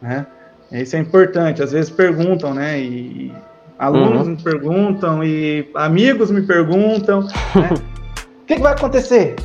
né? 0.00 0.26
Isso 0.72 0.96
é 0.96 0.98
importante. 0.98 1.62
Às 1.62 1.72
vezes 1.72 1.90
perguntam, 1.90 2.52
né? 2.52 2.80
E 2.80 3.32
alunos 3.78 4.26
uhum. 4.26 4.34
me 4.34 4.42
perguntam 4.42 5.24
e 5.24 5.70
amigos 5.74 6.30
me 6.30 6.42
perguntam, 6.42 7.22
né? 7.22 7.70
o 8.42 8.46
que, 8.46 8.56
que, 8.56 8.62
vai 8.62 8.72
acontecer? 8.72 9.36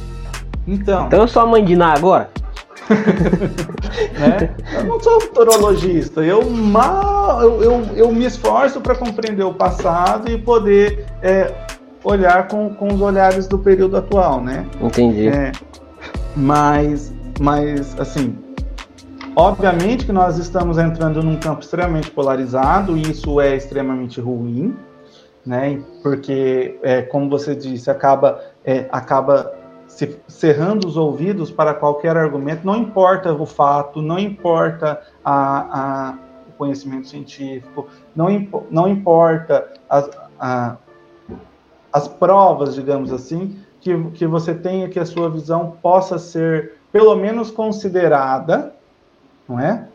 Então. 0.67 1.07
Então 1.07 1.21
eu 1.21 1.27
sou 1.27 1.43
a 1.43 1.45
mãe 1.45 1.63
de 1.63 1.75
Ná 1.75 1.93
agora. 1.93 2.29
né? 4.19 4.55
Eu 4.73 4.83
não 4.85 4.99
sou 4.99 5.21
futurologista, 5.21 6.21
eu 6.21 6.49
mal, 6.49 7.41
eu, 7.41 7.63
eu, 7.63 7.85
eu 7.95 8.11
me 8.11 8.25
esforço 8.25 8.81
para 8.81 8.95
compreender 8.95 9.43
o 9.43 9.53
passado 9.53 10.29
e 10.29 10.37
poder 10.37 11.05
é, 11.21 11.51
olhar 12.03 12.47
com, 12.47 12.73
com 12.73 12.93
os 12.93 13.01
olhares 13.01 13.47
do 13.47 13.57
período 13.57 13.97
atual, 13.97 14.41
né? 14.41 14.65
Entendi. 14.81 15.27
É, 15.27 15.51
mas, 16.35 17.13
mas, 17.39 17.99
assim, 17.99 18.35
obviamente 19.35 20.05
que 20.05 20.11
nós 20.11 20.37
estamos 20.37 20.77
entrando 20.77 21.21
num 21.23 21.37
campo 21.37 21.61
extremamente 21.61 22.09
polarizado 22.11 22.97
e 22.97 23.01
isso 23.01 23.39
é 23.39 23.55
extremamente 23.55 24.19
ruim, 24.19 24.75
né? 25.45 25.81
Porque, 26.03 26.79
é, 26.83 27.01
como 27.01 27.29
você 27.29 27.55
disse, 27.55 27.89
acaba, 27.89 28.39
é, 28.63 28.85
acaba 28.91 29.60
se, 30.01 30.19
cerrando 30.27 30.87
os 30.87 30.97
ouvidos 30.97 31.51
para 31.51 31.75
qualquer 31.75 32.17
argumento, 32.17 32.65
não 32.65 32.75
importa 32.75 33.31
o 33.31 33.45
fato, 33.45 34.01
não 34.01 34.17
importa 34.17 34.99
a, 35.23 35.79
a, 35.79 36.17
o 36.49 36.51
conhecimento 36.57 37.07
científico, 37.07 37.87
não, 38.15 38.29
impo, 38.29 38.65
não 38.71 38.87
importa 38.87 39.71
as, 39.87 40.09
a, 40.39 40.77
as 41.93 42.07
provas, 42.07 42.73
digamos 42.73 43.13
assim, 43.13 43.59
que, 43.79 43.95
que 44.11 44.25
você 44.25 44.55
tenha 44.55 44.89
que 44.89 44.99
a 44.99 45.05
sua 45.05 45.29
visão 45.29 45.77
possa 45.81 46.17
ser 46.17 46.73
pelo 46.91 47.15
menos 47.15 47.51
considerada, 47.51 48.73
não 49.47 49.59
é? 49.59 49.87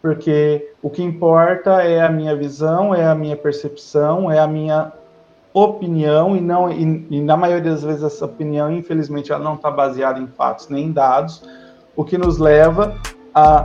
Porque 0.00 0.72
o 0.82 0.90
que 0.90 1.02
importa 1.04 1.82
é 1.82 2.00
a 2.00 2.10
minha 2.10 2.34
visão, 2.34 2.92
é 2.92 3.06
a 3.06 3.14
minha 3.14 3.36
percepção, 3.36 4.30
é 4.30 4.40
a 4.40 4.46
minha 4.48 4.92
opinião 5.52 6.34
e 6.34 6.40
não 6.40 6.70
e, 6.70 7.06
e, 7.10 7.20
na 7.20 7.36
maioria 7.36 7.70
das 7.70 7.82
vezes 7.82 8.02
essa 8.02 8.24
opinião 8.24 8.72
infelizmente 8.72 9.30
ela 9.30 9.42
não 9.42 9.54
está 9.54 9.70
baseada 9.70 10.18
em 10.18 10.26
fatos 10.26 10.68
nem 10.68 10.86
em 10.86 10.92
dados 10.92 11.42
o 11.94 12.04
que 12.04 12.16
nos 12.16 12.38
leva 12.38 12.96
a, 13.34 13.62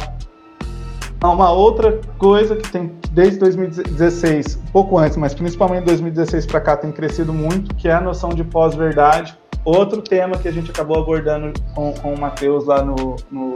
a 1.22 1.30
uma 1.30 1.52
outra 1.52 2.02
coisa 2.18 2.58
que 2.58 2.70
tem 2.70 2.92
desde 3.12 3.40
2016 3.40 4.56
um 4.68 4.72
pouco 4.72 4.98
antes 4.98 5.16
mas 5.16 5.34
principalmente 5.34 5.86
2016 5.86 6.46
para 6.46 6.60
cá 6.60 6.76
tem 6.76 6.92
crescido 6.92 7.34
muito 7.34 7.74
que 7.76 7.88
é 7.88 7.94
a 7.94 8.02
noção 8.02 8.30
de 8.30 8.44
pós-verdade. 8.44 9.38
Outro 9.64 10.02
tema 10.02 10.38
que 10.38 10.48
a 10.48 10.52
gente 10.52 10.72
acabou 10.72 10.98
abordando 10.98 11.52
com, 11.76 11.92
com 11.94 12.14
o 12.14 12.20
Matheus 12.20 12.66
lá 12.66 12.82
no, 12.82 13.18
no, 13.30 13.56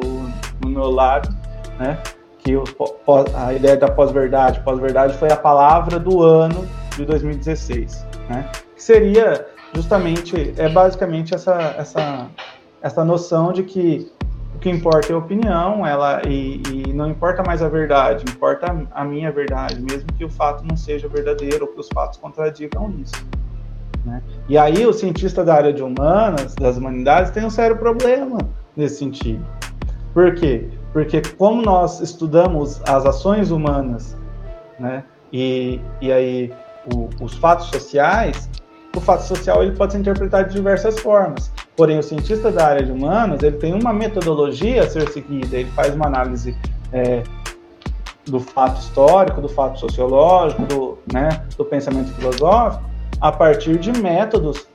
no 0.61 0.69
meu 0.69 0.89
lab 0.89 1.27
né 1.79 1.97
que 2.39 2.55
o, 2.55 2.63
a 3.35 3.53
ideia 3.53 3.77
da 3.77 3.89
pós-verdade. 3.89 4.61
Pós-verdade 4.61 5.17
foi 5.17 5.31
a 5.31 5.37
palavra 5.37 5.99
do 5.99 6.21
ano 6.21 6.67
de 6.97 7.05
2016 7.05 8.10
né? 8.31 8.49
Seria 8.75 9.45
justamente, 9.73 10.53
é 10.57 10.69
basicamente 10.69 11.35
essa, 11.35 11.75
essa, 11.77 12.27
essa 12.81 13.05
noção 13.05 13.51
de 13.51 13.63
que 13.63 14.11
o 14.55 14.59
que 14.59 14.69
importa 14.69 15.11
é 15.11 15.15
a 15.15 15.17
opinião, 15.17 15.85
ela 15.85 16.21
e, 16.27 16.61
e, 16.71 16.93
não 16.93 17.09
importa 17.09 17.41
mais 17.43 17.61
a 17.61 17.69
verdade, 17.69 18.25
importa 18.29 18.85
a 18.91 19.05
minha 19.05 19.31
verdade, 19.31 19.81
mesmo 19.81 20.11
que 20.17 20.25
o 20.25 20.29
fato 20.29 20.63
não 20.65 20.75
seja 20.75 21.07
verdadeiro 21.07 21.65
ou 21.65 21.71
que 21.71 21.79
os 21.79 21.87
fatos 21.93 22.17
contradigam 22.17 22.93
isso. 23.01 23.13
Né? 24.05 24.21
E 24.49 24.57
aí 24.57 24.85
o 24.85 24.93
cientista 24.93 25.43
da 25.43 25.53
área 25.53 25.73
de 25.73 25.81
humanas, 25.81 26.55
das 26.55 26.77
humanidades, 26.77 27.31
tem 27.31 27.45
um 27.45 27.49
sério 27.49 27.77
problema 27.77 28.39
nesse 28.75 28.97
sentido. 28.97 29.45
Por 30.13 30.35
quê? 30.35 30.69
Porque 30.91 31.21
como 31.37 31.61
nós 31.61 32.01
estudamos 32.01 32.81
as 32.87 33.05
ações 33.05 33.51
humanas, 33.51 34.17
né? 34.77 35.03
E, 35.31 35.79
e 36.01 36.11
aí 36.11 36.53
o, 36.93 37.09
os 37.23 37.33
fatos 37.35 37.67
sociais, 37.67 38.49
o 38.95 38.99
fato 38.99 39.23
social 39.23 39.63
ele 39.63 39.75
pode 39.75 39.93
ser 39.93 39.99
interpretado 39.99 40.49
de 40.49 40.55
diversas 40.55 40.99
formas. 40.99 41.51
Porém, 41.75 41.97
o 41.97 42.03
cientista 42.03 42.51
da 42.51 42.67
área 42.67 42.83
de 42.83 42.91
humanas 42.91 43.41
ele 43.41 43.57
tem 43.57 43.73
uma 43.73 43.93
metodologia 43.93 44.83
a 44.83 44.89
ser 44.89 45.09
seguida. 45.09 45.57
Ele 45.57 45.71
faz 45.71 45.93
uma 45.93 46.07
análise 46.07 46.55
é, 46.91 47.23
do 48.25 48.39
fato 48.39 48.79
histórico, 48.79 49.41
do 49.41 49.49
fato 49.49 49.79
sociológico, 49.79 50.63
do, 50.63 50.97
né, 51.11 51.29
do 51.57 51.65
pensamento 51.65 52.11
filosófico, 52.13 52.83
a 53.19 53.31
partir 53.31 53.77
de 53.77 53.91
métodos 53.93 54.67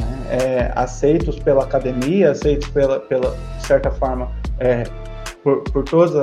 né, 0.00 0.26
é, 0.30 0.72
aceitos 0.74 1.38
pela 1.38 1.64
academia, 1.64 2.30
aceitos 2.30 2.68
pela, 2.68 3.00
pela 3.00 3.36
de 3.58 3.66
certa 3.66 3.90
forma 3.90 4.30
é, 4.58 4.84
por, 5.42 5.62
por 5.64 5.84
todas 5.84 6.14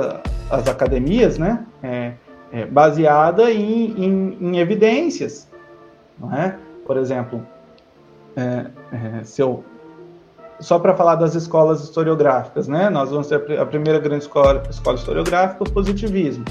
as 0.50 0.68
academias, 0.68 1.38
né? 1.38 1.64
É, 2.52 2.66
baseada 2.66 3.50
em, 3.50 4.04
em, 4.04 4.38
em, 4.40 4.58
evidências, 4.58 5.48
não 6.18 6.32
é? 6.34 6.56
Por 6.86 6.98
exemplo, 6.98 7.44
é, 8.36 8.66
é, 8.92 9.24
se 9.24 9.40
eu, 9.40 9.64
só 10.60 10.78
para 10.78 10.94
falar 10.94 11.14
das 11.14 11.34
escolas 11.34 11.82
historiográficas, 11.82 12.68
né? 12.68 12.90
Nós 12.90 13.10
vamos 13.10 13.26
ter 13.26 13.58
a 13.58 13.64
primeira 13.64 13.98
grande 13.98 14.24
escola, 14.24 14.62
escola 14.68 14.96
historiográfica, 14.96 15.64
o 15.64 15.70
positivismo, 15.70 16.44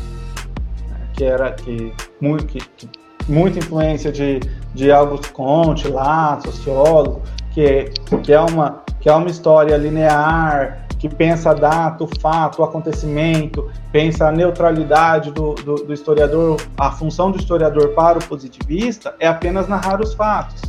né? 0.89 1.07
que 1.13 1.23
era 1.23 1.51
que 1.51 1.93
muito, 2.19 2.47
que, 2.47 2.59
que, 2.59 2.89
muita 3.29 3.59
influência 3.59 4.11
de, 4.11 4.39
de 4.73 4.91
Augusto 4.91 5.31
Comte, 5.31 5.87
lá, 5.87 6.39
sociólogo, 6.41 7.21
que, 7.53 7.91
que 8.23 8.33
é 8.33 8.41
uma 8.41 8.81
que 9.01 9.09
é 9.09 9.13
uma 9.13 9.29
história 9.29 9.75
linear, 9.77 10.85
que 11.01 11.09
pensa 11.09 11.49
a 11.49 11.53
data, 11.55 12.03
o 12.03 12.07
fato, 12.19 12.61
o 12.61 12.63
acontecimento, 12.63 13.71
pensa 13.91 14.27
a 14.27 14.31
neutralidade 14.31 15.31
do, 15.31 15.55
do, 15.55 15.73
do, 15.77 15.91
historiador, 15.91 16.61
a 16.77 16.91
função 16.91 17.31
do 17.31 17.39
historiador 17.39 17.89
para 17.95 18.19
o 18.19 18.23
positivista 18.23 19.15
é 19.19 19.27
apenas 19.27 19.67
narrar 19.67 19.99
os 19.99 20.13
fatos, 20.13 20.61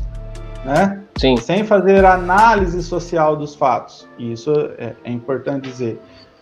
né? 0.64 1.02
Sim. 1.18 1.36
Sem 1.36 1.64
fazer 1.64 2.06
análise 2.06 2.82
social 2.82 3.36
dos 3.36 3.54
fatos. 3.54 4.08
Isso 4.18 4.50
é, 4.78 4.94
é 5.04 5.12
importante 5.12 5.68
dizer. 5.68 6.00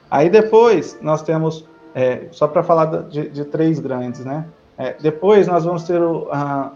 Aí 0.08 0.30
depois 0.30 0.96
nós 1.02 1.22
temos, 1.22 1.68
é, 1.92 2.28
só 2.30 2.46
para 2.46 2.62
falar 2.62 2.84
de, 3.08 3.28
de, 3.28 3.44
três 3.44 3.80
grandes, 3.80 4.24
né? 4.24 4.44
É, 4.78 4.94
depois 5.00 5.48
nós 5.48 5.64
vamos 5.64 5.82
ter, 5.82 6.00
o, 6.00 6.28
a, 6.30 6.70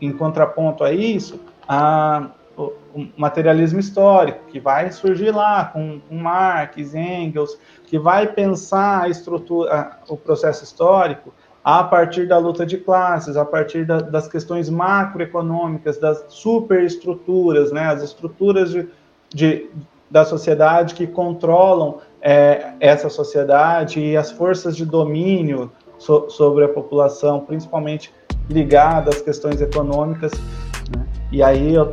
em 0.00 0.10
contraponto 0.10 0.82
a 0.82 0.90
isso, 0.90 1.38
a, 1.68 2.26
materialismo 3.16 3.80
histórico, 3.80 4.40
que 4.48 4.60
vai 4.60 4.90
surgir 4.90 5.30
lá 5.30 5.64
com, 5.66 6.00
com 6.08 6.16
Marx, 6.16 6.94
Engels, 6.94 7.58
que 7.86 7.98
vai 7.98 8.26
pensar 8.26 9.02
a 9.02 9.08
estrutura, 9.08 9.98
o 10.08 10.16
processo 10.16 10.64
histórico 10.64 11.32
a 11.62 11.82
partir 11.82 12.28
da 12.28 12.38
luta 12.38 12.64
de 12.64 12.78
classes, 12.78 13.36
a 13.36 13.44
partir 13.44 13.84
da, 13.84 13.98
das 13.98 14.28
questões 14.28 14.70
macroeconômicas, 14.70 15.98
das 15.98 16.24
superestruturas, 16.28 17.72
né, 17.72 17.86
as 17.86 18.02
estruturas 18.02 18.70
de, 18.70 18.88
de 19.30 19.68
da 20.08 20.24
sociedade 20.24 20.94
que 20.94 21.06
controlam 21.06 21.98
é, 22.22 22.72
essa 22.80 23.08
sociedade 23.08 24.00
e 24.00 24.16
as 24.16 24.30
forças 24.30 24.76
de 24.76 24.84
domínio 24.86 25.70
so, 25.98 26.30
sobre 26.30 26.64
a 26.64 26.68
população, 26.68 27.40
principalmente 27.40 28.12
ligadas 28.48 29.16
às 29.16 29.22
questões 29.22 29.60
econômicas. 29.60 30.32
Né? 30.96 31.06
E 31.32 31.42
aí 31.42 31.74
eu, 31.74 31.92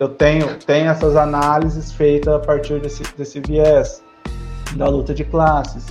eu 0.00 0.08
tenho, 0.08 0.56
tenho 0.56 0.90
essas 0.90 1.14
análises 1.14 1.92
feitas 1.92 2.32
a 2.32 2.38
partir 2.38 2.80
desse, 2.80 3.02
desse 3.18 3.38
viés 3.38 4.02
da 4.74 4.88
luta 4.88 5.12
de 5.12 5.24
classes. 5.24 5.86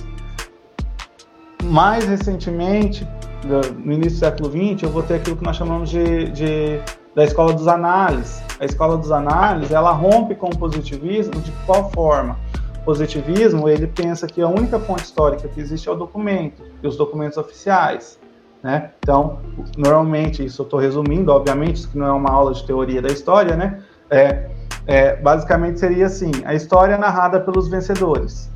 Mais 1.62 2.04
recentemente, 2.04 3.06
no 3.44 3.92
início 3.92 4.18
do 4.18 4.18
século 4.18 4.50
XX, 4.50 4.82
eu 4.82 4.90
vou 4.90 5.04
ter 5.04 5.14
aquilo 5.14 5.36
que 5.36 5.44
nós 5.44 5.56
chamamos 5.56 5.88
de, 5.88 6.28
de 6.30 6.80
da 7.14 7.22
escola 7.24 7.52
dos 7.52 7.68
análises. 7.68 8.42
A 8.58 8.64
escola 8.64 8.98
dos 8.98 9.12
análises, 9.12 9.70
ela 9.70 9.92
rompe 9.92 10.34
com 10.34 10.48
o 10.48 10.58
positivismo 10.58 11.40
de 11.40 11.52
qual 11.64 11.88
forma? 11.92 12.36
O 12.82 12.84
positivismo, 12.84 13.68
ele 13.68 13.86
pensa 13.86 14.26
que 14.26 14.42
a 14.42 14.48
única 14.48 14.80
fonte 14.80 15.04
histórica 15.04 15.46
que 15.46 15.60
existe 15.60 15.88
é 15.88 15.92
o 15.92 15.94
documento, 15.94 16.62
e 16.82 16.86
os 16.86 16.96
documentos 16.96 17.38
oficiais. 17.38 18.18
Né? 18.62 18.90
Então, 18.98 19.38
normalmente, 19.76 20.44
isso 20.44 20.62
eu 20.62 20.64
estou 20.64 20.80
resumindo, 20.80 21.30
obviamente, 21.30 21.76
isso 21.76 21.90
que 21.90 21.98
não 21.98 22.06
é 22.06 22.12
uma 22.12 22.30
aula 22.30 22.52
de 22.52 22.64
teoria 22.64 23.00
da 23.00 23.08
história, 23.08 23.56
né? 23.56 23.82
É, 24.10 24.50
é, 24.86 25.16
basicamente 25.16 25.78
seria 25.78 26.06
assim: 26.06 26.30
a 26.44 26.54
história 26.54 26.94
é 26.94 26.98
narrada 26.98 27.40
pelos 27.40 27.68
vencedores, 27.68 28.50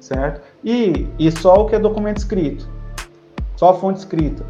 certo? 0.00 0.40
E, 0.64 1.06
e 1.18 1.30
só 1.30 1.62
o 1.62 1.66
que 1.66 1.76
é 1.76 1.78
documento 1.78 2.18
escrito, 2.18 2.68
só 3.56 3.70
a 3.70 3.74
fonte 3.74 4.00
escrita, 4.00 4.44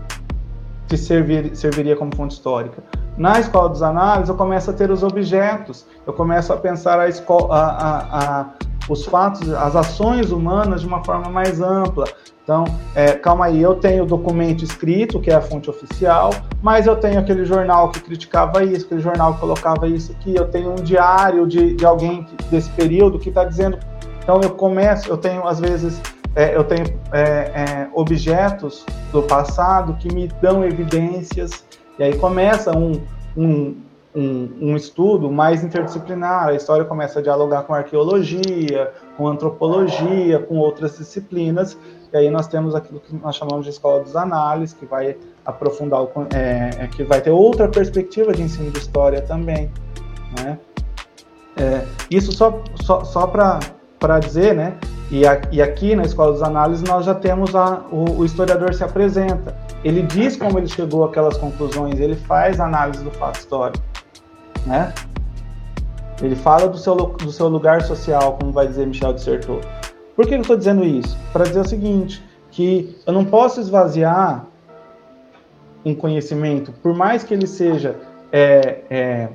que 0.89 0.97
servir, 0.97 1.55
serviria 1.55 1.97
como 1.97 2.15
fonte 2.15 2.35
histórica. 2.35 2.83
Na 3.17 3.41
escola 3.41 3.71
dos 3.71 3.83
análises, 3.83 4.29
eu 4.29 4.37
começo 4.37 4.71
a 4.71 4.75
ter 4.75 4.91
os 4.91 5.03
objetos, 5.03 5.87
eu 6.07 6.13
começo 6.13 6.53
a 6.53 6.57
pensar 6.57 7.01
a, 7.01 7.09
escola, 7.09 7.55
a, 7.55 7.61
a, 7.61 8.41
a 8.41 8.51
os 8.89 9.05
fatos, 9.05 9.53
as 9.53 9.75
ações 9.75 10.31
humanas 10.31 10.81
de 10.81 10.87
uma 10.87 11.05
forma 11.05 11.29
mais 11.29 11.61
ampla. 11.61 12.07
Então, 12.43 12.65
é, 12.95 13.13
calma 13.13 13.47
aí, 13.47 13.61
eu 13.61 13.75
tenho 13.75 14.05
o 14.05 14.07
documento 14.07 14.63
escrito, 14.63 15.21
que 15.21 15.31
é 15.31 15.35
a 15.35 15.41
fonte 15.41 15.69
oficial, 15.69 16.31
mas 16.63 16.87
eu 16.87 16.95
tenho 16.95 17.19
aquele 17.19 17.45
jornal 17.45 17.91
que 17.91 18.01
criticava 18.01 18.63
isso, 18.63 18.87
aquele 18.87 19.01
jornal 19.01 19.35
que 19.35 19.41
colocava 19.41 19.89
isso 19.89 20.13
aqui, 20.13 20.37
eu 20.37 20.47
tenho 20.47 20.71
um 20.71 20.77
diário 20.77 21.47
de, 21.47 21.75
de 21.75 21.85
alguém 21.85 22.25
desse 22.49 22.71
período 22.71 23.19
que 23.19 23.31
está 23.31 23.45
dizendo. 23.45 23.79
Então, 24.23 24.41
eu 24.41 24.51
começo, 24.51 25.09
eu 25.09 25.17
tenho, 25.17 25.47
às 25.47 25.59
vezes, 25.59 26.01
é, 26.37 26.55
eu 26.55 26.63
tenho 26.63 26.85
é, 27.13 27.21
é, 27.21 27.89
objetos 27.95 28.87
do 29.11 29.23
passado 29.23 29.95
que 29.95 30.13
me 30.15 30.29
dão 30.41 30.65
evidências, 30.65 31.65
e 31.99 32.05
aí 32.05 32.17
começa 32.17 32.77
um, 32.77 33.01
um, 33.37 33.75
um, 34.17 34.49
um, 34.61 34.77
estudo 34.77 35.31
mais 35.31 35.63
interdisciplinar. 35.63 36.49
A 36.49 36.55
história 36.55 36.85
começa 36.87 37.19
a 37.19 37.23
dialogar 37.23 37.65
com 37.65 37.75
arqueologia, 37.75 38.91
com 39.17 39.29
antropologia, 39.29 40.39
com 40.39 40.57
outras 40.57 40.97
disciplinas, 40.97 41.77
e 42.13 42.17
aí 42.17 42.31
nós 42.31 42.49
temos 42.49 42.75
aquilo 42.75 42.99
que 42.99 43.15
nós 43.15 43.37
chamamos 43.37 43.65
de 43.65 43.71
escola 43.71 44.03
dos 44.03 44.17
análises, 44.17 44.75
que 44.75 44.87
vai 44.87 45.17
aprofundar, 45.45 46.03
o, 46.03 46.11
é, 46.35 46.71
é, 46.85 46.87
que 46.87 47.05
vai 47.05 47.21
ter 47.21 47.31
outra 47.31 47.69
perspectiva 47.69 48.33
de 48.33 48.43
ensino 48.43 48.71
de 48.71 48.79
história 48.79 49.21
também. 49.21 49.71
Né? 50.41 50.59
É, 51.57 51.85
isso 52.11 52.33
só, 52.33 52.63
só, 52.83 53.05
só 53.05 53.27
para 53.27 54.19
dizer, 54.19 54.55
né? 54.55 54.77
E, 55.11 55.25
a, 55.27 55.41
e, 55.53 55.63
aqui 55.63 55.95
na 55.95 56.03
escola 56.03 56.33
dos 56.33 56.43
análises 56.43 56.83
nós 56.83 57.05
já 57.07 57.15
temos 57.15 57.55
a, 57.55 57.85
o, 57.93 58.19
o, 58.19 58.25
historiador 58.25 58.75
se 58.75 58.83
apresenta. 58.83 59.57
Ele 59.85 60.03
diz 60.03 60.37
como 60.37 60.59
ele 60.59 60.67
chegou 60.67 61.05
àquelas 61.05 61.37
conclusões, 61.37 62.01
ele 62.01 62.17
faz 62.17 62.59
análise 62.59 63.05
do 63.05 63.11
fato 63.13 63.39
histórico, 63.39 63.85
né? 64.67 64.93
Ele 66.21 66.35
fala 66.35 66.69
do 66.69 66.79
seu, 66.79 66.95
do 66.95 67.31
seu 67.31 67.49
lugar 67.49 67.83
social, 67.83 68.37
como 68.39 68.53
vai 68.53 68.67
dizer 68.67 68.87
Michel 68.87 69.13
de 69.13 69.21
Certeau. 69.21 69.61
Por 70.15 70.27
que 70.27 70.35
eu 70.35 70.41
estou 70.41 70.57
dizendo 70.57 70.85
isso? 70.85 71.17
Para 71.33 71.45
dizer 71.45 71.61
o 71.61 71.69
seguinte, 71.69 72.23
que 72.51 72.97
eu 73.07 73.13
não 73.13 73.25
posso 73.25 73.61
esvaziar 73.61 74.47
um 75.85 75.95
conhecimento, 75.95 76.73
por 76.83 76.95
mais 76.95 77.23
que 77.23 77.35
ele 77.35 77.47
seja 77.47 77.95
é, 78.33 78.81
é, 78.91 79.29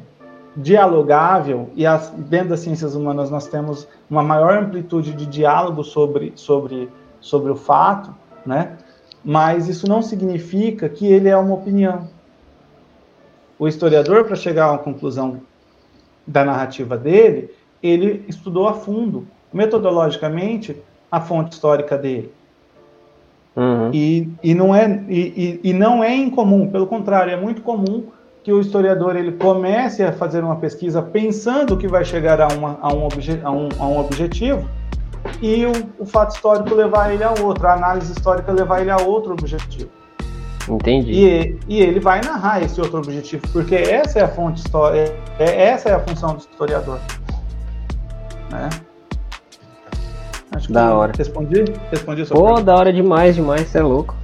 dialogável, 0.58 1.70
e 1.76 1.86
as, 1.86 2.10
dentro 2.10 2.50
das 2.50 2.62
ciências 2.62 2.96
humanas 2.96 3.30
nós 3.30 3.48
temos 3.48 3.88
uma 4.10 4.24
maior 4.24 4.58
amplitude 4.58 5.14
de 5.14 5.26
diálogo 5.26 5.84
sobre, 5.84 6.34
sobre, 6.36 6.90
sobre 7.22 7.52
o 7.52 7.56
fato, 7.56 8.14
né? 8.46 8.78
mas 9.24 9.70
isso 9.70 9.88
não 9.88 10.02
significa 10.02 10.90
que 10.90 11.06
ele 11.06 11.30
é 11.30 11.38
uma 11.38 11.54
opinião. 11.54 12.10
O 13.62 13.68
historiador, 13.68 14.24
para 14.24 14.36
chegar 14.36 14.66
a 14.66 14.72
uma 14.72 14.80
conclusão 14.80 15.40
da 16.26 16.44
narrativa 16.44 16.98
dele, 16.98 17.52
ele 17.84 18.26
estudou 18.28 18.68
a 18.68 18.74
fundo 18.74 19.28
metodologicamente 19.54 20.76
a 21.12 21.22
fonte 21.22 21.54
histórica 21.54 21.96
dele. 21.96 22.34
Uhum. 23.56 23.92
E, 23.94 24.28
e, 24.42 24.56
não 24.56 24.76
é, 24.76 25.04
e, 25.08 25.60
e, 25.64 25.74
não 25.74 26.04
é 26.04 26.12
incomum, 26.16 26.72
pelo 26.72 26.88
contrário, 26.88 27.34
é 27.34 27.40
muito 27.40 27.62
comum 27.62 28.06
que 28.44 28.52
o 28.52 28.60
historiador 28.60 29.16
ele 29.16 29.34
comece 29.34 30.02
a 30.02 30.12
fazer 30.12 30.44
uma 30.44 30.56
pesquisa 30.56 31.00
pensando 31.00 31.78
que 31.78 31.88
vai 31.88 32.04
chegar 32.04 32.42
a, 32.42 32.48
uma, 32.48 32.80
a, 32.82 32.92
um, 32.92 33.06
obje, 33.06 33.40
a, 33.44 33.52
um, 33.52 33.70
a 33.78 33.86
um 33.86 34.00
objetivo 34.00 34.68
e 35.40 35.68
o, 35.68 35.72
o, 36.00 36.06
fato 36.08 36.34
histórico 36.34 36.74
levar 36.74 37.14
ele 37.14 37.24
a 37.24 37.30
outro, 37.40 37.68
a 37.68 37.74
análise 37.74 38.12
histórica 38.12 38.52
levar 38.52 38.82
ele 38.82 38.90
a 38.90 38.98
outro 38.98 39.34
objetivo. 39.34 40.01
Entendi. 40.70 41.12
E, 41.12 41.60
e 41.68 41.82
ele 41.82 42.00
vai 42.00 42.22
narrar 42.22 42.62
esse 42.64 42.80
outro 42.80 43.00
objetivo, 43.00 43.42
porque 43.52 43.76
essa 43.76 44.20
é 44.20 44.24
a 44.24 44.28
fonte 44.28 44.60
histórica, 44.60 45.14
é, 45.40 45.70
essa 45.70 45.90
é 45.90 45.94
a 45.94 46.00
função 46.00 46.36
do 46.36 46.40
historiador. 46.40 47.00
Né? 48.52 48.70
Acho 50.54 50.72
da 50.72 50.94
hora. 50.94 51.14
Respondi? 51.18 51.64
Respondi 51.90 52.26
sua 52.26 52.62
da 52.62 52.76
hora 52.76 52.92
demais, 52.92 53.36
demais, 53.36 53.68
você 53.68 53.80
é 53.80 53.84
louco. 53.84 54.16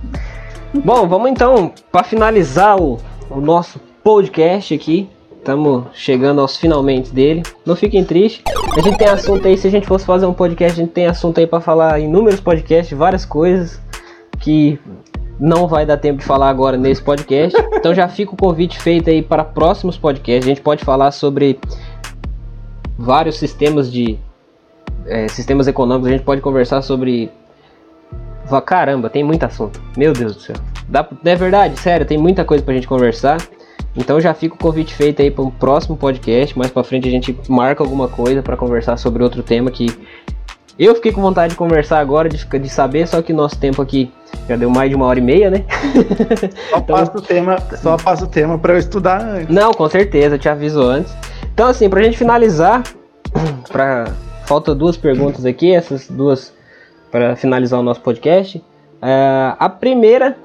Bom, 0.73 1.07
vamos 1.07 1.31
então, 1.31 1.71
para 1.91 2.03
finalizar 2.03 2.79
o, 2.79 2.99
o 3.29 3.39
nosso 3.39 3.79
podcast 4.03 4.73
aqui, 4.73 5.09
estamos 5.37 5.85
chegando 5.93 6.41
aos 6.41 6.57
finalmente 6.57 7.13
dele. 7.13 7.43
Não 7.65 7.75
fiquem 7.75 8.03
tristes. 8.03 8.43
A 8.75 8.81
gente 8.81 8.97
tem 8.97 9.07
assunto 9.07 9.47
aí, 9.47 9.57
se 9.57 9.67
a 9.67 9.71
gente 9.71 9.87
fosse 9.87 10.05
fazer 10.05 10.25
um 10.25 10.33
podcast, 10.33 10.79
a 10.79 10.83
gente 10.83 10.93
tem 10.93 11.07
assunto 11.07 11.39
aí 11.39 11.47
para 11.47 11.61
falar 11.61 11.99
inúmeros 11.99 12.41
podcasts, 12.41 12.97
várias 12.97 13.23
coisas 13.23 13.81
que 14.39 14.77
não 15.39 15.67
vai 15.67 15.85
dar 15.85 15.97
tempo 15.97 16.19
de 16.19 16.25
falar 16.25 16.49
agora 16.49 16.77
nesse 16.77 17.01
podcast. 17.01 17.57
Então 17.73 17.93
já 17.93 18.07
fica 18.07 18.33
o 18.33 18.37
convite 18.37 18.79
feito 18.79 19.09
aí 19.09 19.21
para 19.21 19.43
próximos 19.43 19.97
podcasts. 19.97 20.45
A 20.45 20.49
gente 20.49 20.61
pode 20.61 20.83
falar 20.83 21.11
sobre 21.11 21.59
vários 22.97 23.37
sistemas 23.37 23.91
de 23.91 24.17
é, 25.05 25.27
sistemas 25.27 25.67
econômicos, 25.67 26.07
a 26.07 26.11
gente 26.11 26.23
pode 26.23 26.41
conversar 26.41 26.81
sobre. 26.81 27.31
Caramba, 28.65 29.09
tem 29.09 29.23
muito 29.23 29.43
assunto. 29.43 29.81
Meu 29.97 30.13
Deus 30.13 30.35
do 30.35 30.41
céu. 30.41 30.55
Dá, 30.87 31.07
é 31.25 31.35
verdade, 31.35 31.77
sério, 31.79 32.05
tem 32.05 32.17
muita 32.17 32.45
coisa 32.45 32.63
pra 32.63 32.73
gente 32.73 32.87
conversar. 32.87 33.37
Então 33.95 34.21
já 34.21 34.33
fica 34.33 34.55
o 34.55 34.57
convite 34.57 34.93
feito 34.93 35.21
aí 35.21 35.29
para 35.29 35.43
um 35.43 35.49
próximo 35.49 35.97
podcast. 35.97 36.57
Mais 36.57 36.71
para 36.71 36.83
frente 36.83 37.07
a 37.07 37.11
gente 37.11 37.37
marca 37.49 37.83
alguma 37.83 38.07
coisa 38.07 38.41
para 38.41 38.55
conversar 38.55 38.95
sobre 38.95 39.23
outro 39.23 39.43
tema 39.43 39.71
que 39.71 39.87
eu 40.85 40.95
fiquei 40.95 41.11
com 41.11 41.21
vontade 41.21 41.51
de 41.51 41.57
conversar 41.57 41.99
agora, 41.99 42.29
de, 42.29 42.37
de 42.45 42.69
saber, 42.69 43.07
só 43.07 43.21
que 43.21 43.33
nosso 43.33 43.57
tempo 43.57 43.81
aqui 43.81 44.11
já 44.47 44.55
deu 44.55 44.69
mais 44.69 44.89
de 44.89 44.95
uma 44.95 45.05
hora 45.05 45.19
e 45.19 45.21
meia, 45.21 45.49
né? 45.49 45.65
Só 46.69 46.77
então, 46.77 46.95
passa 46.95 47.17
o 47.17 47.21
tema, 47.21 47.57
só 47.81 47.97
passa 47.97 48.25
o 48.25 48.27
tema 48.27 48.57
para 48.59 48.73
eu 48.73 48.77
estudar 48.77 49.21
antes. 49.21 49.53
Não, 49.53 49.73
com 49.73 49.89
certeza, 49.89 50.35
eu 50.35 50.39
te 50.39 50.49
aviso 50.49 50.81
antes. 50.81 51.13
Então 51.53 51.67
assim, 51.67 51.89
pra 51.89 52.03
gente 52.03 52.17
finalizar, 52.17 52.83
para 53.71 54.13
Falta 54.47 54.73
duas 54.73 54.95
perguntas 54.95 55.45
aqui, 55.45 55.73
essas 55.73 56.07
duas 56.09 56.53
para 57.11 57.35
finalizar 57.35 57.77
o 57.81 57.83
nosso 57.83 57.99
podcast. 57.99 58.59
Uh, 58.59 59.57
a 59.59 59.67
primeira 59.67 60.37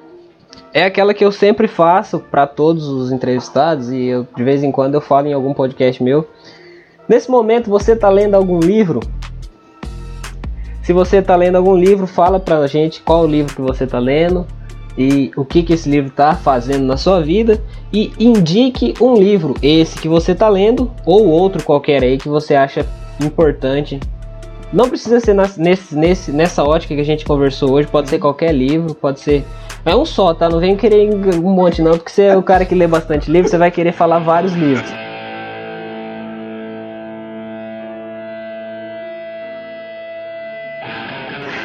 é 0.75 0.83
aquela 0.83 1.15
que 1.15 1.25
eu 1.25 1.31
sempre 1.31 1.69
faço 1.69 2.19
para 2.19 2.45
todos 2.45 2.89
os 2.89 3.13
entrevistados 3.13 3.93
e 3.93 4.07
eu, 4.07 4.27
de 4.37 4.43
vez 4.43 4.65
em 4.65 4.73
quando 4.73 4.95
eu 4.95 5.01
falo 5.01 5.29
em 5.29 5.33
algum 5.33 5.55
podcast 5.55 6.03
meu. 6.03 6.29
Nesse 7.09 7.31
momento 7.31 7.71
você 7.71 7.93
está 7.93 8.09
lendo 8.09 8.35
algum 8.35 8.59
livro? 8.59 8.99
Se 10.83 10.93
você 10.93 11.19
está 11.19 11.37
lendo 11.37 11.57
algum 11.57 11.77
livro, 11.77 12.09
fala 12.09 12.41
para 12.41 12.59
a 12.59 12.67
gente 12.67 13.03
qual 13.03 13.23
o 13.23 13.27
livro 13.27 13.55
que 13.55 13.63
você 13.63 13.85
está 13.85 14.01
lendo 14.01 14.45
e 14.99 15.31
o 15.37 15.45
que, 15.45 15.63
que 15.63 15.73
esse 15.73 15.89
livro 15.89 16.11
está 16.11 16.35
fazendo 16.35 16.85
na 16.85 16.97
sua 16.97 17.21
vida 17.21 17.63
e 17.93 18.13
indique 18.19 18.93
um 19.01 19.15
livro, 19.15 19.55
esse 19.63 19.99
que 19.99 20.09
você 20.09 20.33
está 20.33 20.49
lendo 20.49 20.91
ou 21.07 21.29
outro 21.29 21.63
qualquer 21.63 22.03
aí 22.03 22.19
que 22.19 22.29
você 22.29 22.57
acha 22.57 22.85
importante. 23.23 24.01
Não 24.73 24.89
precisa 24.89 25.21
ser 25.21 25.37
nesse, 25.57 25.95
nesse, 25.95 26.33
nessa 26.33 26.65
ótica 26.65 26.95
que 26.95 27.01
a 27.01 27.05
gente 27.05 27.25
conversou 27.25 27.73
hoje, 27.73 27.87
pode 27.87 28.09
ser 28.11 28.19
qualquer 28.19 28.53
livro, 28.53 28.95
pode 28.95 29.21
ser. 29.21 29.45
É 29.85 29.95
um 29.95 30.05
só, 30.05 30.35
tá? 30.35 30.49
Não 30.49 30.59
vem 30.59 30.77
querer 30.77 31.11
um 31.15 31.51
monte, 31.51 31.81
não, 31.81 31.93
porque 31.93 32.11
você 32.11 32.23
é 32.23 32.37
o 32.37 32.43
cara 32.43 32.65
que 32.65 32.75
lê 32.75 32.87
bastante 32.87 33.31
livro, 33.31 33.49
você 33.49 33.59
vai 33.59 33.71
querer 33.71 33.93
falar 33.93 34.19
vários 34.19 34.53
livros. 34.53 34.91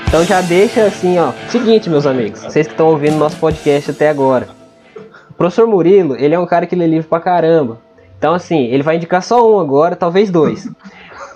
Então 0.07 0.23
já 0.23 0.39
deixa 0.39 0.85
assim, 0.85 1.19
ó. 1.19 1.33
Seguinte, 1.49 1.89
meus 1.89 2.05
amigos, 2.05 2.39
vocês 2.39 2.65
que 2.65 2.73
estão 2.73 2.87
ouvindo 2.87 3.17
nosso 3.17 3.37
podcast 3.37 3.91
até 3.91 4.09
agora. 4.09 4.47
O 5.29 5.33
professor 5.33 5.67
Murilo, 5.67 6.15
ele 6.15 6.33
é 6.33 6.39
um 6.39 6.45
cara 6.45 6.65
que 6.65 6.75
lê 6.75 6.87
livro 6.87 7.09
pra 7.09 7.19
caramba. 7.19 7.79
Então, 8.17 8.33
assim, 8.33 8.65
ele 8.67 8.81
vai 8.83 8.95
indicar 8.95 9.21
só 9.21 9.53
um 9.53 9.59
agora, 9.59 9.95
talvez 9.95 10.31
dois. 10.31 10.67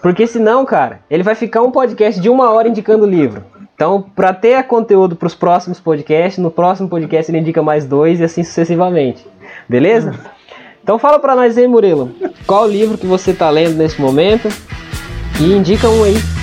Porque 0.01 0.25
senão, 0.25 0.65
cara, 0.65 1.01
ele 1.09 1.21
vai 1.21 1.35
ficar 1.35 1.61
um 1.61 1.69
podcast 1.69 2.19
de 2.19 2.29
uma 2.29 2.49
hora 2.49 2.69
indicando 2.69 3.05
livro. 3.05 3.43
Então, 3.75 4.01
para 4.01 4.33
ter 4.33 4.63
conteúdo 4.63 5.15
para 5.15 5.27
os 5.27 5.35
próximos 5.35 5.79
podcasts, 5.79 6.41
no 6.41 6.49
próximo 6.49 6.87
podcast 6.87 7.29
ele 7.29 7.39
indica 7.39 7.61
mais 7.61 7.85
dois 7.85 8.19
e 8.19 8.23
assim 8.23 8.43
sucessivamente. 8.43 9.27
Beleza? 9.67 10.15
Então 10.81 10.97
fala 10.97 11.19
para 11.19 11.35
nós 11.35 11.57
aí, 11.57 11.67
Murilo. 11.67 12.11
Qual 12.47 12.67
livro 12.67 12.97
que 12.97 13.05
você 13.05 13.31
está 13.31 13.49
lendo 13.49 13.75
nesse 13.75 14.01
momento? 14.01 14.47
E 15.39 15.53
indica 15.53 15.87
um 15.87 16.03
aí. 16.03 16.40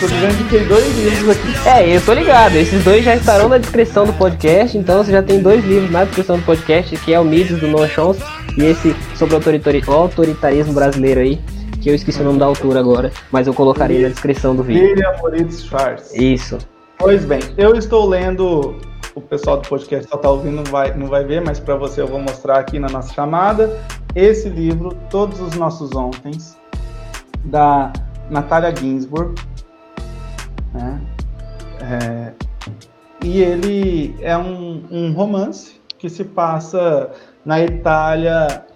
Tô 0.00 0.06
dizendo 0.06 0.36
que 0.38 0.50
tem 0.50 0.66
dois 0.66 0.98
livros 0.98 1.30
aqui. 1.30 1.68
É, 1.68 1.96
eu 1.96 2.00
tô 2.00 2.12
ligado. 2.12 2.56
Esses 2.56 2.82
dois 2.84 3.04
já 3.04 3.14
estarão 3.14 3.48
na 3.48 3.58
descrição 3.58 4.06
do 4.06 4.12
podcast, 4.14 4.76
então 4.76 5.02
você 5.02 5.12
já 5.12 5.22
tem 5.22 5.40
dois 5.40 5.64
livros 5.64 5.90
na 5.90 6.04
descrição 6.04 6.38
do 6.38 6.44
podcast, 6.44 6.96
que 6.96 7.12
é 7.12 7.20
o 7.20 7.24
Midos 7.24 7.60
do 7.60 7.68
Noah 7.68 7.88
Chomsky 7.88 8.24
e 8.56 8.64
esse 8.64 8.94
sobre 9.16 9.34
o 9.34 9.92
autoritarismo 9.92 10.72
brasileiro 10.72 11.20
aí, 11.20 11.40
que 11.80 11.90
eu 11.90 11.94
esqueci 11.94 12.20
o 12.20 12.24
nome 12.24 12.38
da 12.38 12.46
autora 12.46 12.80
agora, 12.80 13.12
mas 13.30 13.46
eu 13.46 13.54
colocarei 13.54 14.02
na 14.02 14.08
descrição 14.08 14.54
do 14.54 14.62
vídeo. 14.62 14.84
William 14.84 15.12
Moritz 15.18 15.64
Schwartz. 15.64 16.14
Isso. 16.14 16.58
Pois 16.98 17.24
bem, 17.24 17.40
eu 17.56 17.74
estou 17.74 18.08
lendo. 18.08 18.76
O 19.14 19.20
pessoal 19.20 19.58
do 19.58 19.68
podcast 19.68 20.08
só 20.08 20.16
está 20.16 20.28
ouvindo, 20.28 20.56
não 20.56 20.64
vai, 20.64 20.92
não 20.96 21.06
vai 21.06 21.24
ver, 21.24 21.40
mas 21.40 21.60
para 21.60 21.76
você 21.76 22.00
eu 22.00 22.06
vou 22.08 22.18
mostrar 22.18 22.58
aqui 22.58 22.80
na 22.80 22.88
nossa 22.88 23.12
chamada. 23.14 23.78
Esse 24.14 24.48
livro, 24.48 24.96
Todos 25.08 25.40
os 25.40 25.54
Nossos 25.54 25.94
Ontens, 25.94 26.56
da 27.44 27.92
Natália 28.28 28.74
Ginsburg. 28.74 29.34
Né? 30.74 31.00
É, 31.80 32.32
e 33.24 33.40
ele 33.40 34.14
é 34.20 34.36
um, 34.36 34.82
um 34.90 35.12
romance 35.12 35.80
que 35.98 36.10
se 36.10 36.24
passa 36.24 37.10
na 37.44 37.62
Itália 37.62 38.66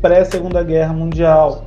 pré-Segunda 0.00 0.62
Guerra 0.62 0.92
Mundial. 0.92 1.66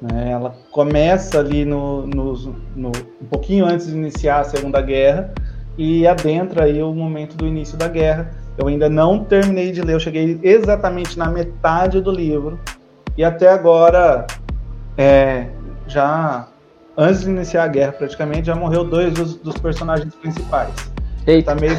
Né? 0.00 0.30
Ela 0.30 0.54
começa 0.70 1.40
ali 1.40 1.64
no, 1.64 2.06
no, 2.06 2.34
no, 2.76 2.88
um 3.20 3.26
pouquinho 3.28 3.66
antes 3.66 3.86
de 3.86 3.92
iniciar 3.96 4.40
a 4.40 4.44
Segunda 4.44 4.80
Guerra 4.80 5.34
e 5.76 6.06
adentra 6.06 6.64
aí 6.64 6.82
o 6.82 6.94
momento 6.94 7.36
do 7.36 7.46
início 7.46 7.76
da 7.76 7.88
guerra. 7.88 8.30
Eu 8.56 8.68
ainda 8.68 8.88
não 8.88 9.24
terminei 9.24 9.72
de 9.72 9.80
ler, 9.80 9.94
eu 9.94 10.00
cheguei 10.00 10.38
exatamente 10.42 11.18
na 11.18 11.28
metade 11.30 12.00
do 12.00 12.10
livro 12.10 12.58
e 13.16 13.24
até 13.24 13.48
agora 13.48 14.26
é, 14.96 15.46
já 15.86 16.49
antes 17.00 17.22
de 17.22 17.30
iniciar 17.30 17.64
a 17.64 17.68
guerra 17.68 17.92
praticamente 17.92 18.46
já 18.46 18.54
morreu 18.54 18.84
dois 18.84 19.12
dos, 19.14 19.34
dos 19.36 19.56
personagens 19.56 20.14
principais. 20.14 20.70
Eita. 21.26 21.54
Tá 21.54 21.60
meio, 21.60 21.78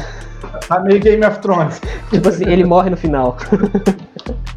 tá 0.68 0.80
meio 0.80 1.00
Game 1.00 1.24
of 1.24 1.38
Thrones. 1.38 1.80
Tipo 2.10 2.28
assim, 2.28 2.48
ele 2.48 2.64
morre 2.64 2.90
no 2.90 2.96
final. 2.96 3.36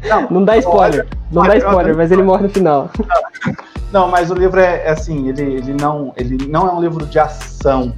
Não, 0.08 0.30
não 0.30 0.44
dá 0.44 0.56
spoiler. 0.56 1.04
Não 1.32 1.42
dá 1.42 1.56
spoiler, 1.56 1.96
mas 1.96 2.12
ele 2.12 2.22
morre 2.22 2.44
no 2.44 2.48
final. 2.48 2.88
Não, 3.92 4.06
mas 4.08 4.30
o 4.30 4.34
livro 4.34 4.60
é, 4.60 4.84
é 4.84 4.90
assim, 4.90 5.28
ele, 5.28 5.42
ele, 5.42 5.74
não, 5.74 6.12
ele 6.16 6.46
não 6.46 6.68
é 6.68 6.72
um 6.72 6.80
livro 6.80 7.04
de 7.06 7.18
ação, 7.18 7.92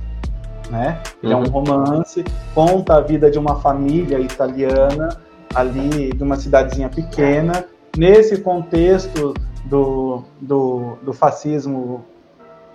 né? 0.70 1.02
Ele 1.22 1.34
uhum. 1.34 1.40
é 1.40 1.42
um 1.42 1.46
uhum. 1.46 1.50
romance, 1.50 2.24
conta 2.54 2.96
a 2.96 3.00
vida 3.02 3.30
de 3.30 3.38
uma 3.38 3.56
família 3.56 4.18
italiana 4.18 5.18
ali 5.54 6.10
de 6.10 6.22
uma 6.22 6.36
cidadezinha 6.36 6.88
pequena, 6.88 7.66
nesse 7.94 8.38
contexto 8.38 9.34
do, 9.66 10.22
do, 10.40 10.96
do 11.02 11.12
fascismo 11.12 12.06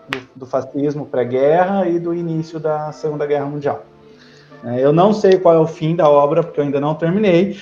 do, 0.09 0.19
do 0.35 0.45
fascismo 0.45 1.05
pré-guerra 1.05 1.87
e 1.87 1.99
do 1.99 2.13
início 2.13 2.59
da 2.59 2.91
Segunda 2.91 3.25
Guerra 3.25 3.45
Mundial. 3.45 3.83
É, 4.63 4.79
eu 4.79 4.93
não 4.93 5.13
sei 5.13 5.37
qual 5.37 5.55
é 5.55 5.59
o 5.59 5.67
fim 5.67 5.95
da 5.95 6.09
obra, 6.09 6.41
porque 6.41 6.59
eu 6.59 6.63
ainda 6.63 6.79
não 6.79 6.95
terminei. 6.95 7.57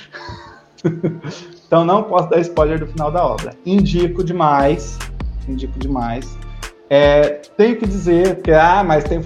então 1.65 1.83
não 1.83 2.03
posso 2.03 2.29
dar 2.29 2.39
spoiler 2.39 2.79
do 2.79 2.87
final 2.87 3.11
da 3.11 3.25
obra. 3.25 3.53
Indico 3.65 4.23
demais, 4.23 4.99
indico 5.47 5.77
demais. 5.79 6.37
É, 6.89 7.41
tenho 7.55 7.77
que 7.77 7.87
dizer 7.87 8.41
que 8.41 8.51
ah, 8.51 8.83
mas 8.83 9.05
tem 9.05 9.21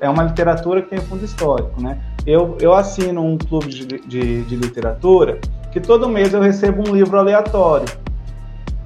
é 0.00 0.08
uma 0.08 0.22
literatura 0.22 0.80
que 0.80 0.88
tem 0.88 0.98
fundo 0.98 1.24
histórico, 1.24 1.80
né? 1.80 2.00
Eu, 2.26 2.56
eu 2.58 2.72
assino 2.72 3.22
um 3.22 3.36
clube 3.36 3.68
de, 3.68 3.86
de, 3.86 4.42
de 4.44 4.56
literatura 4.56 5.38
que 5.70 5.78
todo 5.78 6.08
mês 6.08 6.32
eu 6.32 6.40
recebo 6.40 6.88
um 6.88 6.94
livro 6.94 7.18
aleatório, 7.18 7.86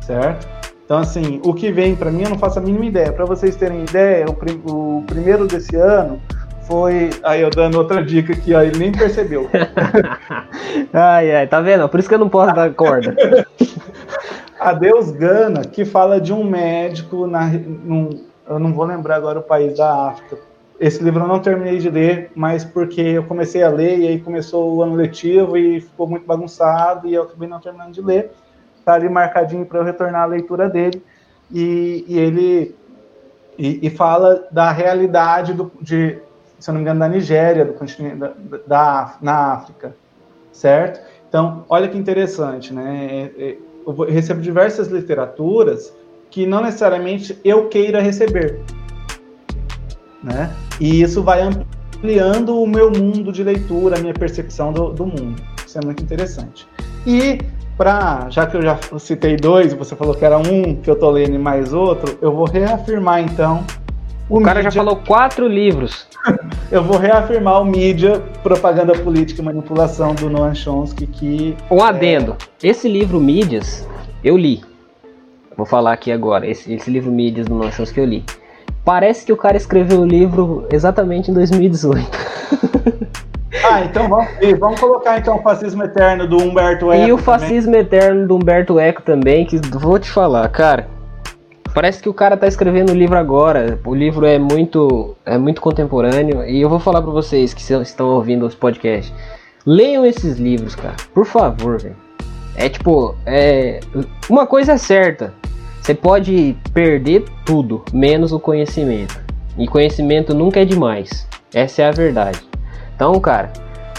certo? 0.00 0.46
Então, 0.84 0.98
assim, 0.98 1.40
o 1.44 1.54
que 1.54 1.72
vem 1.72 1.96
para 1.96 2.10
mim 2.10 2.24
eu 2.24 2.30
não 2.30 2.38
faço 2.38 2.58
a 2.58 2.62
mínima 2.62 2.84
ideia. 2.84 3.12
Para 3.12 3.24
vocês 3.24 3.56
terem 3.56 3.82
ideia, 3.82 4.26
o, 4.28 4.34
prim 4.34 4.60
o, 4.66 5.02
primeiro 5.06 5.46
desse 5.46 5.74
ano 5.76 6.20
foi. 6.66 7.10
Aí 7.22 7.40
eu 7.40 7.50
dando 7.50 7.78
outra 7.78 8.04
dica 8.04 8.34
aqui, 8.34 8.52
ó, 8.54 8.62
ele 8.62 8.78
nem 8.78 8.92
percebeu. 8.92 9.48
ai, 10.92 11.34
ai, 11.34 11.46
tá 11.46 11.60
vendo? 11.60 11.88
Por 11.88 11.98
isso 11.98 12.08
que 12.08 12.14
eu 12.14 12.18
não 12.18 12.28
posso 12.28 12.54
dar 12.54 12.72
corda. 12.74 13.16
Adeus 14.60 15.10
Gana, 15.10 15.62
que 15.62 15.84
fala 15.84 16.20
de 16.20 16.32
um 16.32 16.44
médico, 16.44 17.26
na, 17.26 17.46
num, 17.48 18.10
eu 18.48 18.58
não 18.58 18.72
vou 18.72 18.84
lembrar 18.84 19.16
agora 19.16 19.38
o 19.38 19.42
país 19.42 19.76
da 19.76 20.08
África. 20.08 20.38
Esse 20.78 21.02
livro 21.02 21.22
eu 21.22 21.28
não 21.28 21.38
terminei 21.38 21.78
de 21.78 21.88
ler, 21.88 22.30
mas 22.34 22.64
porque 22.64 23.00
eu 23.00 23.24
comecei 23.24 23.62
a 23.62 23.70
ler 23.70 23.98
e 23.98 24.08
aí 24.08 24.20
começou 24.20 24.74
o 24.74 24.82
ano 24.82 24.94
letivo 24.94 25.56
e 25.56 25.80
ficou 25.80 26.06
muito 26.06 26.26
bagunçado 26.26 27.06
e 27.06 27.14
eu 27.14 27.22
acabei 27.22 27.48
não 27.48 27.60
terminando 27.60 27.92
de 27.92 28.02
ler 28.02 28.32
tá 28.84 28.94
ali 28.94 29.08
marcadinho 29.08 29.64
para 29.66 29.78
eu 29.78 29.84
retornar 29.84 30.22
a 30.22 30.26
leitura 30.26 30.68
dele. 30.68 31.02
E, 31.52 32.04
e 32.08 32.18
ele 32.18 32.74
e, 33.58 33.86
e, 33.86 33.90
fala 33.90 34.46
da 34.50 34.72
realidade 34.72 35.52
do, 35.52 35.70
de, 35.80 36.18
se 36.58 36.68
não 36.68 36.76
me 36.76 36.80
engano, 36.80 37.00
da 37.00 37.08
Nigéria, 37.08 37.64
do 37.64 37.74
continente 37.74 38.16
da, 38.16 38.32
da, 38.66 39.16
na 39.20 39.52
África, 39.52 39.94
certo? 40.52 41.00
Então, 41.28 41.64
olha 41.68 41.88
que 41.88 41.96
interessante, 41.96 42.72
né? 42.72 43.30
É, 43.38 43.44
é, 43.44 43.56
eu 43.86 43.92
recebo 44.04 44.40
diversas 44.40 44.88
literaturas 44.88 45.92
que 46.30 46.46
não 46.46 46.62
necessariamente 46.62 47.38
eu 47.44 47.68
queira 47.68 48.00
receber, 48.00 48.60
né? 50.22 50.50
E 50.80 51.02
isso 51.02 51.22
vai 51.22 51.42
ampliando 51.42 52.60
o 52.60 52.66
meu 52.66 52.90
mundo 52.90 53.30
de 53.30 53.44
leitura, 53.44 53.96
a 53.96 54.00
minha 54.00 54.14
percepção 54.14 54.72
do, 54.72 54.92
do 54.92 55.06
mundo. 55.06 55.40
Isso 55.64 55.78
é 55.78 55.84
muito 55.84 56.02
interessante. 56.02 56.66
E 57.06 57.38
para 57.76 58.28
já 58.30 58.46
que 58.46 58.56
eu 58.56 58.62
já 58.62 58.78
citei 58.98 59.36
dois, 59.36 59.72
você 59.72 59.96
falou 59.96 60.14
que 60.14 60.24
era 60.24 60.38
um 60.38 60.76
que 60.76 60.88
eu 60.88 60.96
tô 60.96 61.10
lendo 61.10 61.34
e 61.34 61.38
mais 61.38 61.72
outro, 61.72 62.16
eu 62.20 62.32
vou 62.32 62.46
reafirmar 62.46 63.20
então. 63.20 63.64
O, 64.28 64.38
o 64.38 64.42
cara 64.42 64.60
mídia... 64.60 64.70
já 64.70 64.80
falou 64.80 64.96
quatro 64.96 65.46
livros. 65.46 66.06
eu 66.70 66.82
vou 66.82 66.96
reafirmar 66.96 67.60
o 67.60 67.64
mídia, 67.64 68.20
propaganda 68.42 68.94
política 68.94 69.42
e 69.42 69.44
manipulação 69.44 70.14
do 70.14 70.30
Noam 70.30 70.54
Chomsky 70.54 71.06
que 71.06 71.56
um 71.70 71.82
adendo. 71.82 72.36
É... 72.62 72.68
Esse 72.68 72.88
livro 72.88 73.20
Mídias 73.20 73.86
eu 74.22 74.36
li. 74.36 74.62
Vou 75.56 75.66
falar 75.66 75.92
aqui 75.92 76.10
agora. 76.10 76.46
Esse, 76.46 76.72
esse 76.72 76.90
livro 76.90 77.12
Mídias 77.12 77.46
do 77.46 77.54
Noam 77.54 77.70
Chomsky 77.70 78.00
eu 78.00 78.06
li. 78.06 78.24
Parece 78.84 79.24
que 79.24 79.32
o 79.32 79.36
cara 79.36 79.56
escreveu 79.56 80.00
o 80.00 80.06
livro 80.06 80.66
exatamente 80.70 81.30
em 81.30 81.34
2018. 81.34 82.06
Ah, 83.62 83.82
então 83.84 84.08
vamos, 84.08 84.28
vamos 84.58 84.80
colocar 84.80 85.18
então 85.18 85.36
o 85.36 85.42
fascismo 85.42 85.84
eterno 85.84 86.26
do 86.26 86.38
Humberto 86.38 86.90
Eco. 86.90 87.06
E 87.06 87.12
o 87.12 87.18
fascismo 87.18 87.72
também. 87.72 87.80
eterno 87.80 88.26
do 88.26 88.36
Humberto 88.36 88.78
Eco 88.78 89.02
também, 89.02 89.44
que 89.44 89.58
vou 89.72 89.98
te 89.98 90.10
falar, 90.10 90.48
cara. 90.48 90.88
Parece 91.74 92.00
que 92.00 92.08
o 92.08 92.14
cara 92.14 92.36
tá 92.36 92.46
escrevendo 92.46 92.90
o 92.90 92.94
livro 92.94 93.18
agora. 93.18 93.80
O 93.84 93.94
livro 93.94 94.24
é 94.24 94.38
muito 94.38 95.16
é 95.26 95.36
muito 95.36 95.60
contemporâneo 95.60 96.44
e 96.44 96.60
eu 96.60 96.68
vou 96.68 96.78
falar 96.78 97.02
para 97.02 97.10
vocês 97.10 97.52
que 97.52 97.60
estão 97.60 98.06
ouvindo 98.06 98.46
os 98.46 98.54
podcasts. 98.54 99.12
Leiam 99.66 100.04
esses 100.04 100.38
livros, 100.38 100.74
cara. 100.74 100.94
Por 101.12 101.24
favor, 101.24 101.80
velho. 101.80 101.96
É 102.56 102.68
tipo, 102.68 103.16
é 103.26 103.80
uma 104.30 104.46
coisa 104.46 104.72
é 104.72 104.76
certa. 104.76 105.34
Você 105.80 105.94
pode 105.94 106.56
perder 106.72 107.24
tudo, 107.44 107.84
menos 107.92 108.32
o 108.32 108.38
conhecimento. 108.38 109.20
E 109.58 109.66
conhecimento 109.66 110.32
nunca 110.32 110.60
é 110.60 110.64
demais. 110.64 111.26
Essa 111.52 111.82
é 111.82 111.88
a 111.88 111.90
verdade. 111.90 112.40
Então, 112.94 113.18
cara, 113.20 113.52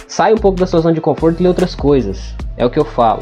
sai 0.08 0.34
um 0.34 0.38
pouco 0.38 0.60
da 0.60 0.66
sua 0.66 0.80
zona 0.80 0.94
de 0.94 1.02
conforto 1.02 1.40
e 1.40 1.44
lê 1.44 1.50
outras 1.50 1.76
coisas. 1.76 2.36
É 2.58 2.66
o 2.66 2.70
que 2.70 2.80
eu 2.80 2.86
falo. 2.86 3.20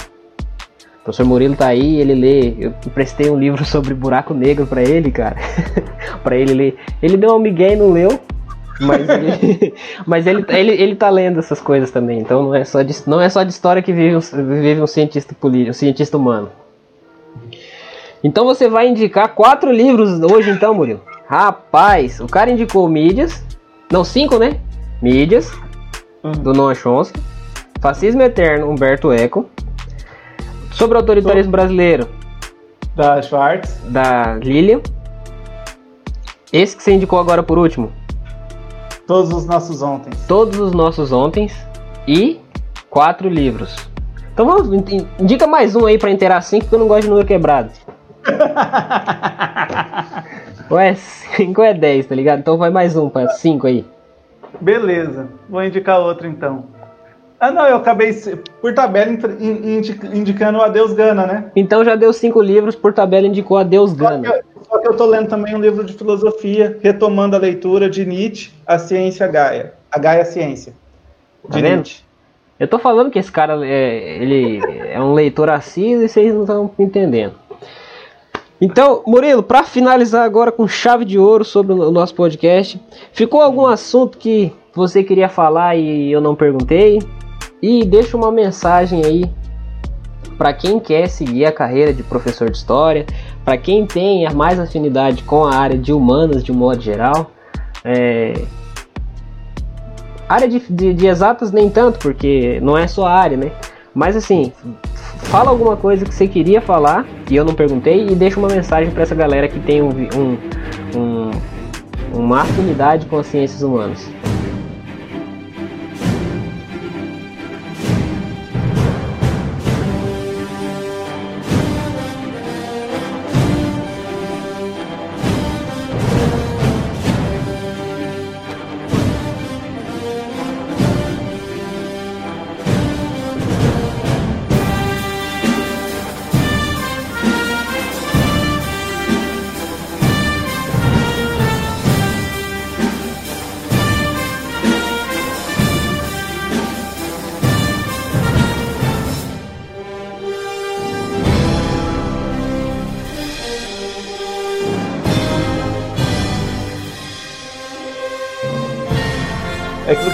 O 1.01 1.03
professor 1.03 1.25
Murilo 1.25 1.55
tá 1.55 1.67
aí, 1.67 1.99
ele 1.99 2.15
lê. 2.15 2.55
Eu 2.59 2.73
emprestei 2.85 3.29
um 3.29 3.37
livro 3.37 3.65
sobre 3.65 3.93
buraco 3.93 4.33
negro 4.33 4.65
para 4.65 4.81
ele, 4.81 5.11
cara. 5.11 5.35
para 6.23 6.35
ele 6.35 6.53
ler. 6.53 6.77
Ele 7.01 7.17
deu 7.17 7.35
um 7.35 7.39
migué 7.39 7.73
e 7.73 7.75
não 7.75 7.91
leu. 7.91 8.19
Mas, 8.79 9.07
ele, 9.09 9.73
mas 10.05 10.27
ele, 10.27 10.45
ele, 10.49 10.71
ele 10.71 10.95
tá 10.95 11.09
lendo 11.09 11.39
essas 11.39 11.59
coisas 11.59 11.91
também. 11.91 12.19
Então 12.19 12.43
não 12.43 12.55
é 12.55 12.63
só 12.63 12.81
de, 12.81 12.95
não 13.07 13.19
é 13.19 13.29
só 13.29 13.43
de 13.43 13.51
história 13.51 13.81
que 13.81 13.93
vive 13.93 14.15
um, 14.15 14.19
vive 14.19 14.81
um 14.81 14.87
cientista 14.87 15.35
político, 15.35 15.71
um 15.71 15.73
cientista 15.73 16.17
humano. 16.17 16.49
Então 18.23 18.45
você 18.45 18.69
vai 18.69 18.87
indicar 18.87 19.35
quatro 19.35 19.71
livros 19.71 20.21
hoje, 20.21 20.49
então, 20.49 20.73
Murilo. 20.73 21.01
Rapaz, 21.27 22.19
o 22.19 22.27
cara 22.27 22.51
indicou 22.51 22.87
mídias. 22.87 23.43
Não, 23.91 24.03
cinco, 24.03 24.37
né? 24.37 24.59
Mídias, 25.01 25.51
uhum. 26.23 26.31
do 26.31 26.53
Noam 26.53 26.73
Chomsky. 26.73 27.21
Fascismo 27.81 28.21
Eterno, 28.21 28.69
Humberto 28.69 29.11
Eco. 29.11 29.49
Sobre 30.71 30.95
o 30.95 31.01
autoritarismo 31.01 31.51
brasileiro. 31.51 32.07
Da 32.95 33.21
Schwartz. 33.21 33.77
Da 33.89 34.35
Lilian. 34.35 34.81
Esse 36.51 36.77
que 36.77 36.83
você 36.83 36.93
indicou 36.93 37.19
agora 37.19 37.43
por 37.43 37.57
último. 37.57 37.91
Todos 39.05 39.33
os 39.33 39.45
nossos 39.45 39.81
ontem. 39.81 40.11
Todos 40.27 40.59
os 40.59 40.71
nossos 40.71 41.11
ontem. 41.11 41.49
E 42.07 42.39
quatro 42.89 43.27
livros. 43.27 43.75
Então 44.33 44.45
vamos, 44.45 44.69
indica 45.19 45.45
mais 45.45 45.75
um 45.75 45.85
aí 45.85 45.97
pra 45.97 46.09
inteirar 46.09 46.41
cinco, 46.41 46.65
porque 46.65 46.75
eu 46.75 46.79
não 46.79 46.87
gosto 46.87 47.03
de 47.03 47.09
número 47.09 47.27
quebrado. 47.27 47.71
Ué, 50.71 50.95
5 50.95 51.61
é 51.61 51.73
10, 51.73 52.05
tá 52.07 52.15
ligado? 52.15 52.39
Então 52.39 52.57
vai 52.57 52.69
mais 52.69 52.95
um 52.95 53.09
pra 53.09 53.27
5 53.27 53.67
aí. 53.67 53.85
Beleza, 54.64 55.27
vou 55.49 55.61
indicar 55.61 55.99
outro 55.99 56.26
então. 56.26 56.65
Ah, 57.38 57.52
não, 57.52 57.68
eu 57.68 57.76
acabei 57.76 58.14
por 58.61 58.73
tabela 58.73 59.11
indicando 60.14 60.60
o 60.60 60.61
Adeus 60.61 60.94
Gana, 60.94 61.27
né? 61.27 61.52
Então 61.53 61.84
já 61.84 61.94
deu 61.95 62.14
cinco 62.14 62.41
livros, 62.41 62.73
por 62.73 62.94
tabela 62.94 63.27
indicou 63.27 63.57
Adeus 63.57 63.91
Gana. 63.91 64.26
Só 64.26 64.34
que, 64.34 64.44
só 64.69 64.77
que 64.80 64.88
eu 64.88 64.95
tô 64.95 65.06
lendo 65.06 65.27
também 65.27 65.53
um 65.53 65.60
livro 65.60 65.84
de 65.84 65.94
filosofia, 65.94 66.80
retomando 66.81 67.35
a 67.35 67.40
leitura 67.40 67.90
de 67.90 68.06
Nietzsche, 68.06 68.52
A 68.65 68.80
Ciência 68.80 69.27
Gaia. 69.27 69.73
A 69.91 69.99
Gaia 69.99 70.23
Ciência. 70.23 70.73
Tá 71.52 71.60
vendo? 71.60 71.76
Nietzsche. 71.76 72.02
Eu 72.57 72.68
tô 72.69 72.80
falando 72.80 73.11
que 73.11 73.19
esse 73.19 73.31
cara 73.31 73.60
é, 73.68 74.22
ele 74.22 74.61
é 74.88 74.98
um 75.02 75.14
leitor 75.14 75.49
assíduo 75.49 76.03
e 76.03 76.07
vocês 76.07 76.34
não 76.34 76.44
estão 76.44 76.72
entendendo. 76.80 77.34
Então, 78.64 79.03
Murilo, 79.06 79.44
para 79.44 79.61
finalizar 79.65 80.23
agora 80.23 80.49
com 80.49 80.65
chave 80.65 81.03
de 81.03 81.19
ouro 81.19 81.44
sobre 81.44 81.73
o 81.73 81.91
nosso 81.91 82.15
podcast, 82.15 82.81
ficou 83.11 83.41
algum 83.41 83.65
assunto 83.65 84.18
que 84.18 84.53
você 84.73 85.03
queria 85.03 85.27
falar 85.27 85.76
e 85.76 86.10
eu 86.10 86.22
não 86.22 86.34
perguntei? 86.34 87.02
E 87.61 87.84
deixa 87.84 88.15
uma 88.15 88.31
mensagem 88.31 89.03
aí 89.03 89.26
para 90.38 90.53
quem 90.53 90.80
quer 90.80 91.10
seguir 91.10 91.44
a 91.44 91.52
carreira 91.52 91.94
de 91.94 92.03
professor 92.03 92.49
de 92.49 92.56
história, 92.56 93.06
para 93.44 93.57
quem 93.57 93.85
tem 93.85 94.34
mais 94.34 94.57
afinidade 94.57 95.23
com 95.23 95.44
a 95.44 95.56
área 95.56 95.77
de 95.77 95.91
humanas 95.91 96.41
de 96.41 96.53
um 96.53 96.56
modo 96.56 96.81
geral. 96.81 97.31
É... 97.84 98.45
Área 100.30 100.48
de, 100.48 100.60
de, 100.69 100.94
de 100.94 101.06
exatas 101.06 101.52
nem 101.52 101.69
tanto, 101.69 101.99
porque 101.99 102.61
não 102.61 102.77
é 102.77 102.88
só 102.88 103.06
área, 103.07 103.35
né? 103.35 103.52
Mas 103.93 104.15
assim, 104.15 104.51
fala 105.25 105.49
alguma 105.49 105.77
coisa 105.77 106.05
que 106.05 106.13
você 106.13 106.27
queria 106.27 106.61
falar 106.61 107.05
e 107.29 107.35
eu 107.35 107.45
não 107.45 107.53
perguntei 107.53 108.07
e 108.07 108.15
deixa 108.15 108.39
uma 108.39 108.49
mensagem 108.49 108.91
para 108.91 109.03
essa 109.03 109.13
galera 109.13 109.47
que 109.47 109.59
tem 109.59 109.81
um, 109.81 109.89
um, 109.89 110.37
um, 110.97 111.31
uma 112.13 112.41
afinidade 112.41 113.05
com 113.05 113.19
as 113.19 113.27
ciências 113.27 113.61
humanas. 113.61 114.09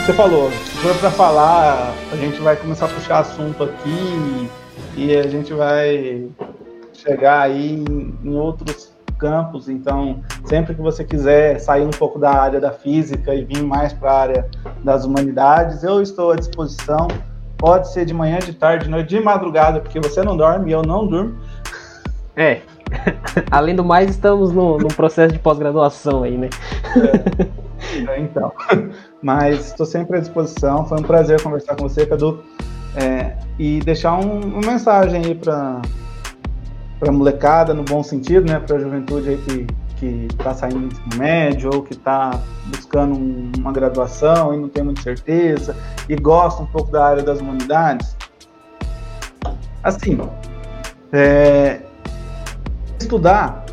Você 0.10 0.14
falou, 0.14 0.50
se 0.52 0.78
for 0.78 0.96
para 0.98 1.12
falar, 1.12 1.94
a 2.12 2.16
gente 2.16 2.42
vai 2.42 2.56
começar 2.56 2.88
a 2.88 2.90
puxar 2.90 3.20
assunto 3.20 3.64
aqui 3.64 4.50
e 4.98 5.16
a 5.16 5.28
gente 5.28 5.54
vai 5.54 6.28
chegar 6.94 7.42
aí 7.42 7.76
em, 7.76 8.18
em 8.24 8.36
outros 8.36 8.92
campos. 9.20 9.70
Então, 9.70 10.24
sempre 10.46 10.74
que 10.74 10.82
você 10.82 11.04
quiser 11.04 11.60
sair 11.60 11.86
um 11.86 11.92
pouco 11.92 12.18
da 12.18 12.32
área 12.32 12.60
da 12.60 12.72
física 12.72 13.36
e 13.36 13.44
vir 13.44 13.62
mais 13.62 13.94
para 13.94 14.12
a 14.12 14.20
área 14.20 14.50
das 14.84 15.06
humanidades, 15.06 15.84
eu 15.84 16.02
estou 16.02 16.32
à 16.32 16.36
disposição. 16.36 17.08
Pode 17.56 17.94
ser 17.94 18.04
de 18.04 18.14
manhã, 18.14 18.40
de 18.40 18.54
tarde, 18.54 18.86
de 18.86 18.90
noite, 18.90 19.10
de 19.10 19.20
madrugada, 19.20 19.80
porque 19.80 20.00
você 20.00 20.24
não 20.24 20.36
dorme 20.36 20.72
e 20.72 20.74
eu 20.74 20.82
não 20.82 21.06
durmo. 21.06 21.38
É. 22.36 22.62
Além 23.52 23.76
do 23.76 23.86
mais, 23.86 24.10
estamos 24.10 24.52
no, 24.52 24.80
no 24.80 24.88
processo 24.88 25.34
de 25.34 25.40
pós-graduação 25.40 26.24
aí, 26.24 26.36
né? 26.36 26.50
É. 27.46 27.60
Então. 28.20 28.52
Mas 29.22 29.68
estou 29.68 29.86
sempre 29.86 30.18
à 30.18 30.20
disposição. 30.20 30.86
Foi 30.86 31.00
um 31.00 31.04
prazer 31.04 31.42
conversar 31.42 31.76
com 31.76 31.88
você, 31.88 32.06
Cadu. 32.06 32.44
É, 32.96 33.36
e 33.58 33.80
deixar 33.82 34.18
um, 34.18 34.40
uma 34.42 34.72
mensagem 34.72 35.24
aí 35.26 35.36
para 35.36 35.82
para 37.00 37.14
molecada 37.14 37.74
no 37.74 37.84
bom 37.84 38.04
sentido, 38.04 38.52
né, 38.52 38.60
para 38.60 38.76
a 38.76 38.80
juventude 38.80 39.30
aí 39.30 39.38
que 39.38 39.68
que 40.00 40.28
está 40.32 40.54
saindo 40.54 40.80
do 40.80 40.86
ensino 40.88 41.18
médio 41.18 41.70
ou 41.74 41.84
que 41.84 41.94
está 41.94 42.40
buscando 42.68 43.20
uma 43.60 43.72
graduação 43.72 44.54
e 44.54 44.58
não 44.58 44.70
tem 44.70 44.82
muita 44.82 45.02
certeza 45.02 45.76
e 46.08 46.16
gosta 46.16 46.64
um 46.64 46.66
pouco 46.66 46.90
da 46.90 47.06
área 47.06 47.22
das 47.22 47.42
humanidades. 47.42 48.16
Assim, 49.84 50.18
é, 51.12 51.82
estudar, 53.00 53.66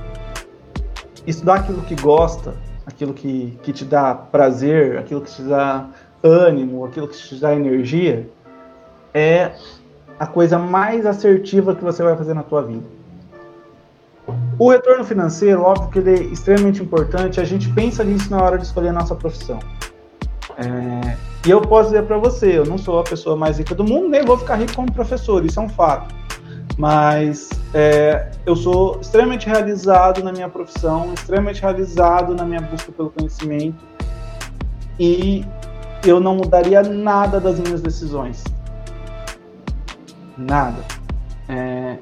estudar 1.27 1.56
aquilo 1.56 1.81
que 1.82 1.94
gosta 1.94 2.55
aquilo 2.97 3.12
que, 3.12 3.59
que 3.62 3.73
te 3.74 3.85
dá 3.85 4.14
prazer, 4.14 4.98
aquilo 4.98 5.20
que 5.20 5.31
te 5.31 5.43
dá 5.43 5.86
ânimo, 6.24 6.86
aquilo 6.86 7.06
que 7.06 7.16
te 7.16 7.35
dá 7.36 7.55
energia, 7.55 8.28
é 9.12 9.52
a 10.18 10.27
coisa 10.27 10.59
mais 10.59 11.05
assertiva 11.05 11.74
que 11.74 11.85
você 11.85 12.02
vai 12.02 12.16
fazer 12.16 12.32
na 12.32 12.43
tua 12.43 12.62
vida. 12.62 12.85
O 14.59 14.70
retorno 14.70 15.05
financeiro, 15.05 15.60
óbvio 15.60 15.90
que 15.90 15.98
ele 15.98 16.10
é 16.10 16.23
extremamente 16.32 16.82
importante, 16.82 17.39
a 17.39 17.44
gente 17.44 17.68
pensa 17.68 18.02
nisso 18.02 18.31
na 18.31 18.43
hora 18.43 18.56
de 18.56 18.64
escolher 18.64 18.89
a 18.89 18.93
nossa 18.94 19.14
profissão. 19.14 19.59
É, 20.56 21.16
e 21.47 21.51
eu 21.51 21.60
posso 21.60 21.90
dizer 21.90 22.05
para 22.05 22.16
você, 22.16 22.59
eu 22.59 22.64
não 22.64 22.78
sou 22.78 22.98
a 22.98 23.05
pessoa 23.05 23.36
mais 23.36 23.59
rica 23.59 23.74
do 23.74 23.85
mundo, 23.85 24.09
nem 24.09 24.24
vou 24.24 24.39
ficar 24.39 24.56
rico 24.56 24.74
como 24.74 24.90
professor, 24.90 25.44
isso 25.44 25.60
é 25.60 25.62
um 25.62 25.68
fato 25.68 26.14
mas 26.78 27.48
é, 27.73 28.31
eu 28.44 28.55
sou 28.55 29.01
extremamente 29.01 29.47
realizado 29.47 30.23
na 30.23 30.32
minha 30.32 30.48
profissão, 30.48 31.12
extremamente 31.15 31.62
realizado 31.62 32.35
na 32.35 32.44
minha 32.44 32.61
busca 32.61 32.93
pelo 32.93 33.11
conhecimento 33.11 33.82
e 35.01 35.44
eu 36.05 36.20
não 36.20 36.36
mudaria 36.36 36.82
nada 36.82 37.40
das 37.40 37.59
minhas 37.59 37.81
decisões. 37.81 38.44
Nada. 40.36 40.85
É, 41.48 41.97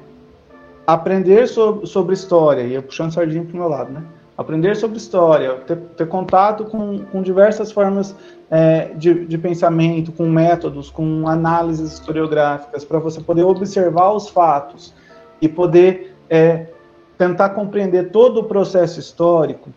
aprender 0.85 1.47
sobre, 1.47 1.87
sobre 1.87 2.13
história, 2.13 2.63
e 2.63 2.73
eu 2.73 2.83
puxando 2.83 3.13
sardinha 3.13 3.43
para 3.43 3.53
o 3.53 3.57
meu 3.57 3.67
lado, 3.67 3.91
né? 3.93 4.03
Aprender 4.37 4.75
sobre 4.75 4.97
história, 4.97 5.53
ter, 5.65 5.77
ter 5.77 6.07
contato 6.07 6.65
com, 6.65 6.99
com 7.05 7.21
diversas 7.21 7.71
formas 7.71 8.13
é, 8.49 8.93
de, 8.95 9.25
de, 9.25 9.37
pensamento, 9.37 10.11
com 10.11 10.29
métodos, 10.29 10.89
com 10.89 11.27
análises 11.27 11.93
historiográficas, 11.93 12.85
para 12.85 12.99
você 12.99 13.19
poder 13.19 13.43
observar 13.43 14.11
os 14.11 14.29
fatos 14.29 14.93
e 15.41 15.47
poder 15.47 16.15
é, 16.29 16.67
tentar 17.17 17.49
compreender 17.49 18.11
todo 18.11 18.41
o 18.41 18.43
processo 18.43 18.99
histórico, 18.99 19.69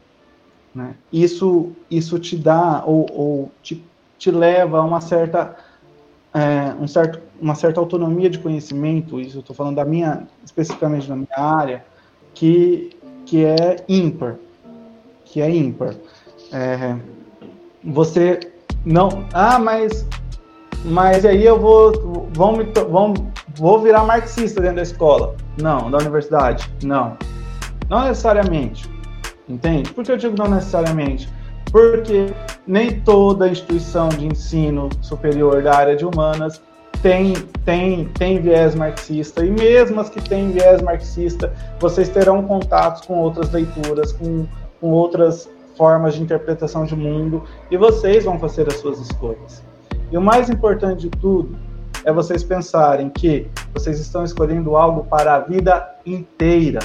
né? 0.74 0.95
isso, 1.12 1.73
isso 1.90 2.19
te 2.19 2.36
dá 2.36 2.82
ou, 2.85 3.07
ou 3.12 3.53
te, 3.62 3.82
te, 4.19 4.31
leva 4.31 4.78
a 4.78 4.85
uma 4.85 5.01
certa, 5.01 5.57
é, 6.35 6.74
um 6.81 6.86
certo, 6.86 7.20
uma 7.40 7.55
certa 7.55 7.81
autonomia 7.81 8.28
de 8.28 8.39
conhecimento, 8.39 9.20
isso 9.20 9.39
eu 9.39 9.40
estou 9.40 9.57
falando 9.57 9.77
da 9.77 9.85
minha, 9.85 10.27
especificamente 10.45 11.09
da 11.09 11.16
minha 11.16 11.39
área, 11.39 11.85
que, 12.35 12.90
que 13.24 13.45
é 13.45 13.77
ímpar, 13.89 14.36
que 15.24 15.40
é 15.40 15.51
ímpar. 15.51 15.95
É, 16.53 16.97
você 17.82 18.39
não. 18.89 19.24
Ah, 19.32 19.59
mas. 19.59 20.06
Mas 20.85 21.24
aí 21.24 21.44
eu 21.44 21.60
vou. 21.60 22.28
Vão 22.32 22.56
me, 22.56 22.65
vão, 22.65 23.15
vou 23.56 23.81
virar 23.81 24.05
marxista 24.05 24.60
dentro 24.60 24.77
da 24.77 24.82
escola. 24.82 25.36
Não. 25.60 25.90
Da 25.90 25.98
universidade? 25.98 26.70
Não. 26.82 27.16
Não 27.89 28.05
necessariamente. 28.05 28.89
Entende? 29.48 29.93
Por 29.93 30.05
que 30.05 30.12
eu 30.12 30.16
digo 30.16 30.36
não 30.36 30.48
necessariamente? 30.48 31.28
Porque 31.70 32.27
nem 32.66 33.01
toda 33.01 33.48
instituição 33.48 34.09
de 34.09 34.27
ensino 34.27 34.89
superior 35.02 35.62
da 35.62 35.74
área 35.74 35.97
de 35.97 36.05
humanas 36.05 36.62
tem, 37.02 37.35
tem, 37.65 38.06
tem 38.06 38.40
viés 38.40 38.74
marxista, 38.74 39.44
e 39.44 39.51
mesmo 39.51 40.01
as 40.01 40.09
que 40.09 40.20
têm 40.20 40.51
viés 40.51 40.82
marxista, 40.82 41.52
vocês 41.78 42.09
terão 42.09 42.43
contatos 42.43 43.02
com 43.06 43.19
outras 43.19 43.52
leituras, 43.52 44.12
com, 44.12 44.47
com 44.81 44.90
outras 44.90 45.48
formas 45.78 46.14
de 46.14 46.22
interpretação 46.22 46.84
de 46.84 46.94
mundo 46.94 47.44
e 47.70 47.76
vocês 47.76 48.24
vão 48.24 48.38
fazer 48.38 48.66
as 48.68 48.74
suas 48.74 48.98
escolhas. 48.98 49.62
E 50.10 50.18
o 50.18 50.20
mais 50.20 50.50
importante 50.50 51.09
de 51.09 51.10
tudo 51.10 51.56
é 52.05 52.12
vocês 52.12 52.42
pensarem 52.42 53.09
que 53.09 53.48
vocês 53.72 53.98
estão 54.00 54.24
escolhendo 54.24 54.76
algo 54.76 55.05
para 55.05 55.36
a 55.36 55.40
vida 55.40 55.88
inteira. 56.05 56.80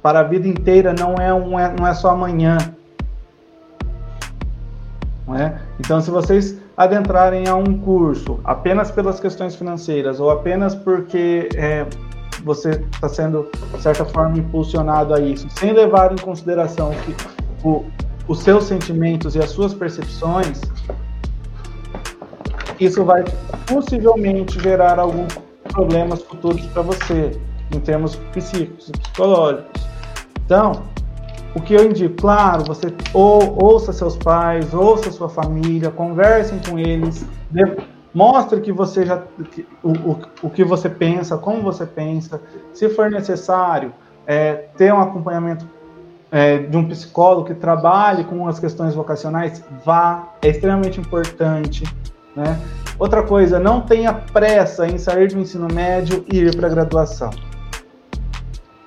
Para 0.00 0.20
a 0.20 0.22
vida 0.22 0.46
inteira 0.46 0.94
não 0.98 1.14
é, 1.14 1.34
um, 1.34 1.58
é, 1.58 1.74
não 1.78 1.86
é 1.86 1.92
só 1.92 2.10
amanhã. 2.10 2.56
Não 5.26 5.34
é? 5.34 5.60
Então, 5.78 6.00
se 6.00 6.10
vocês 6.10 6.58
adentrarem 6.76 7.46
a 7.46 7.54
um 7.54 7.78
curso 7.78 8.40
apenas 8.42 8.90
pelas 8.90 9.20
questões 9.20 9.54
financeiras 9.54 10.18
ou 10.18 10.30
apenas 10.30 10.74
porque 10.74 11.48
é, 11.54 11.86
você 12.44 12.84
está 12.92 13.08
sendo, 13.08 13.48
de 13.74 13.82
certa 13.82 14.04
forma, 14.04 14.38
impulsionado 14.38 15.14
a 15.14 15.20
isso, 15.20 15.46
sem 15.50 15.72
levar 15.72 16.12
em 16.12 16.16
consideração 16.16 16.90
que 17.04 17.14
o, 17.66 17.84
os 18.26 18.40
seus 18.40 18.64
sentimentos 18.64 19.34
e 19.34 19.38
as 19.38 19.50
suas 19.50 19.74
percepções, 19.74 20.60
isso 22.78 23.04
vai 23.04 23.24
possivelmente 23.66 24.60
gerar 24.60 24.98
alguns 24.98 25.38
problemas 25.64 26.22
futuros 26.22 26.64
para 26.66 26.82
você, 26.82 27.38
em 27.74 27.80
termos 27.80 28.16
psíquicos 28.32 28.88
e 28.88 28.92
psicológicos. 28.92 29.82
Então, 30.44 30.82
o 31.54 31.60
que 31.60 31.74
eu 31.74 31.84
indico, 31.84 32.14
claro, 32.16 32.64
você 32.64 32.92
ou, 33.12 33.58
ouça 33.62 33.92
seus 33.92 34.16
pais, 34.16 34.72
ouça 34.72 35.10
sua 35.10 35.28
família, 35.28 35.90
conversem 35.90 36.60
com 36.68 36.78
eles, 36.78 37.26
Mostre 38.12 38.60
que 38.60 38.72
você 38.72 39.06
já 39.06 39.22
que, 39.52 39.66
o, 39.82 39.90
o, 39.90 40.20
o 40.42 40.50
que 40.50 40.64
você 40.64 40.88
pensa, 40.88 41.38
como 41.38 41.62
você 41.62 41.86
pensa. 41.86 42.40
Se 42.72 42.88
for 42.88 43.10
necessário, 43.10 43.92
é, 44.26 44.54
ter 44.76 44.92
um 44.92 45.00
acompanhamento 45.00 45.66
é, 46.30 46.58
de 46.58 46.76
um 46.76 46.86
psicólogo 46.88 47.46
que 47.46 47.54
trabalhe 47.54 48.24
com 48.24 48.46
as 48.46 48.58
questões 48.58 48.94
vocacionais, 48.94 49.64
vá, 49.84 50.34
é 50.42 50.48
extremamente 50.48 51.00
importante. 51.00 51.84
Né? 52.34 52.58
Outra 52.98 53.22
coisa, 53.22 53.58
não 53.58 53.80
tenha 53.80 54.12
pressa 54.12 54.86
em 54.86 54.98
sair 54.98 55.28
do 55.28 55.38
ensino 55.38 55.68
médio 55.72 56.24
e 56.32 56.38
ir 56.38 56.56
para 56.56 56.66
a 56.66 56.70
graduação. 56.70 57.30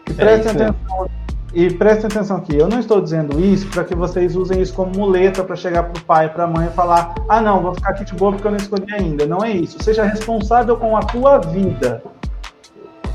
E 0.08 0.12
é 0.12 0.14
prestem, 0.14 0.52
atenção, 0.52 1.10
e 1.54 1.72
prestem 1.72 2.08
atenção 2.08 2.38
aqui, 2.38 2.58
eu 2.58 2.68
não 2.68 2.80
estou 2.80 3.00
dizendo 3.00 3.40
isso 3.40 3.70
para 3.70 3.84
que 3.84 3.94
vocês 3.94 4.36
usem 4.36 4.60
isso 4.60 4.74
como 4.74 4.92
muleta 4.96 5.44
para 5.44 5.56
chegar 5.56 5.84
para 5.84 6.02
o 6.02 6.04
pai, 6.04 6.28
para 6.34 6.46
a 6.46 6.48
mãe 6.48 6.68
e 6.68 6.72
falar: 6.72 7.14
ah, 7.30 7.40
não, 7.40 7.62
vou 7.62 7.76
ficar 7.76 7.92
aqui 7.92 8.04
de 8.04 8.14
boa 8.16 8.32
porque 8.32 8.48
eu 8.48 8.52
não 8.52 8.58
escolhi 8.58 8.92
ainda. 8.92 9.28
Não 9.28 9.44
é 9.44 9.52
isso. 9.52 9.82
Seja 9.84 10.04
responsável 10.04 10.76
com 10.78 10.98
a 10.98 11.02
tua 11.02 11.38
vida. 11.38 12.02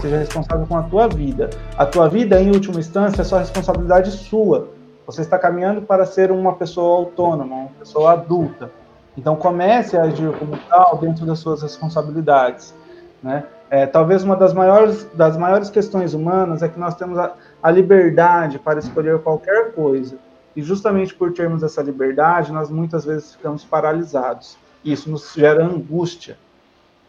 Seja 0.01 0.19
responsável 0.19 0.65
com 0.69 0.77
a 0.77 0.83
tua 0.85 1.09
vida. 1.09 1.51
A 1.77 1.85
tua 1.85 2.09
vida, 2.09 2.41
em 2.41 2.53
última 2.53 2.79
instância, 2.79 3.23
é 3.23 3.25
só 3.25 3.39
responsabilidade 3.39 4.13
sua. 4.13 4.69
Você 5.05 5.23
está 5.23 5.37
caminhando 5.37 5.83
para 5.83 6.07
ser 6.07 6.31
uma 6.31 6.55
pessoa 6.55 6.99
autônoma, 6.99 7.57
uma 7.57 7.71
pessoa 7.81 8.13
adulta. 8.13 8.71
Então 9.17 9.35
comece 9.35 9.97
a 9.97 10.03
agir 10.03 10.31
como 10.39 10.57
tal 10.69 10.97
dentro 10.99 11.27
das 11.27 11.41
suas 11.41 11.61
responsabilidades. 11.61 12.73
Né? 13.21 13.43
É, 13.69 13.85
talvez 13.85 14.23
uma 14.23 14.37
das 14.37 14.53
maiores, 14.53 15.09
das 15.15 15.37
maiores 15.37 15.69
questões 15.71 16.15
humanas 16.15 16.63
é 16.63 16.69
que 16.69 16.79
nós 16.79 16.95
temos 16.95 17.19
a, 17.19 17.33
a 17.63 17.71
liberdade 17.71 18.59
para 18.59 18.79
escolher 18.79 19.19
qualquer 19.21 19.73
coisa. 19.73 20.17
E 20.55 20.63
justamente 20.63 21.15
por 21.15 21.33
termos 21.33 21.63
essa 21.63 21.83
liberdade, 21.83 22.53
nós 22.53 22.71
muitas 22.71 23.05
vezes 23.05 23.35
ficamos 23.35 23.65
paralisados. 23.65 24.57
Isso 24.85 25.11
nos 25.11 25.33
gera 25.35 25.65
angústia. 25.65 26.37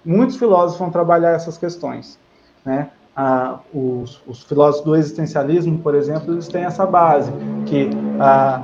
Muitos 0.04 0.38
filósofos 0.38 0.80
vão 0.80 0.90
trabalhar 0.90 1.32
essas 1.32 1.58
questões. 1.58 2.20
Né? 2.66 2.90
Ah, 3.16 3.60
os, 3.74 4.22
os, 4.28 4.44
filósofos 4.44 4.86
do 4.86 4.96
existencialismo, 4.96 5.80
por 5.80 5.96
exemplo, 5.96 6.34
eles 6.34 6.48
têm 6.48 6.64
essa 6.64 6.86
base, 6.86 7.32
que 7.66 7.90
ah, 8.20 8.64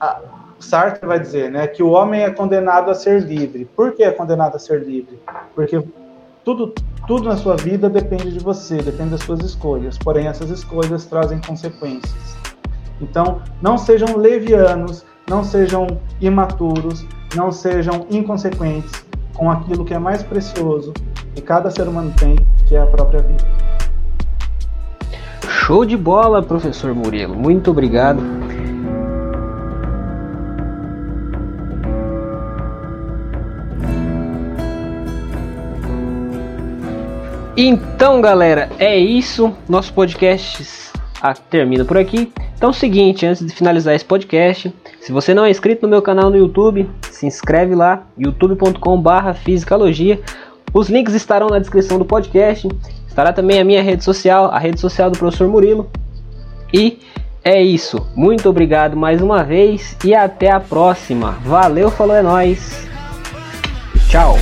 ah, 0.00 0.20
Sartre 0.58 1.06
vai 1.06 1.18
dizer 1.18 1.50
né, 1.50 1.66
que 1.66 1.82
o 1.82 1.90
homem 1.90 2.22
é 2.22 2.30
condenado 2.30 2.90
a 2.90 2.94
ser 2.94 3.22
livre. 3.22 3.64
Por 3.76 3.92
que 3.92 4.02
é 4.02 4.10
condenado 4.10 4.56
a 4.56 4.58
ser 4.58 4.82
livre? 4.82 5.20
Porque 5.54 5.84
tudo, 6.44 6.74
tudo 7.06 7.28
na 7.28 7.36
sua 7.36 7.56
vida 7.56 7.88
depende 7.88 8.32
de 8.32 8.38
você, 8.38 8.76
depende 8.76 9.10
das 9.10 9.20
suas 9.22 9.40
escolhas. 9.40 9.96
Porém, 9.98 10.26
essas 10.26 10.50
escolhas 10.50 11.04
trazem 11.06 11.40
consequências. 11.40 12.36
Então, 13.00 13.42
não 13.60 13.76
sejam 13.76 14.16
levianos, 14.16 15.04
não 15.28 15.42
sejam 15.42 15.86
imaturos, 16.20 17.04
não 17.34 17.50
sejam 17.50 18.06
inconsequentes 18.10 19.04
com 19.34 19.50
aquilo 19.50 19.84
que 19.84 19.94
é 19.94 19.98
mais 19.98 20.22
precioso 20.22 20.92
que 21.34 21.40
cada 21.40 21.70
ser 21.70 21.88
humano 21.88 22.12
tem, 22.18 22.36
que 22.66 22.74
é 22.76 22.80
a 22.80 22.86
própria 22.86 23.22
vida. 23.22 23.44
Show 25.48 25.84
de 25.84 25.96
bola, 25.96 26.42
professor 26.42 26.94
Murilo. 26.94 27.34
Muito 27.34 27.70
obrigado. 27.70 28.20
Então, 37.56 38.20
galera, 38.20 38.70
é 38.78 38.98
isso. 38.98 39.54
Nosso 39.68 39.92
podcast 39.92 40.92
termina 41.50 41.84
por 41.84 41.98
aqui. 41.98 42.32
Então, 42.56 42.70
é 42.70 42.72
seguinte, 42.72 43.26
antes 43.26 43.44
de 43.44 43.52
finalizar 43.52 43.94
esse 43.94 44.04
podcast, 44.04 44.72
se 45.00 45.12
você 45.12 45.34
não 45.34 45.44
é 45.44 45.50
inscrito 45.50 45.82
no 45.82 45.88
meu 45.88 46.02
canal 46.02 46.30
no 46.30 46.36
YouTube, 46.36 46.88
se 47.10 47.26
inscreve 47.26 47.74
lá, 47.74 48.04
youtube.com/fisicalogia. 48.18 50.20
Os 50.72 50.88
links 50.88 51.14
estarão 51.14 51.48
na 51.48 51.58
descrição 51.58 51.98
do 51.98 52.04
podcast. 52.04 52.68
Estará 53.06 53.32
também 53.32 53.60
a 53.60 53.64
minha 53.64 53.82
rede 53.82 54.02
social, 54.02 54.46
a 54.46 54.58
rede 54.58 54.80
social 54.80 55.10
do 55.10 55.18
professor 55.18 55.46
Murilo. 55.46 55.90
E 56.72 56.98
é 57.44 57.62
isso. 57.62 58.06
Muito 58.16 58.48
obrigado 58.48 58.96
mais 58.96 59.20
uma 59.20 59.44
vez 59.44 59.96
e 60.04 60.14
até 60.14 60.50
a 60.50 60.58
próxima. 60.58 61.32
Valeu, 61.44 61.90
falou 61.90 62.16
é 62.16 62.22
nós. 62.22 62.88
Tchau. 64.08 64.36